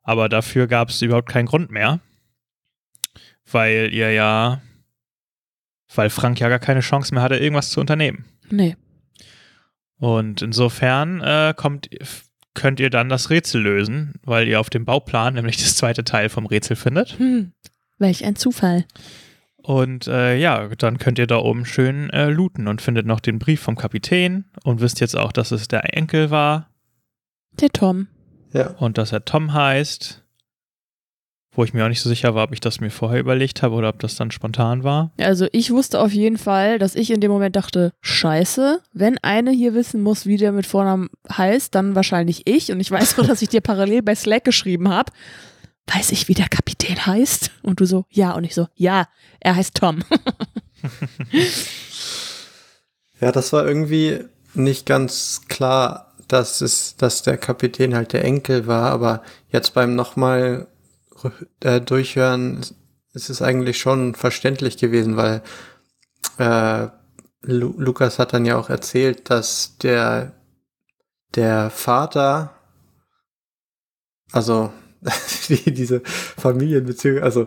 Aber 0.02 0.28
dafür 0.28 0.66
gab 0.66 0.90
es 0.90 1.02
überhaupt 1.02 1.28
keinen 1.28 1.46
Grund 1.46 1.70
mehr, 1.70 2.00
weil 3.50 3.90
ihr 3.92 4.12
ja, 4.12 4.62
weil 5.94 6.10
Frank 6.10 6.38
ja 6.38 6.48
gar 6.48 6.60
keine 6.60 6.80
Chance 6.80 7.12
mehr 7.12 7.22
hatte, 7.22 7.36
irgendwas 7.36 7.70
zu 7.70 7.80
unternehmen. 7.80 8.24
Nee. 8.50 8.76
Und 9.98 10.42
insofern 10.42 11.20
äh, 11.22 11.54
kommt, 11.56 11.88
könnt 12.54 12.78
ihr 12.78 12.90
dann 12.90 13.08
das 13.08 13.30
Rätsel 13.30 13.62
lösen, 13.62 14.14
weil 14.22 14.46
ihr 14.46 14.60
auf 14.60 14.70
dem 14.70 14.84
Bauplan 14.84 15.34
nämlich 15.34 15.56
das 15.56 15.76
zweite 15.76 16.04
Teil 16.04 16.28
vom 16.28 16.46
Rätsel 16.46 16.76
findet. 16.76 17.18
Hm. 17.18 17.52
Welch 17.98 18.24
ein 18.24 18.36
Zufall. 18.36 18.84
Und 19.66 20.06
äh, 20.06 20.36
ja, 20.36 20.68
dann 20.78 20.98
könnt 20.98 21.18
ihr 21.18 21.26
da 21.26 21.38
oben 21.38 21.64
schön 21.66 22.08
äh, 22.10 22.30
looten 22.30 22.68
und 22.68 22.80
findet 22.80 23.04
noch 23.04 23.18
den 23.18 23.40
Brief 23.40 23.60
vom 23.60 23.74
Kapitän 23.74 24.44
und 24.62 24.80
wisst 24.80 25.00
jetzt 25.00 25.16
auch, 25.16 25.32
dass 25.32 25.50
es 25.50 25.66
der 25.66 25.96
Enkel 25.96 26.30
war 26.30 26.70
Der 27.60 27.70
Tom. 27.70 28.06
Ja. 28.52 28.68
und 28.78 28.96
dass 28.96 29.10
er 29.10 29.24
Tom 29.24 29.52
heißt. 29.52 30.22
Wo 31.50 31.64
ich 31.64 31.74
mir 31.74 31.84
auch 31.84 31.88
nicht 31.88 32.00
so 32.02 32.08
sicher 32.08 32.34
war, 32.36 32.44
ob 32.44 32.52
ich 32.52 32.60
das 32.60 32.80
mir 32.80 32.90
vorher 32.90 33.18
überlegt 33.18 33.62
habe 33.62 33.74
oder 33.74 33.88
ob 33.88 33.98
das 33.98 34.14
dann 34.14 34.30
spontan 34.30 34.84
war. 34.84 35.10
Also 35.18 35.48
ich 35.50 35.72
wusste 35.72 36.00
auf 36.00 36.12
jeden 36.12 36.38
Fall, 36.38 36.78
dass 36.78 36.94
ich 36.94 37.10
in 37.10 37.20
dem 37.20 37.32
Moment 37.32 37.56
dachte, 37.56 37.92
scheiße, 38.02 38.82
wenn 38.92 39.18
eine 39.22 39.50
hier 39.50 39.74
wissen 39.74 40.00
muss, 40.02 40.26
wie 40.26 40.36
der 40.36 40.52
mit 40.52 40.66
Vornamen 40.66 41.08
heißt, 41.28 41.74
dann 41.74 41.96
wahrscheinlich 41.96 42.42
ich. 42.46 42.70
Und 42.70 42.78
ich 42.78 42.90
weiß 42.90 43.16
nur, 43.16 43.26
dass 43.26 43.42
ich 43.42 43.48
dir 43.48 43.62
parallel 43.62 44.02
bei 44.02 44.14
Slack 44.14 44.44
geschrieben 44.44 44.90
habe. 44.90 45.10
Weiß 45.86 46.12
ich, 46.12 46.28
wie 46.28 46.34
der 46.34 46.48
Kapitän 46.48 47.06
heißt? 47.06 47.50
Und 47.62 47.80
du 47.80 47.86
so, 47.86 48.06
ja. 48.10 48.32
Und 48.32 48.44
ich 48.44 48.54
so, 48.54 48.68
ja, 48.74 49.08
er 49.40 49.56
heißt 49.56 49.74
Tom. 49.74 50.02
Ja, 53.20 53.32
das 53.32 53.52
war 53.52 53.66
irgendwie 53.66 54.24
nicht 54.54 54.86
ganz 54.86 55.42
klar, 55.48 56.14
dass 56.28 56.60
es, 56.60 56.96
dass 56.96 57.22
der 57.22 57.38
Kapitän 57.38 57.94
halt 57.94 58.12
der 58.12 58.24
Enkel 58.24 58.66
war, 58.66 58.90
aber 58.90 59.22
jetzt 59.48 59.74
beim 59.74 59.94
nochmal 59.94 60.66
äh, 61.60 61.80
durchhören 61.80 62.64
ist 63.12 63.30
es 63.30 63.40
eigentlich 63.40 63.78
schon 63.78 64.14
verständlich 64.14 64.76
gewesen, 64.76 65.16
weil 65.16 65.42
äh, 66.38 66.88
Lu 67.42 67.74
Lukas 67.78 68.18
hat 68.18 68.32
dann 68.32 68.44
ja 68.44 68.58
auch 68.58 68.68
erzählt, 68.68 69.30
dass 69.30 69.78
der 69.78 70.32
der 71.34 71.70
Vater, 71.70 72.54
also 74.32 74.72
die, 75.48 75.72
diese 75.72 76.02
Familienbeziehung, 76.04 77.22
also 77.22 77.46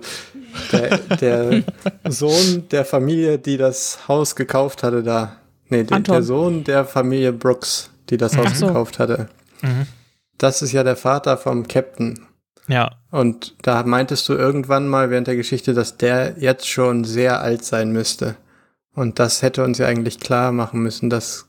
der, 0.72 0.98
der 0.98 1.64
Sohn 2.10 2.68
der 2.70 2.86
Familie, 2.86 3.40
die 3.40 3.58
das 3.58 4.08
Haus 4.08 4.36
gekauft 4.36 4.84
hatte, 4.84 5.04
da, 5.04 5.38
nee, 5.68 5.84
der, 5.84 6.00
der 6.00 6.24
Sohn 6.24 6.64
der 6.64 6.86
Familie 6.86 7.34
Brooks, 7.34 7.90
die 8.10 8.18
das 8.18 8.38
Haus 8.38 8.48
Ach 8.50 8.56
so. 8.56 8.68
gekauft 8.68 9.00
hatte, 9.00 9.30
das 10.38 10.62
ist 10.62 10.72
ja 10.72 10.84
der 10.84 10.96
Vater 10.96 11.38
vom 11.38 11.68
Captain. 11.68 12.26
Ja, 12.68 12.92
Und 13.10 13.56
da 13.64 13.82
meintest 13.84 14.30
du 14.30 14.34
irgendwann 14.34 14.88
mal 14.88 15.10
während 15.10 15.28
der 15.28 15.36
Geschichte, 15.36 15.74
dass 15.74 15.98
der 15.98 16.36
jetzt 16.38 16.68
schon 16.68 17.04
sehr 17.04 17.42
alt 17.42 17.66
sein 17.66 17.92
müsste. 17.92 18.36
Und 18.94 19.18
das 19.18 19.42
hätte 19.42 19.64
uns 19.64 19.80
ja 19.80 19.88
eigentlich 19.88 20.20
klar 20.20 20.52
machen 20.52 20.82
müssen, 20.82 21.10
dass, 21.10 21.48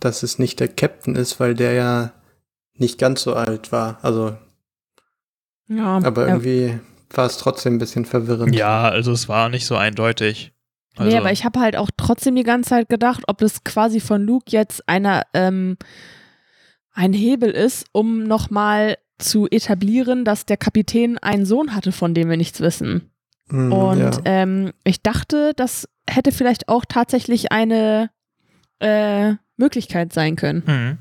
dass 0.00 0.22
es 0.22 0.38
nicht 0.38 0.58
der 0.60 0.68
Captain 0.68 1.14
ist, 1.14 1.40
weil 1.40 1.54
der 1.54 1.72
ja 1.72 2.12
nicht 2.74 2.98
ganz 2.98 3.22
so 3.22 3.34
alt 3.34 3.70
war. 3.70 3.98
Also, 4.02 4.36
Ja, 5.68 6.00
aber 6.02 6.22
ja. 6.22 6.34
irgendwie 6.34 6.78
war 7.10 7.26
es 7.26 7.38
trotzdem 7.38 7.74
ein 7.74 7.78
bisschen 7.78 8.04
verwirrend. 8.04 8.54
ja, 8.54 8.88
also 8.88 9.12
es 9.12 9.28
war 9.28 9.48
nicht 9.48 9.66
so 9.66 9.76
eindeutig. 9.76 10.52
Also, 10.96 11.10
nee, 11.10 11.18
aber 11.18 11.30
ich 11.32 11.44
habe 11.44 11.60
halt 11.60 11.76
auch 11.76 11.90
trotzdem 11.96 12.34
die 12.36 12.42
ganze 12.42 12.70
Zeit 12.70 12.88
gedacht, 12.88 13.24
ob 13.26 13.38
das 13.38 13.64
quasi 13.64 14.00
von 14.00 14.22
Luke 14.22 14.46
jetzt 14.48 14.88
einer, 14.88 15.24
ähm, 15.34 15.76
ein 16.92 17.12
Hebel 17.12 17.50
ist, 17.50 17.86
um 17.92 18.24
nochmal 18.24 18.96
zu 19.18 19.46
etablieren, 19.50 20.24
dass 20.24 20.46
der 20.46 20.56
Kapitän 20.56 21.18
einen 21.18 21.44
Sohn 21.44 21.74
hatte, 21.74 21.92
von 21.92 22.14
dem 22.14 22.30
wir 22.30 22.36
nichts 22.36 22.60
wissen. 22.60 23.10
Mm, 23.48 23.72
Und 23.72 24.00
ja. 24.00 24.20
ähm, 24.24 24.72
ich 24.84 25.02
dachte, 25.02 25.52
das 25.54 25.88
hätte 26.08 26.32
vielleicht 26.32 26.68
auch 26.68 26.84
tatsächlich 26.86 27.52
eine 27.52 28.10
äh, 28.80 29.34
Möglichkeit 29.56 30.12
sein 30.12 30.36
können. 30.36 30.62
Mhm. 30.66 30.98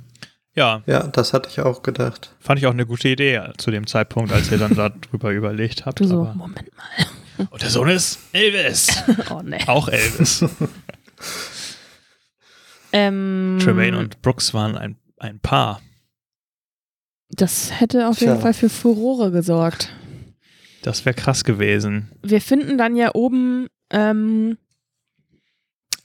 Ja, 0.56 0.84
ja, 0.86 1.08
das 1.08 1.34
hatte 1.34 1.49
ich 1.49 1.60
auch 1.60 1.84
gedacht. 1.84 2.34
fand 2.39 2.60
ich 2.60 2.66
auch 2.66 2.72
eine 2.72 2.86
gute 2.86 3.10
Idee 3.10 3.41
zu 3.58 3.72
dem 3.72 3.88
Zeitpunkt, 3.88 4.32
als 4.32 4.49
ihr 4.51 4.58
dann 4.58 4.74
darüber 5.12 5.32
überlegt 5.32 5.86
habt. 5.86 5.99
Du 5.99 6.06
so, 6.08 6.22
aber- 6.22 6.34
Moment 6.36 6.72
mal. 6.76 7.47
Und 7.49 7.62
der 7.62 7.70
Sohn 7.70 7.89
ist 7.89 8.20
Elvis. 8.32 8.88
Oh 9.30 9.41
nee. 9.43 9.60
Auch 9.68 9.89
Elvis. 9.89 10.45
Ähm, 12.93 13.60
Tremaine 13.62 13.97
und 13.97 14.22
Brooks 14.22 14.53
waren 14.53 14.78
ein, 14.78 14.95
ein 15.18 15.39
Paar. 15.39 15.82
Das 17.30 17.78
hätte 17.82 18.08
auf 18.08 18.20
jeden 18.22 18.34
Tja. 18.34 18.41
Fall 18.41 18.53
für 18.53 18.70
Furore 18.70 19.32
gesorgt. 19.32 19.89
Das 20.84 21.03
wäre 21.06 21.16
krass 21.16 21.43
gewesen. 21.43 22.12
Wir 22.24 22.39
finden 22.39 22.78
dann 22.78 22.95
ja 22.95 23.12
oben 23.14 23.68
ähm, 23.89 24.58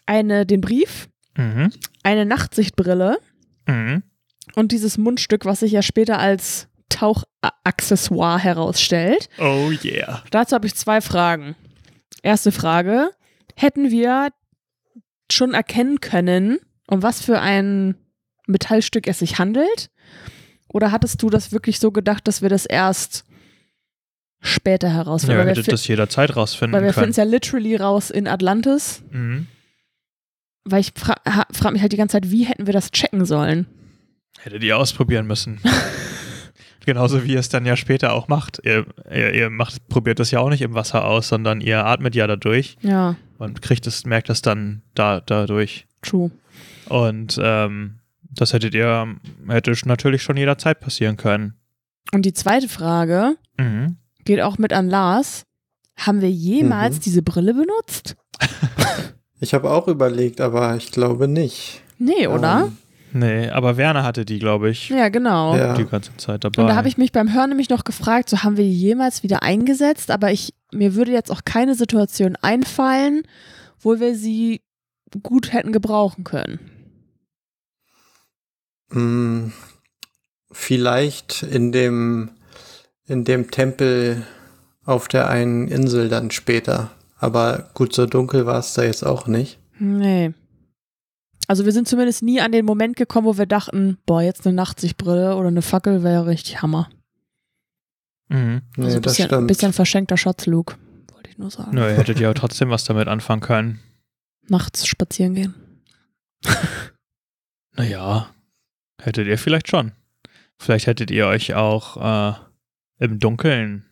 eine, 0.07 0.47
den 0.47 0.61
Brief, 0.61 1.09
Mhm. 1.37 1.71
eine 2.03 2.27
Nachtsichtbrille 2.27 3.19
Mhm. 3.69 4.03
Und 4.55 4.73
dieses 4.73 4.99
Mundstück, 4.99 5.45
was 5.45 5.61
sich 5.61 5.73
ja 5.73 5.83
später 5.83 6.19
als 6.19 6.69
Tauchaccessoire 6.89 8.39
herausstellt. 8.39 9.29
Oh 9.39 9.71
yeah. 9.85 10.23
Dazu 10.31 10.55
habe 10.55 10.67
ich 10.67 10.75
zwei 10.75 11.01
Fragen. 11.01 11.55
Erste 12.23 12.53
Frage: 12.53 13.11
Hätten 13.57 13.91
wir 13.91 14.31
schon 15.31 15.55
erkennen 15.55 16.01
können, 16.01 16.59
um 16.89 17.03
was 17.03 17.23
für 17.23 17.41
ein 17.41 17.95
Metallstück 18.47 19.07
es 19.07 19.21
sich 19.21 19.39
handelt? 19.39 19.91
Oder 20.69 20.93
hattest 20.93 21.23
du 21.23 21.31
das 21.31 21.53
wirklich 21.53 21.79
so 21.81 21.91
gedacht, 21.91 22.27
dass 22.29 22.43
wir 22.43 22.49
das 22.49 22.67
erst 22.67 23.25
später 24.41 24.89
Ja, 24.89 24.95
herausfinden? 24.95 25.39
weil 25.39 25.47
wir, 25.47 25.51
hättet 25.53 25.73
das 25.73 25.87
jederzeit 25.87 26.35
rausfinden 26.37 26.73
weil 26.73 26.83
wir 26.85 26.93
finden 26.93 27.01
können. 27.03 27.11
es 27.11 27.17
ja 27.17 27.25
literally 27.25 27.77
raus 27.77 28.11
in 28.11 28.27
Atlantis. 28.29 29.03
Mhm. 29.11 29.47
Weil 30.65 30.81
ich 30.81 30.93
fra 30.95 31.15
frage 31.53 31.73
mich 31.73 31.83
halt 31.83 31.93
die 31.93 31.97
ganze 31.97 32.13
Zeit, 32.15 32.31
wie 32.31 32.45
hätten 32.45 32.67
wir 32.67 32.73
das 32.73 32.91
checken 32.91 33.25
sollen? 33.25 33.67
Hättet 34.43 34.63
ihr 34.63 34.77
ausprobieren 34.79 35.27
müssen. 35.27 35.61
Genauso 36.87 37.25
wie 37.25 37.33
ihr 37.35 37.39
es 37.41 37.51
dann 37.51 37.67
ja 37.67 37.77
später 37.77 38.13
auch 38.15 38.29
macht. 38.29 38.61
Ihr, 38.65 38.87
ihr, 39.13 39.35
ihr 39.35 39.51
macht, 39.51 39.87
probiert 39.89 40.19
das 40.19 40.31
ja 40.31 40.41
auch 40.41 40.49
nicht 40.49 40.63
im 40.63 40.75
Wasser 40.75 41.05
aus, 41.05 41.29
sondern 41.29 41.61
ihr 41.61 41.85
atmet 41.85 42.15
ja 42.15 42.27
dadurch 42.27 42.77
Ja, 42.81 43.17
und 43.39 43.61
kriegt 43.61 43.87
es, 43.87 44.07
merkt 44.07 44.31
es 44.31 44.41
dann 44.43 44.83
da, 44.95 45.21
dadurch. 45.21 45.87
true. 46.03 46.31
Und 46.89 47.39
ähm, 47.43 47.97
das 48.31 48.53
hättet 48.55 48.75
ihr, 48.75 49.15
hätte 49.47 49.75
natürlich 49.85 50.23
schon 50.23 50.37
jederzeit 50.39 50.81
passieren 50.81 51.17
können. 51.19 51.55
Und 52.13 52.23
die 52.25 52.33
zweite 52.33 52.69
Frage 52.69 53.37
Mhm. 53.59 53.97
geht 54.25 54.41
auch 54.41 54.57
mit 54.57 54.73
an 54.73 54.89
Lars. 54.89 55.45
Haben 55.99 56.23
wir 56.23 56.31
jemals 56.31 56.97
Mhm. 56.97 57.01
diese 57.01 57.23
Brille 57.23 57.53
benutzt? 57.55 58.17
Ich 59.43 59.55
habe 59.55 59.71
auch 59.71 59.89
überlegt, 59.89 60.39
aber 60.43 60.77
ich 60.77 60.93
glaube 60.93 61.27
nicht. 61.27 61.81
Nee, 61.99 62.27
oder? 62.27 62.65
Ähm, 62.67 62.77
Nee, 63.13 63.49
aber 63.49 63.77
Werner 63.77 64.05
hatte 64.05 64.25
die, 64.25 64.39
glaube 64.39 64.71
ich, 64.71 64.89
ja, 64.89 65.09
genau. 65.09 65.57
Ja. 65.57 65.75
die 65.75 65.85
ganze 65.85 66.17
Zeit 66.17 66.45
dabei. 66.45 66.63
Und 66.63 66.69
da 66.69 66.77
habe 66.77 66.89
ich 66.89 66.97
mich 66.97 67.13
beim 67.13 67.33
Hören 67.33 67.49
nämlich 67.51 67.69
noch 67.69 67.85
gefragt, 67.85 68.29
so 68.31 68.43
haben 68.43 68.57
wir 68.57 68.65
die 68.65 68.73
jemals 68.73 69.23
wieder 69.23 69.43
eingesetzt, 69.43 70.11
aber 70.11 70.31
ich, 70.31 70.55
mir 70.73 70.95
würde 70.95 71.13
jetzt 71.13 71.31
auch 71.31 71.43
keine 71.45 71.75
Situation 71.75 72.37
einfallen, 72.41 73.23
wo 73.81 73.99
wir 73.99 74.15
sie 74.15 74.61
gut 75.23 75.53
hätten 75.53 75.73
gebrauchen 75.73 76.25
können. 76.25 76.61
mh, 78.91 79.53
vielleicht 80.53 81.43
in 81.43 81.73
dem, 81.73 82.31
in 83.07 83.25
dem 83.25 83.51
Tempel 83.51 84.25
auf 84.85 85.09
der 85.09 85.29
einen 85.29 85.69
Insel 85.69 86.09
dann 86.09 86.31
später. 86.31 86.91
Aber 87.19 87.71
gut, 87.75 87.93
so 87.93 88.07
dunkel 88.07 88.47
war 88.47 88.59
es 88.59 88.73
da 88.75 88.83
jetzt 88.83 89.05
auch 89.05 89.27
nicht. 89.27 89.59
Nee. 89.79 90.33
Also 91.51 91.65
wir 91.65 91.73
sind 91.73 91.89
zumindest 91.89 92.23
nie 92.23 92.41
an 92.41 92.53
den 92.53 92.65
Moment 92.65 92.95
gekommen, 92.95 93.27
wo 93.27 93.37
wir 93.37 93.45
dachten, 93.45 93.99
boah, 94.07 94.23
jetzt 94.23 94.47
eine 94.47 94.55
Nachtsichtbrille 94.55 95.35
oder 95.35 95.49
eine 95.49 95.63
Fackel 95.63 96.05
wäre 96.05 96.29
richtig 96.29 96.63
Hammer. 96.63 96.89
Mhm. 98.29 98.63
Nee, 98.77 98.85
also 98.85 98.99
ein 98.99 99.03
das 99.03 99.15
bisschen, 99.15 99.27
stimmt. 99.27 99.49
bisschen 99.49 99.73
verschenkter 99.73 100.17
Schatz, 100.17 100.47
Luke. 100.47 100.77
Wollte 101.13 101.29
ich 101.29 101.39
nur 101.39 101.51
sagen. 101.51 101.73
Nö, 101.75 101.81
ihr 101.81 101.97
hättet 101.97 102.21
ja 102.21 102.33
trotzdem 102.35 102.71
was 102.71 102.85
damit 102.85 103.09
anfangen 103.09 103.41
können. 103.41 103.81
Nachts 104.47 104.87
spazieren 104.87 105.35
gehen. 105.35 105.55
Naja, 107.77 108.31
hättet 109.01 109.27
ihr 109.27 109.39
vielleicht 109.39 109.69
schon. 109.69 109.93
Vielleicht 110.59 110.87
hättet 110.87 111.11
ihr 111.11 111.27
euch 111.27 111.55
auch 111.55 111.97
äh, 111.97 112.35
im 112.99 113.19
Dunkeln 113.19 113.87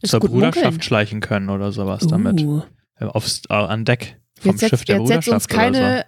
Ist 0.00 0.10
zur 0.10 0.20
Bruderschaft 0.20 0.64
munkeln. 0.64 0.82
schleichen 0.82 1.20
können 1.20 1.50
oder 1.50 1.72
sowas 1.72 2.06
damit. 2.06 2.40
Uh. 2.42 2.62
Äh, 2.96 3.06
Aufs, 3.06 3.42
äh, 3.48 3.54
an 3.54 3.84
Deck 3.84 4.20
vom 4.38 4.52
Jetzt, 4.52 4.68
Schiff 4.68 4.84
der 4.84 5.00
jetzt 5.00 5.08
setzt 5.08 5.28
uns 5.28 5.48
Bruderschaft 5.48 5.50
oder 5.50 5.80
keine 5.80 6.06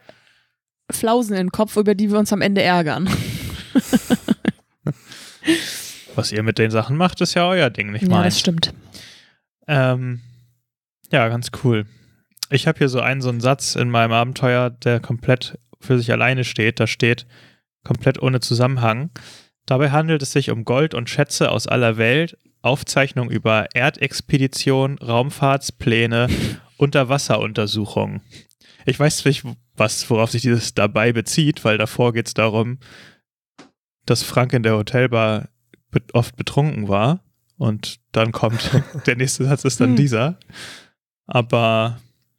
Flausen 0.91 1.33
in 1.35 1.47
den 1.47 1.53
Kopf, 1.53 1.77
über 1.77 1.95
die 1.95 2.11
wir 2.11 2.19
uns 2.19 2.33
am 2.33 2.41
Ende 2.43 2.63
ärgern. 2.63 3.09
Was 6.15 6.33
ihr 6.33 6.43
mit 6.43 6.59
den 6.59 6.71
Sachen 6.71 6.97
macht, 6.97 7.21
ist 7.21 7.35
ja 7.35 7.47
euer 7.47 7.71
Ding, 7.71 7.93
nicht 7.93 8.03
ja, 8.03 8.09
mein. 8.09 8.25
das 8.25 8.39
stimmt. 8.41 8.73
Ähm, 9.69 10.21
ja, 11.13 11.29
ganz 11.29 11.51
cool. 11.65 11.87
ich 12.51 12.67
habe 12.67 12.79
hier 12.79 12.89
so 12.89 13.01
einen, 13.01 13.21
so 13.21 13.29
einen 13.29 13.41
Satz 13.41 13.75
in 13.75 13.91
meinem 13.91 14.13
Abenteuer, 14.13 14.71
der 14.71 15.01
komplett 15.01 15.59
für 15.81 15.99
sich 15.99 16.13
alleine 16.13 16.45
steht. 16.45 16.81
Da 16.81 16.87
steht 16.87 17.27
komplett 17.85 18.23
ohne 18.23 18.41
Zusammenhang. 18.41 19.11
Dabei 19.67 19.91
handelt 19.91 20.23
es 20.23 20.33
sich 20.33 20.51
um 20.51 20.65
Gold 20.65 20.95
und 20.95 21.11
Schätze 21.11 21.51
aus 21.51 21.67
aller 21.67 21.97
Welt, 21.97 22.39
Aufzeichnungen 22.63 23.31
über 23.31 23.67
Erdexpedition, 23.75 24.99
Raumfahrtspläne, 24.99 26.29
Unterwasseruntersuchungen. 26.79 28.23
Ich 28.87 28.99
weiß 28.99 29.25
nicht, 29.25 29.43
was, 29.77 30.09
worauf 30.09 30.31
sich 30.31 30.43
dieses 30.43 30.75
dabei 30.75 31.13
bezieht, 31.13 31.65
weil 31.65 31.77
davor 31.77 32.13
geht 32.13 32.29
es 32.29 32.35
darum, 32.35 32.79
dass 34.07 34.23
Frank 34.23 34.53
in 34.53 34.63
der 34.63 34.77
Hotelbar 34.77 35.49
be 35.91 36.01
oft 36.13 36.37
betrunken 36.37 36.89
war. 36.89 37.21
Und 37.59 37.97
dann 38.13 38.33
kommt, 38.33 38.71
der 39.07 39.17
nächste 39.17 39.45
Satz 39.45 39.65
ist 39.65 39.81
dann 39.81 39.91
Hm. 39.91 39.97
dieser. 39.97 40.39
Aber 41.27 41.99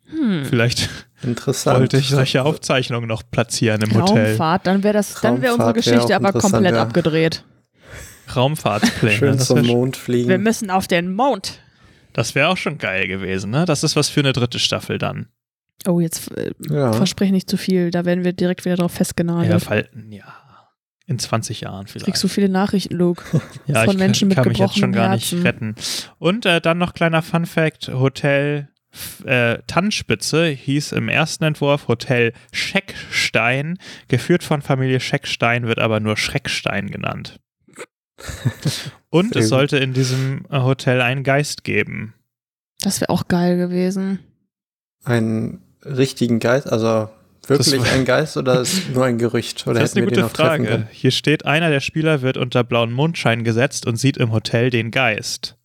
Hm. 0.09 0.45
vielleicht 0.45 0.89
Interessant. 1.21 1.79
wollte 1.79 1.97
ich 1.97 2.07
solche 2.09 2.43
Aufzeichnungen 2.43 3.09
noch 3.09 3.23
platzieren 3.29 3.81
im 3.81 3.93
Hotel. 3.93 4.29
Raumfahrt, 4.29 4.65
dann 4.65 4.83
wäre 4.83 4.93
das, 4.93 5.19
dann 5.19 5.41
wäre 5.41 5.51
unsere 5.53 5.69
Raumfahrt 5.69 5.85
wär 5.85 5.93
Geschichte 5.93 6.15
auch 6.15 6.23
aber 6.23 6.39
komplett 6.39 6.75
ja. 6.75 6.81
abgedreht. 6.81 7.43
Raumfahrtspläne. 8.33 9.17
Schön 9.17 9.37
das 9.37 9.47
zum 9.47 9.57
wäre 9.57 9.67
Mond 9.67 9.97
fliegen. 9.97 10.29
Wir 10.29 10.37
müssen 10.37 10.69
auf 10.69 10.87
den 10.87 11.13
Mond. 11.13 11.59
das 12.13 12.35
wär 12.35 12.49
auch 12.49 12.57
schon 12.57 12.77
geil 12.77 13.07
gewesen, 13.07 13.51
ne? 13.51 13.65
Das 13.65 13.83
ist 13.83 13.95
was 13.95 14.09
für 14.09 14.21
eine 14.21 14.33
dritte 14.33 14.59
Staffel 14.59 14.97
dann. 14.97 15.27
Oh, 15.86 15.99
jetzt 15.99 16.36
äh, 16.38 16.51
ja. 16.69 16.93
versprich 16.93 17.32
nicht 17.32 17.49
zu 17.49 17.57
viel, 17.57 17.91
da 17.91 18.05
werden 18.05 18.23
wir 18.23 18.34
direkt 18.34 18.65
wieder 18.65 18.75
drauf 18.75 18.93
Ja, 18.93 18.97
festgenagelt. 18.97 19.63
Fall, 19.63 19.89
ja. 20.09 20.23
In 21.05 21.19
20 21.19 21.61
Jahren 21.61 21.88
vielleicht. 21.88 22.05
Kriegst 22.05 22.23
du 22.23 22.28
viele 22.28 22.49
Nachrichten, 22.49 22.95
Luke. 22.95 23.23
ja, 23.67 23.84
von 23.84 23.93
ich 23.93 23.97
Menschen 23.97 24.28
kann, 24.28 24.30
mit 24.30 24.38
kann 24.38 24.47
mich 24.49 24.57
jetzt 24.57 24.78
schon 24.78 24.91
gar 24.91 25.13
nicht 25.13 25.32
Herzen. 25.32 25.41
retten. 25.41 25.75
Und 26.19 26.45
äh, 26.45 26.59
dann 26.59 26.78
noch 26.78 26.93
kleiner 26.93 27.21
Fun 27.21 27.45
Fact: 27.45 27.88
Hotel 27.88 28.67
äh, 29.25 29.59
Tannenspitze 29.67 30.47
hieß 30.47 30.91
im 30.91 31.07
ersten 31.07 31.45
Entwurf 31.45 31.88
Hotel 31.88 32.34
Scheckstein. 32.51 33.78
Geführt 34.07 34.43
von 34.43 34.61
Familie 34.61 34.99
Scheckstein, 34.99 35.67
wird 35.67 35.80
aber 35.80 35.99
nur 35.99 36.17
Schreckstein 36.17 36.89
genannt. 36.89 37.39
Und 39.09 39.36
es 39.36 39.49
sollte 39.49 39.78
in 39.78 39.93
diesem 39.93 40.45
äh, 40.49 40.59
Hotel 40.59 41.01
einen 41.01 41.23
Geist 41.23 41.63
geben. 41.63 42.15
Das 42.82 43.01
wäre 43.01 43.09
auch 43.09 43.28
geil 43.28 43.57
gewesen. 43.57 44.19
Einen 45.03 45.61
richtigen 45.95 46.39
Geist, 46.39 46.71
also 46.71 47.09
wirklich 47.47 47.81
ein 47.91 48.05
Geist 48.05 48.35
oder 48.38 48.61
ist 48.61 48.89
nur 48.89 49.05
ein 49.05 49.17
Gerücht? 49.17 49.65
Oder 49.67 49.79
das 49.79 49.91
ist 49.91 49.95
hätten 49.95 50.03
eine 50.03 50.11
wir 50.11 50.15
den 50.17 50.23
gute 50.23 50.35
Frage. 50.35 50.88
Hier 50.91 51.11
steht, 51.11 51.45
einer 51.45 51.69
der 51.69 51.79
Spieler 51.79 52.21
wird 52.21 52.38
unter 52.38 52.63
blauen 52.63 52.91
Mondschein 52.91 53.43
gesetzt 53.43 53.85
und 53.85 53.95
sieht 53.97 54.17
im 54.17 54.31
Hotel 54.31 54.69
den 54.69 54.91
Geist. 54.91 55.55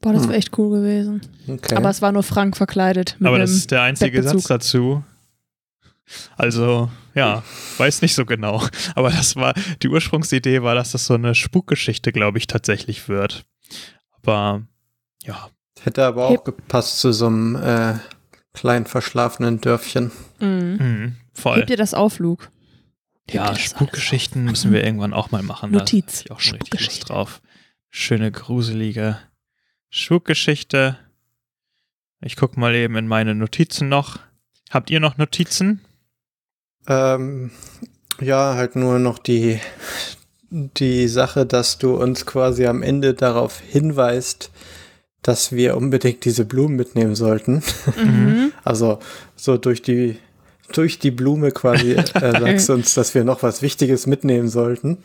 Boah, 0.00 0.12
das 0.12 0.22
Hm. 0.22 0.30
wäre 0.30 0.38
echt 0.38 0.58
cool 0.58 0.80
gewesen. 0.80 1.20
Okay. 1.46 1.76
Aber 1.76 1.88
es 1.90 2.02
war 2.02 2.10
nur 2.10 2.24
Frank 2.24 2.56
verkleidet. 2.56 3.16
Mit 3.20 3.28
Aber 3.28 3.38
das 3.38 3.52
ist 3.52 3.70
der 3.70 3.82
einzige. 3.82 4.22
Satz 4.22 4.44
dazu. 4.44 5.04
Also, 6.36 6.90
ja, 7.14 7.42
weiß 7.78 8.02
nicht 8.02 8.14
so 8.14 8.26
genau. 8.26 8.66
Aber 8.96 9.10
das 9.10 9.36
war, 9.36 9.54
die 9.82 9.88
Ursprungsidee 9.88 10.62
war, 10.62 10.74
dass 10.74 10.90
das 10.90 11.06
so 11.06 11.14
eine 11.14 11.34
Spukgeschichte, 11.36 12.10
glaube 12.10 12.38
ich, 12.38 12.48
tatsächlich 12.48 13.08
wird. 13.08 13.44
Aber, 14.22 14.62
ja. 15.22 15.48
Hätte 15.80 16.04
aber 16.04 16.28
Hip. 16.28 16.40
auch 16.40 16.44
gepasst 16.44 17.00
zu 17.00 17.12
so 17.12 17.26
einem 17.26 17.56
äh, 17.56 17.94
kleinen 18.52 18.86
verschlafenen 18.86 19.60
Dörfchen. 19.60 20.10
Mhm. 20.40 20.76
Mhm, 20.78 21.16
voll. 21.32 21.56
Hebt 21.58 21.70
ihr 21.70 21.76
das 21.76 21.94
auf, 21.94 22.18
Luke? 22.18 22.46
Hebt 23.26 23.34
ihr 23.34 23.40
Ja, 23.40 23.54
Spukgeschichten 23.56 24.44
müssen 24.44 24.72
wir 24.72 24.84
irgendwann 24.84 25.14
auch 25.14 25.30
mal 25.30 25.42
machen. 25.42 25.72
Da 25.72 25.80
Notiz. 25.80 26.20
hab 26.20 26.24
ich 26.26 26.30
auch 26.32 26.40
schon 26.40 26.58
richtig 26.58 26.84
Lust 26.86 27.08
drauf. 27.08 27.40
Schöne, 27.90 28.30
gruselige 28.32 29.18
Spukgeschichte. 29.90 30.98
Ich 32.20 32.36
gucke 32.36 32.58
mal 32.58 32.74
eben 32.74 32.96
in 32.96 33.06
meine 33.08 33.34
Notizen 33.34 33.88
noch. 33.88 34.18
Habt 34.70 34.90
ihr 34.90 35.00
noch 35.00 35.18
Notizen? 35.18 35.80
Ähm, 36.86 37.50
ja, 38.20 38.54
halt 38.54 38.76
nur 38.76 38.98
noch 38.98 39.18
die, 39.18 39.60
die 40.50 41.08
Sache, 41.08 41.44
dass 41.46 41.78
du 41.78 41.94
uns 41.94 42.24
quasi 42.26 42.66
am 42.66 42.82
Ende 42.82 43.14
darauf 43.14 43.60
hinweist, 43.60 44.50
dass 45.22 45.52
wir 45.52 45.76
unbedingt 45.76 46.24
diese 46.24 46.44
Blumen 46.44 46.76
mitnehmen 46.76 47.14
sollten. 47.14 47.62
Mhm. 47.96 48.52
Also 48.64 48.98
so 49.36 49.56
durch 49.56 49.82
die 49.82 50.18
durch 50.72 50.98
die 51.00 51.10
Blume 51.10 51.50
quasi 51.50 51.92
äh, 51.92 52.04
sagst 52.14 52.68
du 52.68 52.72
uns, 52.74 52.94
dass 52.94 53.14
wir 53.14 53.24
noch 53.24 53.42
was 53.42 53.60
Wichtiges 53.60 54.06
mitnehmen 54.06 54.48
sollten. 54.48 54.98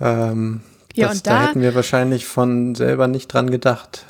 Ähm, 0.00 0.62
Ja, 0.94 1.08
das, 1.08 1.18
und 1.18 1.26
da 1.26 1.30
da, 1.42 1.48
hätten 1.48 1.60
wir 1.60 1.74
wahrscheinlich 1.74 2.26
von 2.26 2.74
selber 2.74 3.08
nicht 3.08 3.28
dran 3.28 3.50
gedacht. 3.50 4.04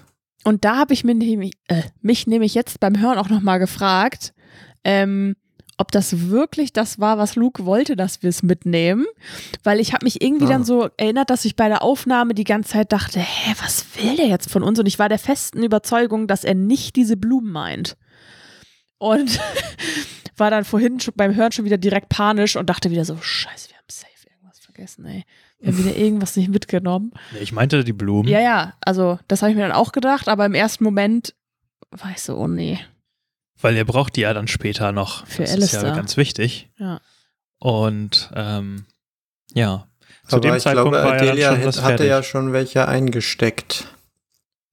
und 0.45 0.65
da 0.65 0.77
habe 0.79 0.95
ich 0.95 1.05
mich, 1.05 1.17
nämlich- 1.17 1.53
äh, 1.69 1.83
mich 2.01 2.27
nämlich 2.27 2.55
jetzt 2.55 2.81
beim 2.81 3.01
Hören 3.01 3.19
auch 3.19 3.29
nochmal 3.29 3.59
gefragt, 3.59 4.33
ähm, 4.85 5.35
ob 5.79 5.91
das 5.91 6.29
wirklich 6.31 6.73
das 6.73 6.99
war, 7.01 7.19
was 7.19 7.35
Luke 7.37 7.65
wollte, 7.67 7.97
dass 7.97 8.23
wir 8.23 8.29
es 8.31 8.43
mitnehmen. 8.43 9.07
Weil 9.65 9.81
ich 9.81 9.93
habe 9.95 10.05
mich 10.05 10.23
irgendwie 10.23 10.45
Ah. 10.47 10.51
dann 10.51 10.65
so 10.65 10.89
erinnert, 10.97 11.31
dass 11.31 11.45
ich 11.45 11.57
bei 11.57 11.69
der 11.69 11.83
Aufnahme 11.83 12.35
die 12.35 12.45
ganze 12.45 12.73
Zeit 12.73 12.93
dachte, 12.93 13.19
hä, 13.21 13.55
was 13.63 13.85
will 13.97 14.17
der 14.17 14.27
jetzt 14.27 14.51
von 14.51 14.63
uns? 14.63 14.79
Und 14.79 14.87
ich 14.87 14.99
war 14.99 15.09
der 15.09 15.19
festen 15.19 15.63
Überzeugung, 15.63 16.27
dass 16.29 16.45
er 16.45 16.55
nicht 16.55 16.95
diese 16.97 17.17
Blumen 17.17 17.51
meint. 17.53 17.97
Und 18.99 19.41
war 20.37 20.51
dann 20.51 20.65
vorhin 20.65 21.01
schon 21.01 21.15
beim 21.17 21.35
Hören 21.35 21.53
schon 21.53 21.65
wieder 21.65 21.79
direkt 21.79 22.09
panisch 22.09 22.57
und 22.57 22.69
dachte 22.71 22.91
wieder 22.91 23.05
so, 23.05 23.17
scheiße, 23.17 23.71
wir 23.71 23.77
haben 23.77 23.85
safe 23.91 24.29
irgendwas 24.31 24.59
vergessen, 24.61 25.05
ey. 25.07 25.25
Wir 25.59 25.73
haben 25.73 25.79
wieder 25.79 25.97
irgendwas 25.97 26.37
nicht 26.37 26.49
mitgenommen. 26.49 27.13
Ich 27.41 27.53
meinte 27.53 27.83
die 27.85 27.93
Blumen. 27.93 28.29
Ja, 28.29 28.41
ja, 28.41 28.75
also 28.81 29.19
das 29.29 29.43
habe 29.43 29.51
ich 29.51 29.57
mir 29.57 29.63
dann 29.63 29.73
auch 29.73 29.93
gedacht, 29.93 30.29
aber 30.29 30.47
im 30.47 30.55
ersten 30.55 30.85
Moment 30.85 31.35
war 31.91 32.11
ich 32.11 32.23
so, 32.23 32.37
oh 32.37 32.49
nee. 32.49 32.79
Weil 33.63 33.77
ihr 33.77 33.85
braucht 33.85 34.17
die 34.17 34.23
ja 34.23 34.35
dann 34.35 34.49
später 34.49 34.93
noch. 34.93 35.27
Für 35.27 35.43
das 35.43 35.53
ist 35.55 35.73
ja 35.73 35.79
Alistair. 35.81 35.97
ganz 35.97 36.17
wichtig. 36.17 36.69
Ja. 36.79 37.01
Und 37.59 38.31
ähm, 38.35 38.85
ja, 39.55 39.87
zu 40.29 40.37
Aber 40.37 40.41
dem 40.41 40.57
ich 40.57 40.63
Zeitpunkt 40.63 40.91
glaube, 40.93 41.07
war 41.09 41.17
ja 41.17 41.31
Adelia 41.31 41.55
hätte 41.55 41.81
fertig. 41.81 42.07
ja 42.09 42.23
schon 42.23 42.53
welche 42.53 42.87
eingesteckt. 42.89 43.87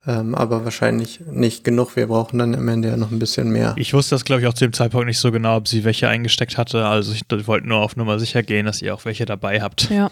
Ähm, 0.08 0.34
aber 0.34 0.64
wahrscheinlich 0.64 1.20
nicht 1.20 1.64
genug. 1.64 1.96
Wir 1.96 2.08
brauchen 2.08 2.40
dann 2.40 2.56
am 2.56 2.68
Ende 2.68 2.88
ja 2.90 2.98
noch 2.98 3.12
ein 3.12 3.20
bisschen 3.20 3.50
mehr. 3.52 3.76
ich 3.78 3.94
wusste 3.94 4.16
das, 4.16 4.24
glaube 4.26 4.42
ich, 4.42 4.48
auch 4.48 4.54
zu 4.54 4.66
dem 4.66 4.74
Zeitpunkt 4.74 5.06
nicht 5.08 5.20
so 5.20 5.32
genau, 5.32 5.58
ob 5.58 5.68
sie 5.68 5.84
welche 5.84 6.08
eingesteckt 6.08 6.58
hatte. 6.58 6.86
Also 6.86 7.12
ich 7.14 7.24
wollte 7.48 7.68
nur 7.68 7.80
auf 7.80 7.96
Nummer 7.96 8.18
sicher 8.18 8.42
gehen, 8.42 8.66
dass 8.66 8.82
ihr 8.82 8.94
auch 8.96 9.04
welche 9.06 9.26
dabei 9.26 9.62
habt. 9.62 9.90
Ja. 9.90 10.10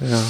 Ja. 0.00 0.22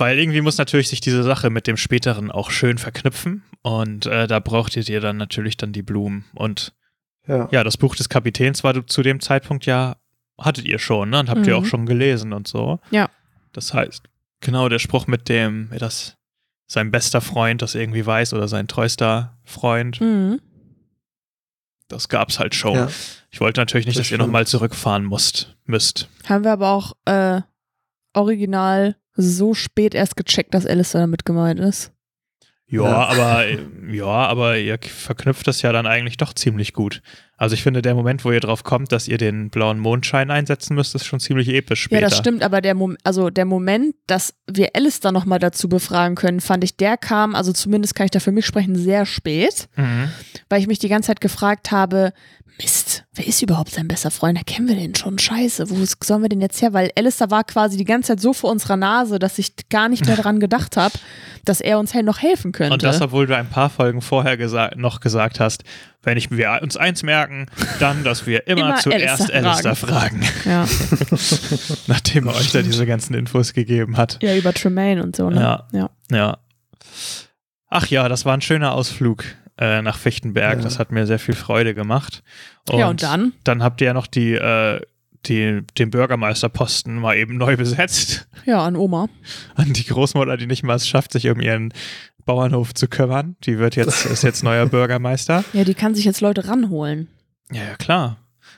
Weil 0.00 0.18
irgendwie 0.18 0.40
muss 0.40 0.58
natürlich 0.58 0.88
sich 0.88 1.00
diese 1.00 1.22
Sache 1.22 1.50
mit 1.50 1.66
dem 1.66 1.76
späteren 1.76 2.30
auch 2.30 2.50
schön 2.50 2.78
verknüpfen. 2.78 3.44
Und 3.62 4.06
äh, 4.06 4.26
da 4.26 4.40
braucht 4.40 4.74
ihr 4.76 4.82
dir 4.84 5.00
dann 5.00 5.16
natürlich 5.18 5.56
dann 5.56 5.72
die 5.72 5.82
Blumen. 5.82 6.24
Und 6.34 6.72
Ja. 7.26 7.48
ja, 7.52 7.62
das 7.64 7.76
Buch 7.76 7.94
des 7.94 8.08
Kapitäns 8.08 8.64
war 8.64 8.86
zu 8.86 9.02
dem 9.02 9.20
Zeitpunkt 9.20 9.66
ja, 9.66 9.96
hattet 10.38 10.64
ihr 10.64 10.78
schon, 10.78 11.10
ne? 11.10 11.20
Und 11.20 11.28
habt 11.28 11.46
ihr 11.46 11.56
Mhm. 11.56 11.62
auch 11.62 11.66
schon 11.68 11.84
gelesen 11.86 12.32
und 12.32 12.48
so. 12.48 12.80
Ja. 12.90 13.10
Das 13.52 13.74
heißt, 13.74 14.04
genau 14.40 14.68
der 14.70 14.78
Spruch 14.78 15.06
mit 15.06 15.28
dem, 15.28 15.68
das 15.78 16.16
sein 16.66 16.90
bester 16.90 17.20
Freund 17.20 17.60
das 17.62 17.74
irgendwie 17.74 18.06
weiß 18.06 18.32
oder 18.32 18.48
sein 18.48 18.68
treuster 18.68 19.36
Freund, 19.44 20.00
Mhm. 20.00 20.40
das 21.88 22.08
gab's 22.08 22.38
halt 22.38 22.54
schon. 22.54 22.74
Ja. 22.76 22.88
Ich 23.30 23.40
wollte 23.40 23.60
natürlich 23.60 23.86
nicht, 23.86 23.98
Das 23.98 24.06
dass 24.06 24.10
ihr 24.12 24.16
stimmt. 24.16 24.28
nochmal 24.28 24.46
zurückfahren 24.46 25.04
musst, 25.04 25.56
müsst. 25.66 26.08
Haben 26.28 26.44
wir 26.44 26.52
aber 26.52 26.70
auch 26.70 26.92
äh, 27.06 27.42
original 28.14 28.96
so 29.14 29.54
spät 29.54 29.94
erst 29.94 30.16
gecheckt, 30.16 30.54
dass 30.54 30.66
Alistair 30.66 31.00
damit 31.02 31.24
gemeint 31.24 31.60
ist. 31.60 31.92
Ja, 32.66 32.84
Ja. 32.84 33.06
aber 33.08 33.46
äh, 33.48 33.58
ja, 33.90 34.04
aber 34.06 34.56
ihr 34.56 34.78
verknüpft 34.80 35.44
das 35.48 35.60
ja 35.62 35.72
dann 35.72 35.88
eigentlich 35.88 36.16
doch 36.18 36.32
ziemlich 36.32 36.72
gut. 36.72 37.02
Also 37.36 37.54
ich 37.54 37.62
finde, 37.64 37.82
der 37.82 37.94
Moment, 37.96 38.24
wo 38.24 38.30
ihr 38.30 38.38
drauf 38.38 38.62
kommt, 38.62 38.92
dass 38.92 39.08
ihr 39.08 39.18
den 39.18 39.50
blauen 39.50 39.80
Mondschein 39.80 40.30
einsetzen 40.30 40.76
müsst, 40.76 40.94
ist 40.94 41.04
schon 41.06 41.18
ziemlich 41.18 41.48
episch 41.48 41.82
später. 41.82 42.02
Ja, 42.02 42.08
das 42.08 42.16
stimmt, 42.18 42.44
aber 42.44 42.60
der, 42.60 42.74
Mom 42.74 42.96
also 43.02 43.28
der 43.30 43.44
Moment, 43.46 43.96
dass 44.06 44.34
wir 44.48 44.68
Alistair 44.74 45.10
nochmal 45.10 45.40
dazu 45.40 45.68
befragen 45.68 46.14
können, 46.14 46.40
fand 46.40 46.62
ich, 46.62 46.76
der 46.76 46.96
kam, 46.96 47.34
also 47.34 47.52
zumindest 47.52 47.96
kann 47.96 48.04
ich 48.04 48.10
da 48.12 48.20
für 48.20 48.30
mich 48.30 48.46
sprechen, 48.46 48.76
sehr 48.76 49.04
spät, 49.04 49.68
Mhm. 49.76 50.10
weil 50.48 50.60
ich 50.60 50.68
mich 50.68 50.78
die 50.78 50.88
ganze 50.88 51.08
Zeit 51.08 51.20
gefragt 51.20 51.72
habe, 51.72 52.12
Mist, 52.62 53.04
wer 53.14 53.26
ist 53.26 53.40
überhaupt 53.40 53.70
sein 53.70 53.88
bester 53.88 54.10
Freund? 54.10 54.36
Da 54.36 54.42
kennen 54.42 54.68
wir 54.68 54.74
den 54.74 54.94
schon. 54.94 55.18
Scheiße, 55.18 55.70
wo 55.70 55.76
sollen 56.04 56.20
wir 56.20 56.28
den 56.28 56.42
jetzt 56.42 56.60
her? 56.60 56.74
Weil 56.74 56.90
Alistair 56.94 57.30
war 57.30 57.42
quasi 57.42 57.78
die 57.78 57.86
ganze 57.86 58.08
Zeit 58.08 58.20
so 58.20 58.34
vor 58.34 58.50
unserer 58.50 58.76
Nase, 58.76 59.18
dass 59.18 59.38
ich 59.38 59.52
gar 59.70 59.88
nicht 59.88 60.04
mehr 60.04 60.16
daran 60.16 60.40
gedacht 60.40 60.76
habe, 60.76 60.94
dass 61.46 61.62
er 61.62 61.78
uns 61.78 61.94
hey 61.94 62.02
noch 62.02 62.20
helfen 62.20 62.52
könnte. 62.52 62.74
Und 62.74 62.82
das, 62.82 63.00
obwohl 63.00 63.26
du 63.26 63.34
ein 63.34 63.48
paar 63.48 63.70
Folgen 63.70 64.02
vorher 64.02 64.36
gesa 64.36 64.72
noch 64.76 65.00
gesagt 65.00 65.40
hast, 65.40 65.64
wenn 66.02 66.18
ich, 66.18 66.30
wir 66.30 66.60
uns 66.62 66.76
eins 66.76 67.02
merken, 67.02 67.46
dann, 67.78 68.04
dass 68.04 68.26
wir 68.26 68.46
immer, 68.46 68.60
Immer 68.60 68.76
zuerst 68.76 69.32
Alistair 69.32 69.46
Alistair 69.46 69.76
fragen, 69.76 70.22
ja. 70.44 70.66
nachdem 71.86 72.28
er 72.28 72.34
euch 72.34 72.52
da 72.52 72.60
diese 72.60 72.84
ganzen 72.84 73.14
Infos 73.14 73.54
gegeben 73.54 73.96
hat. 73.96 74.18
ja, 74.22 74.36
über 74.36 74.52
Tremaine 74.52 75.02
und 75.02 75.16
so, 75.16 75.30
ne? 75.30 75.40
Ja. 75.40 75.66
ja. 75.72 75.90
Ja. 76.10 76.38
Ach 77.68 77.86
ja, 77.86 78.08
das 78.08 78.24
war 78.24 78.34
ein 78.34 78.40
schöner 78.42 78.72
Ausflug 78.72 79.24
äh, 79.60 79.82
nach 79.82 79.98
Fichtenberg. 79.98 80.58
Ja. 80.58 80.62
Das 80.64 80.78
hat 80.78 80.90
mir 80.90 81.06
sehr 81.06 81.18
viel 81.18 81.34
Freude 81.34 81.74
gemacht. 81.74 82.22
ja, 82.70 82.88
und 82.88 83.02
dann? 83.02 83.32
Dann 83.44 83.62
habt 83.62 83.80
ihr 83.80 83.88
ja 83.88 83.92
noch 83.92 84.06
die, 84.06 84.32
äh, 84.32 84.80
die, 85.26 85.60
den 85.78 85.90
Bürgermeisterposten 85.90 86.96
mal 86.98 87.16
eben 87.16 87.36
neu 87.36 87.56
besetzt. 87.56 88.26
Ja, 88.46 88.64
an 88.64 88.74
Oma. 88.74 89.08
An 89.54 89.72
die 89.72 89.84
Großmutter, 89.84 90.36
die 90.38 90.46
nicht 90.46 90.62
mal 90.62 90.76
es 90.76 90.88
schafft, 90.88 91.12
sich 91.12 91.28
um 91.28 91.40
ihren 91.40 91.74
Bauernhof 92.24 92.74
zu 92.74 92.88
kümmern. 92.88 93.36
Die 93.44 93.58
wird 93.58 93.76
jetzt, 93.76 94.06
ist 94.06 94.22
jetzt 94.22 94.42
neuer 94.42 94.66
Bürgermeister. 94.66 95.44
Ja, 95.52 95.64
die 95.64 95.74
kann 95.74 95.94
sich 95.94 96.06
jetzt 96.06 96.20
Leute 96.22 96.48
ranholen. 96.48 97.08
Ja, 97.52 97.62
ja, 97.64 97.76
klar. 97.76 98.16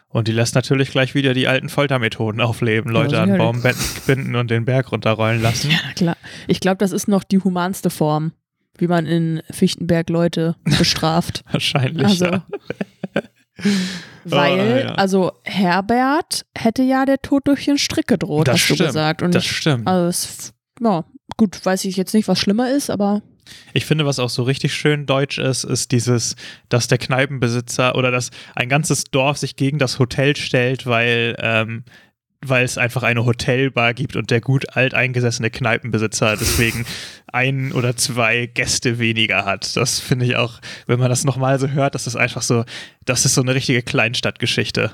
Und 0.08 0.28
die 0.28 0.32
lässt 0.32 0.54
natürlich 0.54 0.90
gleich 0.90 1.14
wieder 1.14 1.32
die 1.32 1.48
alten 1.48 1.68
Foltermethoden 1.70 2.40
aufleben. 2.40 2.92
Leute 2.92 3.16
Ja, 3.16 3.22
an 3.22 3.30
sicherlich. 3.30 3.62
Baum 3.62 4.06
binden 4.06 4.36
und 4.36 4.50
den 4.50 4.66
Berg 4.66 4.92
runterrollen 4.92 5.40
lassen. 5.40 5.70
Ja, 5.70 5.78
klar. 5.96 6.16
Ich 6.46 6.60
glaube, 6.60 6.76
das 6.76 6.92
ist 6.92 7.08
noch 7.08 7.24
die 7.24 7.38
humanste 7.38 7.88
Form, 7.88 8.32
wie 8.78 8.86
man 8.88 9.06
in 9.06 9.42
Fichtenberg 9.50 10.08
Leute 10.10 10.56
bestraft. 10.78 11.42
Wahrscheinlich. 11.50 12.06
Also, 12.06 12.24
ja. 12.26 12.46
weil, 14.24 14.58
Oh, 14.60 14.86
ja. 14.88 14.94
also 14.94 15.32
Herbert 15.44 16.44
hätte 16.56 16.82
ja 16.82 17.04
der 17.04 17.20
Tod 17.20 17.46
durch 17.46 17.64
den 17.64 17.78
Strick 17.78 18.06
gedroht, 18.08 18.48
Das 18.48 18.54
hast 18.60 18.70
du 18.70 18.74
stimmt, 18.74 18.88
gesagt. 18.88 19.22
Und 19.22 19.34
Das 19.34 19.44
stimmt. 19.44 19.86
also 19.86 20.06
es, 20.08 20.52
ja, 20.80 21.04
gut, 21.36 21.64
weiß 21.64 21.84
ich 21.84 21.96
jetzt 21.96 22.14
nicht, 22.14 22.28
was 22.28 22.38
schlimmer 22.38 22.70
ist, 22.70 22.90
aber 22.90 23.22
Ich 23.72 23.84
finde, 23.84 24.06
was 24.06 24.18
auch 24.18 24.30
so 24.30 24.42
richtig 24.44 24.74
schön 24.74 25.06
deutsch 25.06 25.38
ist, 25.38 25.64
ist 25.64 25.92
dieses, 25.92 26.36
dass 26.68 26.88
der 26.88 26.98
Kneipenbesitzer 26.98 27.94
oder 27.96 28.10
dass 28.10 28.30
ein 28.54 28.68
ganzes 28.68 29.04
Dorf 29.04 29.38
sich 29.38 29.56
gegen 29.56 29.78
das 29.78 29.98
Hotel 29.98 30.36
stellt, 30.36 30.86
weil, 30.86 31.36
ähm, 31.38 31.84
weil 32.44 32.64
es 32.64 32.78
einfach 32.78 33.02
eine 33.02 33.24
Hotelbar 33.24 33.94
gibt 33.94 34.16
und 34.16 34.30
der 34.30 34.40
gut 34.40 34.76
alteingesessene 34.76 35.50
Kneipenbesitzer 35.50 36.36
deswegen 36.36 36.84
ein 37.32 37.72
oder 37.72 37.96
zwei 37.96 38.46
Gäste 38.46 38.98
weniger 38.98 39.44
hat. 39.44 39.76
Das 39.76 40.00
finde 40.00 40.26
ich 40.26 40.36
auch, 40.36 40.60
wenn 40.86 40.98
man 40.98 41.08
das 41.08 41.24
nochmal 41.24 41.58
so 41.58 41.68
hört, 41.68 41.94
das 41.94 42.06
ist 42.06 42.16
einfach 42.16 42.42
so, 42.42 42.64
das 43.04 43.24
ist 43.24 43.34
so 43.34 43.42
eine 43.42 43.54
richtige 43.54 43.82
Kleinstadtgeschichte. 43.82 44.90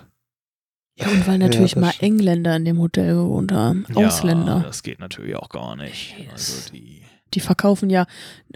ja, 0.96 1.06
und 1.08 1.26
weil 1.26 1.38
natürlich 1.38 1.74
das 1.74 1.80
mal. 1.80 1.94
Engländer 2.00 2.56
in 2.56 2.64
dem 2.64 2.78
Hotel 2.78 3.14
gewohnt 3.14 3.52
haben, 3.52 3.86
Ausländer. 3.94 4.58
Ja, 4.58 4.62
das 4.64 4.82
geht 4.82 5.00
natürlich 5.00 5.36
auch 5.36 5.48
gar 5.48 5.74
nicht. 5.76 6.14
Also 6.32 6.70
die, 6.72 7.02
Die 7.34 7.40
verkaufen 7.40 7.90
ja 7.90 8.06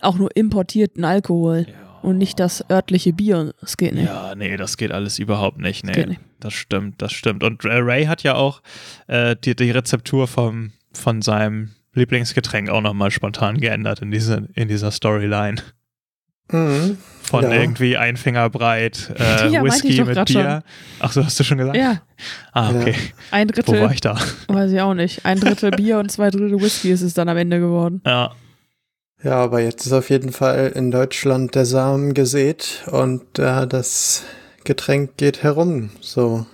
auch 0.00 0.16
nur 0.16 0.34
importierten 0.36 1.04
Alkohol 1.04 1.66
ja. 1.68 1.74
Und 2.02 2.18
nicht 2.18 2.38
das 2.40 2.64
örtliche 2.70 3.12
Bier. 3.12 3.54
Das 3.60 3.76
geht 3.76 3.94
nicht. 3.94 4.06
Ja, 4.06 4.34
nee, 4.34 4.56
das 4.56 4.76
geht 4.76 4.92
alles 4.92 5.18
überhaupt 5.18 5.58
nicht. 5.58 5.84
Nee, 5.84 5.92
geht 5.92 6.08
nicht. 6.08 6.20
Das 6.40 6.52
stimmt, 6.54 7.00
das 7.00 7.12
stimmt. 7.12 7.42
Und 7.44 7.64
Ray 7.64 8.04
hat 8.06 8.22
ja 8.22 8.34
auch 8.34 8.62
äh, 9.06 9.36
die, 9.42 9.54
die 9.54 9.70
Rezeptur 9.70 10.26
vom, 10.28 10.72
von 10.92 11.22
seinem 11.22 11.70
Lieblingsgetränk 11.94 12.68
auch 12.70 12.80
nochmal 12.80 13.10
spontan 13.10 13.58
geändert 13.58 14.00
in, 14.02 14.10
diese, 14.10 14.48
in 14.54 14.68
dieser 14.68 14.90
Storyline. 14.90 15.56
Mhm. 16.50 16.98
Von 17.22 17.44
Ja. 17.44 17.52
irgendwie 17.52 17.96
ein 17.96 18.16
Finger 18.16 18.50
breit 18.50 19.10
äh, 19.18 19.48
Ja, 19.48 19.62
Whisky 19.62 20.02
mit 20.04 20.22
Bier. 20.26 20.62
Ach 21.00 21.12
so, 21.12 21.24
hast 21.24 21.38
du 21.38 21.44
schon 21.44 21.58
gesagt? 21.58 21.76
Ja, 21.76 22.02
Ah, 22.52 22.70
okay. 22.70 22.94
ein 23.30 23.48
Wo 23.48 23.52
Drittel, 23.52 23.80
war 23.82 23.92
ich 23.92 24.00
da? 24.00 24.18
weiß 24.48 24.72
ich 24.72 24.80
auch 24.80 24.94
nicht, 24.94 25.24
ein 25.24 25.38
Drittel 25.40 25.70
Bier 25.70 25.98
und 25.98 26.10
zwei 26.10 26.30
Drittel 26.30 26.60
Whisky 26.60 26.90
ist 26.90 27.00
es 27.02 27.14
dann 27.14 27.28
am 27.28 27.36
Ende 27.36 27.58
geworden. 27.60 28.02
Ja. 28.04 28.32
Ja, 29.22 29.34
aber 29.36 29.60
jetzt 29.60 29.86
ist 29.86 29.92
auf 29.92 30.10
jeden 30.10 30.32
Fall 30.32 30.72
in 30.74 30.90
Deutschland 30.90 31.54
der 31.54 31.64
Samen 31.64 32.12
gesät 32.14 32.82
und 32.90 33.38
äh, 33.38 33.66
das 33.66 34.24
Getränk 34.64 35.16
geht 35.16 35.42
herum, 35.44 35.90
so 36.00 36.44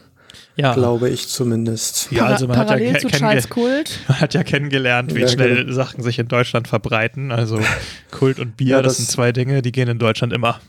Ja. 0.56 0.74
glaube 0.74 1.08
ich 1.08 1.28
zumindest. 1.28 2.08
Ja, 2.10 2.26
also 2.26 2.46
man 2.46 2.56
hat 2.58 2.68
ja, 2.68 2.74
Parallel 2.76 2.92
ke- 2.94 3.00
zu 3.00 3.08
kennenge- 3.08 3.84
man 4.08 4.20
hat 4.20 4.34
ja 4.34 4.42
kennengelernt, 4.42 5.14
wie 5.14 5.20
Ja, 5.22 5.28
schnell 5.28 5.56
genau. 5.64 5.72
Sachen 5.72 6.02
sich 6.02 6.18
in 6.18 6.28
Deutschland 6.28 6.68
verbreiten. 6.68 7.32
Also 7.32 7.58
Kult 8.10 8.38
und 8.38 8.56
Bier, 8.58 8.68
Ja, 8.76 8.82
das, 8.82 8.92
das- 8.92 8.96
sind 8.98 9.10
zwei 9.10 9.32
Dinge, 9.32 9.62
die 9.62 9.72
gehen 9.72 9.88
in 9.88 9.98
Deutschland 9.98 10.32
immer. 10.34 10.60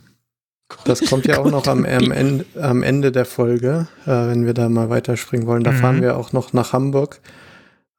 Das 0.85 1.01
kommt 1.03 1.25
ja 1.25 1.39
auch 1.39 1.49
noch 1.49 1.65
am, 1.67 1.83
am, 1.83 2.11
Ende, 2.11 2.45
am 2.61 2.83
Ende 2.83 3.11
der 3.11 3.25
Folge, 3.25 3.87
äh, 4.05 4.09
wenn 4.11 4.45
wir 4.45 4.53
da 4.53 4.69
mal 4.69 4.89
weiterspringen 4.91 5.47
wollen. 5.47 5.63
Da 5.63 5.71
Mhm. 5.71 5.77
fahren 5.77 6.01
wir 6.01 6.15
auch 6.15 6.31
noch 6.31 6.53
nach 6.53 6.73
Hamburg. 6.73 7.19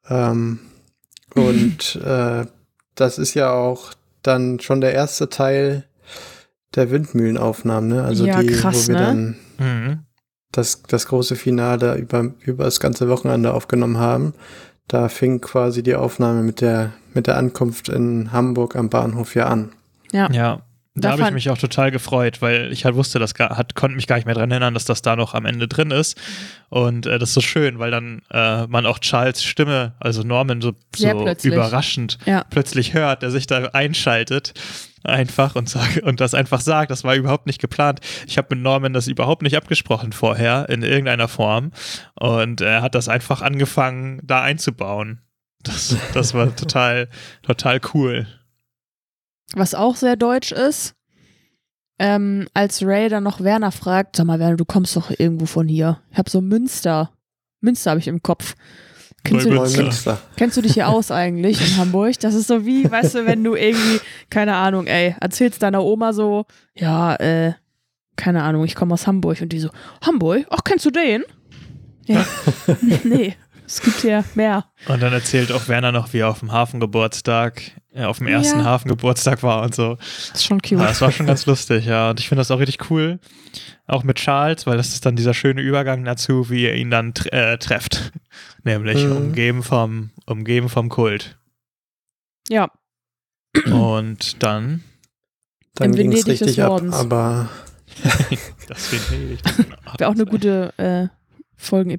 Ähm, 0.09 0.59
und 1.35 1.97
äh, 2.03 2.45
das 3.01 3.17
ist 3.17 3.33
ja 3.33 3.51
auch 3.51 3.91
dann 4.23 4.59
schon 4.59 4.79
der 4.81 4.93
erste 4.93 5.27
Teil 5.29 5.83
der 6.75 6.89
Windmühlenaufnahmen, 6.91 7.89
ne? 7.89 8.03
Also 8.03 8.25
Ja, 8.25 8.41
die, 8.41 8.47
krass, 8.47 8.85
wo 8.87 8.93
wir 8.93 8.99
ne? 8.99 9.05
dann 9.05 9.35
Mhm. 9.59 9.99
das, 10.51 10.83
das 10.83 11.07
große 11.07 11.35
Finale 11.35 11.95
über, 11.97 12.31
über 12.41 12.63
das 12.63 12.79
ganze 12.79 13.09
Wochenende 13.09 13.53
aufgenommen 13.53 13.97
haben. 13.97 14.33
Da 14.87 15.09
fing 15.09 15.41
quasi 15.41 15.83
die 15.83 15.95
Aufnahme 15.95 16.43
mit 16.43 16.61
der, 16.61 16.93
mit 17.13 17.27
der 17.27 17.37
Ankunft 17.37 17.89
in 17.89 18.31
Hamburg 18.31 18.75
am 18.75 18.89
Bahnhof 18.89 19.35
ja 19.35 19.47
an. 19.47 19.71
Ja. 20.11 20.29
Ja, 20.31 20.61
da, 20.93 21.11
habe 21.11 21.23
ich 21.23 21.31
mich 21.31 21.49
auch 21.49 21.57
total 21.57 21.89
gefreut, 21.89 22.41
weil 22.41 22.71
ich 22.73 22.83
halt 22.83 22.95
wusste, 22.95 23.17
das 23.17 23.33
gar, 23.33 23.57
hat, 23.57 23.75
konnte 23.75 23.95
mich 23.95 24.07
gar 24.07 24.17
nicht 24.17 24.25
mehr 24.25 24.35
dran 24.35 24.51
erinnern, 24.51 24.73
dass 24.73 24.83
das 24.83 25.01
da 25.01 25.15
noch 25.15 25.33
am 25.33 25.45
Ende 25.45 25.69
drin 25.69 25.89
ist. 25.89 26.19
Und 26.69 27.05
äh, 27.05 27.17
das 27.17 27.29
ist 27.29 27.35
so 27.35 27.41
schön, 27.41 27.79
weil 27.79 27.91
dann 27.91 28.21
äh, 28.29 28.67
man 28.67 28.85
auch 28.85 28.99
Charles 28.99 29.41
Stimme, 29.41 29.93
also 29.99 30.23
Norman, 30.23 30.59
so, 30.59 30.73
so 30.95 31.09
plötzlich. 31.23 31.53
überraschend 31.53 32.17
Ja. 32.25 32.43
plötzlich 32.49 32.93
hört, 32.93 33.21
der 33.21 33.31
sich 33.31 33.47
da 33.47 33.67
einschaltet 33.67 34.53
einfach 35.03 35.55
und 35.55 35.69
sagt 35.69 35.99
und 35.99 36.19
das 36.19 36.33
einfach 36.33 36.61
sagt, 36.61 36.91
das 36.91 37.03
war 37.03 37.15
überhaupt 37.15 37.47
nicht 37.47 37.61
geplant. 37.61 38.01
Ich 38.27 38.37
habe 38.37 38.53
mit 38.55 38.63
Norman 38.63 38.93
das 38.93 39.07
überhaupt 39.07 39.41
nicht 39.41 39.55
abgesprochen 39.55 40.11
vorher 40.11 40.67
in 40.69 40.83
irgendeiner 40.83 41.27
Form 41.27 41.71
und 42.15 42.61
er 42.61 42.81
hat 42.81 42.95
das 42.95 43.07
einfach 43.07 43.41
angefangen 43.41 44.19
da 44.23 44.41
einzubauen. 44.41 45.21
Das, 45.63 45.95
das 46.13 46.33
war 46.33 46.55
total 46.55 47.07
total 47.43 47.79
cool. 47.93 48.27
Was 49.55 49.75
auch 49.75 49.95
sehr 49.95 50.15
deutsch 50.15 50.51
ist, 50.51 50.95
ähm, 51.99 52.47
als 52.53 52.83
Ray 52.83 53.09
dann 53.09 53.23
noch 53.23 53.41
Werner 53.41 53.71
fragt, 53.71 54.15
sag 54.15 54.25
mal, 54.25 54.39
Werner, 54.39 54.57
du 54.57 54.65
kommst 54.65 54.95
doch 54.95 55.11
irgendwo 55.11 55.45
von 55.45 55.67
hier. 55.67 56.01
Ich 56.11 56.17
hab 56.17 56.29
so 56.29 56.41
Münster. 56.41 57.11
Münster 57.59 57.91
habe 57.91 57.99
ich 57.99 58.07
im 58.07 58.23
Kopf. 58.23 58.55
Kennst 59.23 59.45
du, 59.45 59.89
kennst 60.35 60.57
du 60.57 60.61
dich 60.61 60.73
hier 60.73 60.89
aus 60.89 61.11
eigentlich 61.11 61.61
in 61.61 61.77
Hamburg? 61.77 62.19
Das 62.21 62.33
ist 62.33 62.47
so 62.47 62.65
wie, 62.65 62.89
weißt 62.89 63.13
du, 63.15 63.25
wenn 63.27 63.43
du 63.43 63.53
irgendwie, 63.53 63.99
keine 64.31 64.55
Ahnung, 64.55 64.87
ey, 64.87 65.15
erzählst 65.19 65.61
deiner 65.61 65.83
Oma 65.83 66.11
so, 66.11 66.45
ja, 66.73 67.15
äh, 67.17 67.53
keine 68.15 68.41
Ahnung, 68.41 68.65
ich 68.65 68.73
komme 68.73 68.95
aus 68.95 69.05
Hamburg 69.05 69.41
und 69.41 69.49
die 69.49 69.59
so, 69.59 69.69
Hamburg? 70.03 70.47
Ach, 70.49 70.63
kennst 70.63 70.85
du 70.85 70.89
den? 70.89 71.23
Ja. 72.07 72.25
nee, 73.03 73.35
es 73.67 73.81
gibt 73.81 74.01
hier 74.01 74.23
mehr. 74.33 74.65
Und 74.87 75.03
dann 75.03 75.13
erzählt 75.13 75.51
auch 75.51 75.67
Werner 75.67 75.91
noch, 75.91 76.13
wie 76.13 76.19
er 76.19 76.29
auf 76.29 76.39
dem 76.39 76.51
Hafengeburtstag, 76.51 77.61
äh, 77.93 78.03
auf 78.05 78.17
dem 78.19 78.27
ersten 78.27 78.59
Ja. 78.59 78.65
Hafengeburtstag 78.65 79.43
war 79.43 79.63
und 79.63 79.75
so. 79.75 79.95
Das 79.95 80.29
ist 80.35 80.45
schon 80.45 80.61
cute. 80.61 80.79
Ja, 80.79 80.87
das 80.87 81.01
war 81.01 81.11
schon 81.11 81.25
ganz 81.27 81.45
lustig, 81.45 81.85
ja. 81.85 82.09
Und 82.11 82.19
ich 82.19 82.27
finde 82.29 82.39
das 82.41 82.51
auch 82.51 82.59
richtig 82.59 82.89
cool. 82.89 83.19
Auch 83.87 84.03
mit 84.03 84.17
Charles, 84.17 84.65
weil 84.65 84.77
das 84.77 84.89
ist 84.93 85.05
dann 85.05 85.15
dieser 85.15 85.33
schöne 85.33 85.61
Übergang 85.61 86.05
dazu, 86.05 86.49
wie 86.49 86.65
er 86.65 86.75
ihn 86.75 86.89
dann 86.89 87.13
tr 87.13 87.31
äh, 87.33 87.57
trefft. 87.57 88.11
Nämlich 88.63 89.03
Mhm. 89.05 89.11
umgeben 89.17 89.63
vom, 89.63 90.11
umgeben 90.25 90.69
vom 90.69 90.89
Kult. 90.89 91.37
Ja, 92.49 92.69
Und 93.65 94.41
dann, 94.43 94.83
Dann 95.75 95.93
ging 95.93 96.11
es 96.13 96.25
richtig 96.27 96.61
ab, 96.63 96.81
aber 96.91 97.49
das 98.67 98.91
Venedig. 98.91 99.39
wäre 99.97 100.09
auch 100.09 100.13
eine 100.15 100.25
gute 100.25 100.73
äh, 100.77 101.07
Folgen, 101.57 101.89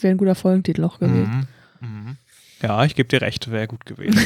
wäre 0.00 0.12
ein 0.14 0.16
guter 0.18 0.34
Folgentitel 0.34 0.84
auch 0.84 0.98
gewesen. 0.98 1.46
Mhm. 1.80 1.88
Mhm. 1.88 2.16
Ja, 2.62 2.84
ich 2.84 2.94
gebe 2.94 3.08
dir 3.08 3.20
recht, 3.20 3.50
wäre 3.50 3.66
gut 3.66 3.84
gewesen. 3.84 4.20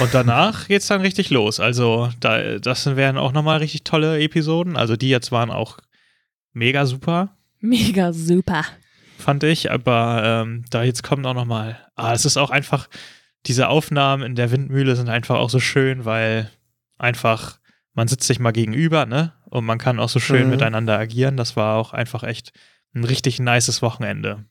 Und 0.00 0.12
danach 0.12 0.66
geht's 0.68 0.86
dann 0.88 1.00
richtig 1.00 1.30
los. 1.30 1.60
Also, 1.60 2.10
da, 2.20 2.58
das 2.58 2.84
wären 2.96 3.16
auch 3.16 3.32
nochmal 3.32 3.58
richtig 3.58 3.84
tolle 3.84 4.18
Episoden. 4.20 4.76
Also, 4.76 4.96
die 4.96 5.08
jetzt 5.08 5.30
waren 5.32 5.50
auch 5.50 5.78
mega 6.52 6.86
super, 6.86 7.36
Mega 7.60 8.12
super. 8.12 8.64
fand 9.18 9.44
ich. 9.44 9.70
Aber 9.70 10.22
ähm, 10.46 10.64
da 10.70 10.82
jetzt 10.82 11.02
kommt 11.02 11.26
auch 11.26 11.34
nochmal. 11.34 11.78
Ah, 11.96 12.12
es 12.12 12.24
ist 12.24 12.36
auch 12.36 12.50
einfach, 12.50 12.88
diese 13.46 13.68
Aufnahmen 13.68 14.22
in 14.24 14.34
der 14.34 14.50
Windmühle 14.50 14.96
sind 14.96 15.08
einfach 15.08 15.36
auch 15.36 15.50
so 15.50 15.60
schön, 15.60 16.04
weil 16.04 16.50
einfach, 16.98 17.58
man 17.94 18.08
sitzt 18.08 18.26
sich 18.26 18.38
mal 18.40 18.52
gegenüber, 18.52 19.06
ne? 19.06 19.32
Und 19.50 19.64
man 19.64 19.78
kann 19.78 19.98
auch 20.00 20.08
so 20.08 20.20
schön 20.20 20.44
Mhm. 20.44 20.50
miteinander 20.50 20.98
agieren. 20.98 21.36
Das 21.36 21.56
war 21.56 21.76
auch 21.76 21.92
einfach 21.92 22.22
echt 22.24 22.52
ein 22.94 23.04
richtig 23.04 23.38
nices 23.40 23.80
Wochenende. 23.82 24.44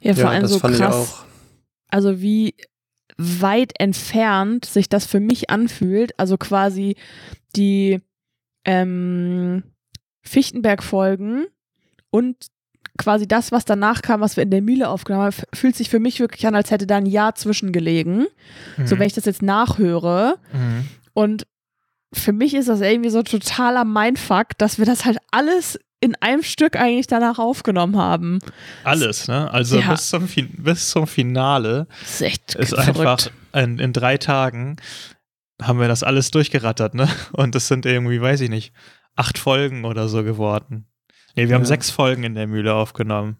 Ja, 0.00 0.14
vor 0.14 0.24
ja, 0.24 0.30
allem 0.30 0.42
das 0.42 0.52
so 0.52 0.58
fand 0.58 0.74
ich 0.74 0.80
krass. 0.80 0.94
auch. 0.94 1.24
Also 1.88 2.20
wie 2.20 2.54
weit 3.20 3.72
entfernt 3.78 4.64
sich 4.64 4.88
das 4.88 5.06
für 5.06 5.20
mich 5.20 5.50
anfühlt. 5.50 6.18
Also 6.18 6.36
quasi 6.36 6.96
die 7.56 8.00
ähm, 8.64 9.62
Fichtenberg-Folgen 10.22 11.46
und 12.10 12.36
quasi 12.98 13.26
das, 13.26 13.52
was 13.52 13.64
danach 13.64 14.02
kam, 14.02 14.20
was 14.20 14.36
wir 14.36 14.42
in 14.42 14.50
der 14.50 14.62
Mühle 14.62 14.88
aufgenommen 14.88 15.24
haben, 15.24 15.36
fühlt 15.54 15.76
sich 15.76 15.88
für 15.88 16.00
mich 16.00 16.20
wirklich 16.20 16.46
an, 16.46 16.54
als 16.54 16.70
hätte 16.70 16.86
da 16.86 16.96
ein 16.96 17.06
Jahr 17.06 17.34
zwischengelegen. 17.34 18.26
So, 18.84 18.98
wenn 18.98 19.06
ich 19.06 19.14
das 19.14 19.24
jetzt 19.24 19.42
nachhöre. 19.42 20.38
Mhm. 20.52 20.88
Und 21.14 21.46
für 22.12 22.32
mich 22.32 22.54
ist 22.54 22.68
das 22.68 22.80
irgendwie 22.80 23.10
so 23.10 23.22
totaler 23.22 23.84
Mindfuck, 23.84 24.58
dass 24.58 24.78
wir 24.78 24.84
das 24.84 25.04
halt 25.04 25.18
alles 25.30 25.78
in 26.00 26.14
einem 26.16 26.42
Stück 26.42 26.76
eigentlich 26.76 27.06
danach 27.06 27.38
aufgenommen 27.38 27.96
haben. 27.98 28.38
Alles, 28.84 29.28
ne? 29.28 29.50
Also 29.52 29.78
Ja. 29.78 29.90
bis, 29.92 30.08
zum 30.08 30.26
fin 30.28 30.48
bis 30.58 30.88
zum 30.90 31.06
Finale 31.06 31.86
Das 32.00 32.10
ist 32.14 32.20
echt 32.22 32.54
ist 32.54 32.74
einfach 32.74 33.18
in, 33.52 33.78
in 33.78 33.92
drei 33.92 34.16
Tagen 34.16 34.76
haben 35.60 35.78
wir 35.78 35.88
das 35.88 36.02
alles 36.02 36.30
durchgerattert, 36.30 36.94
ne? 36.94 37.06
Und 37.32 37.54
es 37.54 37.68
sind 37.68 37.84
irgendwie, 37.84 38.20
weiß 38.20 38.40
ich 38.40 38.48
nicht, 38.48 38.72
acht 39.14 39.36
Folgen 39.38 39.84
oder 39.84 40.08
so 40.08 40.24
geworden. 40.24 40.86
Nee, 41.36 41.48
wir 41.48 41.54
haben 41.54 41.62
Ja. 41.62 41.66
sechs 41.68 41.90
Folgen 41.90 42.24
in 42.24 42.34
der 42.34 42.46
Mühle 42.46 42.72
aufgenommen. 42.74 43.36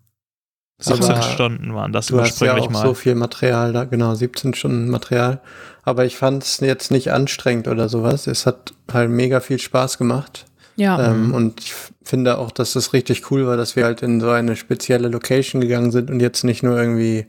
17 0.82 1.11
Aber 1.15 1.23
Stunden 1.23 1.74
waren 1.74 1.93
das 1.93 2.07
Du 2.07 2.19
hast 2.20 2.41
ja 2.41 2.49
ursprünglich 2.55 2.69
auch 2.69 2.70
mal. 2.82 2.87
so 2.87 2.95
viel 2.95 3.15
Material 3.15 3.73
da, 3.73 3.85
genau, 3.85 4.15
17 4.15 4.55
Stunden 4.55 4.89
Material. 4.89 5.41
Aber 5.82 6.05
ich 6.07 6.16
fand 6.16 6.43
es 6.43 6.61
jetzt 6.61 6.91
nicht 6.91 7.11
anstrengend 7.12 7.69
oder 7.69 7.89
sowas. 7.89 8.27
Es 8.27 8.45
hat 8.47 8.73
halt 8.93 9.11
mega 9.11 9.41
viel 9.41 9.59
Spaß 9.59 9.97
gemacht. 9.99 10.47
Ja. 10.77 11.11
Ähm, 11.11 11.35
und 11.35 11.61
ich 11.61 11.74
finde 12.11 12.37
auch, 12.39 12.51
dass 12.51 12.74
das 12.74 12.93
richtig 12.93 13.31
cool 13.31 13.47
war, 13.47 13.57
dass 13.57 13.74
wir 13.77 13.85
halt 13.85 14.03
in 14.03 14.20
so 14.20 14.28
eine 14.31 14.57
spezielle 14.57 15.09
Location 15.09 15.61
gegangen 15.62 15.91
sind 15.93 16.11
und 16.11 16.20
jetzt 16.20 16.45
nicht 16.45 16.62
nur 16.62 16.78
irgendwie, 16.78 17.27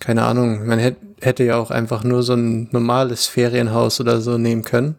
keine 0.00 0.22
Ahnung, 0.22 0.66
man 0.66 0.78
hätt, 0.78 0.96
hätte 1.20 1.44
ja 1.44 1.56
auch 1.56 1.70
einfach 1.70 2.04
nur 2.04 2.22
so 2.22 2.34
ein 2.34 2.68
normales 2.72 3.26
Ferienhaus 3.26 4.00
oder 4.00 4.20
so 4.20 4.38
nehmen 4.38 4.62
können. 4.62 4.96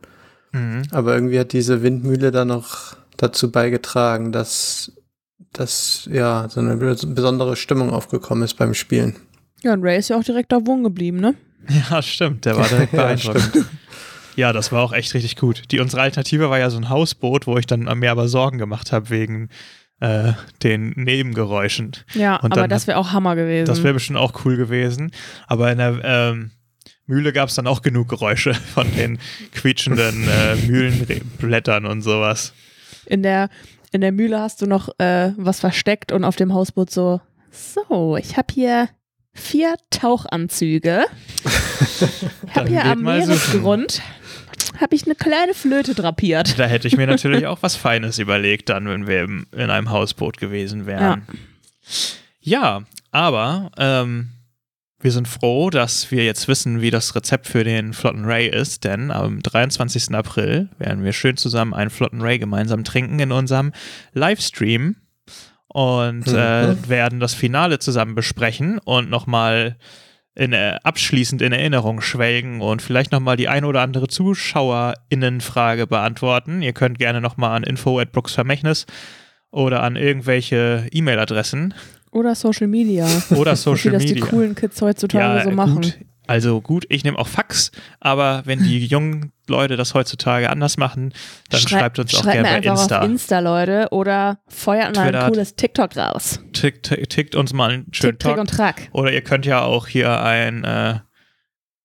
Mhm. 0.52 0.84
Aber 0.92 1.16
irgendwie 1.16 1.40
hat 1.40 1.54
diese 1.54 1.82
Windmühle 1.84 2.32
dann 2.32 2.50
noch 2.50 2.96
dazu 3.18 3.52
beigetragen, 3.52 4.32
dass, 4.32 4.92
dass 5.54 6.08
ja 6.12 6.48
so 6.50 6.60
eine 6.60 6.76
bes- 6.76 7.14
besondere 7.14 7.56
Stimmung 7.56 7.92
aufgekommen 7.92 8.44
ist 8.44 8.56
beim 8.56 8.74
Spielen. 8.74 9.16
ja, 9.64 9.74
und 9.74 9.84
Ray 9.84 9.98
ist 10.00 10.10
ja 10.10 10.18
auch 10.18 10.24
direkt 10.24 10.52
da 10.52 10.66
wohnen 10.66 10.84
geblieben, 10.84 11.18
ne? 11.20 11.36
Ja, 11.90 12.02
stimmt, 12.02 12.46
der 12.46 12.58
war 12.58 12.68
direkt 12.68 12.92
beeindruckt. 12.92 13.42
Ja, 13.56 13.62
das 14.54 14.72
war 14.72 14.84
auch 14.84 14.94
echt 14.94 15.14
richtig 15.14 15.36
gut. 15.36 15.64
Die 15.72 15.80
unsere 15.80 16.02
Alternative 16.02 16.50
war 16.50 16.60
ja 16.60 16.70
so 16.70 16.78
ein 16.78 16.90
Hausboot, 16.90 17.48
wo 17.48 17.58
ich 17.58 17.66
dann 17.66 17.84
mir 18.00 18.12
aber 18.12 18.28
Sorgen 18.28 18.58
gemacht 18.58 18.92
habe 18.92 19.10
wegen 19.10 19.50
äh, 20.00 20.34
den 20.64 20.92
Nebengeräuschen. 20.96 21.92
Ja, 22.14 22.38
Und 22.38 22.52
aber 22.52 22.68
das 22.68 22.88
wäre 22.88 22.98
auch 22.98 23.12
Hammer 23.12 23.36
gewesen. 23.36 23.66
Das 23.66 23.84
wäre 23.84 23.94
bestimmt 23.94 24.20
auch 24.20 24.46
cool 24.46 24.58
gewesen. 24.58 25.12
Aber 25.48 25.72
in 25.72 25.78
der 25.78 26.00
ähm, 26.04 26.52
Mühle 27.06 27.34
gab 27.34 27.50
es 27.50 27.56
dann 27.56 27.68
auch 27.68 27.82
genug 27.82 28.10
Geräusche 28.10 28.54
von 28.74 28.94
den 28.96 29.20
quietschenden 29.54 30.28
äh, 30.28 30.56
Mühlenblättern 30.68 31.86
und 31.86 32.02
sowas. 32.02 32.54
in, 33.06 33.24
der, 33.24 33.50
in 33.92 34.02
der 34.02 34.12
Mühle 34.12 34.40
hast 34.40 34.62
du 34.62 34.66
noch 34.66 34.90
äh, 35.00 35.32
was 35.38 35.60
versteckt 35.60 36.12
und 36.12 36.24
auf 36.24 36.36
dem 36.36 36.54
Hausboot 36.54 36.92
so, 36.92 37.22
so, 37.52 38.18
ich 38.18 38.36
habe 38.38 38.54
hier 38.54 38.90
vier 39.34 39.76
Tauchanzüge. 39.90 41.06
Ich 42.48 42.56
habe 42.56 42.70
hier 42.70 42.86
am. 42.86 43.04
Meeresgrund 43.04 44.02
habe 44.82 44.96
ich 44.96 45.06
eine 45.06 45.16
kleine 45.16 45.54
Flöte 45.54 45.96
drapiert. 45.96 46.58
Da 46.60 46.66
hätte 46.66 46.88
ich 46.88 46.98
mir 46.98 47.08
natürlich 47.08 47.48
auch 47.48 47.60
was 47.62 47.76
Feines 47.76 48.20
überlegt, 48.20 48.70
dann, 48.70 48.88
wenn 48.88 49.08
wir 49.08 49.24
im, 49.24 49.48
in 49.52 49.70
einem 49.70 49.90
Hausboot 49.90 50.38
gewesen 50.38 50.86
wären. 50.86 51.26
Ja, 52.42 52.84
aber 53.12 53.72
ähm, 53.78 54.30
wir 55.00 55.12
sind 55.12 55.28
froh, 55.28 55.70
dass 55.70 56.10
wir 56.12 56.26
jetzt 56.26 56.48
wissen, 56.48 56.82
wie 56.82 56.92
das 56.92 57.16
Rezept 57.16 57.48
für 57.48 57.64
den 57.64 57.94
Flotten 57.94 58.26
Ray 58.26 58.48
ist, 58.48 58.84
denn 58.84 59.12
am 59.12 59.42
23. 59.42 60.14
April 60.16 60.70
werden 60.78 61.04
wir 61.04 61.14
schön 61.14 61.38
zusammen 61.38 61.74
einen 61.74 61.90
Flotten 61.90 62.22
Ray 62.22 62.40
gemeinsam 62.40 62.84
trinken 62.84 63.20
in 63.20 63.32
unserem 63.32 63.72
Livestream 64.14 64.96
und 65.68 66.28
äh, 66.28 66.68
Mhm. 66.68 66.90
werden 66.90 67.20
das 67.20 67.34
Finale 67.34 67.80
zusammen 67.80 68.16
besprechen 68.16 68.80
und 68.80 69.10
nochmal 69.10 69.76
in, 70.36 70.54
äh, 70.54 70.78
abschließend 70.84 71.42
in 71.42 71.52
Erinnerung 71.54 72.02
schwelgen 72.02 72.62
und 72.62 72.82
vielleicht 72.82 73.12
nochmal 73.12 73.38
die 73.38 73.48
ein 73.48 73.64
oder 73.66 73.82
andere 73.82 74.08
ZuschauerInnenfrage 74.08 75.88
beantworten. 75.88 76.62
Ihr 76.62 76.74
könnt 76.74 77.00
gerne 77.00 77.22
nochmal 77.22 77.56
an 77.56 77.64
info 77.64 78.00
at 78.00 78.12
Brooks 78.12 78.34
Vermächtnis 78.34 78.86
oder 79.52 79.82
an 79.84 79.96
irgendwelche 79.96 80.88
E-Mail-Adressen 80.92 81.74
Oder 82.12 82.36
Social 82.36 82.68
Media. 82.68 83.08
oder 83.32 83.52
Wie 83.54 83.56
Social 83.56 83.92
das 83.94 84.04
Media. 84.04 84.16
die 84.16 84.22
coolen 84.22 84.56
Kids 84.56 84.82
heutzutage 84.82 85.44
so 85.46 85.52
machen. 85.52 85.76
Gut, 85.76 85.98
also 86.28 86.62
gut, 86.62 86.86
ich 86.90 87.04
nehme 87.04 87.18
auch 87.18 87.28
Fax, 87.28 87.72
aber 88.00 88.42
wenn 88.46 88.60
die 88.64 88.86
jungen 88.86 89.32
Leute 89.50 89.78
das 89.78 89.94
heutzutage 89.94 90.50
anders 90.50 90.78
machen, 90.78 91.14
dann 91.50 91.60
Schrei- 91.62 91.80
schreibt 91.80 92.00
uns 92.00 92.14
auch 92.16 92.24
schreibt 92.24 92.34
gerne 92.44 92.60
mir 92.62 92.72
Insta. 92.72 93.00
auf 93.00 93.06
Insta, 93.06 93.40
Leute, 93.40 93.88
oder 93.92 94.40
feuert 94.48 94.96
mal 94.96 95.04
Twitter. 95.10 95.26
ein 95.26 95.32
cooles 95.32 95.56
TikTok 95.56 95.96
raus. 95.98 96.40
Tick, 96.54 96.84
tick, 96.84 97.10
tickt 97.10 97.36
uns 97.36 97.54
mal 97.54 97.72
einen 97.72 97.88
schönen 97.94 98.14
Tick, 98.20 98.20
Talk. 98.32 98.38
und 98.40 98.50
Track. 98.50 98.90
Oder 98.92 99.12
ihr 99.12 99.22
könnt 99.22 99.46
ja 99.46 99.62
auch 99.62 99.88
hier 99.88 100.22
ein, 100.22 100.64
äh, 100.64 101.00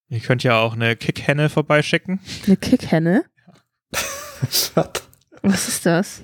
ihr 0.09 0.21
könnt 0.21 0.43
ja 0.43 0.59
auch 0.59 0.75
eine 0.75 0.97
Kickhenne 0.97 1.49
vorbeischicken. 1.49 2.21
Eine 2.47 2.57
Kickhenne? 2.57 3.25
Was? 3.93 4.73
Was 5.43 5.69
ist 5.69 5.87
das? 5.87 6.23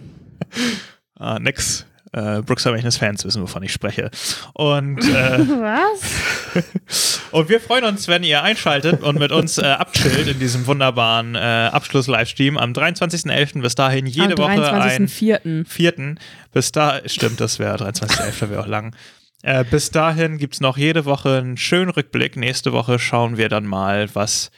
Ah, 1.18 1.38
nix. 1.38 1.86
Äh, 2.16 2.40
Brooks 2.40 2.62
Vermächtnis 2.62 2.96
Fans 2.96 3.26
wissen, 3.26 3.42
wovon 3.42 3.62
ich 3.62 3.72
spreche. 3.72 4.10
Und, 4.54 5.04
äh, 5.04 5.38
Was? 5.38 7.20
und 7.30 7.50
wir 7.50 7.60
freuen 7.60 7.84
uns, 7.84 8.08
wenn 8.08 8.22
ihr 8.22 8.42
einschaltet 8.42 9.02
und 9.02 9.18
mit 9.18 9.32
uns 9.32 9.58
äh, 9.58 9.66
abchillt 9.66 10.26
in 10.26 10.38
diesem 10.38 10.66
wunderbaren 10.66 11.34
äh, 11.34 11.38
Abschluss-Livestream 11.38 12.56
am 12.56 12.72
23.11. 12.72 13.60
Bis 13.60 13.74
dahin 13.74 14.06
jede 14.06 14.32
Am 14.32 14.38
Woche 14.38 14.50
ein 14.50 15.08
23.04. 15.08 15.66
vierten. 15.66 16.18
Bis 16.52 16.72
da, 16.72 17.00
stimmt, 17.04 17.38
das 17.38 17.58
wäre 17.58 17.76
23.11. 17.76 18.48
wäre 18.48 18.62
auch 18.62 18.66
lang. 18.66 18.96
Äh, 19.42 19.64
bis 19.64 19.90
dahin 19.90 20.38
gibt 20.38 20.54
es 20.54 20.60
noch 20.62 20.78
jede 20.78 21.04
Woche 21.04 21.36
einen 21.36 21.58
schönen 21.58 21.90
Rückblick. 21.90 22.36
Nächste 22.36 22.72
Woche 22.72 22.98
schauen 22.98 23.36
wir 23.36 23.50
dann 23.50 23.66
mal, 23.66 24.08
was 24.14 24.50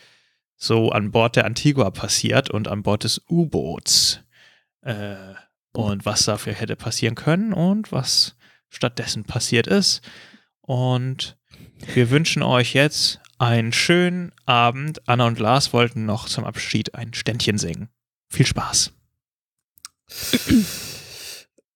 so 0.57 0.93
an 0.93 1.11
Bord 1.11 1.35
der 1.35 1.45
Antigua 1.45 1.91
passiert 1.91 2.51
und 2.51 2.69
an 2.69 2.85
Bord 2.85 3.03
des 3.03 3.21
U-Boots. 3.29 4.21
Äh, 4.83 5.17
und 5.73 6.05
was 6.05 6.25
dafür 6.25 6.55
hätte 6.55 6.77
passieren 6.77 7.15
können 7.15 7.53
und 7.53 7.93
was 7.93 8.37
stattdessen 8.69 9.25
passiert 9.25 9.67
ist. 9.67 10.03
Und 10.61 11.39
wir 11.95 12.11
wünschen 12.11 12.43
euch 12.43 12.75
jetzt 12.75 13.21
einen 13.39 13.73
schönen 13.73 14.33
Abend. 14.47 15.09
Anna 15.09 15.27
und 15.27 15.39
Lars 15.39 15.73
wollten 15.73 16.05
noch 16.05 16.29
zum 16.29 16.45
Abschied 16.45 16.95
ein 16.95 17.15
Ständchen 17.15 17.59
singen. 17.59 17.89
Viel 18.29 18.47
Spaß. 18.47 18.93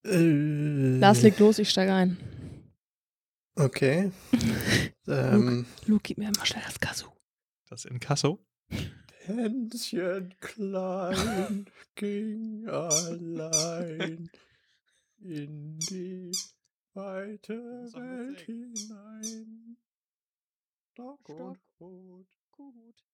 Äh, 0.05 0.98
Lars 0.98 1.23
legt 1.23 1.39
los, 1.39 1.59
ich 1.59 1.70
steige 1.70 1.94
ein. 1.94 2.16
Okay. 3.55 4.10
ähm, 5.06 5.66
Luke, 5.86 6.02
gib 6.02 6.19
mir 6.19 6.31
mal 6.36 6.47
schnell 6.47 6.64
das 6.66 6.81
Kazoo. 6.81 7.12
Das 7.69 7.85
Inkasso. 7.85 8.44
Hänschen 9.27 10.35
klein 10.40 11.66
ging 11.94 12.69
allein 12.69 14.28
in 15.20 15.78
die 15.78 16.32
weite 16.94 17.55
Welt 17.93 18.40
hinein. 18.40 19.77
Stock 20.90 21.28
und 21.28 21.59
Brot, 21.78 22.27
gut, 22.51 23.05